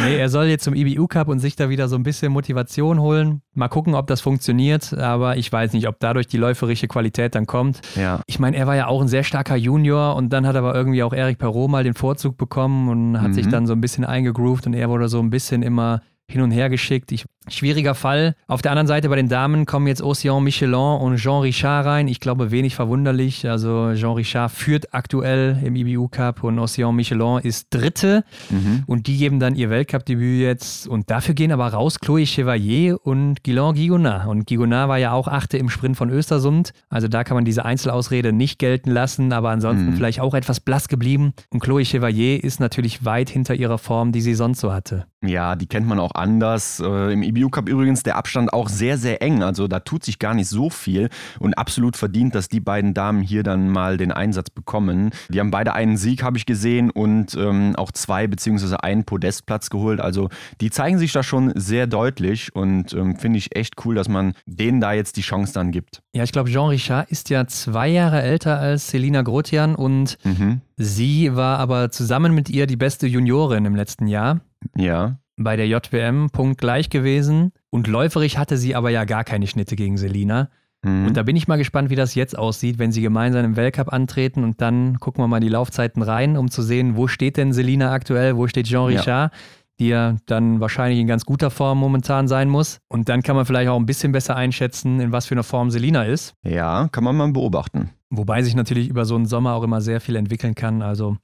Nee, 0.03 0.17
er 0.17 0.29
soll 0.29 0.45
jetzt 0.45 0.63
zum 0.63 0.75
IBU 0.75 1.07
Cup 1.07 1.27
und 1.27 1.39
sich 1.39 1.55
da 1.55 1.69
wieder 1.69 1.87
so 1.87 1.95
ein 1.95 2.03
bisschen 2.03 2.31
Motivation 2.31 2.99
holen. 2.99 3.41
Mal 3.53 3.69
gucken, 3.69 3.95
ob 3.95 4.07
das 4.07 4.21
funktioniert, 4.21 4.93
aber 4.93 5.37
ich 5.37 5.51
weiß 5.51 5.73
nicht, 5.73 5.87
ob 5.87 5.99
dadurch 5.99 6.27
die 6.27 6.37
läuferische 6.37 6.87
Qualität 6.87 7.35
dann 7.35 7.45
kommt. 7.45 7.81
Ja. 7.95 8.21
Ich 8.27 8.39
meine, 8.39 8.57
er 8.57 8.67
war 8.67 8.75
ja 8.75 8.87
auch 8.87 9.01
ein 9.01 9.07
sehr 9.07 9.23
starker 9.23 9.55
Junior 9.55 10.15
und 10.15 10.31
dann 10.31 10.45
hat 10.45 10.55
aber 10.55 10.75
irgendwie 10.75 11.03
auch 11.03 11.13
Eric 11.13 11.39
Perrault 11.39 11.71
mal 11.71 11.83
den 11.83 11.95
Vorzug 11.95 12.37
bekommen 12.37 12.89
und 12.89 13.21
hat 13.21 13.29
mhm. 13.29 13.33
sich 13.33 13.47
dann 13.47 13.67
so 13.67 13.73
ein 13.73 13.81
bisschen 13.81 14.05
eingegroovt 14.05 14.67
und 14.67 14.73
er 14.73 14.89
wurde 14.89 15.09
so 15.09 15.19
ein 15.19 15.29
bisschen 15.29 15.63
immer 15.63 16.01
hin 16.29 16.41
und 16.41 16.51
her 16.51 16.69
geschickt. 16.69 17.11
Ich, 17.11 17.25
schwieriger 17.53 17.95
Fall. 17.95 18.35
Auf 18.47 18.61
der 18.61 18.71
anderen 18.71 18.87
Seite 18.87 19.09
bei 19.09 19.15
den 19.15 19.29
Damen 19.29 19.65
kommen 19.65 19.87
jetzt 19.87 20.01
Ocean 20.01 20.43
Michelin 20.43 20.73
und 20.73 21.17
Jean 21.17 21.41
Richard 21.41 21.85
rein. 21.85 22.07
Ich 22.07 22.19
glaube, 22.19 22.51
wenig 22.51 22.75
verwunderlich. 22.75 23.47
Also 23.49 23.93
Jean 23.95 24.13
Richard 24.13 24.51
führt 24.51 24.93
aktuell 24.93 25.57
im 25.63 25.75
IBU 25.75 26.07
Cup 26.07 26.43
und 26.43 26.59
Ocean 26.59 26.95
Michelin 26.95 27.39
ist 27.39 27.67
Dritte. 27.69 28.23
Mhm. 28.49 28.83
Und 28.87 29.07
die 29.07 29.17
geben 29.17 29.39
dann 29.39 29.55
ihr 29.55 29.69
Weltcup-Debüt 29.69 30.41
jetzt. 30.41 30.87
Und 30.87 31.09
dafür 31.09 31.33
gehen 31.33 31.51
aber 31.51 31.67
raus 31.67 31.99
Chloé 31.99 32.25
Chevalier 32.25 32.97
und 33.03 33.43
Guilain 33.43 33.73
Gigonard. 33.73 34.27
Und 34.27 34.45
Gigonard 34.45 34.89
war 34.89 34.97
ja 34.97 35.13
auch 35.13 35.27
Achte 35.27 35.57
im 35.57 35.69
Sprint 35.69 35.97
von 35.97 36.09
Östersund. 36.09 36.73
Also 36.89 37.07
da 37.07 37.23
kann 37.23 37.35
man 37.35 37.45
diese 37.45 37.65
Einzelausrede 37.65 38.33
nicht 38.33 38.59
gelten 38.59 38.91
lassen, 38.91 39.33
aber 39.33 39.49
ansonsten 39.49 39.91
mhm. 39.91 39.95
vielleicht 39.95 40.19
auch 40.19 40.33
etwas 40.33 40.59
blass 40.59 40.87
geblieben. 40.87 41.33
Und 41.49 41.63
Chloé 41.63 41.85
Chevalier 41.85 42.43
ist 42.43 42.59
natürlich 42.59 43.05
weit 43.05 43.29
hinter 43.29 43.55
ihrer 43.55 43.77
Form, 43.77 44.11
die 44.11 44.21
sie 44.21 44.35
sonst 44.35 44.59
so 44.59 44.73
hatte. 44.73 45.05
Ja, 45.25 45.55
die 45.55 45.67
kennt 45.67 45.85
man 45.85 45.99
auch 45.99 46.15
anders. 46.15 46.79
Äh, 46.79 47.13
Im 47.13 47.23
EBU 47.39 47.49
Cup 47.49 47.69
übrigens 47.69 48.03
der 48.03 48.17
Abstand 48.17 48.53
auch 48.53 48.69
sehr, 48.69 48.97
sehr 48.97 49.21
eng. 49.21 49.43
Also 49.43 49.67
da 49.67 49.79
tut 49.79 50.03
sich 50.03 50.19
gar 50.19 50.33
nicht 50.33 50.49
so 50.49 50.69
viel 50.69 51.09
und 51.39 51.57
absolut 51.57 51.97
verdient, 51.97 52.35
dass 52.35 52.49
die 52.49 52.59
beiden 52.59 52.93
Damen 52.93 53.21
hier 53.21 53.43
dann 53.43 53.69
mal 53.69 53.97
den 53.97 54.11
Einsatz 54.11 54.49
bekommen. 54.49 55.11
Die 55.29 55.39
haben 55.39 55.51
beide 55.51 55.73
einen 55.73 55.97
Sieg, 55.97 56.23
habe 56.23 56.37
ich 56.37 56.45
gesehen, 56.45 56.89
und 56.91 57.35
ähm, 57.35 57.75
auch 57.75 57.91
zwei 57.91 58.27
beziehungsweise 58.27 58.83
einen 58.83 59.03
Podestplatz 59.03 59.69
geholt. 59.69 60.01
Also 60.01 60.29
die 60.61 60.69
zeigen 60.69 60.99
sich 60.99 61.11
da 61.11 61.23
schon 61.23 61.51
sehr 61.55 61.87
deutlich 61.87 62.55
und 62.55 62.93
ähm, 62.93 63.15
finde 63.15 63.37
ich 63.37 63.55
echt 63.55 63.75
cool, 63.85 63.95
dass 63.95 64.09
man 64.09 64.33
denen 64.45 64.81
da 64.81 64.93
jetzt 64.93 65.17
die 65.17 65.21
Chance 65.21 65.53
dann 65.53 65.71
gibt. 65.71 66.01
Ja, 66.13 66.23
ich 66.23 66.31
glaube, 66.31 66.49
Jean 66.49 66.67
Richard 66.67 67.09
ist 67.11 67.29
ja 67.29 67.47
zwei 67.47 67.87
Jahre 67.87 68.21
älter 68.21 68.59
als 68.59 68.89
Selina 68.89 69.21
Grotian 69.21 69.75
und 69.75 70.17
mhm. 70.23 70.61
sie 70.77 71.35
war 71.35 71.59
aber 71.59 71.91
zusammen 71.91 72.33
mit 72.33 72.49
ihr 72.49 72.67
die 72.67 72.77
beste 72.77 73.07
Juniorin 73.07 73.65
im 73.65 73.75
letzten 73.75 74.07
Jahr. 74.07 74.41
Ja. 74.75 75.17
Bei 75.41 75.55
der 75.55 75.67
JWM 75.67 76.29
Punkt 76.31 76.59
gleich 76.59 76.89
gewesen. 76.89 77.53
Und 77.69 77.87
läuferig 77.87 78.37
hatte 78.37 78.57
sie 78.57 78.75
aber 78.75 78.89
ja 78.89 79.05
gar 79.05 79.23
keine 79.23 79.47
Schnitte 79.47 79.75
gegen 79.75 79.97
Selina. 79.97 80.49
Mhm. 80.83 81.07
Und 81.07 81.17
da 81.17 81.23
bin 81.23 81.35
ich 81.35 81.47
mal 81.47 81.57
gespannt, 81.57 81.89
wie 81.89 81.95
das 81.95 82.13
jetzt 82.15 82.37
aussieht, 82.37 82.77
wenn 82.77 82.91
sie 82.91 83.01
gemeinsam 83.01 83.45
im 83.45 83.55
Weltcup 83.55 83.91
antreten 83.91 84.43
und 84.43 84.61
dann 84.61 84.99
gucken 84.99 85.23
wir 85.23 85.27
mal 85.27 85.39
die 85.39 85.49
Laufzeiten 85.49 86.01
rein, 86.01 86.37
um 86.37 86.49
zu 86.51 86.61
sehen, 86.61 86.95
wo 86.95 87.07
steht 87.07 87.37
denn 87.37 87.53
Selina 87.53 87.91
aktuell, 87.91 88.37
wo 88.37 88.47
steht 88.47 88.67
Jean 88.67 88.85
Richard. 88.85 89.33
Ja 89.33 89.39
die 89.79 89.87
ja 89.87 90.17
dann 90.25 90.59
wahrscheinlich 90.59 90.99
in 90.99 91.07
ganz 91.07 91.25
guter 91.25 91.49
Form 91.49 91.77
momentan 91.77 92.27
sein 92.27 92.49
muss. 92.49 92.79
Und 92.89 93.09
dann 93.09 93.23
kann 93.23 93.35
man 93.35 93.45
vielleicht 93.45 93.69
auch 93.69 93.79
ein 93.79 93.85
bisschen 93.85 94.11
besser 94.11 94.35
einschätzen, 94.35 94.99
in 94.99 95.11
was 95.11 95.25
für 95.25 95.35
einer 95.35 95.43
Form 95.43 95.71
Selina 95.71 96.03
ist. 96.03 96.33
Ja, 96.43 96.89
kann 96.91 97.03
man 97.03 97.15
mal 97.15 97.31
beobachten. 97.31 97.91
Wobei 98.11 98.41
sich 98.41 98.55
natürlich 98.55 98.89
über 98.89 99.05
so 99.05 99.15
einen 99.15 99.27
Sommer 99.27 99.53
auch 99.53 99.61
immer 99.61 99.81
sehr 99.81 100.01
viel 100.01 100.15
entwickeln 100.15 100.55
kann. 100.55 100.81
Also, 100.81 101.17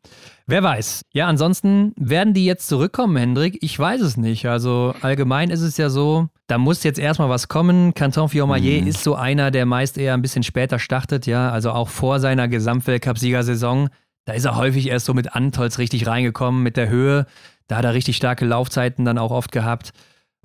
wer 0.46 0.62
weiß. 0.62 1.06
Ja, 1.14 1.28
ansonsten 1.28 1.94
werden 1.98 2.36
die 2.36 2.46
jetzt 2.46 2.68
zurückkommen, 2.68 3.18
Hendrik? 3.18 3.58
Ich 3.62 3.78
weiß 3.78 4.02
es 4.02 4.18
nicht. 4.18 4.46
Also, 4.48 4.94
allgemein 5.02 5.50
ist 5.50 5.62
es 5.62 5.78
ja 5.78 5.90
so, 5.90 6.28
da 6.46 6.60
muss 6.60 6.84
jetzt 6.84 7.00
erstmal 7.00 7.30
was 7.30 7.48
kommen. 7.48 7.96
Canton 7.96 8.30
Fiormaillet 8.30 8.84
mhm. 8.84 8.88
ist 8.88 9.04
so 9.04 9.16
einer, 9.16 9.50
der 9.50 9.66
meist 9.66 9.98
eher 9.98 10.14
ein 10.14 10.22
bisschen 10.22 10.44
später 10.44 10.78
startet, 10.78 11.26
ja. 11.26 11.50
Also 11.50 11.72
auch 11.72 11.90
vor 11.90 12.20
seiner 12.20 12.48
Gesamtweltcup-Siegersaison. 12.48 13.90
Da 14.26 14.34
ist 14.34 14.46
er 14.46 14.56
häufig 14.56 14.88
erst 14.88 15.08
so 15.08 15.16
mit 15.16 15.36
Antolz 15.36 15.80
richtig 15.80 16.06
reingekommen, 16.06 16.62
mit 16.62 16.78
der 16.78 16.90
Höhe. 16.90 17.26
Da 17.68 17.78
hat 17.78 17.86
er 17.86 17.96
richtig 17.96 18.16
starke 18.16 18.46
Laufzeiten 18.46 19.06
dann 19.06 19.18
auch 19.18 19.32
oft 19.32 19.52
gehabt 19.52 19.92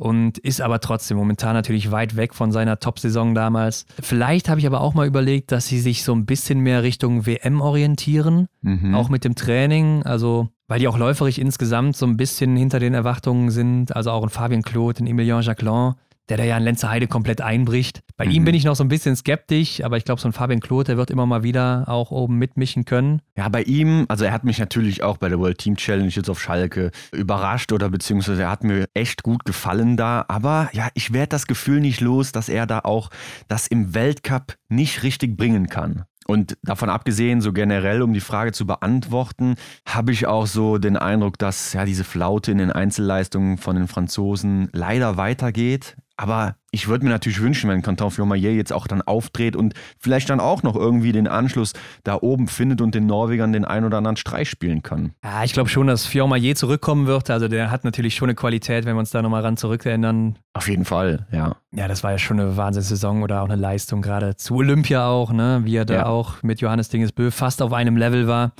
und 0.00 0.38
ist 0.38 0.62
aber 0.62 0.80
trotzdem 0.80 1.18
momentan 1.18 1.52
natürlich 1.52 1.90
weit 1.90 2.16
weg 2.16 2.34
von 2.34 2.52
seiner 2.52 2.80
Top-Saison 2.80 3.34
damals. 3.34 3.84
Vielleicht 4.00 4.48
habe 4.48 4.58
ich 4.58 4.66
aber 4.66 4.80
auch 4.80 4.94
mal 4.94 5.06
überlegt, 5.06 5.52
dass 5.52 5.66
sie 5.66 5.78
sich 5.78 6.04
so 6.04 6.14
ein 6.14 6.24
bisschen 6.24 6.60
mehr 6.60 6.82
Richtung 6.82 7.26
WM 7.26 7.60
orientieren, 7.60 8.46
mhm. 8.62 8.94
auch 8.94 9.10
mit 9.10 9.24
dem 9.24 9.34
Training, 9.34 10.02
also 10.04 10.48
weil 10.68 10.78
die 10.78 10.88
auch 10.88 10.96
läuferig 10.96 11.38
insgesamt 11.38 11.96
so 11.96 12.06
ein 12.06 12.16
bisschen 12.16 12.56
hinter 12.56 12.78
den 12.78 12.94
Erwartungen 12.94 13.50
sind, 13.50 13.94
also 13.94 14.10
auch 14.12 14.22
ein 14.22 14.30
Fabian 14.30 14.62
Claude, 14.62 15.04
ein 15.04 15.06
Emilien 15.06 15.42
Jacquelin, 15.42 15.94
der 16.30 16.36
da 16.36 16.44
ja 16.44 16.56
in 16.56 16.62
Lenzerheide 16.62 17.08
komplett 17.08 17.40
einbricht. 17.40 18.02
Bei 18.16 18.24
mhm. 18.24 18.30
ihm 18.30 18.44
bin 18.44 18.54
ich 18.54 18.64
noch 18.64 18.76
so 18.76 18.84
ein 18.84 18.88
bisschen 18.88 19.16
skeptisch, 19.16 19.82
aber 19.82 19.96
ich 19.96 20.04
glaube, 20.04 20.20
so 20.20 20.28
ein 20.28 20.32
Fabian 20.32 20.60
Kloth, 20.60 20.88
der 20.88 20.96
wird 20.96 21.10
immer 21.10 21.26
mal 21.26 21.42
wieder 21.42 21.84
auch 21.88 22.10
oben 22.10 22.38
mitmischen 22.38 22.84
können. 22.84 23.20
Ja, 23.36 23.48
bei 23.48 23.62
ihm, 23.62 24.06
also 24.08 24.24
er 24.24 24.32
hat 24.32 24.44
mich 24.44 24.58
natürlich 24.58 25.02
auch 25.02 25.18
bei 25.18 25.28
der 25.28 25.38
World 25.38 25.58
Team 25.58 25.76
Challenge 25.76 26.08
jetzt 26.08 26.30
auf 26.30 26.40
Schalke 26.40 26.92
überrascht 27.12 27.72
oder 27.72 27.90
beziehungsweise 27.90 28.42
er 28.42 28.50
hat 28.50 28.64
mir 28.64 28.86
echt 28.94 29.22
gut 29.22 29.44
gefallen 29.44 29.96
da. 29.96 30.24
Aber 30.28 30.70
ja, 30.72 30.88
ich 30.94 31.12
werde 31.12 31.28
das 31.28 31.46
Gefühl 31.46 31.80
nicht 31.80 32.00
los, 32.00 32.32
dass 32.32 32.48
er 32.48 32.66
da 32.66 32.80
auch 32.80 33.10
das 33.48 33.66
im 33.66 33.94
Weltcup 33.94 34.54
nicht 34.68 35.02
richtig 35.02 35.36
bringen 35.36 35.68
kann. 35.68 36.04
Und 36.26 36.56
davon 36.62 36.90
abgesehen, 36.90 37.40
so 37.40 37.52
generell, 37.52 38.02
um 38.02 38.12
die 38.12 38.20
Frage 38.20 38.52
zu 38.52 38.64
beantworten, 38.64 39.56
habe 39.84 40.12
ich 40.12 40.28
auch 40.28 40.46
so 40.46 40.78
den 40.78 40.96
Eindruck, 40.96 41.38
dass 41.38 41.72
ja 41.72 41.84
diese 41.84 42.04
Flaute 42.04 42.52
in 42.52 42.58
den 42.58 42.70
Einzelleistungen 42.70 43.58
von 43.58 43.74
den 43.74 43.88
Franzosen 43.88 44.68
leider 44.72 45.16
weitergeht 45.16 45.96
Aber 46.20 46.56
ich 46.70 46.86
würde 46.86 47.06
mir 47.06 47.10
natürlich 47.10 47.40
wünschen, 47.40 47.70
wenn 47.70 47.80
Canton 47.80 48.10
Fiormaillet 48.10 48.54
jetzt 48.54 48.74
auch 48.74 48.86
dann 48.86 49.00
aufdreht 49.00 49.56
und 49.56 49.72
vielleicht 49.98 50.28
dann 50.28 50.38
auch 50.38 50.62
noch 50.62 50.76
irgendwie 50.76 51.12
den 51.12 51.26
Anschluss 51.26 51.72
da 52.04 52.18
oben 52.20 52.46
findet 52.46 52.82
und 52.82 52.94
den 52.94 53.06
Norwegern 53.06 53.54
den 53.54 53.64
ein 53.64 53.86
oder 53.86 53.96
anderen 53.96 54.18
Streich 54.18 54.50
spielen 54.50 54.82
kann. 54.82 55.14
Ja, 55.24 55.44
ich 55.44 55.54
glaube 55.54 55.70
schon, 55.70 55.86
dass 55.86 56.04
Fiormaillet 56.04 56.58
zurückkommen 56.58 57.06
wird. 57.06 57.30
Also 57.30 57.48
der 57.48 57.70
hat 57.70 57.84
natürlich 57.84 58.16
schon 58.16 58.28
eine 58.28 58.34
Qualität, 58.34 58.84
wenn 58.84 58.96
wir 58.96 59.00
uns 59.00 59.12
da 59.12 59.22
nochmal 59.22 59.40
ran 59.40 59.56
zurückerinnern. 59.56 60.38
Auf 60.52 60.68
jeden 60.68 60.84
Fall, 60.84 61.26
ja. 61.32 61.56
Ja, 61.72 61.88
das 61.88 62.04
war 62.04 62.10
ja 62.10 62.18
schon 62.18 62.38
eine 62.38 62.54
Wahnsinnssaison 62.54 63.22
oder 63.22 63.40
auch 63.40 63.46
eine 63.46 63.56
Leistung, 63.56 64.02
gerade 64.02 64.36
zu 64.36 64.56
Olympia 64.56 65.06
auch, 65.06 65.32
ne? 65.32 65.62
wie 65.64 65.76
er 65.76 65.86
da 65.86 65.94
Ja. 65.94 66.06
auch 66.06 66.42
mit 66.42 66.60
Johannes 66.60 66.90
Dingesbö 66.90 67.30
fast 67.30 67.62
auf 67.62 67.72
einem 67.72 67.96
Level 67.96 68.28
war. 68.28 68.52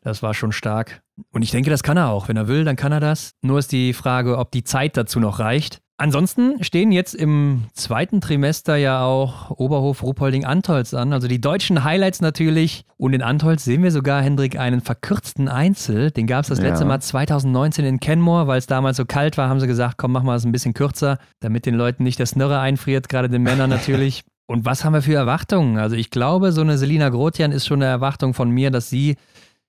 Das 0.00 0.22
war 0.22 0.32
schon 0.32 0.52
stark. 0.52 1.02
Und 1.30 1.42
ich 1.42 1.50
denke, 1.50 1.68
das 1.68 1.82
kann 1.82 1.98
er 1.98 2.08
auch. 2.08 2.28
Wenn 2.28 2.38
er 2.38 2.48
will, 2.48 2.64
dann 2.64 2.76
kann 2.76 2.90
er 2.90 3.00
das. 3.00 3.34
Nur 3.42 3.58
ist 3.58 3.70
die 3.70 3.92
Frage, 3.92 4.38
ob 4.38 4.50
die 4.50 4.64
Zeit 4.64 4.96
dazu 4.96 5.20
noch 5.20 5.38
reicht. 5.38 5.82
Ansonsten 6.02 6.64
stehen 6.64 6.90
jetzt 6.90 7.14
im 7.14 7.66
zweiten 7.74 8.20
Trimester 8.20 8.74
ja 8.74 9.04
auch 9.04 9.50
Oberhof 9.50 10.02
Ruhpolding 10.02 10.44
Antolz 10.44 10.94
an. 10.94 11.12
Also 11.12 11.28
die 11.28 11.40
deutschen 11.40 11.84
Highlights 11.84 12.20
natürlich. 12.20 12.82
Und 12.96 13.12
in 13.12 13.22
Antolz 13.22 13.62
sehen 13.62 13.84
wir 13.84 13.92
sogar, 13.92 14.20
Hendrik, 14.20 14.58
einen 14.58 14.80
verkürzten 14.80 15.46
Einzel. 15.46 16.10
Den 16.10 16.26
gab 16.26 16.42
es 16.42 16.48
das 16.48 16.58
Ja. 16.58 16.64
letzte 16.70 16.86
Mal 16.86 16.98
2019 17.00 17.84
in 17.84 18.00
Kenmore, 18.00 18.48
weil 18.48 18.58
es 18.58 18.66
damals 18.66 18.96
so 18.96 19.04
kalt 19.04 19.38
war, 19.38 19.48
haben 19.48 19.60
sie 19.60 19.68
gesagt, 19.68 19.94
komm, 19.96 20.10
mach 20.10 20.24
mal 20.24 20.34
es 20.34 20.44
ein 20.44 20.50
bisschen 20.50 20.74
kürzer, 20.74 21.18
damit 21.38 21.66
den 21.66 21.76
Leuten 21.76 22.02
nicht 22.02 22.18
der 22.18 22.26
Snörre 22.26 22.58
einfriert, 22.58 23.08
gerade 23.08 23.28
den 23.28 23.44
Männern 23.44 23.70
natürlich. 23.70 24.22
Und 24.48 24.64
was 24.64 24.84
haben 24.84 24.94
wir 24.94 25.02
für 25.02 25.14
Erwartungen? 25.14 25.78
Also 25.78 25.94
ich 25.94 26.10
glaube, 26.10 26.50
so 26.50 26.62
eine 26.62 26.78
Selina 26.78 27.10
Grotian 27.10 27.52
ist 27.52 27.64
schon 27.64 27.80
eine 27.80 27.88
Erwartung 27.92 28.34
von 28.34 28.50
mir, 28.50 28.72
dass 28.72 28.90
sie 28.90 29.14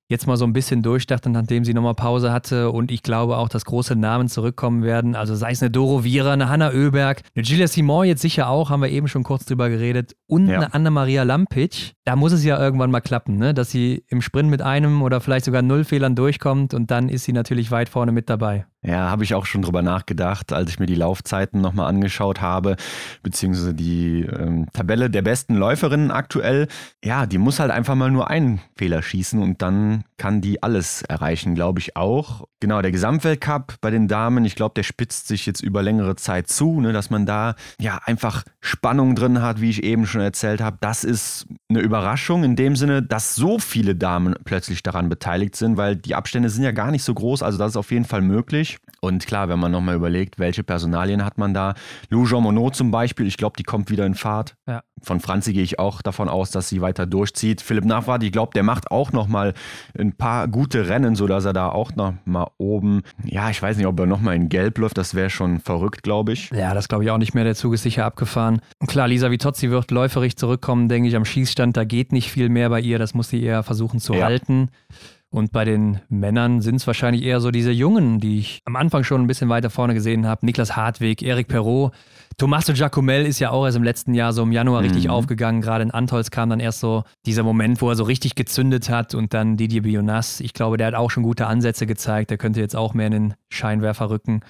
jetzt 0.10 0.28
mal 0.28 0.38
so 0.38 0.46
ein 0.46 0.54
bisschen 0.54 0.84
durchdachte, 0.84 1.30
nachdem 1.30 1.64
sie 1.66 1.74
nochmal 1.74 1.96
Pause 1.96 2.32
hatte. 2.32 2.72
Und 2.72 2.92
ich 2.92 3.04
glaube 3.04 3.38
auch, 3.38 3.50
dass 3.50 3.66
große 3.66 3.96
Namen 3.96 4.28
zurückkommen 4.28 4.84
werden. 4.84 5.16
Also 5.16 5.36
sei 5.36 5.52
es 5.52 5.62
eine 5.62 5.72
Doro 5.72 6.04
Viera, 6.04 6.34
eine 6.34 6.50
Hanna 6.50 6.72
Oeberg, 6.72 7.22
eine 7.36 7.44
Gilles 7.44 7.74
Simon 7.74 8.06
jetzt 8.06 8.22
sicher 8.22 8.48
auch, 8.50 8.70
haben 8.70 8.82
wir 8.82 8.90
eben 8.90 9.08
schon 9.08 9.24
kurz 9.24 9.46
drüber 9.46 9.70
geredet. 9.70 10.16
Und 10.28 10.48
Ja. 10.48 10.58
eine 10.58 10.74
Anna-Maria 10.74 11.24
Lampic. 11.24 11.94
Da 12.06 12.16
muss 12.16 12.32
es 12.34 12.44
ja 12.44 12.60
irgendwann 12.60 12.92
mal 12.92 13.02
klappen, 13.02 13.38
ne? 13.38 13.54
dass 13.54 13.72
sie 13.72 14.04
im 14.10 14.22
Sprint 14.22 14.50
mit 14.50 14.62
einem 14.62 15.02
oder 15.02 15.22
vielleicht 15.22 15.46
sogar 15.46 15.62
null 15.62 15.84
Fehlern 15.84 16.16
durchkommt. 16.16 16.74
Und 16.74 16.92
dann 16.92 17.10
ist 17.10 17.24
sie 17.24 17.34
natürlich 17.34 17.72
weit 17.72 17.90
vorne 17.90 18.12
mit 18.12 18.30
dabei. 18.30 18.66
Ja, 18.86 19.10
habe 19.10 19.24
ich 19.24 19.34
auch 19.34 19.46
schon 19.46 19.62
drüber 19.62 19.82
nachgedacht, 19.82 20.52
als 20.52 20.70
ich 20.70 20.80
mir 20.80 20.88
die 20.88 20.96
Laufzeiten 20.96 21.62
nochmal 21.62 21.88
angeschaut 21.88 22.42
habe, 22.42 22.76
beziehungsweise 23.22 23.74
die 23.74 24.22
ähm, 24.24 24.68
Tabelle 24.74 25.10
der 25.10 25.22
besten 25.22 25.56
Läuferinnen 25.56 26.12
aktuell. 26.12 26.68
Ja, 27.04 27.26
die 27.26 27.38
muss 27.38 27.60
halt 27.60 27.72
einfach 27.72 27.96
mal 27.96 28.12
nur 28.12 28.30
einen 28.30 28.60
Fehler 28.76 29.02
schießen 29.02 29.42
und 29.42 29.62
dann 29.62 30.04
kann 30.18 30.42
die 30.42 30.62
alles 30.62 31.02
erreichen, 31.04 31.56
glaube 31.56 31.80
ich 31.80 31.96
auch. 31.96 32.46
Genau, 32.60 32.82
der 32.82 32.92
Gesamtweltcup 32.92 33.76
bei 33.80 33.90
den 33.90 34.08
Damen, 34.08 34.44
ich 34.46 34.56
glaube, 34.56 34.74
der 34.76 34.84
spitzt 34.84 35.28
sich 35.28 35.46
jetzt 35.46 35.62
über 35.62 35.82
längere 35.82 36.16
Zeit 36.16 36.48
zu, 36.48 36.82
ne, 36.82 36.92
dass 36.92 37.10
man 37.10 37.26
da 37.26 37.56
ja 37.80 38.00
einfach 38.06 38.44
Spannung 38.60 39.16
drin 39.16 39.42
hat, 39.42 39.62
wie 39.62 39.70
ich 39.70 39.84
eben 39.84 40.06
schon 40.06 40.22
erzählt 40.22 40.62
habe. 40.62 40.78
Das 40.82 41.04
ist 41.04 41.48
eine 41.70 41.80
Überraschung 41.80 42.44
in 42.44 42.56
dem 42.56 42.76
Sinne, 42.76 43.02
dass 43.02 43.36
so 43.36 43.60
viele 43.60 43.96
Damen 43.96 44.36
plötzlich 44.44 44.84
daran 44.84 45.10
beteiligt 45.10 45.56
sind, 45.56 45.78
weil 45.78 45.96
die 45.96 46.16
Abstände 46.16 46.50
sind 46.50 46.64
ja 46.64 46.72
gar 46.72 46.92
nicht 46.92 47.04
so 47.04 47.14
groß, 47.14 47.44
also 47.44 47.58
das 47.58 47.72
ist 47.72 47.78
auf 47.78 47.92
jeden 47.92 48.06
Fall 48.06 48.22
möglich. 48.22 48.73
Und 49.02 49.26
klar, 49.26 49.50
wenn 49.50 49.60
man 49.60 49.72
nochmal 49.72 49.96
überlegt, 49.96 50.40
welche 50.40 50.64
Personalien 50.64 51.26
hat 51.26 51.38
man 51.38 51.54
da. 51.54 51.74
Lou 52.10 52.26
Jean 52.26 52.44
Monod 52.44 52.76
zum 52.76 52.92
Beispiel, 52.92 53.28
ich 53.28 53.38
glaube, 53.38 53.56
die 53.58 53.64
kommt 53.64 53.90
wieder 53.90 54.06
in 54.06 54.16
Fahrt. 54.16 54.56
Ja. 54.68 54.82
Von 55.02 55.20
Franzi 55.20 55.52
gehe 55.52 55.64
ich 55.64 55.80
auch 55.80 56.02
davon 56.02 56.30
aus, 56.30 56.52
dass 56.52 56.70
sie 56.70 56.80
weiter 56.80 57.06
durchzieht. 57.06 57.62
Philipp 57.62 57.84
Nachwart, 57.84 58.24
ich 58.24 58.32
glaube, 58.32 58.52
der 58.56 58.64
macht 58.64 58.90
auch 58.92 59.12
nochmal 59.12 59.54
ein 60.00 60.14
paar 60.14 60.48
gute 60.48 60.88
Rennen, 60.88 61.16
sodass 61.16 61.44
er 61.44 61.52
da 61.52 61.68
auch 61.70 61.94
nochmal 61.96 62.48
oben, 62.58 63.02
ja, 63.26 63.50
ich 63.50 63.62
weiß 63.62 63.76
nicht, 63.76 63.88
ob 63.88 64.00
er 64.00 64.06
nochmal 64.06 64.36
in 64.36 64.48
Gelb 64.48 64.78
läuft, 64.78 64.98
das 64.98 65.14
wäre 65.14 65.30
schon 65.30 65.60
verrückt, 65.60 66.04
glaube 66.04 66.32
ich. 66.32 66.50
Ja, 66.52 66.74
das 66.74 66.88
glaube 66.88 67.04
ich 67.04 67.12
auch 67.12 67.18
nicht 67.18 67.34
mehr. 67.34 67.44
Der 67.44 67.56
Zug 67.56 67.74
ist 67.74 67.84
sicher 67.84 68.06
abgefahren. 68.06 68.62
Und 68.80 68.88
klar, 68.88 69.10
Lisa 69.10 69.30
Vitozzi 69.30 69.70
wird 69.70 69.92
läuferig 69.92 70.38
zurückkommen, 70.38 70.88
denke 70.88 71.10
ich, 71.10 71.16
am 71.18 71.26
Schießstand. 71.26 71.76
Da 71.76 71.84
geht 71.84 72.14
nicht 72.14 72.32
viel 72.32 72.48
mehr 72.48 72.70
bei 72.70 72.80
ihr. 72.80 72.98
Das 73.00 73.14
muss 73.14 73.28
sie 73.28 73.44
eher 73.44 73.64
versuchen 73.64 74.00
zu 74.00 74.14
Ja. 74.14 74.26
halten. 74.26 74.70
Und 75.34 75.52
bei 75.52 75.66
den 75.66 76.00
Männern 76.10 76.62
sind 76.62 76.76
es 76.76 76.86
wahrscheinlich 76.86 77.24
eher 77.24 77.40
so 77.42 77.50
diese 77.50 77.72
Jungen, 77.72 78.20
die 78.20 78.38
ich 78.38 78.62
am 78.66 78.76
Anfang 78.76 79.04
schon 79.04 79.20
ein 79.20 79.26
bisschen 79.26 79.50
weiter 79.50 79.72
vorne 79.72 79.96
gesehen 79.96 80.28
habe. 80.28 80.46
Niklas 80.46 80.76
Hartwig, 80.76 81.24
Erik 81.24 81.48
Perrault. 81.48 81.92
Tommaso 82.38 82.74
Giacomel 82.74 83.26
ist 83.26 83.40
ja 83.40 83.50
auch 83.50 83.66
erst 83.66 83.76
im 83.78 83.82
letzten 83.84 84.14
Jahr 84.14 84.32
so 84.32 84.44
im 84.44 84.52
Januar 84.52 84.82
richtig 84.84 85.06
Mhm. 85.06 85.10
aufgegangen. 85.10 85.62
Gerade 85.62 85.82
in 85.84 85.90
Antolz 85.90 86.30
kam 86.30 86.52
dann 86.52 86.60
erst 86.60 86.82
so 86.82 87.04
dieser 87.26 87.42
Moment, 87.42 87.82
wo 87.82 87.90
er 87.90 87.96
so 87.96 88.04
richtig 88.04 88.36
gezündet 88.36 88.90
hat. 88.92 89.16
Und 89.16 89.34
dann 89.34 89.58
Didier 89.58 89.82
Bionas. 89.82 90.40
Ich 90.40 90.54
glaube, 90.54 90.78
der 90.78 90.86
hat 90.86 90.94
auch 90.94 91.10
schon 91.10 91.24
gute 91.24 91.48
Ansätze 91.48 91.88
gezeigt. 91.88 92.30
Der 92.30 92.38
könnte 92.38 92.60
jetzt 92.60 92.76
auch 92.76 92.94
mehr 92.94 93.08
in 93.08 93.14
den 93.14 93.34
Scheinwerfer 93.50 94.12
rücken. 94.12 94.42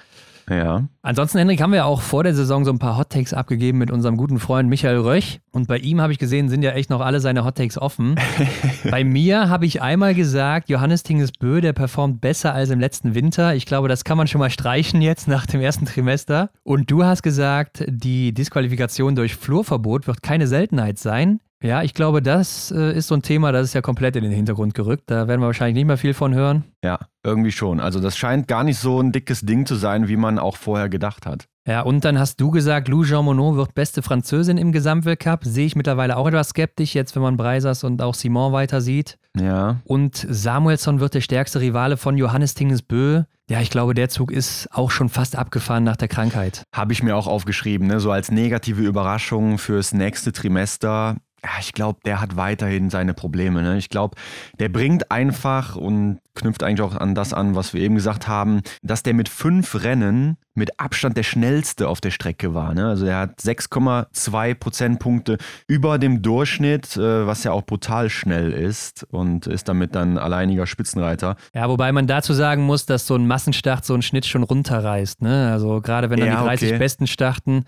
Ja. 0.49 0.87
Ansonsten, 1.01 1.37
Henrik, 1.37 1.61
haben 1.61 1.73
wir 1.73 1.85
auch 1.85 2.01
vor 2.01 2.23
der 2.23 2.33
Saison 2.33 2.65
so 2.65 2.71
ein 2.71 2.79
paar 2.79 2.97
Hot-Takes 2.97 3.33
abgegeben 3.33 3.77
mit 3.77 3.91
unserem 3.91 4.17
guten 4.17 4.39
Freund 4.39 4.69
Michael 4.69 4.97
Röch. 4.97 5.39
Und 5.51 5.67
bei 5.67 5.77
ihm 5.77 6.01
habe 6.01 6.11
ich 6.11 6.19
gesehen, 6.19 6.49
sind 6.49 6.63
ja 6.63 6.71
echt 6.71 6.89
noch 6.89 7.01
alle 7.01 7.19
seine 7.19 7.45
Hot-Takes 7.45 7.77
offen. 7.77 8.15
bei 8.91 9.03
mir 9.03 9.49
habe 9.49 9.65
ich 9.65 9.81
einmal 9.81 10.15
gesagt, 10.15 10.69
Johannes 10.69 11.03
Tingesbö, 11.03 11.61
der 11.61 11.73
performt 11.73 12.21
besser 12.21 12.53
als 12.53 12.69
im 12.69 12.79
letzten 12.79 13.15
Winter. 13.15 13.55
Ich 13.55 13.65
glaube, 13.65 13.87
das 13.87 14.03
kann 14.03 14.17
man 14.17 14.27
schon 14.27 14.39
mal 14.39 14.49
streichen 14.49 15.01
jetzt 15.01 15.27
nach 15.27 15.45
dem 15.45 15.61
ersten 15.61 15.85
Trimester. 15.85 16.49
Und 16.63 16.91
du 16.91 17.03
hast 17.03 17.23
gesagt, 17.23 17.85
die 17.87 18.33
Disqualifikation 18.33 19.15
durch 19.15 19.35
Flurverbot 19.35 20.07
wird 20.07 20.23
keine 20.23 20.47
Seltenheit 20.47 20.99
sein. 20.99 21.39
Ja, 21.63 21.81
ich 21.81 21.93
glaube, 21.93 22.21
das 22.21 22.71
äh, 22.71 22.95
ist 22.95 23.07
so 23.07 23.15
ein 23.15 23.21
Thema, 23.21 23.53
das 23.53 23.67
ist 23.67 23.73
ja 23.73 23.81
komplett 23.81 24.17
in 24.17 24.23
den 24.23 24.33
Hintergrund 24.33 24.73
gerückt. 24.73 25.03
Da 25.07 25.27
werden 25.29 25.39
wir 25.39 25.47
wahrscheinlich 25.47 25.75
nicht 25.75 25.85
mehr 25.85 25.97
viel 25.97 26.13
von 26.13 26.33
hören. 26.33 26.65
Ja, 26.83 26.99
irgendwie 27.23 27.53
schon. 27.53 27.79
Also 27.79 28.01
das 28.01 28.17
scheint 28.17 28.49
gar 28.49 28.65
nicht 28.65 28.77
so 28.77 28.99
ein 28.99 29.13
dickes 29.13 29.41
Ding 29.41 29.65
zu 29.65 29.75
sein, 29.75 30.09
wie 30.09 30.17
man 30.17 30.39
auch 30.39 30.57
vorher 30.57 30.89
gedacht 30.89 31.25
hat. 31.25 31.47
Ja, 31.65 31.81
und 31.81 32.03
dann 32.03 32.19
hast 32.19 32.41
du 32.41 32.51
gesagt, 32.51 32.89
Lou 32.89 33.05
Jean 33.05 33.23
Monod 33.23 33.55
wird 33.55 33.73
beste 33.73 34.01
Französin 34.01 34.57
im 34.57 34.73
Gesamtweltcup. 34.73 35.45
Sehe 35.45 35.65
ich 35.65 35.77
mittlerweile 35.77 36.17
auch 36.17 36.27
etwas 36.27 36.49
skeptisch, 36.49 36.93
jetzt 36.93 37.15
wenn 37.15 37.23
man 37.23 37.37
Breisers 37.37 37.85
und 37.85 38.01
auch 38.01 38.15
Simon 38.15 38.51
weiter 38.51 38.81
sieht. 38.81 39.17
Ja. 39.39 39.79
Und 39.85 40.27
Samuelsson 40.29 40.99
wird 40.99 41.13
der 41.13 41.21
stärkste 41.21 41.61
Rivale 41.61 41.95
von 41.95 42.17
Johannes 42.17 42.53
Tingesbö. 42.55 43.23
Ja, 43.49 43.61
ich 43.61 43.69
glaube, 43.69 43.93
der 43.93 44.09
Zug 44.09 44.31
ist 44.31 44.67
auch 44.71 44.91
schon 44.91 45.07
fast 45.07 45.37
abgefahren 45.37 45.85
nach 45.85 45.95
der 45.95 46.09
Krankheit. 46.09 46.63
Habe 46.75 46.91
ich 46.91 47.01
mir 47.01 47.15
auch 47.15 47.27
aufgeschrieben, 47.27 47.87
ne? 47.87 48.01
so 48.01 48.11
als 48.11 48.29
negative 48.29 48.81
Überraschung 48.81 49.57
fürs 49.57 49.93
nächste 49.93 50.33
Trimester. 50.33 51.15
Ja, 51.43 51.49
ich 51.59 51.73
glaube, 51.73 51.99
der 52.05 52.21
hat 52.21 52.37
weiterhin 52.37 52.89
seine 52.89 53.13
Probleme. 53.13 53.61
Ne? 53.61 53.77
Ich 53.77 53.89
glaube, 53.89 54.15
der 54.59 54.69
bringt 54.69 55.11
einfach 55.11 55.75
und 55.75 56.19
knüpft 56.35 56.63
eigentlich 56.63 56.81
auch 56.81 56.95
an 56.95 57.15
das 57.15 57.33
an, 57.33 57.55
was 57.55 57.73
wir 57.73 57.81
eben 57.81 57.95
gesagt 57.95 58.27
haben, 58.27 58.61
dass 58.81 59.03
der 59.03 59.13
mit 59.13 59.29
fünf 59.29 59.83
Rennen 59.83 60.37
mit 60.55 60.79
Abstand 60.79 61.17
der 61.17 61.23
schnellste 61.23 61.87
auf 61.87 61.99
der 61.99 62.11
Strecke 62.11 62.53
war. 62.53 62.73
Ne? 62.73 62.87
Also 62.87 63.05
er 63.05 63.17
hat 63.17 63.39
6,2 63.39 64.53
Prozentpunkte 64.53 65.37
über 65.67 65.97
dem 65.97 66.21
Durchschnitt, 66.21 66.95
äh, 66.95 67.25
was 67.25 67.43
ja 67.43 67.51
auch 67.51 67.63
brutal 67.63 68.09
schnell 68.09 68.51
ist 68.51 69.03
und 69.09 69.47
ist 69.47 69.67
damit 69.67 69.95
dann 69.95 70.17
alleiniger 70.17 70.67
Spitzenreiter. 70.67 71.37
Ja, 71.55 71.69
wobei 71.69 71.91
man 71.91 72.05
dazu 72.05 72.33
sagen 72.33 72.63
muss, 72.63 72.85
dass 72.85 73.07
so 73.07 73.15
ein 73.15 73.25
Massenstart 73.25 73.83
so 73.83 73.93
einen 73.93 74.03
Schnitt 74.03 74.25
schon 74.25 74.43
runterreißt. 74.43 75.23
Ne? 75.23 75.51
Also 75.51 75.81
gerade 75.81 76.09
wenn 76.09 76.19
dann 76.19 76.29
Ja, 76.29 76.41
die 76.41 76.47
30 76.47 76.69
okay. 76.69 76.77
Besten 76.77 77.07
starten 77.07 77.65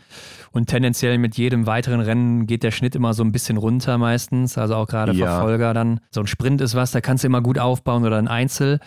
und 0.55 0.67
tendenziell 0.67 1.17
mit 1.19 1.37
jedem 1.37 1.67
weiteren 1.67 1.99
Rennen 1.99 2.47
geht 2.47 2.63
der 2.63 2.71
Schnitt 2.71 2.95
immer 2.95 3.13
so 3.13 3.23
ein 3.23 3.31
bisschen 3.31 3.57
runter 3.57 3.97
meistens. 3.99 4.57
Also 4.57 4.75
auch 4.75 4.87
gerade 4.87 5.11
Ja. 5.11 5.27
Verfolger 5.27 5.73
dann. 5.73 5.99
So 6.11 6.21
ein 6.21 6.27
Sprint 6.27 6.61
ist 6.61 6.73
was, 6.75 6.91
da 6.91 7.01
kannst 7.01 7.23
du 7.23 7.27
immer 7.27 7.41
gut 7.41 7.59
aufbauen 7.59 8.03
oder 8.05 8.17
ein 8.17 8.27
Einzel. 8.27 8.79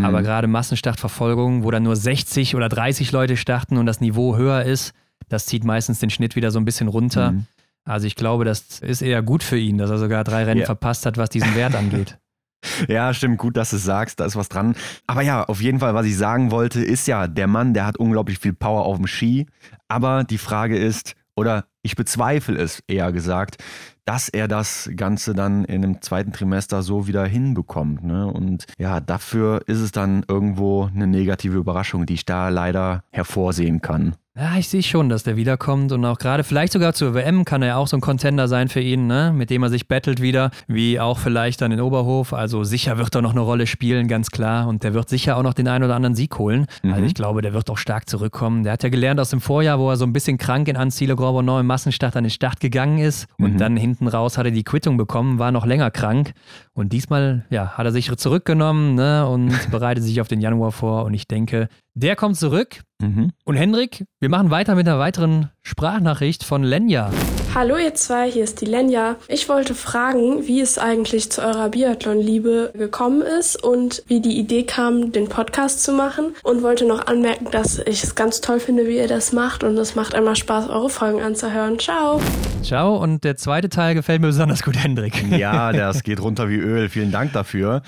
Aber 0.00 0.20
Mhm. 0.20 0.24
gerade 0.24 0.46
Massenstartverfolgung, 0.46 1.64
wo 1.64 1.70
dann 1.70 1.82
nur 1.82 1.96
60 1.96 2.54
oder 2.54 2.68
30 2.68 3.10
Leute 3.12 3.36
starten 3.36 3.76
und 3.78 3.86
das 3.86 4.00
Niveau 4.00 4.36
höher 4.36 4.62
ist, 4.62 4.92
das 5.28 5.46
zieht 5.46 5.64
meistens 5.64 5.98
den 5.98 6.08
Schnitt 6.10 6.36
wieder 6.36 6.50
so 6.52 6.58
ein 6.60 6.64
bisschen 6.64 6.88
runter. 6.88 7.32
Mhm. 7.32 7.46
Also 7.84 8.06
ich 8.06 8.14
glaube, 8.14 8.44
das 8.44 8.78
ist 8.80 9.02
eher 9.02 9.22
gut 9.22 9.42
für 9.42 9.58
ihn, 9.58 9.76
dass 9.78 9.90
er 9.90 9.98
sogar 9.98 10.22
drei 10.24 10.44
Rennen 10.44 10.60
Ja. 10.60 10.66
verpasst 10.66 11.04
hat, 11.04 11.16
was 11.18 11.30
diesen 11.30 11.54
Wert 11.54 11.74
angeht. 11.74 12.16
Ja, 12.88 13.14
stimmt, 13.14 13.38
gut, 13.38 13.56
dass 13.56 13.70
du 13.70 13.76
es 13.76 13.84
sagst, 13.84 14.18
da 14.18 14.24
ist 14.24 14.34
was 14.34 14.48
dran. 14.48 14.74
Aber 15.06 15.22
ja, 15.22 15.44
auf 15.44 15.62
jeden 15.62 15.78
Fall, 15.78 15.94
was 15.94 16.06
ich 16.06 16.16
sagen 16.16 16.50
wollte, 16.50 16.80
ist 16.80 17.06
ja, 17.06 17.28
der 17.28 17.46
Mann, 17.46 17.72
der 17.72 17.86
hat 17.86 17.96
unglaublich 17.98 18.40
viel 18.40 18.52
Power 18.52 18.84
auf 18.84 18.96
dem 18.96 19.06
Ski. 19.06 19.46
Aber 19.88 20.24
die 20.24 20.38
Frage 20.38 20.76
ist, 20.76 21.16
oder 21.34 21.64
ich 21.82 21.96
bezweifle 21.96 22.56
es 22.58 22.82
eher 22.86 23.12
gesagt, 23.12 23.62
dass 24.04 24.28
er 24.28 24.48
das 24.48 24.90
Ganze 24.96 25.34
dann 25.34 25.64
in 25.64 25.82
dem 25.82 26.00
zweiten 26.02 26.32
Trimester 26.32 26.82
so 26.82 27.06
wieder 27.06 27.26
hinbekommt. 27.26 28.02
Ne? 28.04 28.26
Und 28.26 28.66
ja, 28.78 29.00
dafür 29.00 29.62
ist 29.66 29.80
es 29.80 29.92
dann 29.92 30.24
irgendwo 30.26 30.86
eine 30.86 31.06
negative 31.06 31.58
Überraschung, 31.58 32.06
die 32.06 32.14
ich 32.14 32.24
da 32.24 32.48
leider 32.48 33.04
hervorsehen 33.10 33.82
kann. 33.82 34.16
Ja, 34.40 34.56
ich 34.56 34.68
sehe 34.68 34.84
schon, 34.84 35.08
dass 35.08 35.24
der 35.24 35.36
wiederkommt 35.36 35.90
und 35.90 36.04
auch 36.04 36.16
gerade 36.16 36.44
vielleicht 36.44 36.72
sogar 36.72 36.92
zur 36.92 37.12
WM 37.12 37.44
kann 37.44 37.60
er 37.60 37.68
ja 37.68 37.76
auch 37.76 37.88
so 37.88 37.96
ein 37.96 38.00
Contender 38.00 38.46
sein 38.46 38.68
für 38.68 38.80
ihn, 38.80 39.08
ne? 39.08 39.32
mit 39.34 39.50
dem 39.50 39.64
er 39.64 39.68
sich 39.68 39.88
battelt 39.88 40.22
wieder, 40.22 40.52
wie 40.68 41.00
auch 41.00 41.18
vielleicht 41.18 41.60
dann 41.60 41.72
in 41.72 41.80
Oberhof. 41.80 42.32
Also 42.32 42.62
sicher 42.62 42.98
wird 42.98 43.16
er 43.16 43.22
noch 43.22 43.32
eine 43.32 43.40
Rolle 43.40 43.66
spielen, 43.66 44.06
ganz 44.06 44.30
klar. 44.30 44.68
Und 44.68 44.84
der 44.84 44.94
wird 44.94 45.08
sicher 45.08 45.38
auch 45.38 45.42
noch 45.42 45.54
den 45.54 45.66
einen 45.66 45.82
oder 45.82 45.96
anderen 45.96 46.14
Sieg 46.14 46.38
holen. 46.38 46.66
Also 46.84 47.02
ich 47.02 47.14
glaube, 47.14 47.42
der 47.42 47.52
wird 47.52 47.68
auch 47.68 47.78
stark 47.78 48.08
zurückkommen. 48.08 48.62
Der 48.62 48.74
hat 48.74 48.84
ja 48.84 48.90
gelernt 48.90 49.18
aus 49.18 49.30
dem 49.30 49.40
Vorjahr, 49.40 49.80
wo 49.80 49.90
er 49.90 49.96
so 49.96 50.04
ein 50.04 50.12
bisschen 50.12 50.38
krank 50.38 50.68
in 50.68 50.76
Anziele 50.76 51.16
Grobonneau 51.16 51.58
im 51.58 51.66
Massenstart 51.66 52.14
an 52.14 52.22
den 52.22 52.30
Start 52.30 52.60
gegangen 52.60 52.98
ist 52.98 53.26
und 53.38 53.58
dann 53.58 53.76
hinten 53.76 54.06
raus 54.06 54.38
hat 54.38 54.46
er 54.46 54.52
die 54.52 54.62
Quittung 54.62 54.96
bekommen, 54.96 55.40
war 55.40 55.50
noch 55.50 55.66
länger 55.66 55.90
krank. 55.90 56.32
Und 56.74 56.92
diesmal 56.92 57.44
ja, 57.50 57.70
hat 57.70 57.86
er 57.86 57.90
sich 57.90 58.08
zurückgenommen 58.16 58.94
ne, 58.94 59.26
und 59.26 59.52
bereitet 59.72 60.04
sich 60.04 60.20
auf 60.20 60.28
den 60.28 60.40
Januar 60.40 60.70
vor. 60.70 61.06
Und 61.06 61.14
ich 61.14 61.26
denke, 61.26 61.68
Der 62.00 62.14
kommt 62.14 62.36
zurück. 62.36 62.82
Mhm. 63.02 63.32
Und 63.44 63.56
Hendrik, 63.56 64.04
wir 64.20 64.28
machen 64.28 64.52
weiter 64.52 64.76
mit 64.76 64.86
einer 64.86 65.00
weiteren 65.00 65.50
Sprachnachricht 65.62 66.44
von 66.44 66.62
Lenja. 66.62 67.10
Hallo 67.56 67.76
ihr 67.76 67.92
zwei, 67.94 68.30
hier 68.30 68.44
ist 68.44 68.60
die 68.60 68.66
Lenja. 68.66 69.16
Ich 69.26 69.48
wollte 69.48 69.74
fragen, 69.74 70.46
wie 70.46 70.60
es 70.60 70.78
eigentlich 70.78 71.32
zu 71.32 71.42
eurer 71.42 71.70
Biathlon-Liebe 71.70 72.72
gekommen 72.76 73.22
ist 73.22 73.60
und 73.60 74.04
wie 74.06 74.20
die 74.20 74.38
Idee 74.38 74.62
kam, 74.62 75.10
den 75.10 75.28
Podcast 75.28 75.82
zu 75.82 75.90
machen. 75.90 76.36
Und 76.44 76.62
wollte 76.62 76.86
noch 76.86 77.08
anmerken, 77.08 77.50
dass 77.50 77.78
ich 77.80 78.04
es 78.04 78.14
ganz 78.14 78.40
toll 78.40 78.60
finde, 78.60 78.86
wie 78.86 78.98
ihr 78.98 79.08
das 79.08 79.32
macht 79.32 79.64
und 79.64 79.76
es 79.76 79.96
macht 79.96 80.14
immer 80.14 80.36
Spaß, 80.36 80.68
eure 80.68 80.90
Folgen 80.90 81.20
anzuhören. 81.20 81.80
Ciao! 81.80 82.20
Ciao. 82.62 82.96
Und 82.96 83.24
der 83.24 83.36
zweite 83.36 83.70
Teil 83.70 83.96
gefällt 83.96 84.20
mir 84.20 84.28
besonders 84.28 84.62
gut, 84.62 84.76
Hendrik. 84.76 85.24
Ja, 85.36 85.72
das 85.72 86.04
geht 86.04 86.20
runter 86.20 86.48
wie 86.48 86.58
Öl. 86.58 86.88
Vielen 86.88 87.10
Dank 87.10 87.32
dafür. 87.32 87.82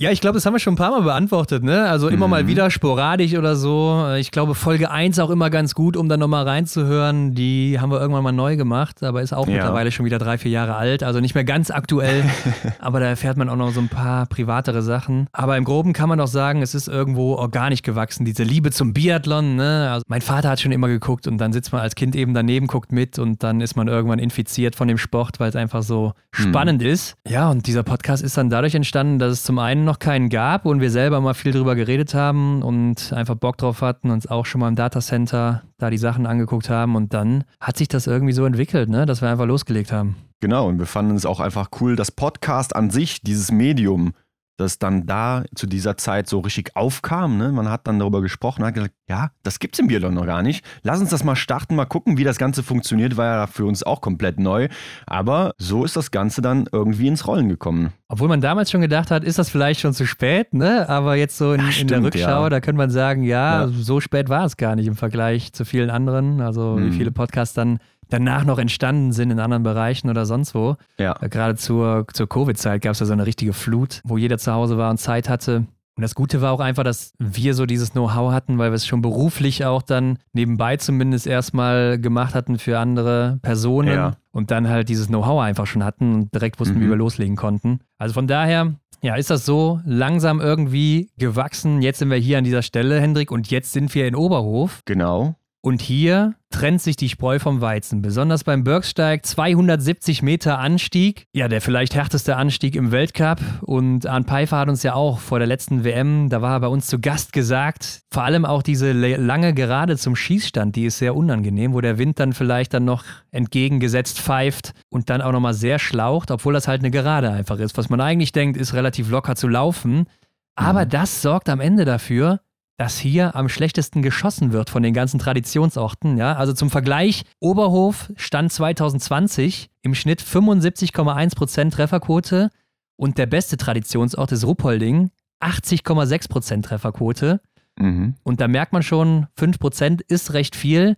Ja, 0.00 0.12
ich 0.12 0.20
glaube, 0.20 0.34
das 0.34 0.46
haben 0.46 0.54
wir 0.54 0.60
schon 0.60 0.74
ein 0.74 0.76
paar 0.76 0.92
Mal 0.92 1.02
beantwortet, 1.02 1.64
ne? 1.64 1.88
Also 1.88 2.06
immer 2.06 2.28
Mhm. 2.28 2.30
mal 2.30 2.46
wieder 2.46 2.70
sporadisch 2.70 3.34
oder 3.34 3.56
so. 3.56 4.06
Ich 4.16 4.30
glaube, 4.30 4.54
Folge 4.54 4.92
1 4.92 5.18
auch 5.18 5.28
immer 5.28 5.50
ganz 5.50 5.74
gut, 5.74 5.96
um 5.96 6.08
dann 6.08 6.20
nochmal 6.20 6.44
reinzuhören. 6.46 7.34
Die 7.34 7.80
haben 7.80 7.90
wir 7.90 8.00
irgendwann 8.00 8.22
mal 8.22 8.30
neu 8.30 8.54
gemacht, 8.54 9.02
aber 9.02 9.22
ist 9.22 9.32
auch 9.32 9.48
Ja. 9.48 9.54
mittlerweile 9.54 9.90
schon 9.90 10.06
wieder 10.06 10.20
drei, 10.20 10.38
vier 10.38 10.52
Jahre 10.52 10.76
alt. 10.76 11.02
Also 11.02 11.18
nicht 11.18 11.34
mehr 11.34 11.42
ganz 11.42 11.72
aktuell, 11.72 12.22
aber 12.78 13.00
da 13.00 13.06
erfährt 13.06 13.36
man 13.38 13.48
auch 13.48 13.56
noch 13.56 13.72
so 13.72 13.80
ein 13.80 13.88
paar 13.88 14.26
privatere 14.26 14.82
Sachen. 14.82 15.26
Aber 15.32 15.56
im 15.56 15.64
Groben 15.64 15.92
kann 15.94 16.08
man 16.08 16.18
doch 16.18 16.28
sagen, 16.28 16.62
es 16.62 16.76
ist 16.76 16.86
irgendwo 16.86 17.34
organisch 17.34 17.82
gewachsen, 17.82 18.24
diese 18.24 18.44
Liebe 18.44 18.70
zum 18.70 18.92
Biathlon, 18.92 19.56
ne? 19.56 19.90
Also 19.90 20.04
mein 20.06 20.20
Vater 20.22 20.50
hat 20.50 20.60
schon 20.60 20.70
immer 20.70 20.86
geguckt 20.86 21.26
und 21.26 21.38
dann 21.38 21.52
sitzt 21.52 21.72
man 21.72 21.80
als 21.80 21.96
Kind 21.96 22.14
eben 22.14 22.34
daneben, 22.34 22.68
guckt 22.68 22.92
mit 22.92 23.18
und 23.18 23.42
dann 23.42 23.60
ist 23.60 23.74
man 23.74 23.88
irgendwann 23.88 24.20
infiziert 24.20 24.76
von 24.76 24.86
dem 24.86 24.96
Sport, 24.96 25.40
weil 25.40 25.48
es 25.48 25.56
einfach 25.56 25.82
so 25.82 26.12
spannend 26.30 26.84
ist. 26.84 27.16
Ja, 27.26 27.50
und 27.50 27.66
dieser 27.66 27.82
Podcast 27.82 28.22
ist 28.22 28.36
dann 28.36 28.48
dadurch 28.48 28.76
entstanden, 28.76 29.18
dass 29.18 29.32
es 29.32 29.42
zum 29.42 29.58
einen 29.58 29.87
noch 29.88 29.98
keinen 29.98 30.28
gab 30.28 30.66
und 30.66 30.82
wir 30.82 30.90
selber 30.90 31.20
mal 31.20 31.32
viel 31.32 31.50
drüber 31.50 31.74
geredet 31.74 32.12
haben 32.12 32.62
und 32.62 33.12
einfach 33.14 33.34
Bock 33.34 33.56
drauf 33.56 33.80
hatten, 33.80 34.10
uns 34.10 34.26
auch 34.26 34.44
schon 34.44 34.60
mal 34.60 34.68
im 34.68 34.76
Datacenter 34.76 35.62
da 35.78 35.88
die 35.88 35.96
Sachen 35.96 36.26
angeguckt 36.26 36.68
haben 36.68 36.94
und 36.94 37.14
dann 37.14 37.44
hat 37.58 37.78
sich 37.78 37.88
das 37.88 38.06
irgendwie 38.06 38.34
so 38.34 38.44
entwickelt, 38.44 38.90
ne, 38.90 39.06
dass 39.06 39.22
wir 39.22 39.30
einfach 39.30 39.46
losgelegt 39.46 39.90
haben. 39.90 40.16
Genau, 40.40 40.68
und 40.68 40.78
wir 40.78 40.86
fanden 40.86 41.16
es 41.16 41.24
auch 41.24 41.40
einfach 41.40 41.70
cool, 41.80 41.96
das 41.96 42.12
Podcast 42.12 42.76
an 42.76 42.90
sich, 42.90 43.22
dieses 43.22 43.50
Medium, 43.50 44.12
das 44.58 44.78
dann 44.78 45.06
da 45.06 45.44
zu 45.54 45.66
dieser 45.66 45.96
Zeit 45.96 46.28
so 46.28 46.40
richtig 46.40 46.76
aufkam. 46.76 47.38
Ne? 47.38 47.50
Man 47.52 47.70
hat 47.70 47.86
dann 47.86 47.98
darüber 47.98 48.20
gesprochen, 48.20 48.64
hat 48.64 48.74
gesagt, 48.74 48.92
ja, 49.08 49.30
das 49.42 49.58
gibt's 49.60 49.78
im 49.78 49.86
Biathlon 49.86 50.12
noch 50.14 50.26
gar 50.26 50.42
nicht. 50.42 50.64
Lass 50.82 51.00
uns 51.00 51.10
das 51.10 51.24
mal 51.24 51.36
starten, 51.36 51.74
mal 51.76 51.86
gucken, 51.86 52.18
wie 52.18 52.24
das 52.24 52.36
Ganze 52.38 52.62
funktioniert, 52.62 53.16
war 53.16 53.24
ja 53.26 53.46
für 53.46 53.64
uns 53.64 53.82
auch 53.82 54.00
komplett 54.00 54.38
neu. 54.38 54.68
Aber 55.06 55.54
so 55.58 55.84
ist 55.84 55.96
das 55.96 56.10
Ganze 56.10 56.42
dann 56.42 56.66
irgendwie 56.70 57.06
ins 57.06 57.26
Rollen 57.26 57.48
gekommen. 57.48 57.92
Obwohl 58.08 58.28
man 58.28 58.40
damals 58.40 58.70
schon 58.70 58.80
gedacht 58.80 59.10
hat, 59.10 59.24
ist 59.24 59.38
das 59.38 59.48
vielleicht 59.48 59.80
schon 59.80 59.92
zu 59.94 60.06
spät, 60.06 60.52
ne? 60.54 60.88
Aber 60.88 61.14
jetzt 61.16 61.38
so 61.38 61.52
in, 61.52 61.60
Ja, 61.60 61.66
in 61.66 61.86
der 61.88 61.94
stimmt, 61.96 62.06
Rückschau, 62.06 62.42
ja. 62.44 62.48
da 62.50 62.60
könnte 62.60 62.78
man 62.78 62.90
sagen, 62.90 63.22
ja, 63.22 63.62
Ja. 63.62 63.68
so 63.68 64.00
spät 64.00 64.28
war 64.28 64.44
es 64.44 64.56
gar 64.56 64.76
nicht 64.76 64.86
im 64.86 64.96
Vergleich 64.96 65.52
zu 65.52 65.64
vielen 65.64 65.90
anderen. 65.90 66.40
Also 66.40 66.76
wie 66.78 66.84
Mhm. 66.84 66.92
viele 66.92 67.10
Podcasts 67.12 67.54
dann 67.54 67.78
danach 68.10 68.44
noch 68.44 68.58
entstanden 68.58 69.12
sind 69.12 69.30
in 69.30 69.40
anderen 69.40 69.62
Bereichen 69.62 70.08
oder 70.10 70.26
sonst 70.26 70.54
wo. 70.54 70.76
Ja. 70.98 71.16
Äh, 71.20 71.28
Gerade 71.28 71.56
zur, 71.56 72.06
zur 72.12 72.28
Covid-Zeit 72.28 72.82
gab 72.82 72.92
es 72.92 73.00
ja 73.00 73.06
so 73.06 73.12
eine 73.12 73.26
richtige 73.26 73.52
Flut, 73.52 74.00
wo 74.04 74.16
jeder 74.18 74.38
zu 74.38 74.52
Hause 74.52 74.78
war 74.78 74.90
und 74.90 74.98
Zeit 74.98 75.28
hatte. 75.28 75.66
Und 75.96 76.02
das 76.02 76.14
Gute 76.14 76.40
war 76.40 76.52
auch 76.52 76.60
einfach, 76.60 76.84
dass 76.84 77.12
wir 77.18 77.54
so 77.54 77.66
dieses 77.66 77.90
Know-how 77.90 78.30
hatten, 78.32 78.56
weil 78.58 78.70
wir 78.70 78.76
es 78.76 78.86
schon 78.86 79.02
beruflich 79.02 79.64
auch 79.64 79.82
dann 79.82 80.18
nebenbei 80.32 80.76
zumindest 80.76 81.26
erstmal 81.26 81.98
gemacht 81.98 82.36
hatten 82.36 82.58
für 82.58 82.78
andere 82.78 83.40
Personen 83.42 83.88
Ja. 83.92 84.12
und 84.30 84.52
dann 84.52 84.68
halt 84.68 84.88
dieses 84.88 85.08
Know-how 85.08 85.40
einfach 85.42 85.66
schon 85.66 85.82
hatten 85.82 86.14
und 86.14 86.34
direkt 86.34 86.60
wussten, 86.60 86.78
Mhm. 86.78 86.82
wie 86.84 86.88
wir 86.90 86.96
loslegen 86.96 87.34
konnten. 87.34 87.80
Also 87.98 88.14
von 88.14 88.28
daher, 88.28 88.74
ja, 89.02 89.16
ist 89.16 89.30
das 89.30 89.44
so 89.44 89.80
langsam 89.84 90.40
irgendwie 90.40 91.10
gewachsen. 91.18 91.82
Jetzt 91.82 91.98
sind 91.98 92.10
wir 92.10 92.16
hier 92.16 92.38
an 92.38 92.44
dieser 92.44 92.62
Stelle, 92.62 93.00
Hendrik, 93.00 93.32
und 93.32 93.50
jetzt 93.50 93.72
sind 93.72 93.92
wir 93.92 94.06
in 94.06 94.14
Oberhof. 94.14 94.82
Genau. 94.84 95.34
Und 95.60 95.82
hier 95.82 96.36
trennt 96.50 96.80
sich 96.80 96.96
die 96.96 97.08
Spreu 97.08 97.40
vom 97.40 97.60
Weizen. 97.60 98.00
Besonders 98.00 98.44
beim 98.44 98.62
Bergsteig 98.62 99.26
270 99.26 100.22
Meter 100.22 100.58
Anstieg. 100.60 101.26
Ja, 101.32 101.48
der 101.48 101.60
vielleicht 101.60 101.96
härteste 101.96 102.36
Anstieg 102.36 102.76
im 102.76 102.92
Weltcup. 102.92 103.40
Und 103.62 104.06
Arne 104.06 104.24
Pfeiffer 104.24 104.58
hat 104.58 104.68
uns 104.68 104.84
ja 104.84 104.94
auch 104.94 105.18
vor 105.18 105.40
der 105.40 105.48
letzten 105.48 105.82
WM, 105.82 106.28
da 106.28 106.42
war 106.42 106.52
er 106.52 106.60
bei 106.60 106.68
uns 106.68 106.86
zu 106.86 107.00
Gast 107.00 107.32
gesagt, 107.32 108.02
vor 108.12 108.22
allem 108.22 108.44
auch 108.44 108.62
diese 108.62 108.92
lange 108.92 109.52
Gerade 109.52 109.96
zum 109.96 110.14
Schießstand, 110.14 110.76
die 110.76 110.86
ist 110.86 110.98
sehr 110.98 111.16
unangenehm, 111.16 111.74
wo 111.74 111.80
der 111.80 111.98
Wind 111.98 112.20
dann 112.20 112.32
vielleicht 112.32 112.72
dann 112.72 112.84
noch 112.84 113.04
entgegengesetzt 113.32 114.20
pfeift 114.20 114.72
und 114.90 115.10
dann 115.10 115.20
auch 115.20 115.32
nochmal 115.32 115.54
sehr 115.54 115.78
schlaucht, 115.78 116.30
obwohl 116.30 116.54
das 116.54 116.68
halt 116.68 116.82
eine 116.82 116.92
Gerade 116.92 117.30
einfach 117.30 117.58
ist. 117.58 117.76
Was 117.76 117.90
man 117.90 118.00
eigentlich 118.00 118.32
denkt, 118.32 118.56
ist 118.56 118.74
relativ 118.74 119.10
locker 119.10 119.34
zu 119.34 119.48
laufen. 119.48 120.06
Aber 120.54 120.86
das 120.86 121.22
sorgt 121.22 121.48
am 121.48 121.60
Ende 121.60 121.84
dafür, 121.84 122.40
dass 122.78 122.96
hier 122.96 123.34
am 123.34 123.48
schlechtesten 123.48 124.02
geschossen 124.02 124.52
wird 124.52 124.70
von 124.70 124.84
den 124.84 124.94
ganzen 124.94 125.18
Traditionsorten. 125.18 126.16
Ja? 126.16 126.36
Also 126.36 126.52
zum 126.52 126.70
Vergleich, 126.70 127.24
Oberhof 127.40 128.10
stand 128.16 128.52
2020 128.52 129.68
im 129.82 129.94
Schnitt 129.96 130.22
75,1% 130.22 131.72
Trefferquote 131.72 132.50
und 132.96 133.18
der 133.18 133.26
beste 133.26 133.56
Traditionsort 133.56 134.30
ist 134.30 134.46
Ruppolding, 134.46 135.10
80,6% 135.40 136.62
Trefferquote. 136.62 137.40
Mhm. 137.76 138.14
Und 138.22 138.40
da 138.40 138.46
merkt 138.46 138.72
man 138.72 138.84
schon, 138.84 139.26
5% 139.36 140.02
ist 140.06 140.32
recht 140.32 140.54
viel, 140.54 140.96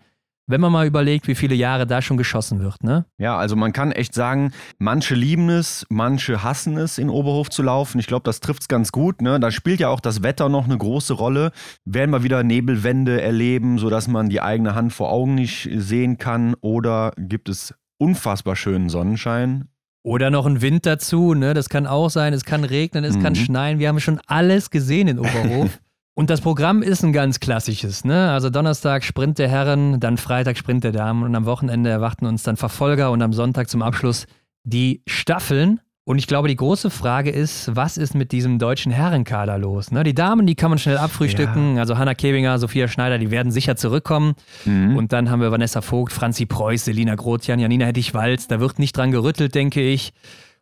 wenn 0.51 0.61
man 0.61 0.73
mal 0.73 0.87
überlegt, 0.87 1.29
wie 1.29 1.35
viele 1.35 1.55
Jahre 1.55 1.87
da 1.87 2.03
schon 2.03 2.17
geschossen 2.17 2.61
wird. 2.61 2.83
Ne? 2.83 3.05
Ja, 3.19 3.37
also 3.39 3.57
man 3.57 3.73
kann 3.73 3.93
echt 3.93 4.15
sagen, 4.15 4.53
manche 4.79 5.15
lieben 5.15 5.49
es, 5.49 5.87
manche 5.89 6.43
hassen 6.43 6.77
es, 6.77 6.99
in 6.99 7.09
Oberhof 7.11 7.51
zu 7.51 7.63
laufen. 7.63 7.99
Ich 7.99 8.07
glaube, 8.07 8.25
das 8.25 8.41
trifft 8.41 8.63
es 8.63 8.69
ganz 8.69 8.93
gut. 8.93 9.23
Ne? 9.23 9.39
Da 9.41 9.51
spielt 9.51 9.81
ja 9.81 9.89
auch 9.89 10.01
das 10.01 10.23
Wetter 10.23 10.49
noch 10.49 10.65
eine 10.65 10.77
große 10.79 11.15
Rolle. 11.15 11.53
Werden 11.85 12.11
wir 12.11 12.23
wieder 12.23 12.43
Nebelwände 12.43 13.21
erleben, 13.21 13.79
sodass 13.79 14.09
man 14.09 14.29
die 14.29 14.41
eigene 14.41 14.75
Hand 14.75 14.93
vor 14.93 15.11
Augen 15.11 15.35
nicht 15.35 15.69
sehen 15.77 16.19
kann? 16.19 16.55
Oder 16.61 17.13
gibt 17.17 17.49
es 17.49 17.75
unfassbar 17.99 18.57
schönen 18.57 18.89
Sonnenschein? 18.89 19.67
Oder 20.03 20.31
noch 20.31 20.47
ein 20.47 20.63
Wind 20.63 20.87
dazu, 20.87 21.35
ne? 21.35 21.53
Das 21.53 21.69
kann 21.69 21.87
auch 21.87 22.09
sein, 22.09 22.33
es 22.33 22.45
kann 22.47 22.65
regnen, 22.65 23.05
es 23.05 23.21
kann 23.21 23.35
Mhm. 23.35 23.37
schneien. 23.37 23.79
Wir 23.79 23.89
haben 23.89 24.01
schon 24.01 24.19
alles 24.27 24.71
gesehen 24.71 25.09
in 25.09 25.19
Oberhof. 25.19 25.79
Und 26.21 26.29
das 26.29 26.43
Programm 26.43 26.83
ist 26.83 27.03
ein 27.03 27.15
ganz 27.15 27.41
klassisches, 27.41 28.05
ne? 28.05 28.31
Also 28.31 28.51
Donnerstag 28.51 29.05
Sprint 29.05 29.39
der 29.39 29.49
Herren, 29.49 30.01
dann 30.01 30.19
Freitag 30.19 30.59
Sprint 30.59 30.85
der 30.85 30.93
Damen 30.93 31.23
und 31.23 31.35
am 31.35 31.47
Wochenende 31.47 31.89
erwarten 31.89 32.27
uns 32.27 32.43
dann 32.43 32.59
Verfolger 32.59 33.11
und 33.11 33.23
am 33.23 33.33
Sonntag 33.33 33.71
zum 33.71 33.81
Abschluss 33.81 34.27
die 34.63 35.03
Staffeln. 35.07 35.81
Und 36.05 36.19
ich 36.19 36.27
glaube, 36.27 36.49
die 36.49 36.57
große 36.57 36.91
Frage 36.91 37.31
ist, 37.31 37.75
was 37.75 37.97
ist 37.97 38.15
mit 38.15 38.33
diesem 38.33 38.59
deutschen 38.59 38.93
Herrenkader 38.93 39.57
los? 39.57 39.93
Ne? 39.93 40.05
Die 40.05 40.15
Damen, 40.15 40.47
die 40.47 40.57
kann 40.57 40.69
man 40.69 40.79
schnell 40.79 40.99
abfrühstücken. 40.99 41.79
Also 41.79 41.97
Hanna 41.97 42.13
Kebinger, 42.13 42.59
Sophia 42.59 42.87
Schneider, 42.87 43.17
die 43.17 43.31
werden 43.31 43.51
sicher 43.51 43.77
zurückkommen. 43.77 44.35
Mhm. 44.67 44.99
Und 44.99 45.15
dann 45.15 45.31
haben 45.31 45.41
wir 45.41 45.51
Vanessa 45.51 45.81
Vogt, 45.81 46.13
Franzi 46.13 46.45
Preuß, 46.45 46.85
Selina 46.85 47.15
Grotian, 47.15 47.61
Janina 47.61 47.87
Hettich-Walz. 47.87 48.47
Da 48.47 48.61
wird 48.61 48.79
nicht 48.79 48.95
dran 48.95 49.11
gerüttelt, 49.11 49.55
denke 49.55 49.81
ich. 49.81 50.13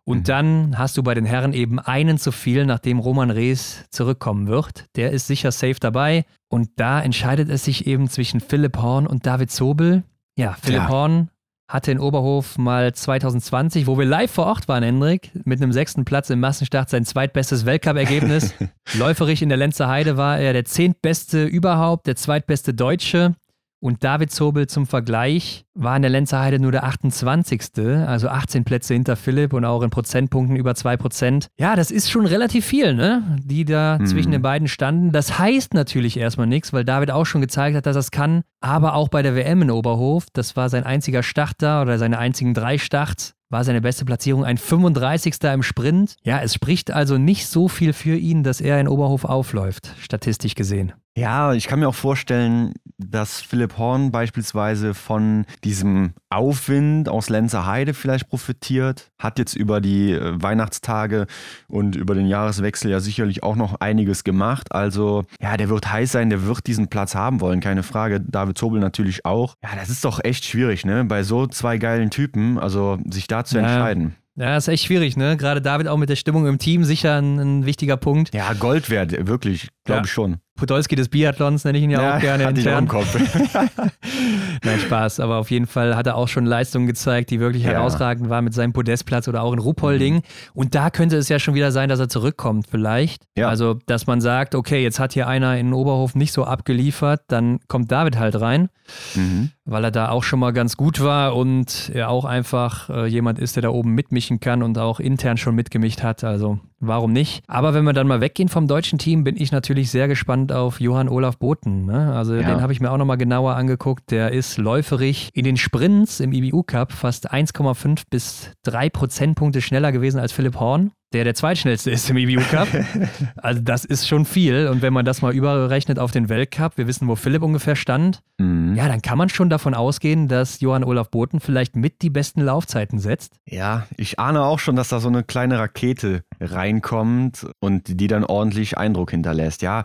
Und 0.09 0.31
dann 0.31 0.79
hast 0.79 0.97
du 0.97 1.03
bei 1.03 1.13
den 1.13 1.27
Herren 1.27 1.53
eben 1.53 1.79
einen 1.79 2.17
zu 2.17 2.33
viel, 2.33 2.65
nachdem 2.65 2.99
Roman 2.99 3.31
Rees 3.31 3.85
zurückkommen 3.91 4.47
wird. 4.47 4.87
Der 4.97 5.11
ist 5.13 5.27
sicher 5.27 5.53
safe 5.53 5.77
dabei. 5.79 6.25
Und 6.49 6.71
da 6.77 7.03
entscheidet 7.03 7.51
es 7.51 7.65
sich 7.65 7.87
eben 7.87 8.09
zwischen 8.09 8.41
Philipp 8.41 8.79
Horn 8.79 9.07
und 9.07 9.27
David 9.27 9.51
Zobel. 9.51 10.05
Ja, 10.39 10.57
Philipp 10.63 10.81
Ja. 10.81 10.89
Horn 10.89 11.29
hatte 11.71 11.93
in 11.93 12.01
Oberhof 12.01 12.57
mal 12.57 12.95
2020, 12.95 13.87
wo 13.87 13.99
wir 13.99 14.07
live 14.07 14.31
vor 14.31 14.47
Ort 14.47 14.67
waren, 14.67 14.83
Hendrik, 14.83 15.31
mit 15.45 15.61
einem 15.61 15.73
sechsten 15.73 16.07
Platz 16.07 16.31
im 16.31 16.41
Massenstart 16.41 16.89
sein 16.89 17.05
zweitbestes 17.05 17.67
Weltcup-Ergebnis. 17.67 18.55
Läuferig 18.95 19.43
in 19.43 19.51
der 19.51 19.59
Lenzer 19.59 19.89
Heide 19.89 20.17
war 20.17 20.39
er 20.39 20.55
der 20.55 20.65
zehntbeste 20.65 21.45
überhaupt, 21.45 22.07
der 22.07 22.17
zweitbeste 22.17 22.73
Deutsche. 22.73 23.35
Und 23.81 24.03
David 24.03 24.33
Zobel 24.33 24.69
zum 24.69 24.87
Vergleich 24.87 25.67
war 25.79 25.95
in 25.97 26.03
der 26.03 26.11
Lenzer 26.11 26.41
Heide 26.41 26.59
nur 26.59 26.73
der 26.73 26.85
28. 26.85 27.63
Also 28.07 28.29
18 28.29 28.65
Plätze 28.65 28.95
hinter 28.95 29.17
Philipp 29.17 29.53
und 29.53 29.65
auch 29.65 29.83
in 29.83 29.91
Prozentpunkten 29.91 30.57
über 30.57 30.75
2 30.75 30.97
Prozent. 30.97 31.49
Ja, 31.59 31.77
das 31.77 31.91
ist 31.91 32.11
schon 32.11 32.27
relativ 32.27 32.65
viel, 32.67 32.95
ne? 32.95 33.23
Die 33.43 33.65
da 33.65 33.99
Mhm. 34.01 34.07
zwischen 34.07 34.33
den 34.33 34.43
beiden 34.43 34.69
standen. 34.69 35.13
Das 35.13 35.39
heißt 35.39 35.75
natürlich 35.75 36.17
erstmal 36.19 36.47
nichts, 36.47 36.73
weil 36.73 36.85
David 36.85 37.11
auch 37.11 37.25
schon 37.27 37.41
gezeigt 37.41 37.77
hat, 37.77 37.87
dass 37.87 37.97
er 37.97 38.01
es 38.01 38.11
kann. 38.11 38.43
Aber 38.61 38.95
auch 38.95 39.09
bei 39.09 39.23
der 39.23 39.35
WM 39.37 39.63
in 39.63 39.71
Oberhof, 39.71 40.27
das 40.33 40.57
war 40.57 40.69
sein 40.69 40.85
einziger 40.85 41.23
Start 41.23 41.55
da 41.59 41.81
oder 41.83 41.99
seine 41.99 42.19
einzigen 42.19 42.55
drei 42.55 42.77
Starts, 42.79 43.35
war 43.51 43.63
seine 43.65 43.81
beste 43.81 44.05
Platzierung 44.05 44.45
ein 44.45 44.59
35. 44.59 45.37
im 45.55 45.63
Sprint. 45.63 46.17
Ja, 46.25 46.41
es 46.41 46.55
spricht 46.55 46.91
also 46.91 47.19
nicht 47.19 47.47
so 47.47 47.69
viel 47.69 47.93
für 47.93 48.17
ihn, 48.17 48.43
dass 48.43 48.61
er 48.61 48.81
in 48.81 48.89
Oberhof 48.89 49.25
aufläuft, 49.25 49.95
statistisch 50.01 50.55
gesehen. 50.55 50.93
Ja, 51.17 51.53
ich 51.53 51.67
kann 51.67 51.81
mir 51.81 51.89
auch 51.89 51.95
vorstellen, 51.95 52.75
dass 52.99 53.41
Philipp 53.41 53.79
Horn 53.79 54.11
beispielsweise 54.13 54.95
von 54.95 55.47
diesem 55.69 56.15
Aufwind 56.31 57.11
aus 57.11 57.29
Lenzer 57.29 57.67
Heide 57.67 57.93
vielleicht 57.93 58.29
profitiert. 58.31 59.11
Hat 59.19 59.39
jetzt 59.39 59.55
über 59.55 59.83
die 59.83 60.13
äh, 60.13 60.41
Weihnachtstage 60.43 61.27
und 61.69 61.95
über 61.95 62.15
den 62.15 62.27
Jahreswechsel 62.27 62.91
ja 62.91 63.01
sicherlich 63.01 63.43
auch 63.43 63.55
noch 63.55 63.75
einiges 63.81 64.25
gemacht. 64.25 64.73
Also, 64.73 65.27
ja, 65.43 65.59
der 65.59 65.69
wird 65.69 65.93
heiß 65.93 66.11
sein, 66.13 66.31
der 66.31 66.47
wird 66.47 66.67
diesen 66.67 66.89
Platz 66.89 67.15
haben 67.15 67.41
wollen, 67.43 67.61
keine 67.61 67.83
Frage. 67.83 68.21
David 68.21 68.57
Zobel 68.57 68.81
natürlich 68.81 69.27
auch. 69.27 69.57
Ja, 69.63 69.71
das 69.79 69.91
ist 69.91 70.05
doch 70.07 70.25
echt 70.25 70.47
schwierig, 70.47 70.87
ne? 70.87 71.05
Bei 71.05 71.23
so 71.23 71.47
zwei 71.47 71.77
geilen 71.77 72.09
Typen, 72.09 72.59
also 72.59 72.99
sich 73.11 73.27
da 73.27 73.45
zu 73.45 73.57
Ja. 73.59 73.63
entscheiden. 73.65 74.15
Ja, 74.37 74.57
ist 74.57 74.69
echt 74.69 74.85
schwierig, 74.85 75.17
ne? 75.17 75.37
Gerade 75.37 75.61
David 75.61 75.89
auch 75.89 75.97
mit 75.97 76.09
der 76.09 76.17
Stimmung 76.17 76.47
im 76.47 76.59
Team 76.59 76.85
sicher 76.85 77.17
ein, 77.21 77.39
ein 77.39 77.67
wichtiger 77.67 77.97
Punkt. 77.97 78.33
Ja, 78.33 78.53
Gold 78.55 78.89
wert, 78.89 79.27
wirklich, 79.27 79.69
glaube 79.85 80.01
Ja. 80.01 80.05
ich 80.05 80.13
schon. 80.13 80.37
Podolski 80.59 80.97
des 80.97 81.09
Biathlons 81.09 81.65
nenne 81.65 81.79
ich 81.79 81.85
ihn 81.85 81.91
ja, 81.91 82.03
ja 82.03 82.17
auch 82.17 82.21
gerne 82.21 82.45
hatte 82.45 82.61
intern. 82.61 82.85
Im 82.85 82.89
Kopf. 82.89 83.17
Nein, 84.65 84.81
Spaß. 84.81 85.21
Aber 85.21 85.37
auf 85.37 85.51
jeden 85.51 85.67
Fall 85.67 85.97
hat 85.97 86.07
er 86.07 86.17
auch 86.17 86.29
schon 86.29 86.45
Leistungen 86.45 86.87
gezeigt, 86.87 87.31
die 87.31 87.41
wirklich 87.41 87.63
ja. 87.63 87.71
herausragend 87.71 88.29
waren 88.29 88.45
mit 88.45 88.55
seinem 88.55 88.73
Podestplatz 88.73 89.29
oder 89.29 89.43
auch 89.43 89.53
in 89.53 89.61
Ruppolding. 89.61 90.17
Mhm. 90.17 90.23
Und 90.55 90.75
da 90.75 90.91
könnte 90.91 91.17
es 91.17 91.29
ja 91.29 91.39
schon 91.39 91.55
wieder 91.55 91.73
sein, 91.73 91.89
dass 91.89 92.01
er 92.01 92.09
zurückkommt 92.09 92.67
vielleicht. 92.69 93.23
Ja. 93.37 93.49
Also, 93.49 93.79
dass 93.87 94.07
man 94.07 94.21
sagt, 94.21 94.55
okay, 94.55 94.83
jetzt 94.83 94.99
hat 94.99 95.13
hier 95.13 95.29
einer 95.29 95.57
in 95.57 95.73
Oberhof 95.73 96.15
nicht 96.15 96.33
so 96.33 96.45
abgeliefert, 96.45 97.23
dann 97.29 97.61
kommt 97.69 97.91
David 97.93 98.19
halt 98.19 98.41
rein. 98.41 98.69
Mhm. 99.15 99.51
Weil 99.65 99.85
er 99.85 99.91
da 99.91 100.09
auch 100.09 100.25
schon 100.25 100.41
mal 100.41 100.53
ganz 100.53 100.77
gut 100.77 101.01
war 101.01 101.37
und 101.37 101.91
er 101.95 102.09
auch 102.09 102.25
einfach 102.25 102.91
äh, 102.91 103.07
jemand 103.07 103.39
ist, 103.39 103.57
der 103.57 103.63
da 103.63 103.69
oben 103.69 103.95
mitmischen 103.95 104.41
kann 104.41 104.63
und 104.63 104.79
auch 104.79 104.99
intern 104.99 105.37
schon 105.37 105.55
mitgemischt 105.55 106.03
hat. 106.03 106.25
Also 106.25 106.59
warum 106.81 107.13
nicht? 107.13 107.43
Aber 107.47 107.75
wenn 107.75 107.85
wir 107.85 107.93
dann 107.93 108.07
mal 108.07 108.21
weggehen 108.21 108.49
vom 108.49 108.67
deutschen 108.67 108.99
Team, 108.99 109.25
bin 109.25 109.37
ich 109.37 109.53
natürlich 109.53 109.91
sehr 109.91 110.09
gespannt 110.09 110.53
auf 110.53 110.81
Johann 110.81 111.09
Olaf 111.09 111.39
Boten. 111.39 111.87
Ne? 111.87 112.13
Also 112.13 112.35
ja. 112.35 112.43
den 112.43 112.61
habe 112.61 112.73
ich 112.73 112.81
mir 112.81 112.91
auch 112.91 112.97
nochmal 112.97 113.19
genauer 113.19 113.55
angeguckt. 113.55 114.11
Der 114.11 114.33
ist 114.33 114.59
läuferig 114.59 115.31
in 115.35 115.45
den 115.45 115.57
Sprints 115.57 116.21
im 116.21 116.33
IBU 116.33 116.63
Cup 116.63 116.93
fast 116.93 117.33
1,5 117.33 118.03
bis 118.11 118.53
3 118.65 118.91
Prozentpunkte 118.91 119.61
schneller 119.61 119.93
gewesen 119.93 120.21
als 120.21 120.33
Philipp 120.33 120.59
Horn 120.59 120.93
der 121.13 121.25
der 121.25 121.35
zweitschnellste 121.35 121.91
ist 121.91 122.11
im 122.11 122.17
EBU 122.19 122.43
Cup. 122.51 122.69
also 123.37 123.61
das 123.63 123.85
ist 123.85 124.07
schon 124.07 124.25
viel. 124.25 124.69
Und 124.69 124.83
wenn 124.83 124.93
man 124.93 125.05
das 125.05 125.23
mal 125.23 125.35
überrechnet 125.35 125.99
auf 125.99 126.11
den 126.11 126.29
Weltcup, 126.29 126.77
wir 126.77 126.87
wissen, 126.87 127.09
wo 127.09 127.17
Philipp 127.17 127.43
ungefähr 127.43 127.77
stand, 127.77 128.23
mhm. 128.39 128.75
ja, 128.75 128.89
dann 128.89 129.01
kann 129.01 129.17
man 129.17 129.29
schon 129.29 129.49
davon 129.49 129.75
ausgehen, 129.75 130.29
dass 130.29 130.61
Johann 130.61 130.85
Olaf 130.85 131.11
Boten 131.11 131.41
vielleicht 131.41 131.77
mit 131.77 132.03
die 132.03 132.11
besten 132.11 132.43
Laufzeiten 132.43 132.99
setzt. 132.99 133.37
Ja, 133.47 133.87
ich 133.97 134.19
ahne 134.19 134.43
auch 134.43 134.59
schon, 134.59 134.77
dass 134.77 134.89
da 134.89 135.01
so 135.01 135.09
eine 135.09 135.23
kleine 135.23 135.59
Rakete 135.59 136.25
reinkommt 136.41 137.47
und 137.61 138.01
die 138.01 138.07
dann 138.07 138.25
ordentlich 138.25 138.77
Eindruck 138.77 139.11
hinterlässt. 139.11 139.63
Ja, 139.63 139.85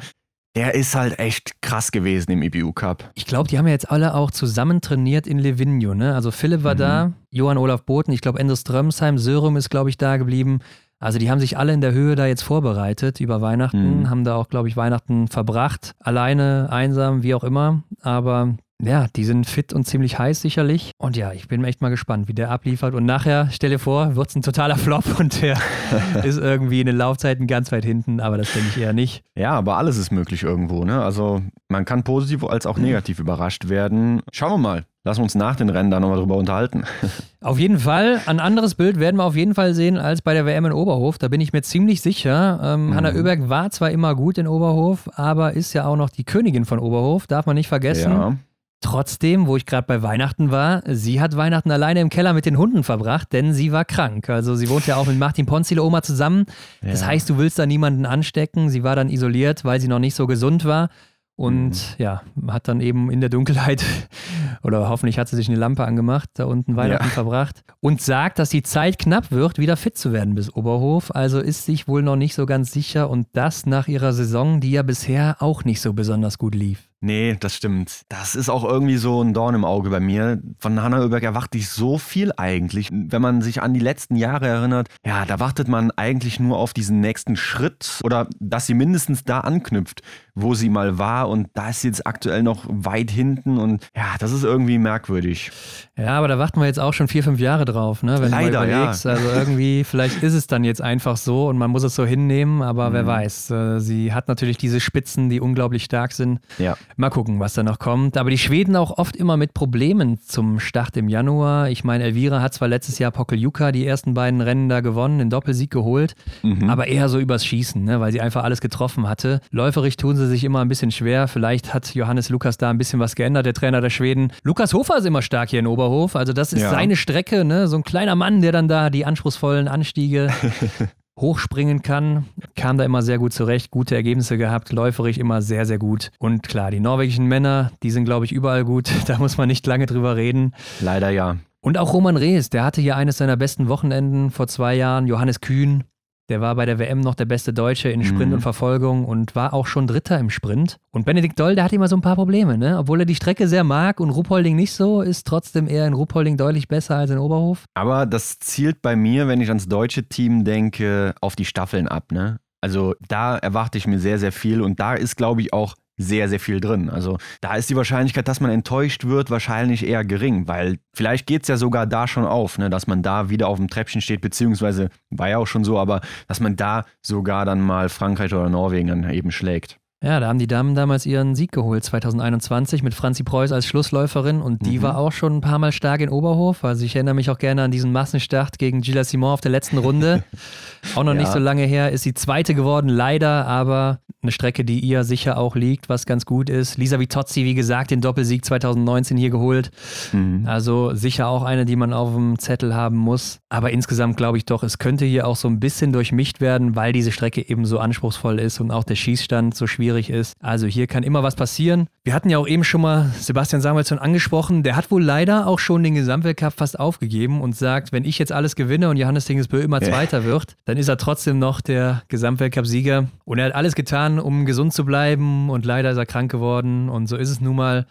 der 0.56 0.76
ist 0.76 0.94
halt 0.94 1.18
echt 1.18 1.62
krass 1.62 1.92
gewesen 1.92 2.32
im 2.32 2.44
EBU 2.44 2.74
Cup. 2.74 3.10
Ich 3.16 3.26
glaube, 3.26 3.50
die 3.50 3.58
haben 3.58 3.66
ja 3.66 3.74
jetzt 3.74 3.90
alle 3.90 4.14
auch 4.14 4.30
zusammen 4.30 4.82
trainiert 4.82 5.26
in 5.26 5.40
Livigno, 5.40 5.96
ne? 5.96 6.14
Also 6.14 6.30
Philipp 6.32 6.64
war 6.64 6.76
mhm. 6.76 6.80
da, 6.80 7.12
Johann 7.32 7.58
Olaf 7.58 7.84
Boten, 7.84 8.12
ich 8.12 8.22
glaube 8.22 8.40
Endo 8.40 8.56
Strömsheim, 8.56 9.18
Sörum 9.18 9.58
ist, 9.58 9.70
glaube 9.70 9.90
ich, 9.90 9.98
da 9.98 10.18
geblieben. 10.18 10.60
Also 11.04 11.20
die 11.20 11.30
haben 11.30 11.42
sich 11.42 11.58
alle 11.58 11.74
in 11.74 11.82
der 11.82 11.92
Höhe 11.92 12.16
da 12.16 12.28
jetzt 12.28 12.44
vorbereitet 12.44 13.20
über 13.20 13.42
Weihnachten, 13.42 14.00
mhm. 14.00 14.10
haben 14.10 14.24
da 14.24 14.36
auch, 14.36 14.48
glaube 14.48 14.70
ich, 14.70 14.78
Weihnachten 14.78 15.28
verbracht. 15.28 15.96
Alleine, 16.00 16.70
einsam, 16.72 17.24
wie 17.24 17.36
auch 17.36 17.44
immer. 17.44 17.84
Aber 18.02 18.56
ja, 18.86 19.08
die 19.16 19.24
sind 19.24 19.48
fit 19.48 19.74
und 19.74 19.86
ziemlich 19.86 20.20
heiß 20.20 20.42
sicherlich. 20.42 20.92
Und 20.98 21.18
ja, 21.18 21.32
ich 21.32 21.48
bin 21.48 21.64
echt 21.64 21.82
mal 21.82 21.90
gespannt, 21.90 22.28
wie 22.28 22.34
der 22.34 22.52
abliefert. 22.52 22.94
Und 22.94 23.06
nachher, 23.06 23.50
stelle 23.52 23.80
vor, 23.80 24.16
wird 24.16 24.30
es 24.30 24.36
ein 24.36 24.42
totaler 24.42 24.78
Flop 24.78 25.06
und 25.20 25.42
der 25.42 25.58
ist 26.24 26.38
irgendwie 26.38 26.82
in 26.82 26.88
den 26.88 26.98
Laufzeiten 26.98 27.48
ganz 27.48 27.72
weit 27.72 27.86
hinten, 27.86 28.20
aber 28.20 28.38
das 28.38 28.52
denke 28.54 28.70
ich 28.70 28.78
eher 28.82 28.94
nicht. 28.94 29.24
Ja, 29.36 29.52
aber 29.52 29.78
alles 29.78 29.98
ist 29.98 30.12
möglich 30.12 30.44
irgendwo, 30.44 30.86
ne? 30.86 31.02
Also 31.02 31.42
man 31.70 31.86
kann 31.86 32.04
positiv 32.04 32.44
als 32.44 32.66
auch 32.66 32.78
negativ 32.78 33.20
überrascht 33.20 33.70
werden. 33.70 34.22
Schauen 34.32 34.52
wir 34.52 34.58
mal. 34.58 34.86
Lass 35.06 35.20
uns 35.20 35.36
nach 35.36 35.58
den 35.58 35.70
Rennen 35.70 35.92
da 35.92 36.00
nochmal 36.00 36.18
drüber 36.18 36.38
unterhalten. 36.38 36.86
Auf 37.42 37.60
jeden 37.60 37.80
Fall. 37.80 38.22
Ein 38.26 38.40
anderes 38.40 38.76
Bild 38.76 39.02
werden 39.02 39.18
wir 39.18 39.26
auf 39.26 39.36
jeden 39.36 39.54
Fall 39.54 39.74
sehen 39.74 39.98
als 39.98 40.22
bei 40.22 40.34
der 40.34 40.46
WM 40.46 40.64
in 40.68 40.72
Oberhof. 40.72 41.18
Da 41.18 41.28
bin 41.28 41.42
ich 41.42 41.52
mir 41.52 41.62
ziemlich 41.62 42.02
sicher. 42.02 42.62
Ähm, 42.64 42.88
mhm. 42.88 42.96
Hanna 42.96 43.10
Oeberg 43.10 43.50
war 43.50 43.70
zwar 43.70 43.92
immer 43.92 44.16
gut 44.16 44.38
in 44.38 44.48
Oberhof, 44.48 45.10
aber 45.16 45.52
ist 45.52 45.74
ja 45.74 45.86
auch 45.86 45.98
noch 45.98 46.10
die 46.10 46.24
Königin 46.24 46.64
von 46.64 46.80
Oberhof. 46.80 47.28
Darf 47.28 47.46
man 47.46 47.56
nicht 47.56 47.68
vergessen. 47.68 48.12
Ja. 48.14 48.38
Trotzdem, 48.84 49.48
wo 49.48 49.56
ich 49.56 49.66
gerade 49.66 49.88
bei 49.88 50.04
Weihnachten 50.04 50.52
war, 50.52 50.84
sie 50.86 51.22
hat 51.22 51.38
Weihnachten 51.38 51.72
alleine 51.72 52.02
im 52.02 52.10
Keller 52.10 52.34
mit 52.34 52.46
den 52.46 52.58
Hunden 52.58 52.84
verbracht, 52.84 53.32
denn 53.32 53.54
sie 53.54 53.72
war 53.72 53.86
krank. 53.86 54.30
Also 54.30 54.56
sie 54.56 54.68
wohnt 54.68 54.86
ja 54.88 54.98
auch 54.98 55.08
mit 55.08 55.18
Martin 55.18 55.46
Ponzile 55.46 55.82
Oma 55.82 56.02
zusammen. 56.02 56.46
Das 56.82 57.00
ja. 57.00 57.08
heißt, 57.08 57.30
du 57.30 57.38
willst 57.38 57.58
da 57.58 57.66
niemanden 57.66 58.06
anstecken. 58.06 58.70
Sie 58.70 58.84
war 58.84 58.98
dann 58.98 59.10
isoliert, 59.10 59.64
weil 59.64 59.80
sie 59.80 59.88
noch 59.88 60.00
nicht 60.00 60.16
so 60.16 60.28
gesund 60.28 60.66
war. 60.66 60.90
Und 61.36 61.70
mhm. 61.70 61.96
ja, 61.98 62.24
hat 62.50 62.68
dann 62.68 62.82
eben 62.82 63.10
in 63.10 63.22
der 63.22 63.30
Dunkelheit, 63.30 63.84
oder 64.64 64.90
hoffentlich 64.90 65.18
hat 65.18 65.30
sie 65.30 65.38
sich 65.38 65.48
eine 65.48 65.58
Lampe 65.58 65.86
angemacht, 65.86 66.30
da 66.34 66.44
unten 66.44 66.76
Weihnachten 66.76 67.06
ja. 67.06 67.10
verbracht 67.10 67.64
und 67.80 68.02
sagt, 68.02 68.38
dass 68.38 68.50
die 68.50 68.64
Zeit 68.64 69.00
knapp 69.00 69.32
wird, 69.32 69.58
wieder 69.58 69.78
fit 69.78 69.98
zu 69.98 70.12
werden 70.12 70.36
bis 70.36 70.54
Oberhof. 70.54 71.16
Also 71.16 71.40
ist 71.40 71.66
sich 71.66 71.88
wohl 71.88 72.04
noch 72.04 72.18
nicht 72.18 72.36
so 72.36 72.46
ganz 72.46 72.74
sicher 72.74 73.10
und 73.10 73.28
das 73.32 73.66
nach 73.66 73.88
ihrer 73.88 74.12
Saison, 74.12 74.60
die 74.60 74.72
ja 74.72 74.84
bisher 74.84 75.38
auch 75.40 75.64
nicht 75.64 75.80
so 75.80 75.94
besonders 75.94 76.38
gut 76.38 76.54
lief. 76.54 76.90
Nee, 77.06 77.36
das 77.38 77.54
stimmt. 77.54 78.04
Das 78.08 78.34
ist 78.34 78.48
auch 78.48 78.64
irgendwie 78.64 78.96
so 78.96 79.22
ein 79.22 79.34
Dorn 79.34 79.56
im 79.56 79.66
Auge 79.66 79.90
bei 79.90 80.00
mir. 80.00 80.42
Von 80.60 80.82
Hanna 80.82 81.02
Oeberg 81.02 81.24
erwarte 81.24 81.58
ich 81.58 81.68
so 81.68 81.98
viel 81.98 82.32
eigentlich. 82.38 82.92
Wenn 82.94 83.22
man 83.22 83.42
sich 83.42 83.62
an 83.62 83.74
die 83.74 83.82
letzten 83.82 84.16
Jahre 84.16 84.48
erinnert, 84.48 84.88
ja, 85.06 85.26
da 85.26 85.42
wartet 85.42 85.68
man 85.68 85.92
eigentlich 85.92 86.40
nur 86.40 86.58
auf 86.58 86.72
diesen 86.72 87.02
nächsten 87.02 87.36
Schritt 87.36 88.00
oder 88.06 88.30
dass 88.40 88.68
sie 88.68 88.74
mindestens 88.74 89.26
da 89.26 89.42
anknüpft, 89.42 90.02
wo 90.36 90.56
sie 90.56 90.70
mal 90.70 90.98
war. 90.98 91.30
Und 91.30 91.50
da 91.54 91.70
ist 91.70 91.82
sie 91.82 91.88
jetzt 91.88 92.08
aktuell 92.08 92.44
noch 92.44 92.66
weit 92.68 93.12
hinten 93.12 93.58
und 93.58 93.90
ja, 93.96 94.16
das 94.20 94.32
ist 94.32 94.44
irgendwie 94.44 94.78
merkwürdig. 94.78 95.52
Ja, 95.98 96.18
aber 96.18 96.28
da 96.28 96.40
warten 96.40 96.60
wir 96.60 96.66
jetzt 96.66 96.80
auch 96.80 96.94
schon 96.94 97.08
vier, 97.08 97.24
fünf 97.24 97.40
Jahre 97.40 97.66
drauf, 97.66 98.02
ne? 98.02 98.20
Wenn 98.20 98.32
Leider, 98.32 98.62
du 98.62 98.68
überlegst. 98.68 99.06
Ja. 99.06 99.12
Also 99.12 99.30
irgendwie, 99.30 99.84
vielleicht 99.84 100.24
ist 100.24 100.34
es 100.34 100.48
dann 100.48 100.64
jetzt 100.64 100.82
einfach 100.82 101.18
so 101.18 101.48
und 101.48 101.58
man 101.58 101.70
muss 101.70 101.84
es 101.84 101.96
so 101.96 102.06
hinnehmen, 102.06 102.62
aber 102.64 102.90
mhm. 102.90 102.94
wer 102.94 103.08
weiß. 103.08 103.52
Äh, 103.52 103.80
sie 103.80 104.14
hat 104.14 104.28
natürlich 104.28 104.58
diese 104.58 104.80
Spitzen, 104.80 105.30
die 105.30 105.40
unglaublich 105.40 105.84
stark 105.84 106.14
sind. 106.14 106.40
Ja. 106.58 106.78
Mal 106.98 107.10
gucken, 107.10 107.40
was 107.40 107.54
da 107.54 107.62
noch 107.62 107.78
kommt. 107.78 108.18
Aber 108.18 108.32
die 108.32 108.38
Schweden 108.40 108.76
auch 108.76 108.98
oft 108.98 109.16
immer 109.16 109.38
mit 109.38 109.54
Problemen 109.54 110.20
zum 110.20 110.60
Start 110.60 110.98
im 110.98 111.10
Januar. 111.10 111.70
Ich 111.70 111.84
meine, 111.84 112.06
Elvira 112.06 112.42
hat 112.42 112.56
zwar 112.56 112.68
letztes 112.68 112.98
Jahr 112.98 113.12
Pokeljuka 113.12 113.72
die 113.72 113.86
ersten 113.86 114.16
beiden 114.16 114.42
Rennen 114.42 114.70
da 114.70 114.82
gewonnen, 114.82 115.20
den 115.20 115.30
Doppelsieg 115.30 115.70
geholt, 115.70 116.16
mhm. 116.42 116.70
aber 116.70 116.88
eher 116.88 117.10
so 117.10 117.20
übers 117.20 117.46
Schießen, 117.46 117.84
ne? 117.84 118.00
weil 118.00 118.12
sie 118.12 118.22
einfach 118.22 118.44
alles 118.44 118.62
getroffen 118.62 119.08
hatte. 119.08 119.42
Läuferig 119.52 119.98
tun 119.98 120.16
sie 120.16 120.23
sich 120.28 120.44
immer 120.44 120.62
ein 120.62 120.68
bisschen 120.68 120.92
schwer. 120.92 121.28
Vielleicht 121.28 121.74
hat 121.74 121.94
Johannes 121.96 122.30
Lukas 122.30 122.58
da 122.58 122.70
ein 122.70 122.78
bisschen 122.78 123.00
was 123.00 123.16
geändert, 123.16 123.46
der 123.46 123.54
Trainer 123.54 123.82
der 123.82 123.90
Schweden. 123.90 124.32
Lukas 124.44 124.74
Hofer 124.74 124.98
ist 124.98 125.06
immer 125.06 125.22
stark 125.22 125.50
hier 125.50 125.60
in 125.60 125.68
Oberhof. 125.68 126.16
Also 126.16 126.34
das 126.34 126.54
ist 126.54 126.62
ja. 126.62 126.70
seine 126.70 126.96
Strecke, 126.96 127.46
ne? 127.46 127.68
So 127.68 127.78
ein 127.78 127.84
kleiner 127.84 128.16
Mann, 128.16 128.42
der 128.42 128.52
dann 128.52 128.68
da 128.68 128.90
die 128.90 129.06
anspruchsvollen 129.06 129.68
Anstiege 129.68 130.30
hochspringen 131.20 131.82
kann. 131.82 132.26
Kam 132.56 132.78
da 132.78 132.86
immer 132.86 133.02
sehr 133.02 133.18
gut 133.20 133.34
zurecht, 133.34 133.72
gute 133.72 133.96
Ergebnisse 133.96 134.38
gehabt, 134.38 134.72
läuferig 134.72 135.20
immer 135.20 135.42
sehr, 135.42 135.66
sehr 135.66 135.78
gut. 135.78 136.12
Und 136.20 136.44
klar, 136.44 136.72
die 136.72 136.80
norwegischen 136.80 137.26
Männer, 137.26 137.72
die 137.84 137.92
sind, 137.92 138.06
glaube 138.06 138.26
ich, 138.26 138.32
überall 138.32 138.66
gut. 138.66 138.90
Da 139.06 139.18
muss 139.18 139.38
man 139.38 139.48
nicht 139.48 139.68
lange 139.68 139.86
drüber 139.86 140.16
reden. 140.16 140.54
Leider 140.80 141.10
ja. 141.10 141.38
Und 141.62 141.78
auch 141.78 141.94
Roman 141.94 142.18
Rees, 142.18 142.50
der 142.50 142.64
hatte 142.64 142.82
hier 142.82 142.96
eines 142.96 143.18
seiner 143.18 143.38
besten 143.38 143.68
Wochenenden 143.68 144.32
vor 144.32 144.48
zwei 144.48 144.76
Jahren. 144.76 145.08
Johannes 145.08 145.40
Kühn, 145.40 145.84
der 146.30 146.42
war 146.42 146.56
bei 146.56 146.66
der 146.66 146.80
WM 146.80 147.02
noch 147.02 147.16
der 147.16 147.26
beste 147.26 147.54
Deutsche 147.54 147.90
in 147.90 148.04
Sprint 148.04 148.28
mhm. 148.28 148.36
und 148.36 148.42
Verfolgung 148.42 149.06
und 149.06 149.36
war 149.36 149.54
auch 149.54 149.68
schon 149.68 149.88
Dritter 149.88 150.18
im 150.20 150.30
Sprint. 150.30 150.78
Und 150.92 151.06
Benedikt 151.06 151.40
Doll, 151.40 151.56
der 151.56 151.66
hat 151.66 151.74
immer 151.74 151.88
so 151.88 151.98
ein 151.98 152.02
paar 152.02 152.16
Probleme, 152.16 152.58
ne? 152.58 152.78
Obwohl 152.78 153.02
er 153.02 153.06
die 153.06 153.16
Strecke 153.16 153.48
sehr 153.48 153.64
mag 153.64 154.00
und 154.00 154.10
Ruppolding 154.10 154.56
nicht 154.56 154.72
so, 154.72 155.02
ist 155.02 155.28
trotzdem 155.28 155.68
eher 155.68 155.86
in 155.86 155.94
Ruppolding 155.94 156.38
deutlich 156.38 156.68
besser 156.68 156.96
als 156.96 157.12
in 157.12 157.18
Oberhof. 157.18 157.66
Aber 157.74 158.06
das 158.06 158.40
zielt 158.40 158.82
bei 158.82 158.96
mir, 158.96 159.28
wenn 159.28 159.42
ich 159.42 159.50
ans 159.50 159.68
deutsche 159.68 160.08
Team 160.08 160.44
denke, 160.46 161.14
auf 161.22 161.36
die 161.36 161.46
Staffeln 161.46 161.88
ab, 161.88 162.12
ne? 162.12 162.40
Also 162.62 162.96
da 163.10 163.38
erwarte 163.38 163.78
ich 163.78 163.88
mir 163.88 164.00
sehr, 164.00 164.20
sehr 164.20 164.32
viel 164.32 164.62
und 164.62 164.80
da 164.80 164.94
ist, 164.94 165.18
glaube 165.18 165.42
ich, 165.42 165.52
auch 165.52 165.76
sehr, 165.98 166.30
sehr 166.30 166.40
viel 166.40 166.60
drin. 166.60 166.90
Also 166.90 167.18
da 167.42 167.56
ist 167.56 167.70
die 167.70 167.76
Wahrscheinlichkeit, 167.76 168.28
dass 168.28 168.40
man 168.40 168.52
enttäuscht 168.52 169.06
wird, 169.06 169.30
wahrscheinlich 169.30 169.86
eher 169.86 170.04
gering, 170.04 170.48
weil 170.48 170.80
vielleicht 170.94 171.28
geht 171.28 171.44
es 171.44 171.48
ja 171.48 171.58
sogar 171.58 171.86
da 171.86 172.08
schon 172.08 172.26
auf, 172.26 172.58
ne, 172.58 172.70
dass 172.70 172.88
man 172.88 173.04
da 173.04 173.30
wieder 173.30 173.48
auf 173.48 173.58
dem 173.58 173.70
Treppchen 173.70 174.02
steht, 174.02 174.22
beziehungsweise 174.22 174.90
war 175.10 175.30
ja 175.30 175.38
auch 175.38 175.48
schon 175.48 175.64
so, 175.64 175.80
aber 175.80 176.02
dass 176.28 176.40
man 176.40 176.56
da 176.56 176.86
sogar 177.02 177.46
dann 177.46 177.62
mal 177.62 177.90
Frankreich 177.90 178.34
oder 178.34 178.50
Norwegen 178.50 178.88
dann 178.88 179.10
eben 179.10 179.32
schlägt. 179.32 179.80
Ja, 180.04 180.20
da 180.20 180.28
haben 180.28 180.38
die 180.38 180.48
Damen 180.48 180.76
damals 180.76 181.06
ihren 181.06 181.34
Sieg 181.34 181.54
geholt, 181.54 181.82
2021 181.82 182.84
mit 182.84 182.94
Franzi 182.94 183.24
Preuß 183.24 183.54
als 183.54 183.66
Schlussläuferin 183.66 184.42
und 184.42 184.66
die 184.66 184.80
mhm. 184.80 184.82
war 184.82 184.98
auch 184.98 185.14
schon 185.14 185.38
ein 185.38 185.42
paar 185.42 185.60
Mal 185.60 185.72
stark 185.72 186.02
in 186.02 186.10
Oberhof. 186.10 186.66
Also 186.66 186.84
ich 186.84 186.94
erinnere 186.98 187.16
mich 187.16 187.30
auch 187.30 187.38
gerne 187.38 187.64
an 187.64 187.72
diesen 187.72 187.94
Massenstart 187.94 188.60
gegen 188.60 188.82
Gila 188.82 189.06
Simon 189.06 189.32
auf 189.32 189.40
der 189.40 189.52
letzten 189.52 189.78
Runde. 189.78 190.26
auch 190.96 191.06
noch 191.06 191.14
ja. 191.14 191.22
nicht 191.22 191.32
so 191.32 191.40
lange 191.40 191.64
her, 191.64 191.92
ist 191.92 192.04
sie 192.04 192.14
Zweite 192.14 192.54
geworden, 192.54 192.90
leider, 192.90 193.48
aber 193.48 194.00
eine 194.22 194.32
Strecke, 194.32 194.66
die 194.66 194.80
ihr 194.80 195.04
sicher 195.04 195.38
auch 195.38 195.56
liegt, 195.56 195.90
was 195.90 196.06
ganz 196.06 196.26
gut 196.26 196.50
ist. 196.50 196.78
Lisa 196.78 197.00
Vitozzi, 197.00 197.44
wie 197.44 197.54
gesagt, 197.54 197.92
den 197.92 198.02
Doppelsieg 198.02 198.44
2019 198.44 199.18
hier 199.18 199.30
geholt. 199.30 199.72
Mhm. 200.12 200.44
Also 200.46 200.94
sicher 200.96 201.28
auch 201.28 201.44
eine, 201.44 201.66
die 201.66 201.76
man 201.76 201.94
auf 201.94 202.14
dem 202.14 202.40
Zettel 202.40 202.74
haben 202.74 202.98
muss. 202.98 203.40
Aber 203.50 203.72
insgesamt 203.72 204.18
glaube 204.18 204.38
ich 204.38 204.46
doch, 204.46 204.64
es 204.64 204.78
könnte 204.78 205.06
hier 205.06 205.28
auch 205.28 205.36
so 205.36 205.48
ein 205.48 205.60
bisschen 205.60 205.92
durchmischt 205.92 206.42
werden, 206.42 206.76
weil 206.76 206.94
diese 206.94 207.12
Strecke 207.12 207.48
eben 207.48 207.66
so 207.66 207.80
anspruchsvoll 207.80 208.40
ist 208.40 208.60
und 208.60 208.72
auch 208.72 208.84
der 208.84 208.96
Schießstand 208.96 209.56
so 209.56 209.68
schwierig 209.68 209.93
schwierig 209.94 210.10
ist. 210.10 210.34
Also 210.40 210.68
hier 210.68 210.88
kann 210.88 211.04
immer 211.04 211.24
was 211.24 211.36
passieren. 211.36 211.88
Wir 212.04 212.14
hatten 212.14 212.30
ja 212.30 212.38
auch 212.38 212.48
eben 212.48 212.64
schon 212.64 212.82
mal 212.82 213.12
Sebastian 213.20 213.62
Samuelsson 213.62 214.00
angesprochen. 214.00 214.64
Der 214.64 214.76
hat 214.76 214.92
wohl 214.92 215.04
leider 215.04 215.48
auch 215.48 215.60
schon 215.60 215.84
den 215.84 215.96
Gesamtweltcup 215.96 216.54
fast 216.54 216.80
aufgegeben 216.80 217.42
und 217.42 217.56
sagt, 217.56 217.92
wenn 217.92 218.06
ich 218.06 218.18
jetzt 218.20 218.32
alles 218.32 218.56
gewinne 218.56 218.90
und 218.90 218.98
Johannes 218.98 219.26
Dingesbö 219.26 219.62
immer 219.62 219.82
Zweiter 219.82 220.24
wird, 220.24 220.56
dann 220.66 220.78
ist 220.78 220.88
er 220.88 220.98
trotzdem 220.98 221.40
noch 221.40 221.62
der 221.62 222.04
Gesamtweltcup-Sieger. 222.08 223.08
Und 223.26 223.38
er 223.38 223.46
hat 223.46 223.56
alles 223.56 223.76
getan, 223.76 224.20
um 224.20 224.46
gesund 224.46 224.74
zu 224.74 224.86
bleiben 224.86 225.50
und 225.50 225.66
leider 225.66 225.92
ist 225.92 225.98
er 225.98 226.06
krank 226.06 226.32
geworden 226.32 226.90
und 226.90 227.08
so 227.08 227.16
ist 227.16 227.30
es 227.30 227.42
nun 227.42 227.56
mal. 227.56 227.86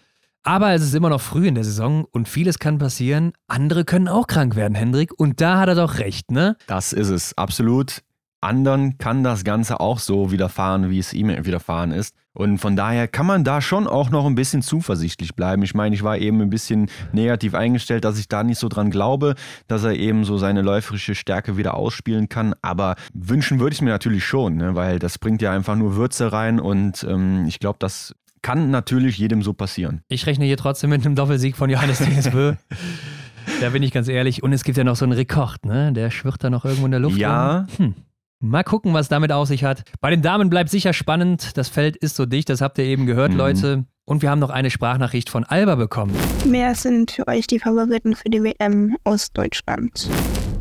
Aber 0.44 0.72
es 0.72 0.82
ist 0.82 0.94
immer 0.94 1.08
noch 1.08 1.20
früh 1.20 1.46
in 1.46 1.54
der 1.54 1.62
Saison 1.62 2.04
und 2.10 2.28
vieles 2.28 2.58
kann 2.58 2.78
passieren. 2.78 3.32
Andere 3.46 3.84
können 3.84 4.08
auch 4.08 4.26
krank 4.26 4.56
werden, 4.56 4.74
Hendrik. 4.74 5.12
Und 5.16 5.40
da 5.40 5.60
hat 5.60 5.68
er 5.68 5.76
doch 5.76 5.98
recht, 5.98 6.32
ne? 6.32 6.56
Das 6.66 6.92
ist 6.92 7.10
es, 7.10 7.38
absolut. 7.38 8.02
Anderen 8.42 8.98
kann 8.98 9.22
das 9.24 9.44
Ganze 9.44 9.80
auch 9.80 9.98
so 9.98 10.32
widerfahren, 10.32 10.90
wie 10.90 10.98
es 10.98 11.12
ihm 11.12 11.28
widerfahren 11.28 11.92
ist. 11.92 12.14
Und 12.34 12.58
von 12.58 12.76
daher 12.76 13.08
kann 13.08 13.26
man 13.26 13.44
da 13.44 13.60
schon 13.60 13.86
auch 13.86 14.08
noch 14.08 14.24
ein 14.24 14.34
bisschen 14.34 14.62
zuversichtlich 14.62 15.34
bleiben. 15.34 15.62
Ich 15.62 15.74
meine, 15.74 15.94
ich 15.94 16.02
war 16.02 16.16
eben 16.16 16.40
ein 16.40 16.48
bisschen 16.48 16.88
negativ 17.12 17.54
eingestellt, 17.54 18.04
dass 18.04 18.18
ich 18.18 18.26
da 18.26 18.42
nicht 18.42 18.58
so 18.58 18.68
dran 18.68 18.90
glaube, 18.90 19.34
dass 19.68 19.84
er 19.84 19.94
eben 19.94 20.24
so 20.24 20.38
seine 20.38 20.62
läuferische 20.62 21.14
Stärke 21.14 21.58
wieder 21.58 21.74
ausspielen 21.74 22.30
kann. 22.30 22.54
Aber 22.62 22.96
wünschen 23.12 23.60
würde 23.60 23.74
ich 23.74 23.78
es 23.78 23.82
mir 23.82 23.90
natürlich 23.90 24.24
schon, 24.24 24.56
ne? 24.56 24.74
weil 24.74 24.98
das 24.98 25.18
bringt 25.18 25.42
ja 25.42 25.52
einfach 25.52 25.76
nur 25.76 25.96
Würze 25.96 26.32
rein 26.32 26.58
und 26.58 27.04
ähm, 27.04 27.44
ich 27.46 27.58
glaube, 27.58 27.76
das 27.78 28.14
kann 28.40 28.70
natürlich 28.70 29.18
jedem 29.18 29.42
so 29.42 29.52
passieren. 29.52 30.00
Ich 30.08 30.26
rechne 30.26 30.46
hier 30.46 30.56
trotzdem 30.56 30.90
mit 30.90 31.04
einem 31.04 31.14
Doppelsieg 31.14 31.56
von 31.56 31.68
Johannes 31.68 31.98
DSB. 31.98 32.34
da 33.60 33.70
bin 33.70 33.82
ich 33.82 33.92
ganz 33.92 34.08
ehrlich. 34.08 34.42
Und 34.42 34.52
es 34.52 34.64
gibt 34.64 34.78
ja 34.78 34.84
noch 34.84 34.96
so 34.96 35.04
einen 35.04 35.12
Rekord, 35.12 35.64
ne? 35.64 35.92
Der 35.92 36.10
schwirrt 36.10 36.42
da 36.42 36.50
noch 36.50 36.64
irgendwo 36.64 36.86
in 36.86 36.90
der 36.90 37.00
Luft. 37.00 37.16
Ja. 37.16 37.66
Hm. 37.76 37.94
Mal 38.44 38.64
gucken, 38.64 38.92
was 38.92 39.08
damit 39.08 39.30
auf 39.30 39.46
sich 39.46 39.62
hat. 39.62 39.84
Bei 40.00 40.10
den 40.10 40.20
Damen 40.20 40.50
bleibt 40.50 40.68
sicher 40.68 40.92
spannend. 40.92 41.56
Das 41.56 41.68
Feld 41.68 41.96
ist 41.96 42.16
so 42.16 42.26
dicht, 42.26 42.48
das 42.48 42.60
habt 42.60 42.76
ihr 42.76 42.84
eben 42.84 43.06
gehört, 43.06 43.30
mhm. 43.30 43.38
Leute. 43.38 43.84
Und 44.04 44.20
wir 44.20 44.30
haben 44.30 44.40
noch 44.40 44.50
eine 44.50 44.68
Sprachnachricht 44.68 45.30
von 45.30 45.44
Alba 45.44 45.76
bekommen. 45.76 46.12
Wer 46.46 46.74
sind 46.74 47.12
für 47.12 47.28
euch 47.28 47.46
die 47.46 47.60
Favoriten 47.60 48.16
für 48.16 48.30
die 48.30 48.42
WM 48.42 48.96
aus 49.04 49.32
Deutschland? 49.32 50.08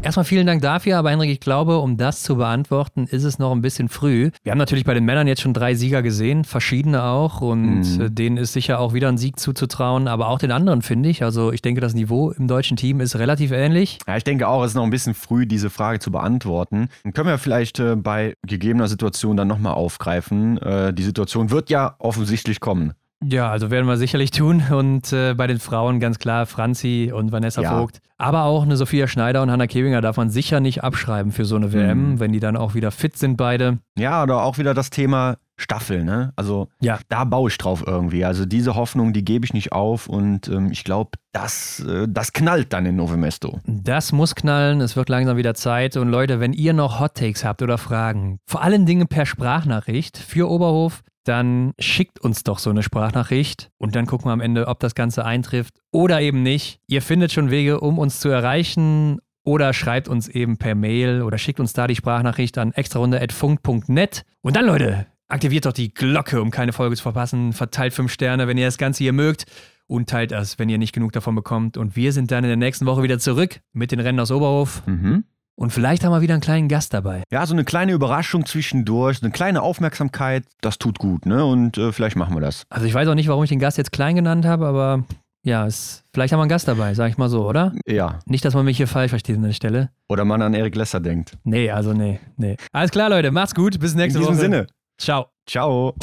Erstmal 0.04 0.26
vielen 0.26 0.48
Dank 0.48 0.64
dafür, 0.64 0.98
aber 0.98 1.12
Henrik, 1.12 1.30
ich 1.30 1.40
glaube, 1.40 1.78
um 1.78 1.96
das 1.96 2.24
zu 2.24 2.36
beantworten, 2.38 3.06
ist 3.06 3.24
es 3.24 3.38
noch 3.38 3.52
ein 3.52 3.62
bisschen 3.62 3.88
früh. 3.88 4.32
Wir 4.42 4.52
haben 4.52 4.58
natürlich 4.58 4.84
bei 4.84 4.96
den 4.96 5.06
Männern 5.06 5.28
jetzt 5.28 5.42
schon 5.42 5.54
drei 5.54 5.76
Sieger 5.76 6.02
gesehen, 6.02 6.44
verschiedene 6.44 7.04
auch, 7.04 7.42
und 7.42 7.82
mhm. 7.82 8.02
Äh, 8.02 8.10
denen 8.10 8.38
ist 8.38 8.54
sicher 8.54 8.80
auch 8.80 8.94
wieder 8.94 9.10
ein 9.10 9.20
Sieg 9.20 9.40
zuzutrauen, 9.40 10.08
aber 10.08 10.30
auch 10.30 10.40
den 10.40 10.52
anderen 10.52 10.82
finde 10.82 11.10
ich. 11.10 11.24
Also 11.24 11.52
ich 11.52 11.62
denke, 11.62 11.82
das 11.82 11.94
Niveau 11.94 12.32
im 12.32 12.48
deutschen 12.48 12.78
Team 12.78 13.00
ist 13.00 13.16
relativ 13.16 13.52
ähnlich. 13.52 14.00
Ja, 14.08 14.18
ich 14.18 14.24
denke 14.24 14.48
auch, 14.48 14.64
es 14.64 14.72
ist 14.72 14.76
noch 14.76 14.84
ein 14.84 14.90
bisschen 14.90 15.14
früh, 15.14 15.46
diese 15.46 15.70
Frage 15.70 16.00
zu 16.00 16.12
beantworten. 16.12 16.90
Dann 17.04 17.14
können 17.14 17.28
wir 17.28 17.38
vielleicht 17.38 17.80
äh, 17.80 17.96
bei 17.96 18.34
gegebener 18.48 18.88
Situation 18.88 19.38
dann 19.38 19.48
nochmal 19.48 19.76
aufgreifen. 19.76 20.58
Äh, 20.58 20.94
die 20.96 21.04
Situation 21.04 21.52
wird 21.52 21.70
ja 21.70 21.96
offensichtlich 22.00 22.60
kommen. 22.60 22.94
Ja, 23.24 23.50
also 23.50 23.70
werden 23.70 23.88
wir 23.88 23.98
sicherlich 23.98 24.32
tun. 24.32 24.64
Und 24.72 25.14
äh, 25.14 25.34
bei 25.34 25.48
den 25.48 25.60
Frauen 25.60 26.00
ganz 26.00 26.20
klar 26.20 26.46
Franzi 26.46 27.12
und 27.14 27.32
Vanessa 27.32 27.62
ja. 27.62 27.78
Vogt. 27.78 28.00
Aber 28.18 28.44
auch 28.44 28.64
eine 28.64 28.78
Sophia 28.78 29.08
Schneider 29.08 29.42
und 29.42 29.50
Hannah 29.50 29.68
Kebinger 29.68 30.02
darf 30.02 30.18
man 30.18 30.30
sicher 30.30 30.60
nicht 30.60 30.84
abschreiben 30.84 31.32
für 31.32 31.46
so 31.46 31.56
eine 31.56 31.74
WM, 31.74 32.14
mhm. 32.14 32.20
wenn 32.20 32.32
die 32.32 32.40
dann 32.40 32.56
auch 32.56 32.76
wieder 32.76 32.92
fit 32.92 33.18
sind 33.18 33.36
beide. 33.36 33.80
Ja, 33.98 34.22
oder 34.22 34.44
auch 34.44 34.58
wieder 34.60 34.74
das 34.74 34.92
Thema 34.92 35.38
Staffel, 35.58 36.04
ne? 36.04 36.34
Also 36.36 36.68
ja. 36.82 37.00
da 37.08 37.24
baue 37.24 37.50
ich 37.50 37.58
drauf 37.58 37.84
irgendwie. 37.86 38.26
Also 38.26 38.46
diese 38.46 38.76
Hoffnung, 38.76 39.14
die 39.14 39.24
gebe 39.24 39.46
ich 39.46 39.54
nicht 39.54 39.72
auf 39.72 40.08
und 40.08 40.48
ähm, 40.48 40.72
ich 40.72 40.84
glaube, 40.84 41.12
das, 41.32 41.80
äh, 41.80 42.08
das 42.10 42.34
knallt 42.34 42.74
dann 42.74 42.86
in 42.86 42.96
Novemesto. 42.96 43.60
Das 43.66 44.12
muss 44.12 44.36
knallen, 44.36 44.82
es 44.82 44.96
wird 44.96 45.10
langsam 45.10 45.38
wieder 45.38 45.54
Zeit. 45.54 45.98
Und 45.98 46.10
Leute, 46.10 46.40
wenn 46.40 46.54
ihr 46.54 46.74
noch 46.74 47.00
Hot 47.00 47.16
Takes 47.16 47.46
habt 47.46 47.62
oder 47.62 47.78
Fragen, 47.78 48.40
vor 48.46 48.62
allen 48.62 48.86
Dingen 48.86 49.08
per 49.08 49.26
Sprachnachricht 49.26 50.18
für 50.18 50.50
Oberhof, 50.50 51.04
dann 51.24 51.74
schickt 51.80 52.20
uns 52.20 52.44
doch 52.44 52.60
so 52.60 52.70
eine 52.70 52.84
Sprachnachricht 52.84 53.70
und 53.78 53.96
dann 53.96 54.06
gucken 54.06 54.28
wir 54.28 54.34
am 54.34 54.42
Ende, 54.42 54.68
ob 54.68 54.80
das 54.80 54.96
Ganze 54.96 55.26
eintrifft 55.26 55.76
oder 55.92 56.22
eben 56.22 56.44
nicht. 56.44 56.80
Ihr 56.88 57.02
findet 57.02 57.32
schon 57.32 57.52
Wege, 57.52 57.80
um 57.80 58.00
uns 58.00 58.20
zu 58.20 58.30
erreichen 58.30 59.20
oder 59.44 59.74
schreibt 59.74 60.08
uns 60.08 60.28
eben 60.28 60.58
per 60.58 60.76
Mail 60.76 61.22
oder 61.22 61.38
schickt 61.38 61.60
uns 61.60 61.74
da 61.74 61.88
die 61.88 61.96
Sprachnachricht 61.96 62.58
an 62.58 62.72
extrarunde.funk.net. 62.74 64.24
Und 64.42 64.56
dann, 64.56 64.66
Leute, 64.66 65.08
aktiviert 65.28 65.66
doch 65.66 65.74
die 65.74 65.94
Glocke, 65.94 66.42
um 66.42 66.52
keine 66.52 66.74
Folge 66.74 66.96
zu 66.96 67.04
verpassen. 67.04 67.54
Verteilt 67.54 67.94
fünf 67.94 68.12
Sterne, 68.12 68.48
wenn 68.48 68.58
ihr 68.58 68.66
das 68.66 68.78
Ganze 68.78 69.04
hier 69.04 69.14
mögt. 69.14 69.46
Und 69.88 70.10
teilt 70.10 70.32
das, 70.32 70.58
wenn 70.58 70.70
ihr 70.70 70.78
nicht 70.78 70.94
genug 70.94 71.12
davon 71.12 71.36
bekommt. 71.36 71.76
Und 71.76 71.96
wir 71.96 72.14
sind 72.14 72.32
dann 72.32 72.44
in 72.44 72.50
der 72.50 72.58
nächsten 72.58 72.86
Woche 72.86 73.04
wieder 73.04 73.20
zurück 73.20 73.60
mit 73.74 73.92
den 73.92 74.00
Rennen 74.00 74.20
aus 74.20 74.32
Oberhof. 74.32 74.84
Mhm. 74.86 75.26
Und 75.62 75.70
vielleicht 75.70 76.04
haben 76.04 76.12
wir 76.12 76.22
wieder 76.22 76.34
einen 76.34 76.42
kleinen 76.42 76.70
Gast 76.70 76.92
dabei. 76.92 77.22
Ja, 77.32 77.46
so 77.46 77.54
eine 77.54 77.64
kleine 77.64 77.92
Überraschung 77.92 78.48
zwischendurch, 78.48 79.22
eine 79.22 79.30
kleine 79.32 79.62
Aufmerksamkeit, 79.62 80.44
das 80.62 80.80
tut 80.80 80.98
gut, 80.98 81.28
ne? 81.28 81.46
Und 81.46 81.78
äh, 81.78 81.92
vielleicht 81.92 82.16
machen 82.16 82.36
wir 82.36 82.42
das. 82.42 82.64
Also 82.72 82.88
ich 82.88 82.96
weiß 82.96 83.08
auch 83.08 83.14
nicht, 83.14 83.28
warum 83.28 83.44
ich 83.44 83.52
den 83.52 83.60
Gast 83.60 83.78
jetzt 83.78 83.92
klein 83.92 84.16
genannt 84.16 84.44
habe, 84.44 84.66
aber 84.66 85.04
ja, 85.44 85.68
es, 85.68 86.04
vielleicht 86.16 86.34
haben 86.34 86.40
wir 86.40 86.46
einen 86.46 86.50
Gast 86.50 86.68
dabei, 86.68 86.96
sag 86.96 87.12
ich 87.12 87.20
mal 87.20 87.30
so, 87.30 87.48
oder? 87.48 87.74
Ja. 87.86 88.18
Nicht, 88.26 88.44
dass 88.44 88.56
man 88.56 88.66
mich 88.66 88.78
hier 88.78 88.88
falsch 88.88 89.12
versteht 89.12 89.36
an 89.36 89.44
der 89.44 89.54
Stelle. 89.54 89.92
Oder 90.10 90.26
man 90.26 90.42
an 90.42 90.56
Erik 90.56 90.76
Lesser 90.76 91.00
denkt. 91.00 91.38
Nee, 91.44 91.70
also 91.70 91.94
nee, 91.94 92.20
nee. 92.38 92.58
Alles 92.72 92.90
klar, 92.90 93.12
Leute, 93.12 93.30
macht's 93.30 93.54
gut, 93.54 93.80
bis 93.80 93.94
nächste 93.94 94.20
Woche. 94.20 94.30
In 94.30 94.38
diesem 94.38 94.52
Woche. 94.52 94.62
Sinne. 94.62 94.68
Ciao. 94.98 95.28
Ciao. 95.48 95.94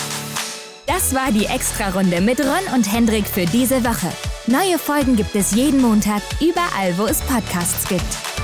Das 0.87 1.13
war 1.13 1.33
die 1.33 1.47
Extra-Runde 1.47 2.21
mit 2.21 2.39
Ron 2.39 2.77
und 2.77 2.93
Hendrik 2.93 3.27
für 3.27 3.45
diese 3.47 3.83
Woche. 3.83 4.07
Neue 4.47 4.79
Folgen 4.79 5.17
gibt 5.17 5.35
es 5.35 5.53
jeden 5.53 5.83
Montag, 5.83 6.23
überall, 6.41 6.97
wo 6.97 7.07
es 7.07 7.21
Podcasts 7.23 7.89
gibt. 7.89 8.38